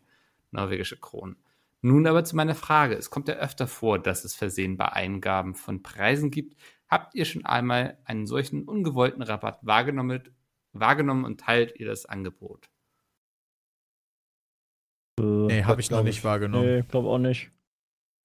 norwegische 0.51 0.97
Kronen. 0.97 1.37
Nun 1.81 2.07
aber 2.07 2.25
zu 2.25 2.35
meiner 2.35 2.55
Frage. 2.55 2.95
Es 2.95 3.09
kommt 3.09 3.29
ja 3.29 3.35
öfter 3.35 3.67
vor, 3.67 3.99
dass 3.99 4.25
es 4.25 4.35
Versehen 4.35 4.75
bei 4.75 4.91
Eingaben 4.91 5.55
von 5.55 5.81
Preisen 5.81 6.31
gibt. 6.31 6.59
Habt 6.89 7.15
ihr 7.15 7.23
schon 7.23 7.45
einmal 7.45 7.97
einen 8.03 8.25
solchen 8.25 8.63
ungewollten 8.63 9.21
Rabatt 9.21 9.59
wahrgenommen, 9.61 10.23
wahrgenommen 10.73 11.23
und 11.23 11.39
teilt 11.39 11.79
ihr 11.79 11.85
das 11.85 12.05
Angebot? 12.05 12.69
Nee, 15.49 15.63
habe 15.63 15.81
ich 15.81 15.91
noch 15.91 16.03
nicht 16.03 16.19
ich. 16.19 16.23
wahrgenommen. 16.23 16.65
Nee, 16.77 16.83
glaub 16.87 17.05
auch 17.05 17.17
nicht. 17.17 17.51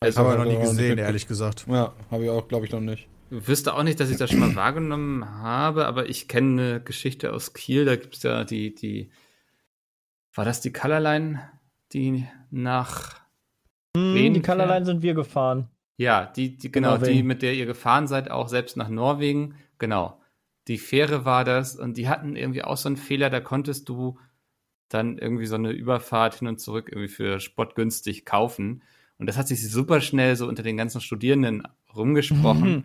Also, 0.01 0.21
Habe 0.21 0.33
ich 0.33 0.39
noch 0.39 0.45
nie 0.45 0.59
gesehen, 0.69 0.99
ehrlich 0.99 1.27
gesagt. 1.27 1.67
Ja, 1.69 1.95
habe 2.11 2.25
ich 2.25 2.31
auch, 2.31 2.47
glaube 2.49 2.67
ich, 2.67 2.73
noch 2.73 2.81
nicht. 2.81 3.09
Ich 3.31 3.49
wüsste 3.49 3.75
auch 3.75 3.83
nicht, 3.83 3.99
dass 4.01 4.11
ich 4.11 4.17
das 4.19 4.31
schon 4.31 4.41
mal 4.41 4.55
wahrgenommen 4.57 5.25
habe, 5.41 5.87
aber 5.87 6.09
ich 6.09 6.29
kenne 6.29 6.63
eine 6.63 6.81
Geschichte 6.83 7.33
aus 7.33 7.55
Kiel. 7.55 7.85
Da 7.87 7.97
gibt 7.97 8.17
es 8.17 8.23
ja 8.23 8.45
die, 8.45 8.75
die, 8.75 9.11
war 10.35 10.45
das 10.45 10.61
die 10.61 10.73
Colorline, 10.73 11.41
die 11.93 12.27
nach, 12.51 13.21
Hm, 13.97 14.15
Wen 14.15 14.35
die? 14.35 14.43
Colorline 14.43 14.85
sind 14.85 15.03
wir 15.03 15.15
gefahren. 15.15 15.69
ja, 15.97 16.27
die, 16.27 16.57
die 16.57 16.71
genau, 16.73 16.97
die, 16.97 17.03
Norwegen. 17.05 17.27
mit 17.29 17.43
der 17.43 17.55
ihr 17.55 17.67
gefahren 17.67 18.09
seid, 18.09 18.31
auch 18.31 18.49
selbst 18.49 18.77
nach 18.77 18.89
Norwegen. 18.89 19.55
Genau. 19.79 20.21
Die 20.67 20.79
Fähre 20.79 21.25
war 21.25 21.45
das 21.45 21.77
und 21.77 21.97
die 21.97 22.09
hatten 22.09 22.35
irgendwie 22.37 22.65
auch 22.65 22.77
so 22.77 22.89
einen 22.89 22.97
Fehler, 22.97 23.31
da 23.31 23.41
konntest 23.41 23.89
du 23.89 24.19
dann 24.95 25.19
irgendwie 25.19 25.47
so 25.47 25.57
eine 25.57 25.73
Überfahrt 25.73 26.37
hin 26.37 26.49
und 26.49 26.61
zurück 26.61 26.89
irgendwie 26.91 27.09
für 27.09 27.41
spottgünstig 27.41 28.25
kaufen. 28.25 28.83
Und 29.19 29.27
das 29.27 29.37
hat 29.37 29.49
sich 29.49 29.69
super 29.71 30.01
schnell 30.01 30.37
so 30.37 30.47
unter 30.49 30.63
den 30.63 30.77
ganzen 30.77 31.01
Studierenden 31.01 31.63
rumgesprochen, 31.95 32.85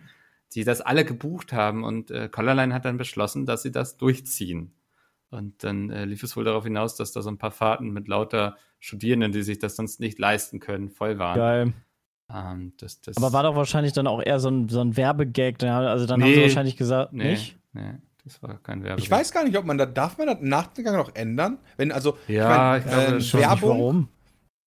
die 0.54 0.64
das 0.64 0.80
alle 0.80 1.04
gebucht 1.04 1.52
haben. 1.52 1.84
Und 1.84 2.10
äh, 2.10 2.28
Colorline 2.28 2.74
hat 2.74 2.84
dann 2.84 2.96
beschlossen, 2.98 3.46
dass 3.46 3.62
sie 3.62 3.72
das 3.72 3.96
durchziehen. 3.96 4.72
Und 5.30 5.62
dann 5.62 5.90
äh, 5.90 6.04
lief 6.06 6.22
es 6.24 6.36
wohl 6.36 6.44
darauf 6.44 6.64
hinaus, 6.64 6.96
dass 6.96 7.12
da 7.12 7.22
so 7.22 7.30
ein 7.30 7.38
paar 7.38 7.52
Fahrten 7.52 7.90
mit 7.90 8.08
lauter 8.08 8.56
Studierenden, 8.80 9.30
die 9.32 9.42
sich 9.42 9.58
das 9.60 9.76
sonst 9.76 10.00
nicht 10.00 10.18
leisten 10.18 10.58
können, 10.58 10.90
voll 10.90 11.18
waren. 11.18 11.36
Geil. 11.38 11.72
Ähm, 12.32 12.72
das, 12.78 13.00
das, 13.00 13.16
Aber 13.16 13.32
war 13.32 13.42
doch 13.44 13.54
wahrscheinlich 13.56 13.92
dann 13.92 14.06
auch 14.06 14.22
eher 14.22 14.40
so 14.40 14.48
ein, 14.50 14.68
so 14.68 14.80
ein 14.80 14.96
Werbegag. 14.96 15.62
Also 15.62 16.06
dann 16.06 16.20
haben 16.22 16.28
Nee. 16.28 16.34
sie 16.36 16.42
wahrscheinlich 16.42 16.76
gesagt, 16.76 17.12
nee, 17.12 17.30
nicht? 17.30 17.58
nee, 17.72 17.94
das 18.30 18.42
war 18.42 18.58
kein 18.62 18.82
Werbegag. 18.84 18.98
Ich 19.04 19.10
weiß 19.10 19.32
gar 19.32 19.44
nicht, 19.44 19.56
ob 19.56 19.64
man 19.64 19.76
da, 19.78 19.86
darf 19.86 20.18
man 20.18 20.28
das 20.28 20.38
im 20.40 20.48
Nachgang 20.48 20.96
noch 20.96 21.14
ändern? 21.14 21.58
Wenn, 21.76 21.90
also, 21.90 22.16
Ja, 22.28 22.76
ich 22.76 22.84
ich 22.84 22.90
glaube 22.90 23.02
äh, 23.16 23.20
schon. 23.20 23.40
Nicht, 23.40 23.50
Werbung, 23.50 23.78
warum? 23.78 24.08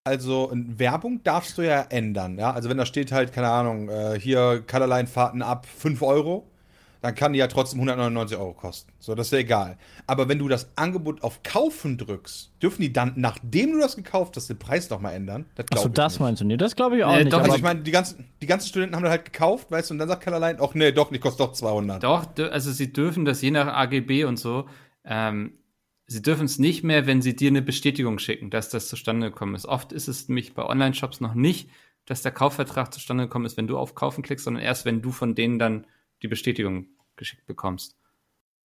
also 0.04 0.50
Werbung 0.52 1.22
darfst 1.22 1.56
du 1.56 1.62
ja 1.62 1.82
ändern, 1.88 2.38
ja. 2.38 2.52
Also 2.52 2.68
wenn 2.68 2.76
da 2.76 2.84
steht 2.86 3.10
halt, 3.10 3.32
keine 3.32 3.48
Ahnung, 3.48 3.88
äh, 3.88 4.18
hier 4.20 4.62
Colorline-Fahrten 4.66 5.42
ab 5.42 5.66
5 5.66 6.02
Euro, 6.02 6.50
dann 7.04 7.14
kann 7.14 7.32
die 7.34 7.38
ja 7.38 7.46
trotzdem 7.46 7.80
199 7.80 8.36
Euro 8.38 8.54
kosten. 8.54 8.92
So, 8.98 9.14
das 9.14 9.26
ist 9.28 9.32
ja 9.32 9.38
egal. 9.40 9.76
Aber 10.06 10.28
wenn 10.28 10.38
du 10.38 10.48
das 10.48 10.76
Angebot 10.76 11.22
auf 11.22 11.42
Kaufen 11.42 11.98
drückst, 11.98 12.52
dürfen 12.62 12.80
die 12.82 12.92
dann, 12.92 13.12
nachdem 13.16 13.72
du 13.72 13.78
das 13.80 13.94
gekauft 13.96 14.36
hast, 14.36 14.48
den 14.48 14.58
Preis 14.58 14.88
noch 14.90 15.00
mal 15.00 15.12
ändern? 15.12 15.44
Das 15.54 15.66
Achso, 15.70 15.88
das 15.88 16.14
nicht. 16.14 16.20
meinst 16.20 16.40
du? 16.40 16.46
Nee, 16.46 16.56
das 16.56 16.74
glaube 16.76 16.96
ich 16.96 17.04
auch 17.04 17.12
Nee, 17.12 17.24
nicht. 17.24 17.32
doch, 17.32 17.40
Also 17.40 17.54
ich 17.56 17.62
meine, 17.62 17.82
die 17.82 17.90
ganzen, 17.90 18.26
die 18.40 18.46
ganzen 18.46 18.68
Studenten 18.68 18.96
haben 18.96 19.02
das 19.02 19.10
halt 19.10 19.26
gekauft, 19.26 19.70
weißt 19.70 19.90
du, 19.90 19.94
und 19.94 19.98
dann 19.98 20.08
sagt 20.08 20.24
Colorline, 20.24 20.58
ach 20.60 20.74
nee, 20.74 20.92
doch, 20.92 21.10
nicht, 21.10 21.20
kostet 21.20 21.40
doch 21.40 21.52
200. 21.52 22.02
Doch, 22.02 22.26
also 22.50 22.72
sie 22.72 22.92
dürfen 22.92 23.24
das 23.24 23.42
je 23.42 23.50
nach 23.50 23.66
AGB 23.66 24.24
und 24.24 24.38
so. 24.38 24.66
Ähm, 25.04 25.52
sie 26.06 26.22
dürfen 26.22 26.46
es 26.46 26.58
nicht 26.58 26.84
mehr, 26.84 27.06
wenn 27.06 27.20
sie 27.22 27.36
dir 27.36 27.48
eine 27.50 27.62
Bestätigung 27.62 28.18
schicken, 28.18 28.48
dass 28.50 28.70
das 28.70 28.88
zustande 28.88 29.30
gekommen 29.30 29.54
ist. 29.54 29.66
Oft 29.66 29.92
ist 29.92 30.08
es 30.08 30.28
nämlich 30.28 30.54
bei 30.54 30.64
Online-Shops 30.64 31.20
noch 31.20 31.34
nicht, 31.34 31.68
dass 32.06 32.22
der 32.22 32.32
Kaufvertrag 32.32 32.92
zustande 32.92 33.24
gekommen 33.24 33.46
ist, 33.46 33.56
wenn 33.56 33.66
du 33.66 33.78
auf 33.78 33.94
Kaufen 33.94 34.22
klickst, 34.22 34.44
sondern 34.44 34.62
erst, 34.62 34.84
wenn 34.84 35.02
du 35.02 35.10
von 35.12 35.34
denen 35.34 35.58
dann 35.58 35.86
die 36.22 36.28
Bestätigung 36.28 36.86
geschickt 37.16 37.46
bekommst. 37.46 37.96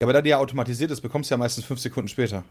Ja, 0.02 0.06
aber 0.06 0.14
da 0.14 0.22
die 0.22 0.30
ja 0.30 0.38
automatisiert 0.38 0.92
ist, 0.92 1.02
bekommst 1.02 1.30
du 1.30 1.34
ja 1.34 1.38
meistens 1.38 1.66
fünf 1.66 1.80
Sekunden 1.80 2.08
später. 2.08 2.44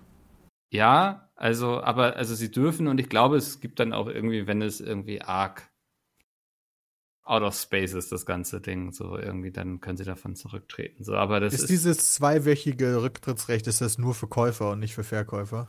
Ja, 0.70 1.30
also, 1.34 1.80
aber, 1.82 2.16
also 2.16 2.34
sie 2.34 2.51
dürfen 2.51 2.88
und 2.88 3.01
ich 3.01 3.09
glaube, 3.09 3.36
es 3.36 3.61
gibt 3.61 3.80
dann 3.80 3.92
auch 3.92 4.07
irgendwie, 4.07 4.46
wenn 4.46 4.61
es 4.61 4.80
irgendwie 4.80 5.22
arg 5.22 5.70
out 7.28 7.42
of 7.42 7.55
space 7.55 7.92
ist, 7.92 8.11
das 8.11 8.26
ganze 8.26 8.61
Ding, 8.61 8.92
so 8.92 9.16
irgendwie, 9.16 9.51
dann 9.51 9.80
können 9.80 9.99
sie 9.99 10.05
davon 10.05 10.34
zurücktreten. 10.34 11.05
So, 11.05 11.14
aber 11.14 11.40
das 11.40 11.53
Ist, 11.55 11.62
ist, 11.62 11.70
dieses 11.70 12.14
zweiwöchige 12.14 13.03
Rücktrittsrecht, 13.03 13.66
ist 13.66 13.80
das 13.80 13.99
nur 13.99 14.14
für 14.14 14.28
Käufer 14.28 14.72
und 14.72 14.80
nicht 14.80 14.94
für 14.94 15.05
Verkäufer? 15.05 15.68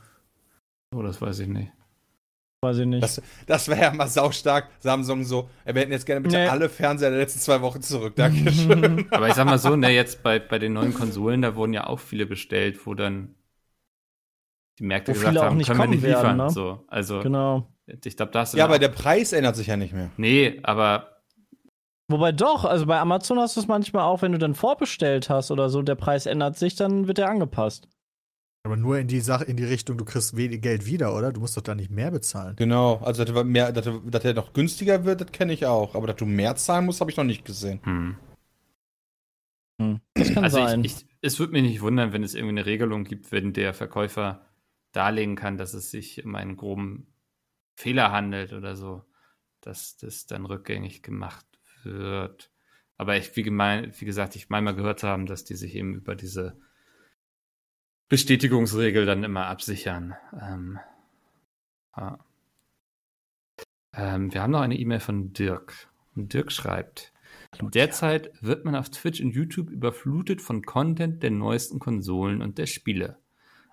oh, 0.94 1.02
das 1.02 1.20
weiß 1.20 1.38
ich 1.40 1.48
nicht. 1.48 1.70
Weiß 2.62 2.78
ich 2.78 2.86
nicht. 2.86 3.02
Das, 3.02 3.22
das 3.46 3.68
wäre 3.68 3.80
ja 3.80 3.92
mal 3.92 4.06
saustark. 4.08 4.68
Samsung 4.80 5.24
so, 5.24 5.48
wir 5.64 5.74
hätten 5.74 5.92
jetzt 5.92 6.04
gerne 6.04 6.20
bitte 6.20 6.36
Nee. 6.36 6.46
alle 6.48 6.68
Fernseher 6.68 7.10
der 7.10 7.18
letzten 7.20 7.40
zwei 7.40 7.60
Wochen 7.62 7.80
zurück. 7.80 8.14
Dankeschön. 8.16 9.06
Aber 9.12 9.28
ich 9.28 9.34
sag 9.34 9.46
mal 9.46 9.58
so, 9.58 9.76
ne, 9.76 9.90
jetzt 9.90 10.22
bei, 10.22 10.38
bei 10.38 10.58
den 10.58 10.74
neuen 10.74 10.92
Konsolen, 10.92 11.40
da 11.42 11.54
wurden 11.56 11.72
ja 11.72 11.86
auch 11.86 12.00
viele 12.00 12.26
bestellt, 12.26 12.78
wo 12.86 12.94
dann 12.94 13.34
die 14.78 14.84
Märkte 14.84 15.12
Wo 15.12 15.14
gesagt 15.18 15.38
haben, 15.38 15.56
nicht 15.56 15.68
können 15.68 15.78
wir 15.80 15.86
nicht 15.88 16.02
liefern. 16.04 16.22
werden, 16.22 16.36
ne? 16.36 16.50
So, 16.50 16.84
also 16.88 17.20
Genau. 17.20 17.66
ich 17.86 18.16
glaube, 18.16 18.32
da 18.32 18.40
hast 18.40 18.52
du 18.54 18.58
ja, 18.58 18.64
aber 18.64 18.78
der 18.78 18.88
Preis 18.88 19.32
ändert 19.32 19.56
sich 19.56 19.66
ja 19.68 19.76
nicht 19.76 19.94
mehr. 19.94 20.10
Nee, 20.16 20.60
aber 20.62 21.06
Wobei 22.08 22.32
doch, 22.32 22.64
also 22.64 22.86
bei 22.86 22.98
Amazon 22.98 23.38
hast 23.38 23.54
du 23.56 23.60
es 23.60 23.68
manchmal 23.68 24.02
auch, 24.02 24.20
wenn 24.20 24.32
du 24.32 24.38
dann 24.38 24.54
vorbestellt 24.56 25.30
hast 25.30 25.52
oder 25.52 25.70
so, 25.70 25.80
der 25.80 25.94
Preis 25.94 26.26
ändert 26.26 26.58
sich, 26.58 26.74
dann 26.74 27.06
wird 27.06 27.18
der 27.18 27.28
angepasst. 27.28 27.86
Aber 28.62 28.76
nur 28.76 28.98
in 28.98 29.08
die 29.08 29.20
Sache, 29.20 29.44
in 29.44 29.56
die 29.56 29.64
Richtung, 29.64 29.96
du 29.96 30.04
kriegst 30.04 30.36
wenig 30.36 30.60
Geld 30.60 30.84
wieder, 30.84 31.14
oder? 31.16 31.32
Du 31.32 31.40
musst 31.40 31.56
doch 31.56 31.62
da 31.62 31.74
nicht 31.74 31.90
mehr 31.90 32.10
bezahlen. 32.10 32.56
Genau, 32.56 32.96
also 32.98 33.24
dass, 33.24 33.34
er 33.34 33.44
mehr, 33.44 33.72
dass, 33.72 33.86
er- 33.86 34.00
dass 34.04 34.24
er 34.24 34.34
noch 34.34 34.52
günstiger 34.52 35.04
wird, 35.04 35.22
das 35.22 35.32
kenne 35.32 35.52
ich 35.54 35.64
auch. 35.66 35.94
Aber 35.94 36.06
dass 36.06 36.16
du 36.16 36.26
mehr 36.26 36.56
zahlen 36.56 36.84
musst, 36.86 37.00
habe 37.00 37.10
ich 37.10 37.16
noch 37.16 37.24
nicht 37.24 37.44
gesehen. 37.44 37.80
hm. 37.84 38.16
Das 40.14 40.34
kann 40.34 40.44
also 40.44 40.58
sein. 40.58 40.84
ich, 40.84 40.96
ich, 40.96 41.06
es 41.22 41.38
würde 41.38 41.52
mich 41.54 41.62
nicht 41.62 41.80
wundern, 41.80 42.12
wenn 42.12 42.22
es 42.22 42.34
irgendwie 42.34 42.58
eine 42.58 42.66
Regelung 42.66 43.04
gibt, 43.04 43.32
wenn 43.32 43.54
der 43.54 43.72
Verkäufer 43.72 44.44
darlegen 44.92 45.36
kann, 45.36 45.56
dass 45.56 45.72
es 45.72 45.90
sich 45.90 46.22
um 46.24 46.34
einen 46.34 46.56
groben 46.56 47.06
Fehler 47.76 48.12
handelt 48.12 48.52
oder 48.52 48.76
so, 48.76 49.04
dass 49.62 49.96
das 49.96 50.26
dann 50.26 50.44
rückgängig 50.44 51.02
gemacht 51.02 51.46
wird. 51.82 52.50
Aber 52.98 53.16
ich, 53.16 53.34
wie, 53.36 53.42
gemein, 53.42 53.92
wie 53.98 54.04
gesagt, 54.04 54.36
ich 54.36 54.50
meine 54.50 54.64
mal 54.66 54.74
gehört 54.74 55.00
zu 55.00 55.08
haben, 55.08 55.24
dass 55.24 55.44
die 55.44 55.54
sich 55.54 55.74
eben 55.76 55.94
über 55.94 56.14
diese 56.14 56.60
Bestätigungsregel 58.10 59.06
dann 59.06 59.24
immer 59.24 59.46
absichern. 59.46 60.14
Ähm, 60.38 60.78
ja. 61.96 62.18
ähm, 63.94 64.34
wir 64.34 64.42
haben 64.42 64.50
noch 64.50 64.60
eine 64.60 64.76
E-Mail 64.76 65.00
von 65.00 65.32
Dirk. 65.32 65.88
Und 66.14 66.34
Dirk 66.34 66.52
schreibt, 66.52 67.12
Derzeit 67.62 68.32
wird 68.40 68.64
man 68.64 68.74
auf 68.74 68.90
Twitch 68.90 69.20
und 69.20 69.30
YouTube 69.30 69.70
überflutet 69.70 70.42
von 70.42 70.62
Content 70.62 71.22
der 71.22 71.30
neuesten 71.30 71.78
Konsolen 71.78 72.42
und 72.42 72.58
der 72.58 72.66
Spiele. 72.66 73.18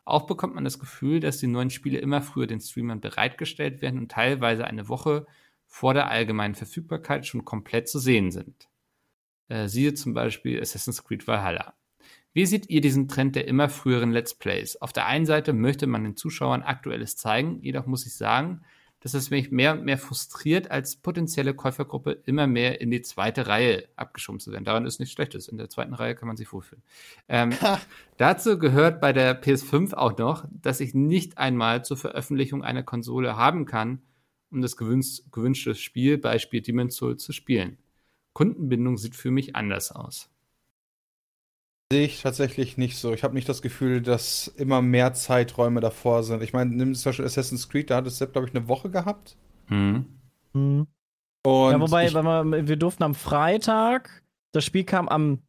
Auch 0.06 0.28
bekommt 0.28 0.56
man 0.56 0.64
das 0.64 0.80
Gefühl, 0.80 1.20
dass 1.20 1.40
die 1.40 1.48
neuen 1.48 1.70
Spiele 1.70 1.98
immer 1.98 2.22
früher 2.22 2.48
den 2.48 2.62
Streamern 2.62 3.02
bereitgestellt 3.02 3.82
werden 3.82 4.00
und 4.00 4.12
teilweise 4.12 4.66
eine 4.66 4.88
Woche 4.88 5.26
vor 5.66 5.94
der 5.94 6.10
allgemeinen 6.10 6.56
Verfügbarkeit 6.56 7.26
schon 7.26 7.44
komplett 7.44 7.90
zu 7.90 8.00
sehen 8.00 8.32
sind. 8.32 8.70
Äh, 9.50 9.68
siehe 9.68 9.96
zum 9.96 10.14
Beispiel 10.14 10.62
Assassin's 10.62 11.04
Creed 11.04 11.28
Valhalla. 11.28 11.74
Wie 12.38 12.46
seht 12.46 12.70
ihr 12.70 12.82
diesen 12.82 13.08
Trend 13.08 13.36
der 13.36 13.48
immer 13.48 13.68
früheren 13.68 14.12
Let's 14.12 14.36
Plays? 14.36 14.80
Auf 14.80 14.94
der 14.94 15.08
einen 15.08 15.26
Seite 15.26 15.54
möchte 15.54 15.88
man 15.88 16.04
den 16.04 16.16
Zuschauern 16.16 16.62
Aktuelles 16.62 17.16
zeigen, 17.16 17.64
jedoch 17.64 17.88
muss 17.88 18.06
ich 18.06 18.14
sagen, 18.14 18.62
dass 19.00 19.16
es 19.16 19.32
mich 19.32 19.50
mehr 19.50 19.74
und 19.74 19.86
mehr 19.86 19.98
frustriert, 19.98 20.70
als 20.70 20.98
potenzielle 20.98 21.56
Käufergruppe 21.56 22.12
immer 22.28 22.46
mehr 22.46 22.80
in 22.80 22.92
die 22.92 23.02
zweite 23.02 23.48
Reihe 23.48 23.90
abgeschoben 23.96 24.40
zu 24.40 24.52
werden. 24.52 24.66
Daran 24.66 24.86
ist 24.86 25.00
nichts 25.00 25.16
Schlechtes. 25.16 25.48
In 25.48 25.58
der 25.58 25.72
zweiten 25.72 25.96
Reihe 25.96 26.14
kann 26.14 26.28
man 26.28 26.38
sich 26.38 26.54
wohlfühlen. 26.54 26.84
Ähm, 27.28 27.54
dazu 28.18 28.60
gehört 28.60 29.02
bei 29.02 29.14
der 29.14 29.42
PS5 29.42 29.96
auch 29.96 30.16
noch, 30.20 30.46
dass 30.52 30.80
ich 30.80 30.94
nicht 30.94 31.40
einmal 31.40 31.84
zur 31.84 31.98
Veröffentlichung 31.98 32.64
einer 32.64 32.84
Konsole 32.84 33.36
haben 33.36 33.66
kann 33.66 34.04
um 34.52 34.62
das 34.62 34.78
gewünscht, 34.78 35.24
gewünschte 35.32 35.74
Spiel, 35.74 36.20
Beispiel 36.20 36.62
Demon's 36.62 36.98
Soul, 36.98 37.18
zu 37.18 37.34
spielen. 37.34 37.80
Kundenbindung 38.34 38.98
sieht 38.98 39.16
für 39.16 39.32
mich 39.32 39.56
anders 39.56 39.92
aus. 39.92 40.30
Sehe 41.92 42.06
ich 42.06 42.22
tatsächlich 42.22 42.78
nicht 42.78 42.98
so. 42.98 43.14
Ich 43.14 43.24
habe 43.24 43.34
nicht 43.34 43.48
das 43.48 43.62
Gefühl, 43.62 44.02
dass 44.02 44.48
immer 44.58 44.82
mehr 44.82 45.14
Zeiträume 45.14 45.80
davor 45.80 46.24
sind. 46.24 46.44
Ich 46.44 46.52
meine, 46.52 46.76
nimm 46.76 46.94
zum 46.94 47.10
Beispiel 47.12 47.26
Assassin's 47.26 47.70
Creed, 47.70 47.90
da 47.90 47.98
hat 47.98 48.08
es, 48.08 48.20
glaube 48.20 48.48
ich, 48.48 48.54
eine 48.56 48.68
Woche 48.68 48.90
gehabt. 48.90 49.38
Mhm. 49.70 50.06
Hm. 50.54 50.88
Und 51.46 51.72
Ja, 51.72 51.80
wobei, 51.80 52.08
ich, 52.08 52.14
wir, 52.14 52.68
wir 52.68 52.76
durften 52.76 53.04
am 53.04 53.16
Freitag, 53.16 54.24
das 54.54 54.66
Spiel 54.66 54.84
kam 54.84 55.08
am 55.08 55.40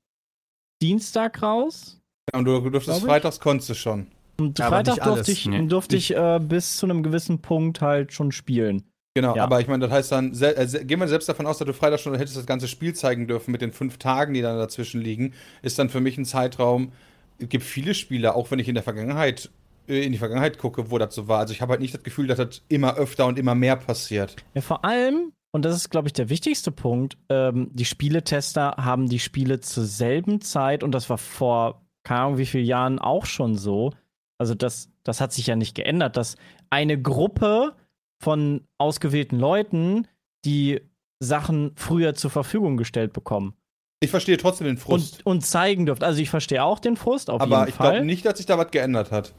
Dienstag 0.80 1.43
raus. 1.43 2.01
und 2.32 2.45
du, 2.45 2.61
du 2.61 2.70
durftest 2.70 3.03
freitags 3.05 3.41
konntest 3.41 3.70
du 3.70 3.74
schon. 3.74 4.07
Und 4.39 4.61
Ja, 4.61 4.68
Freitag 4.68 5.03
durfte 5.03 5.32
ich, 5.32 5.47
Nee. 5.47 5.66
durfte 5.66 5.97
ich 5.97 6.14
äh, 6.14 6.39
bis 6.41 6.76
zu 6.76 6.86
einem 6.86 7.03
gewissen 7.03 7.41
Punkt 7.41 7.80
halt 7.80 8.12
schon 8.12 8.30
spielen. 8.30 8.84
Genau, 9.21 9.35
Ja. 9.37 9.45
aber 9.45 9.61
ich 9.61 9.66
meine, 9.69 9.85
das 9.87 9.91
heißt 9.93 10.12
dann, 10.12 10.33
äh, 10.41 10.66
gehen 10.85 11.01
wir 11.01 11.09
selbst 11.09 11.29
davon 11.29 11.47
aus, 11.47 11.59
dass 11.59 11.66
du 11.66 11.73
Freitag 11.75 12.01
schon 12.01 12.14
hättest 12.14 12.37
das 12.37 12.47
ganze 12.47 12.69
Spiel 12.69 12.95
zeigen 12.95 13.27
dürfen 13.27 13.51
mit 13.53 13.61
den 13.62 13.73
fünf 13.73 13.99
Tagen, 13.99 14.35
die 14.35 14.43
dann 14.43 14.57
dazwischen 14.59 15.01
liegen, 15.01 15.33
ist 15.62 15.79
dann 15.79 15.89
für 15.89 16.01
mich 16.01 16.16
ein 16.19 16.25
Zeitraum. 16.25 16.93
Es 17.39 17.49
gibt 17.49 17.64
viele 17.64 17.95
Spiele, 17.95 18.35
auch 18.35 18.51
wenn 18.51 18.59
ich 18.59 18.69
in 18.69 18.75
der 18.75 18.83
Vergangenheit 18.85 19.51
äh, 19.89 20.05
in 20.05 20.12
die 20.12 20.19
Vergangenheit 20.19 20.59
gucke, 20.59 20.91
wo 20.91 20.99
das 20.99 21.14
so 21.14 21.29
war. 21.29 21.39
Also 21.41 21.53
ich 21.53 21.61
habe 21.62 21.71
halt 21.73 21.81
nicht 21.81 21.95
das 21.95 22.03
Gefühl, 22.03 22.27
dass 22.27 22.39
das 22.39 22.62
immer 22.69 22.97
öfter 22.97 23.27
und 23.27 23.39
immer 23.39 23.55
mehr 23.55 23.77
passiert. 23.77 24.37
Ja, 24.55 24.61
vor 24.61 24.85
allem, 24.85 25.33
und 25.51 25.64
das 25.64 25.75
ist, 25.75 25.91
glaube 25.91 26.09
ich, 26.09 26.12
der 26.12 26.29
wichtigste 26.29 26.71
Punkt, 26.71 27.16
ähm, 27.29 27.71
die 27.73 27.85
Spieletester 27.87 28.75
haben 28.77 29.09
die 29.09 29.19
Spiele 29.19 29.61
zur 29.61 29.85
selben 29.85 30.41
Zeit, 30.41 30.83
und 30.85 30.93
das 30.93 31.09
war 31.09 31.19
vor, 31.19 31.83
keine 32.05 32.21
Ahnung, 32.21 32.39
wie 32.39 32.47
vielen 32.47 32.66
Jahren 32.66 32.99
auch 32.99 33.25
schon 33.27 33.57
so. 33.57 33.93
Also, 34.37 34.55
das, 34.55 34.91
das 35.05 35.21
hat 35.21 35.33
sich 35.33 35.47
ja 35.47 35.57
nicht 35.57 35.75
geändert, 35.75 36.16
dass 36.16 36.37
eine 36.71 37.01
Gruppe 37.01 37.75
von 38.21 38.66
ausgewählten 38.79 39.39
Leuten 39.39 40.07
die 40.45 40.81
Sachen 41.21 41.73
früher 41.77 42.14
zur 42.14 42.31
Verfügung 42.31 42.77
gestellt 42.77 43.12
bekommen 43.12 43.55
Ich 44.01 44.11
verstehe 44.11 44.37
trotzdem 44.37 44.66
den 44.66 44.77
Frust. 44.77 45.19
und, 45.19 45.27
und 45.27 45.41
zeigen 45.47 45.87
dürft. 45.87 46.05
Also, 46.05 46.21
ich 46.21 46.31
verstehe 46.31 46.62
auch 46.62 46.79
den 46.79 46.97
Frust, 46.97 47.31
auf 47.31 47.41
aber 47.41 47.59
jeden 47.59 47.69
ich 47.71 47.75
Fall. 47.75 47.93
glaube 47.93 48.07
nicht, 48.07 48.25
dass 48.25 48.37
sich 48.39 48.47
da 48.47 48.57
was 48.59 48.71
geändert 48.71 49.11
hat. 49.11 49.35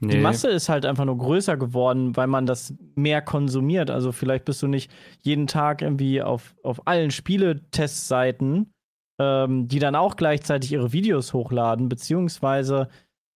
Nee. 0.00 0.14
Die 0.14 0.18
Masse 0.18 0.48
ist 0.48 0.68
halt 0.68 0.84
einfach 0.84 1.04
nur 1.04 1.16
größer 1.16 1.56
geworden, 1.56 2.16
weil 2.16 2.26
man 2.26 2.44
das 2.44 2.74
mehr 2.96 3.22
konsumiert. 3.22 3.88
Also 3.88 4.10
vielleicht 4.10 4.44
bist 4.46 4.60
du 4.60 4.66
nicht 4.66 4.90
jeden 5.20 5.46
Tag 5.46 5.80
irgendwie 5.80 6.20
auf, 6.22 6.56
auf 6.64 6.88
allen 6.88 7.12
Spieletestseiten, 7.12 8.72
ähm, 9.20 9.68
die 9.68 9.78
dann 9.78 9.94
auch 9.94 10.16
gleichzeitig 10.16 10.72
ihre 10.72 10.92
Videos 10.92 11.32
hochladen, 11.34 11.88
beziehungsweise 11.88 12.88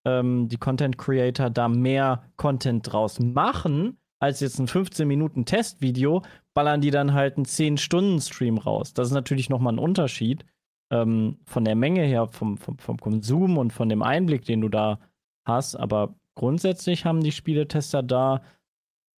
ähm, 0.04 0.48
die 0.48 0.56
Content 0.56 0.98
Creator 0.98 1.50
da 1.50 1.68
mehr 1.68 2.24
Content 2.36 2.90
draus 2.90 3.20
machen, 3.20 3.98
als 4.26 4.40
jetzt 4.40 4.58
ein 4.58 4.66
15 4.66 5.06
Minuten 5.06 5.44
Testvideo, 5.44 6.22
ballern 6.54 6.80
die 6.80 6.90
dann 6.90 7.14
halt 7.14 7.36
einen 7.36 7.46
10-Stunden-Stream 7.46 8.58
raus. 8.58 8.92
Das 8.92 9.08
ist 9.08 9.14
natürlich 9.14 9.48
nochmal 9.48 9.74
ein 9.74 9.78
Unterschied 9.78 10.44
ähm, 10.90 11.38
von 11.44 11.64
der 11.64 11.74
Menge 11.74 12.02
her, 12.02 12.26
vom, 12.26 12.56
vom, 12.58 12.78
vom 12.78 12.98
Konsum 12.98 13.58
und 13.58 13.72
von 13.72 13.88
dem 13.88 14.02
Einblick, 14.02 14.44
den 14.44 14.60
du 14.60 14.68
da 14.68 14.98
hast. 15.46 15.76
Aber 15.76 16.14
grundsätzlich 16.34 17.04
haben 17.04 17.22
die 17.22 17.32
Spieletester 17.32 18.02
da 18.02 18.42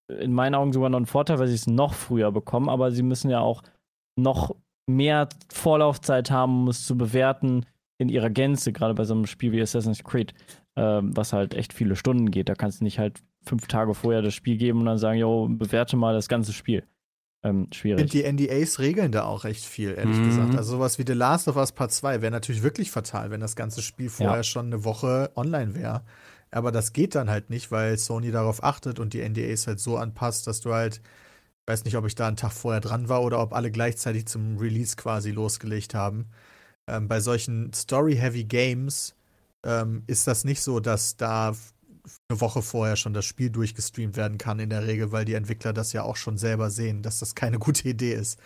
in 0.09 0.33
meinen 0.33 0.55
Augen 0.55 0.73
sogar 0.73 0.89
noch 0.89 0.97
einen 0.97 1.07
Vorteil, 1.07 1.39
weil 1.39 1.49
sie 1.49 1.55
es 1.55 1.67
noch 1.67 1.93
früher 1.93 2.33
bekommen, 2.33 2.69
aber 2.69 2.91
sie 2.91 3.03
müssen 3.03 3.31
ja 3.31 3.41
auch 3.41 3.63
noch 4.17 4.55
mehr 4.87 5.29
Vorlaufzeit 5.53 6.31
haben, 6.31 6.63
um 6.63 6.69
es 6.69 6.87
zu 6.87 6.97
bewerten 6.97 7.67
in 7.99 8.09
ihrer 8.09 8.31
Gänze, 8.31 8.73
gerade 8.73 8.95
bei 8.95 9.05
so 9.05 9.15
einem 9.15 9.27
Spiel 9.27 9.53
wie 9.53 9.61
Assassin's 9.61 10.03
Creed, 10.03 10.33
ähm, 10.77 11.17
was 11.17 11.33
halt 11.33 11.55
echt 11.55 11.73
viele 11.73 11.97
Stunden 11.97 12.31
geht. 12.31 12.49
Da 12.49 12.55
kannst 12.55 12.81
du 12.81 12.85
nicht 12.85 12.99
halt 12.99 13.23
fünf 13.49 13.67
Tage 13.67 13.95
vorher 13.95 14.23
das 14.23 14.35
Spiel 14.35 14.57
geben 14.57 14.81
und 14.81 14.87
dann 14.87 14.99
sagen, 14.99 15.19
jo, 15.19 15.49
bewerte 15.49 15.97
mal 15.97 16.15
das 16.15 16.29
ganze 16.29 16.53
Spiel. 16.53 16.85
Ähm, 17.43 17.69
Ich 17.71 17.79
schwierig. 17.79 18.11
finde, 18.11 18.11
die 18.11 18.25
NDAs 18.49 18.79
regeln 18.79 19.13
da 19.13 19.25
auch 19.25 19.45
recht 19.45 19.65
viel, 19.65 19.95
ehrlich 19.97 20.19
Mhm. 20.19 20.25
gesagt. 20.25 20.55
Also 20.57 20.73
sowas 20.73 20.99
wie 20.99 21.05
The 21.07 21.13
Last 21.15 21.49
of 21.49 21.57
Us 21.57 21.73
Part 21.73 21.93
2 21.93 22.21
wäre 22.23 22.31
natürlich 22.33 22.63
wirklich 22.63 22.91
fatal, 22.91 23.31
wenn 23.31 23.41
das 23.41 23.57
ganze 23.57 23.83
Spiel 23.83 24.09
vorher 24.11 24.43
schon 24.45 24.67
eine 24.67 24.85
Woche 24.85 25.31
online 25.37 25.75
wäre. 25.75 26.03
Aber 26.51 26.73
das 26.73 26.93
geht 26.93 27.15
dann 27.15 27.29
halt 27.31 27.51
nicht, 27.51 27.71
weil 27.71 27.99
Sony 27.99 28.31
darauf 28.31 28.65
achtet 28.65 28.99
und 28.99 29.13
die 29.15 29.21
NDAs 29.21 29.67
halt 29.67 29.81
so 29.81 29.99
anpasst, 29.99 30.47
dass 30.47 30.61
du 30.61 30.73
halt, 30.73 30.97
ich 30.97 31.69
weiß 31.73 31.85
nicht, 31.85 31.97
ob 31.97 32.07
ich 32.07 32.15
da 32.15 32.27
einen 32.27 32.37
Tag 32.37 32.53
vorher 32.53 32.81
dran 32.81 33.09
war 33.09 33.23
oder 33.23 33.41
ob 33.41 33.53
alle 33.53 33.71
gleichzeitig 33.71 34.27
zum 34.27 34.57
Release 34.59 34.97
quasi 34.97 35.31
losgelegt 35.31 35.95
haben. 35.95 36.27
Ähm, 36.89 37.09
bei 37.09 37.21
solchen 37.21 37.73
Story-Heavy 37.75 38.45
Games 38.45 39.15
ähm, 39.65 40.03
ist 40.07 40.27
das 40.27 40.45
nicht 40.45 40.63
so, 40.63 40.81
dass 40.81 41.17
da 41.17 41.55
eine 42.29 42.41
Woche 42.41 42.63
vorher 42.63 42.97
schon 42.97 43.15
das 43.15 43.25
Spiel 43.25 43.51
durchgestreamt 43.51 44.17
werden 44.17 44.39
kann 44.39 44.59
in 44.59 44.71
der 44.71 44.87
Regel, 44.87 45.13
weil 45.13 45.25
die 45.25 45.35
Entwickler 45.35 45.73
das 45.73 45.93
ja 45.93 46.03
auch 46.03 46.17
schon 46.17 46.39
selber 46.39 46.71
sehen, 46.71 47.03
dass 47.03 47.19
das 47.21 47.35
keine 47.35 47.59
gute 47.59 47.89
Idee 47.89 48.15
ist. 48.15 48.39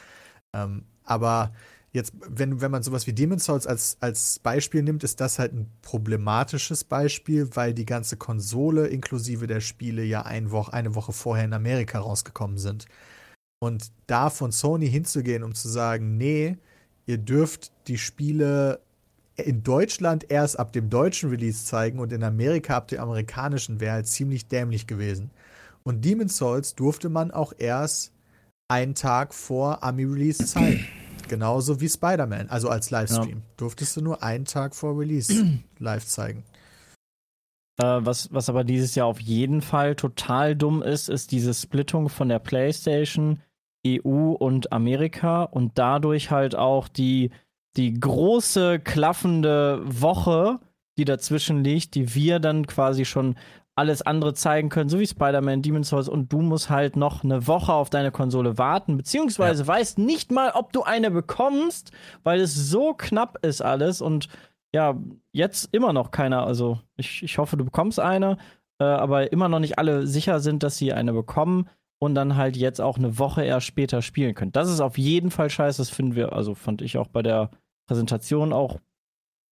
Ähm, 0.54 0.84
aber 1.04 1.52
jetzt, 1.92 2.12
wenn, 2.28 2.60
wenn 2.60 2.70
man 2.70 2.82
sowas 2.82 3.06
wie 3.06 3.12
Demon's 3.12 3.44
Souls 3.44 3.66
als, 3.66 3.96
als 4.00 4.38
Beispiel 4.38 4.82
nimmt, 4.82 5.04
ist 5.04 5.20
das 5.20 5.38
halt 5.38 5.52
ein 5.52 5.70
problematisches 5.82 6.84
Beispiel, 6.84 7.48
weil 7.54 7.74
die 7.74 7.86
ganze 7.86 8.16
Konsole 8.16 8.88
inklusive 8.88 9.46
der 9.46 9.60
Spiele 9.60 10.04
ja 10.04 10.22
ein 10.22 10.50
Woche, 10.50 10.72
eine 10.72 10.94
Woche 10.94 11.12
vorher 11.12 11.44
in 11.44 11.52
Amerika 11.52 11.98
rausgekommen 12.00 12.58
sind. 12.58 12.86
Und 13.60 13.92
da 14.06 14.30
von 14.30 14.50
Sony 14.50 14.90
hinzugehen, 14.90 15.44
um 15.44 15.54
zu 15.54 15.68
sagen, 15.68 16.16
nee, 16.16 16.56
ihr 17.06 17.18
dürft 17.18 17.72
die 17.86 17.98
Spiele 17.98 18.80
in 19.36 19.62
Deutschland 19.62 20.30
erst 20.30 20.58
ab 20.58 20.72
dem 20.72 20.90
deutschen 20.90 21.30
Release 21.30 21.64
zeigen 21.64 21.98
und 21.98 22.12
in 22.12 22.22
Amerika 22.22 22.76
ab 22.76 22.88
dem 22.88 23.00
amerikanischen, 23.00 23.80
wäre 23.80 23.94
halt 23.94 24.06
ziemlich 24.06 24.46
dämlich 24.46 24.86
gewesen. 24.86 25.30
Und 25.82 26.04
Demon's 26.04 26.36
Souls 26.36 26.74
durfte 26.74 27.08
man 27.08 27.30
auch 27.30 27.52
erst 27.56 28.12
einen 28.68 28.94
Tag 28.94 29.34
vor 29.34 29.82
Ami-Release 29.82 30.46
zeigen. 30.46 30.86
Genauso 31.28 31.80
wie 31.80 31.88
Spider-Man, 31.88 32.50
also 32.50 32.68
als 32.68 32.90
Livestream. 32.90 33.42
Durftest 33.56 33.96
du 33.96 34.02
nur 34.02 34.22
einen 34.22 34.44
Tag 34.44 34.74
vor 34.74 34.98
Release 34.98 35.60
live 35.78 36.04
zeigen. 36.04 36.44
Äh, 37.78 38.00
was, 38.00 38.32
was 38.32 38.48
aber 38.48 38.64
dieses 38.64 38.94
Jahr 38.94 39.06
auf 39.06 39.20
jeden 39.20 39.62
Fall 39.62 39.94
total 39.94 40.54
dumm 40.54 40.82
ist, 40.82 41.08
ist 41.08 41.32
diese 41.32 41.54
Splittung 41.54 42.08
von 42.08 42.28
der 42.28 42.38
PlayStation, 42.38 43.40
EU 43.86 44.32
und 44.32 44.72
Amerika 44.72 45.44
und 45.44 45.78
dadurch 45.78 46.30
halt 46.30 46.54
auch 46.54 46.88
die, 46.88 47.30
die 47.76 47.98
große 47.98 48.80
klaffende 48.80 49.80
Woche, 49.84 50.60
die 50.98 51.04
dazwischen 51.04 51.64
liegt, 51.64 51.94
die 51.94 52.14
wir 52.14 52.38
dann 52.38 52.66
quasi 52.66 53.04
schon 53.04 53.36
alles 53.74 54.02
andere 54.02 54.34
zeigen 54.34 54.68
können, 54.68 54.90
so 54.90 54.98
wie 54.98 55.06
Spider-Man, 55.06 55.62
Demon's 55.62 55.88
Souls 55.88 56.08
und 56.08 56.30
du 56.30 56.42
musst 56.42 56.68
halt 56.68 56.96
noch 56.96 57.24
eine 57.24 57.46
Woche 57.46 57.72
auf 57.72 57.88
deine 57.88 58.10
Konsole 58.10 58.58
warten, 58.58 58.98
beziehungsweise 58.98 59.66
weißt 59.66 59.98
nicht 59.98 60.30
mal, 60.30 60.50
ob 60.54 60.72
du 60.74 60.82
eine 60.82 61.10
bekommst, 61.10 61.90
weil 62.22 62.40
es 62.40 62.54
so 62.54 62.92
knapp 62.92 63.38
ist 63.44 63.62
alles 63.62 64.02
und 64.02 64.28
ja, 64.74 64.98
jetzt 65.32 65.68
immer 65.72 65.92
noch 65.92 66.10
keiner. 66.10 66.46
Also 66.46 66.80
ich, 66.96 67.22
ich 67.22 67.38
hoffe, 67.38 67.56
du 67.56 67.64
bekommst 67.64 67.98
eine, 67.98 68.36
äh, 68.78 68.84
aber 68.84 69.32
immer 69.32 69.48
noch 69.48 69.58
nicht 69.58 69.78
alle 69.78 70.06
sicher 70.06 70.40
sind, 70.40 70.62
dass 70.62 70.76
sie 70.76 70.92
eine 70.92 71.12
bekommen 71.12 71.68
und 71.98 72.14
dann 72.14 72.36
halt 72.36 72.56
jetzt 72.56 72.80
auch 72.80 72.98
eine 72.98 73.18
Woche 73.18 73.44
erst 73.44 73.66
später 73.66 74.02
spielen 74.02 74.34
können. 74.34 74.52
Das 74.52 74.68
ist 74.68 74.80
auf 74.80 74.98
jeden 74.98 75.30
Fall 75.30 75.50
scheiße. 75.50 75.80
Das 75.80 75.90
finden 75.90 76.14
wir, 76.14 76.32
also 76.32 76.54
fand 76.54 76.82
ich 76.82 76.98
auch 76.98 77.06
bei 77.06 77.22
der 77.22 77.50
Präsentation 77.86 78.52
auch 78.52 78.78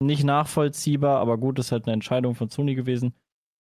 nicht 0.03 0.25
nachvollziehbar, 0.25 1.21
aber 1.21 1.39
gut, 1.39 1.59
ist 1.59 1.73
halt 1.73 1.85
eine 1.87 1.93
Entscheidung 1.93 2.35
von 2.35 2.49
Sony 2.49 2.75
gewesen, 2.75 3.15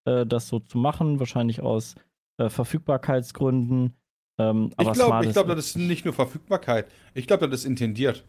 äh, 0.06 0.24
das 0.24 0.48
so 0.48 0.58
zu 0.58 0.78
machen, 0.78 1.18
wahrscheinlich 1.18 1.60
aus 1.60 1.94
äh, 2.38 2.48
Verfügbarkeitsgründen. 2.48 3.94
Ähm, 4.38 4.70
ich 4.80 4.92
glaube, 4.92 5.28
glaub, 5.28 5.48
das 5.48 5.66
ist 5.66 5.76
nicht 5.76 6.04
nur 6.04 6.14
Verfügbarkeit. 6.14 6.86
Ich 7.14 7.26
glaube, 7.26 7.48
das 7.48 7.60
ist 7.60 7.66
intendiert. 7.66 8.24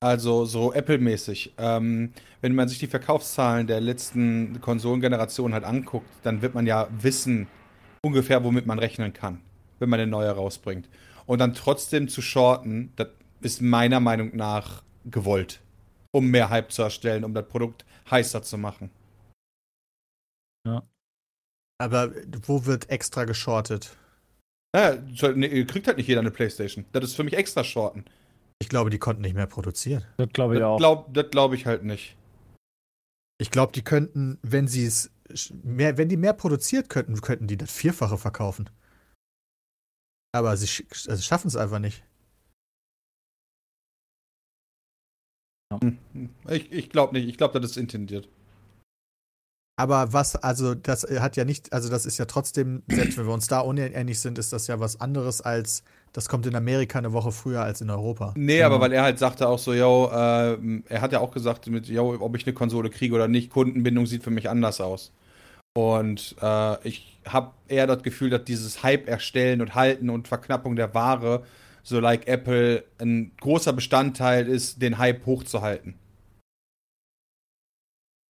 Also 0.00 0.44
so 0.44 0.72
Apple-mäßig. 0.72 1.54
Ähm, 1.56 2.12
wenn 2.42 2.54
man 2.54 2.68
sich 2.68 2.78
die 2.78 2.86
Verkaufszahlen 2.86 3.66
der 3.66 3.80
letzten 3.80 4.60
Konsolengeneration 4.60 5.54
halt 5.54 5.64
anguckt, 5.64 6.08
dann 6.22 6.42
wird 6.42 6.54
man 6.54 6.66
ja 6.66 6.88
wissen 7.00 7.46
ungefähr, 8.02 8.44
womit 8.44 8.66
man 8.66 8.78
rechnen 8.78 9.14
kann, 9.14 9.40
wenn 9.78 9.88
man 9.88 10.00
eine 10.00 10.10
neue 10.10 10.30
rausbringt. 10.30 10.90
Und 11.24 11.38
dann 11.38 11.54
trotzdem 11.54 12.08
zu 12.08 12.20
shorten, 12.20 12.92
das 12.96 13.08
ist 13.40 13.62
meiner 13.62 14.00
Meinung 14.00 14.36
nach 14.36 14.82
gewollt, 15.06 15.60
um 16.14 16.30
mehr 16.30 16.48
Hype 16.48 16.70
zu 16.70 16.82
erstellen, 16.82 17.24
um 17.24 17.34
das 17.34 17.48
Produkt 17.48 17.84
heißer 18.10 18.42
zu 18.42 18.56
machen. 18.56 18.90
Aber 21.78 22.12
wo 22.46 22.66
wird 22.66 22.88
extra 22.88 23.24
geschortet? 23.24 23.96
Nee, 24.74 25.64
kriegt 25.64 25.88
halt 25.88 25.96
nicht 25.96 26.06
jeder 26.06 26.20
eine 26.20 26.30
Playstation. 26.30 26.84
Das 26.92 27.04
ist 27.04 27.14
für 27.16 27.24
mich 27.24 27.34
extra 27.34 27.64
shorten. 27.64 28.04
Ich 28.60 28.68
glaube, 28.68 28.90
die 28.90 28.98
konnten 28.98 29.22
nicht 29.22 29.34
mehr 29.34 29.46
produzieren. 29.46 30.04
Das 30.16 30.28
glaube 30.28 30.54
ich 30.54 30.60
Das 30.60 30.68
auch. 30.68 30.76
glaube 30.78 31.24
glaub 31.24 31.52
ich 31.52 31.66
halt 31.66 31.84
nicht. 31.84 32.16
Ich 33.40 33.50
glaube, 33.50 33.72
die 33.72 33.82
könnten, 33.82 34.38
wenn 34.42 34.68
sie 34.68 34.86
es 34.86 35.10
mehr, 35.64 35.98
wenn 35.98 36.08
die 36.08 36.16
mehr 36.16 36.32
produziert 36.32 36.88
könnten, 36.88 37.20
könnten 37.20 37.48
die 37.48 37.56
das 37.56 37.72
Vierfache 37.72 38.18
verkaufen. 38.18 38.70
Aber 40.32 40.56
sie 40.56 40.68
sch 40.68 41.08
also 41.08 41.22
schaffen 41.22 41.48
es 41.48 41.56
einfach 41.56 41.80
nicht. 41.80 42.04
Ich, 46.48 46.72
ich 46.72 46.90
glaube 46.90 47.14
nicht. 47.14 47.28
Ich 47.28 47.38
glaube, 47.38 47.60
das 47.60 47.72
ist 47.72 47.76
intendiert. 47.76 48.28
Aber 49.76 50.12
was, 50.12 50.36
also 50.36 50.74
das 50.74 51.02
hat 51.02 51.36
ja 51.36 51.44
nicht, 51.44 51.72
also 51.72 51.90
das 51.90 52.06
ist 52.06 52.18
ja 52.18 52.26
trotzdem, 52.26 52.84
selbst 52.86 53.18
wenn 53.18 53.26
wir 53.26 53.34
uns 53.34 53.48
da 53.48 53.58
unähnlich 53.58 54.20
sind, 54.20 54.38
ist 54.38 54.52
das 54.52 54.68
ja 54.68 54.78
was 54.78 55.00
anderes 55.00 55.40
als, 55.40 55.82
das 56.12 56.28
kommt 56.28 56.46
in 56.46 56.54
Amerika 56.54 56.98
eine 56.98 57.12
Woche 57.12 57.32
früher 57.32 57.62
als 57.62 57.80
in 57.80 57.90
Europa. 57.90 58.34
Nee, 58.36 58.62
aber 58.62 58.80
weil 58.80 58.92
er 58.92 59.02
halt 59.02 59.18
sagte 59.18 59.48
auch 59.48 59.58
so, 59.58 59.74
yo, 59.74 60.10
äh, 60.12 60.82
er 60.88 61.00
hat 61.00 61.10
ja 61.10 61.18
auch 61.18 61.32
gesagt, 61.32 61.66
mit, 61.66 61.88
yo, 61.88 62.16
ob 62.20 62.36
ich 62.36 62.46
eine 62.46 62.54
Konsole 62.54 62.88
kriege 62.88 63.16
oder 63.16 63.26
nicht, 63.26 63.50
Kundenbindung 63.50 64.06
sieht 64.06 64.22
für 64.22 64.30
mich 64.30 64.48
anders 64.48 64.80
aus. 64.80 65.12
Und 65.76 66.36
äh, 66.40 66.88
ich 66.88 67.18
habe 67.26 67.50
eher 67.66 67.88
das 67.88 68.04
Gefühl, 68.04 68.30
dass 68.30 68.44
dieses 68.44 68.84
Hype 68.84 69.08
erstellen 69.08 69.60
und 69.60 69.74
halten 69.74 70.08
und 70.08 70.28
Verknappung 70.28 70.76
der 70.76 70.94
Ware, 70.94 71.42
so 71.84 72.00
like 72.00 72.26
Apple, 72.26 72.84
ein 72.98 73.36
großer 73.40 73.72
Bestandteil 73.72 74.48
ist, 74.48 74.82
den 74.82 74.98
Hype 74.98 75.24
hochzuhalten. 75.26 75.94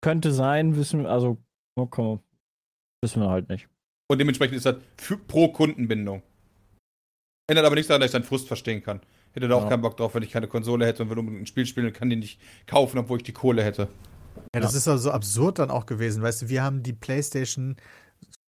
Könnte 0.03 0.33
sein, 0.33 0.77
wissen 0.77 1.05
wir, 1.05 1.11
also, 1.11 1.39
okay, 1.79 2.19
wissen 3.03 3.23
wir 3.23 3.31
halt 3.31 3.49
nicht. 3.49 3.69
Und 4.11 4.19
dementsprechend 4.19 4.57
ist 4.57 4.67
das 4.67 4.77
für, 4.99 5.17
pro 5.17 5.49
Kundenbindung. 5.49 6.23
Ändert 7.49 7.65
aber 7.65 7.75
nichts 7.75 7.89
daran, 7.89 8.01
dass 8.01 8.09
ich 8.09 8.13
seinen 8.13 8.25
Frust 8.25 8.47
verstehen 8.49 8.83
kann. 8.83 9.01
Ich 9.31 9.37
hätte 9.37 9.49
da 9.49 9.57
auch 9.57 9.63
Ja. 9.63 9.69
keinen 9.71 9.83
Bock 9.83 9.97
drauf, 9.97 10.15
wenn 10.15 10.23
ich 10.23 10.31
keine 10.31 10.47
Konsole 10.49 10.85
hätte 10.87 11.03
und 11.03 11.11
will 11.11 11.19
unbedingt 11.19 11.43
ein 11.45 11.47
Spiel 11.47 11.65
spielen 11.67 11.87
und 11.87 11.95
kann 11.95 12.11
die 12.11 12.17
nicht 12.17 12.41
kaufen, 12.67 12.99
obwohl 12.99 13.19
ich 13.19 13.25
die 13.25 13.33
Kohle 13.33 13.63
hätte. 13.65 13.89
Ja, 14.55 14.61
das 14.61 14.75
ist 14.75 14.89
also 14.89 15.05
so 15.05 15.11
absurd 15.11 15.59
dann 15.59 15.71
auch 15.71 15.87
gewesen. 15.87 16.23
Weißt 16.23 16.43
du, 16.43 16.49
wir 16.49 16.63
haben 16.63 16.83
die 16.83 16.93
PlayStation 16.93 17.77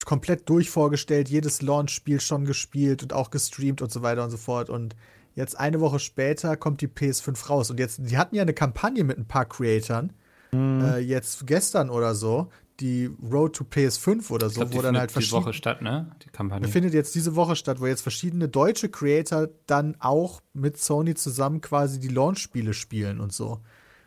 komplett 0.06 0.48
durchvorgestellt, 0.48 1.28
jedes 1.28 1.60
Launch-Spiel 1.60 2.20
schon 2.20 2.46
gespielt 2.46 3.02
und 3.02 3.12
auch 3.12 3.30
gestreamt 3.30 3.82
und 3.82 3.92
so 3.92 4.00
weiter 4.00 4.24
und 4.24 4.30
so 4.30 4.38
fort. 4.38 4.70
Und 4.70 4.96
jetzt 5.34 5.58
eine 5.60 5.80
Woche 5.80 5.98
später 5.98 6.56
kommt 6.56 6.80
die 6.80 6.88
PS5 6.88 7.48
raus. 7.50 7.70
Und 7.70 7.78
jetzt, 7.78 8.00
die 8.02 8.16
hatten 8.16 8.34
ja 8.34 8.40
eine 8.42 8.54
Kampagne 8.54 9.04
mit 9.04 9.18
ein 9.18 9.26
paar 9.28 9.44
Creatoren, 9.44 10.14
Mhm. 10.52 10.80
äh, 10.80 10.98
jetzt 10.98 11.46
gestern 11.46 11.90
oder 11.90 12.14
so, 12.14 12.48
die 12.78 13.10
Road 13.32 13.56
to 13.56 13.64
PS5 13.64 14.30
oder 14.30 14.48
so, 14.48 14.60
glaube, 14.60 14.70
die 14.70 14.76
wo 14.78 14.82
dann 14.82 14.94
findet 14.94 15.00
halt 15.00 15.10
die 15.10 15.12
verschiedene. 15.14 15.42
Woche 15.44 15.52
statt, 15.54 15.82
ne? 15.82 16.12
Die 16.24 16.28
Kampagne. 16.30 16.68
findet 16.68 16.94
jetzt 16.94 17.14
diese 17.16 17.34
Woche 17.34 17.56
statt, 17.56 17.80
wo 17.80 17.86
jetzt 17.86 18.02
verschiedene 18.02 18.48
deutsche 18.48 18.88
Creator 18.88 19.48
dann 19.66 19.96
auch 19.98 20.40
mit 20.54 20.78
Sony 20.78 21.14
zusammen 21.14 21.60
quasi 21.60 21.98
die 21.98 22.08
Launch-Spiele 22.08 22.74
spielen 22.74 23.18
und 23.20 23.32
so. 23.32 23.60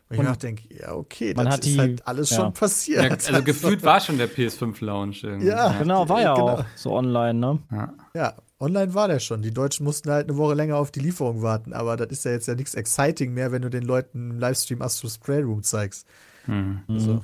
Und 0.09 0.15
ich 0.15 0.19
Und 0.19 0.25
mir 0.25 0.31
auch 0.31 0.37
denke, 0.37 0.73
ja, 0.75 0.93
okay, 0.95 1.33
man 1.35 1.45
das 1.45 1.53
hat 1.55 1.65
ist 1.65 1.73
die- 1.75 1.79
halt 1.79 2.07
alles 2.07 2.29
ja. 2.31 2.37
schon 2.37 2.53
passiert. 2.53 3.03
ja, 3.03 3.11
also 3.11 3.43
gefühlt 3.43 3.83
war 3.83 3.99
schon 4.01 4.17
der 4.17 4.27
PS5-Launch 4.27 5.23
irgendwie. 5.23 5.47
Ja. 5.47 5.77
Genau, 5.77 6.09
war 6.09 6.21
ja 6.21 6.33
Genau. 6.33 6.49
auch 6.49 6.65
so 6.75 6.93
online, 6.93 7.35
ne? 7.35 7.59
Ja. 7.71 7.93
Ja, 8.15 8.33
online 8.59 8.93
war 8.95 9.07
der 9.07 9.19
schon. 9.19 9.43
Die 9.43 9.53
Deutschen 9.53 9.83
mussten 9.83 10.09
halt 10.09 10.27
eine 10.27 10.35
Woche 10.37 10.55
länger 10.55 10.77
auf 10.77 10.89
die 10.89 10.99
Lieferung 10.99 11.43
warten, 11.43 11.73
aber 11.73 11.95
das 11.95 12.09
ist 12.09 12.25
ja 12.25 12.31
jetzt 12.31 12.47
ja 12.47 12.55
nichts 12.55 12.73
exciting 12.73 13.33
mehr, 13.35 13.51
wenn 13.51 13.61
du 13.61 13.69
den 13.69 13.83
Leuten 13.83 14.31
im 14.31 14.39
Livestream 14.39 14.81
Astro 14.81 15.09
Spray 15.09 15.41
Room 15.43 15.61
zeigst. 15.61 16.07
Hm. 16.45 16.81
Also, 16.87 17.23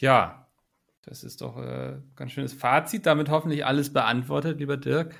Ja, 0.00 0.46
das 1.02 1.24
ist 1.24 1.40
doch 1.40 1.58
äh, 1.58 1.98
ganz 2.16 2.32
schönes 2.32 2.52
Fazit. 2.52 3.04
Damit 3.06 3.28
hoffentlich 3.30 3.66
alles 3.66 3.92
beantwortet, 3.92 4.58
lieber 4.60 4.76
Dirk. 4.76 5.14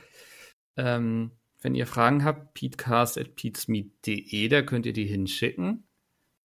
Ähm, 0.77 1.33
wenn 1.61 1.75
ihr 1.75 1.87
Fragen 1.87 2.25
habt, 2.25 2.55
peatcast.peatsmeet.de, 2.55 4.49
da 4.49 4.63
könnt 4.63 4.87
ihr 4.87 4.93
die 4.93 5.07
hinschicken. 5.07 5.85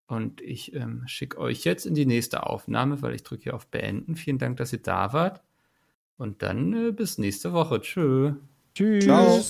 Und 0.07 0.41
ich 0.41 0.73
ähm, 0.75 1.03
schicke 1.07 1.39
euch 1.39 1.63
jetzt 1.63 1.85
in 1.85 1.95
die 1.95 2.05
nächste 2.05 2.45
Aufnahme, 2.45 3.01
weil 3.01 3.15
ich 3.15 3.23
drücke 3.23 3.43
hier 3.45 3.55
auf 3.55 3.67
Beenden. 3.67 4.15
Vielen 4.15 4.37
Dank, 4.37 4.57
dass 4.57 4.73
ihr 4.73 4.81
da 4.81 5.13
wart. 5.13 5.41
Und 6.17 6.43
dann 6.43 6.89
äh, 6.89 6.91
bis 6.91 7.17
nächste 7.17 7.53
Woche. 7.53 7.81
Tschö. 7.81 8.33
Tschüss. 8.75 9.05
Ciao. 9.05 9.41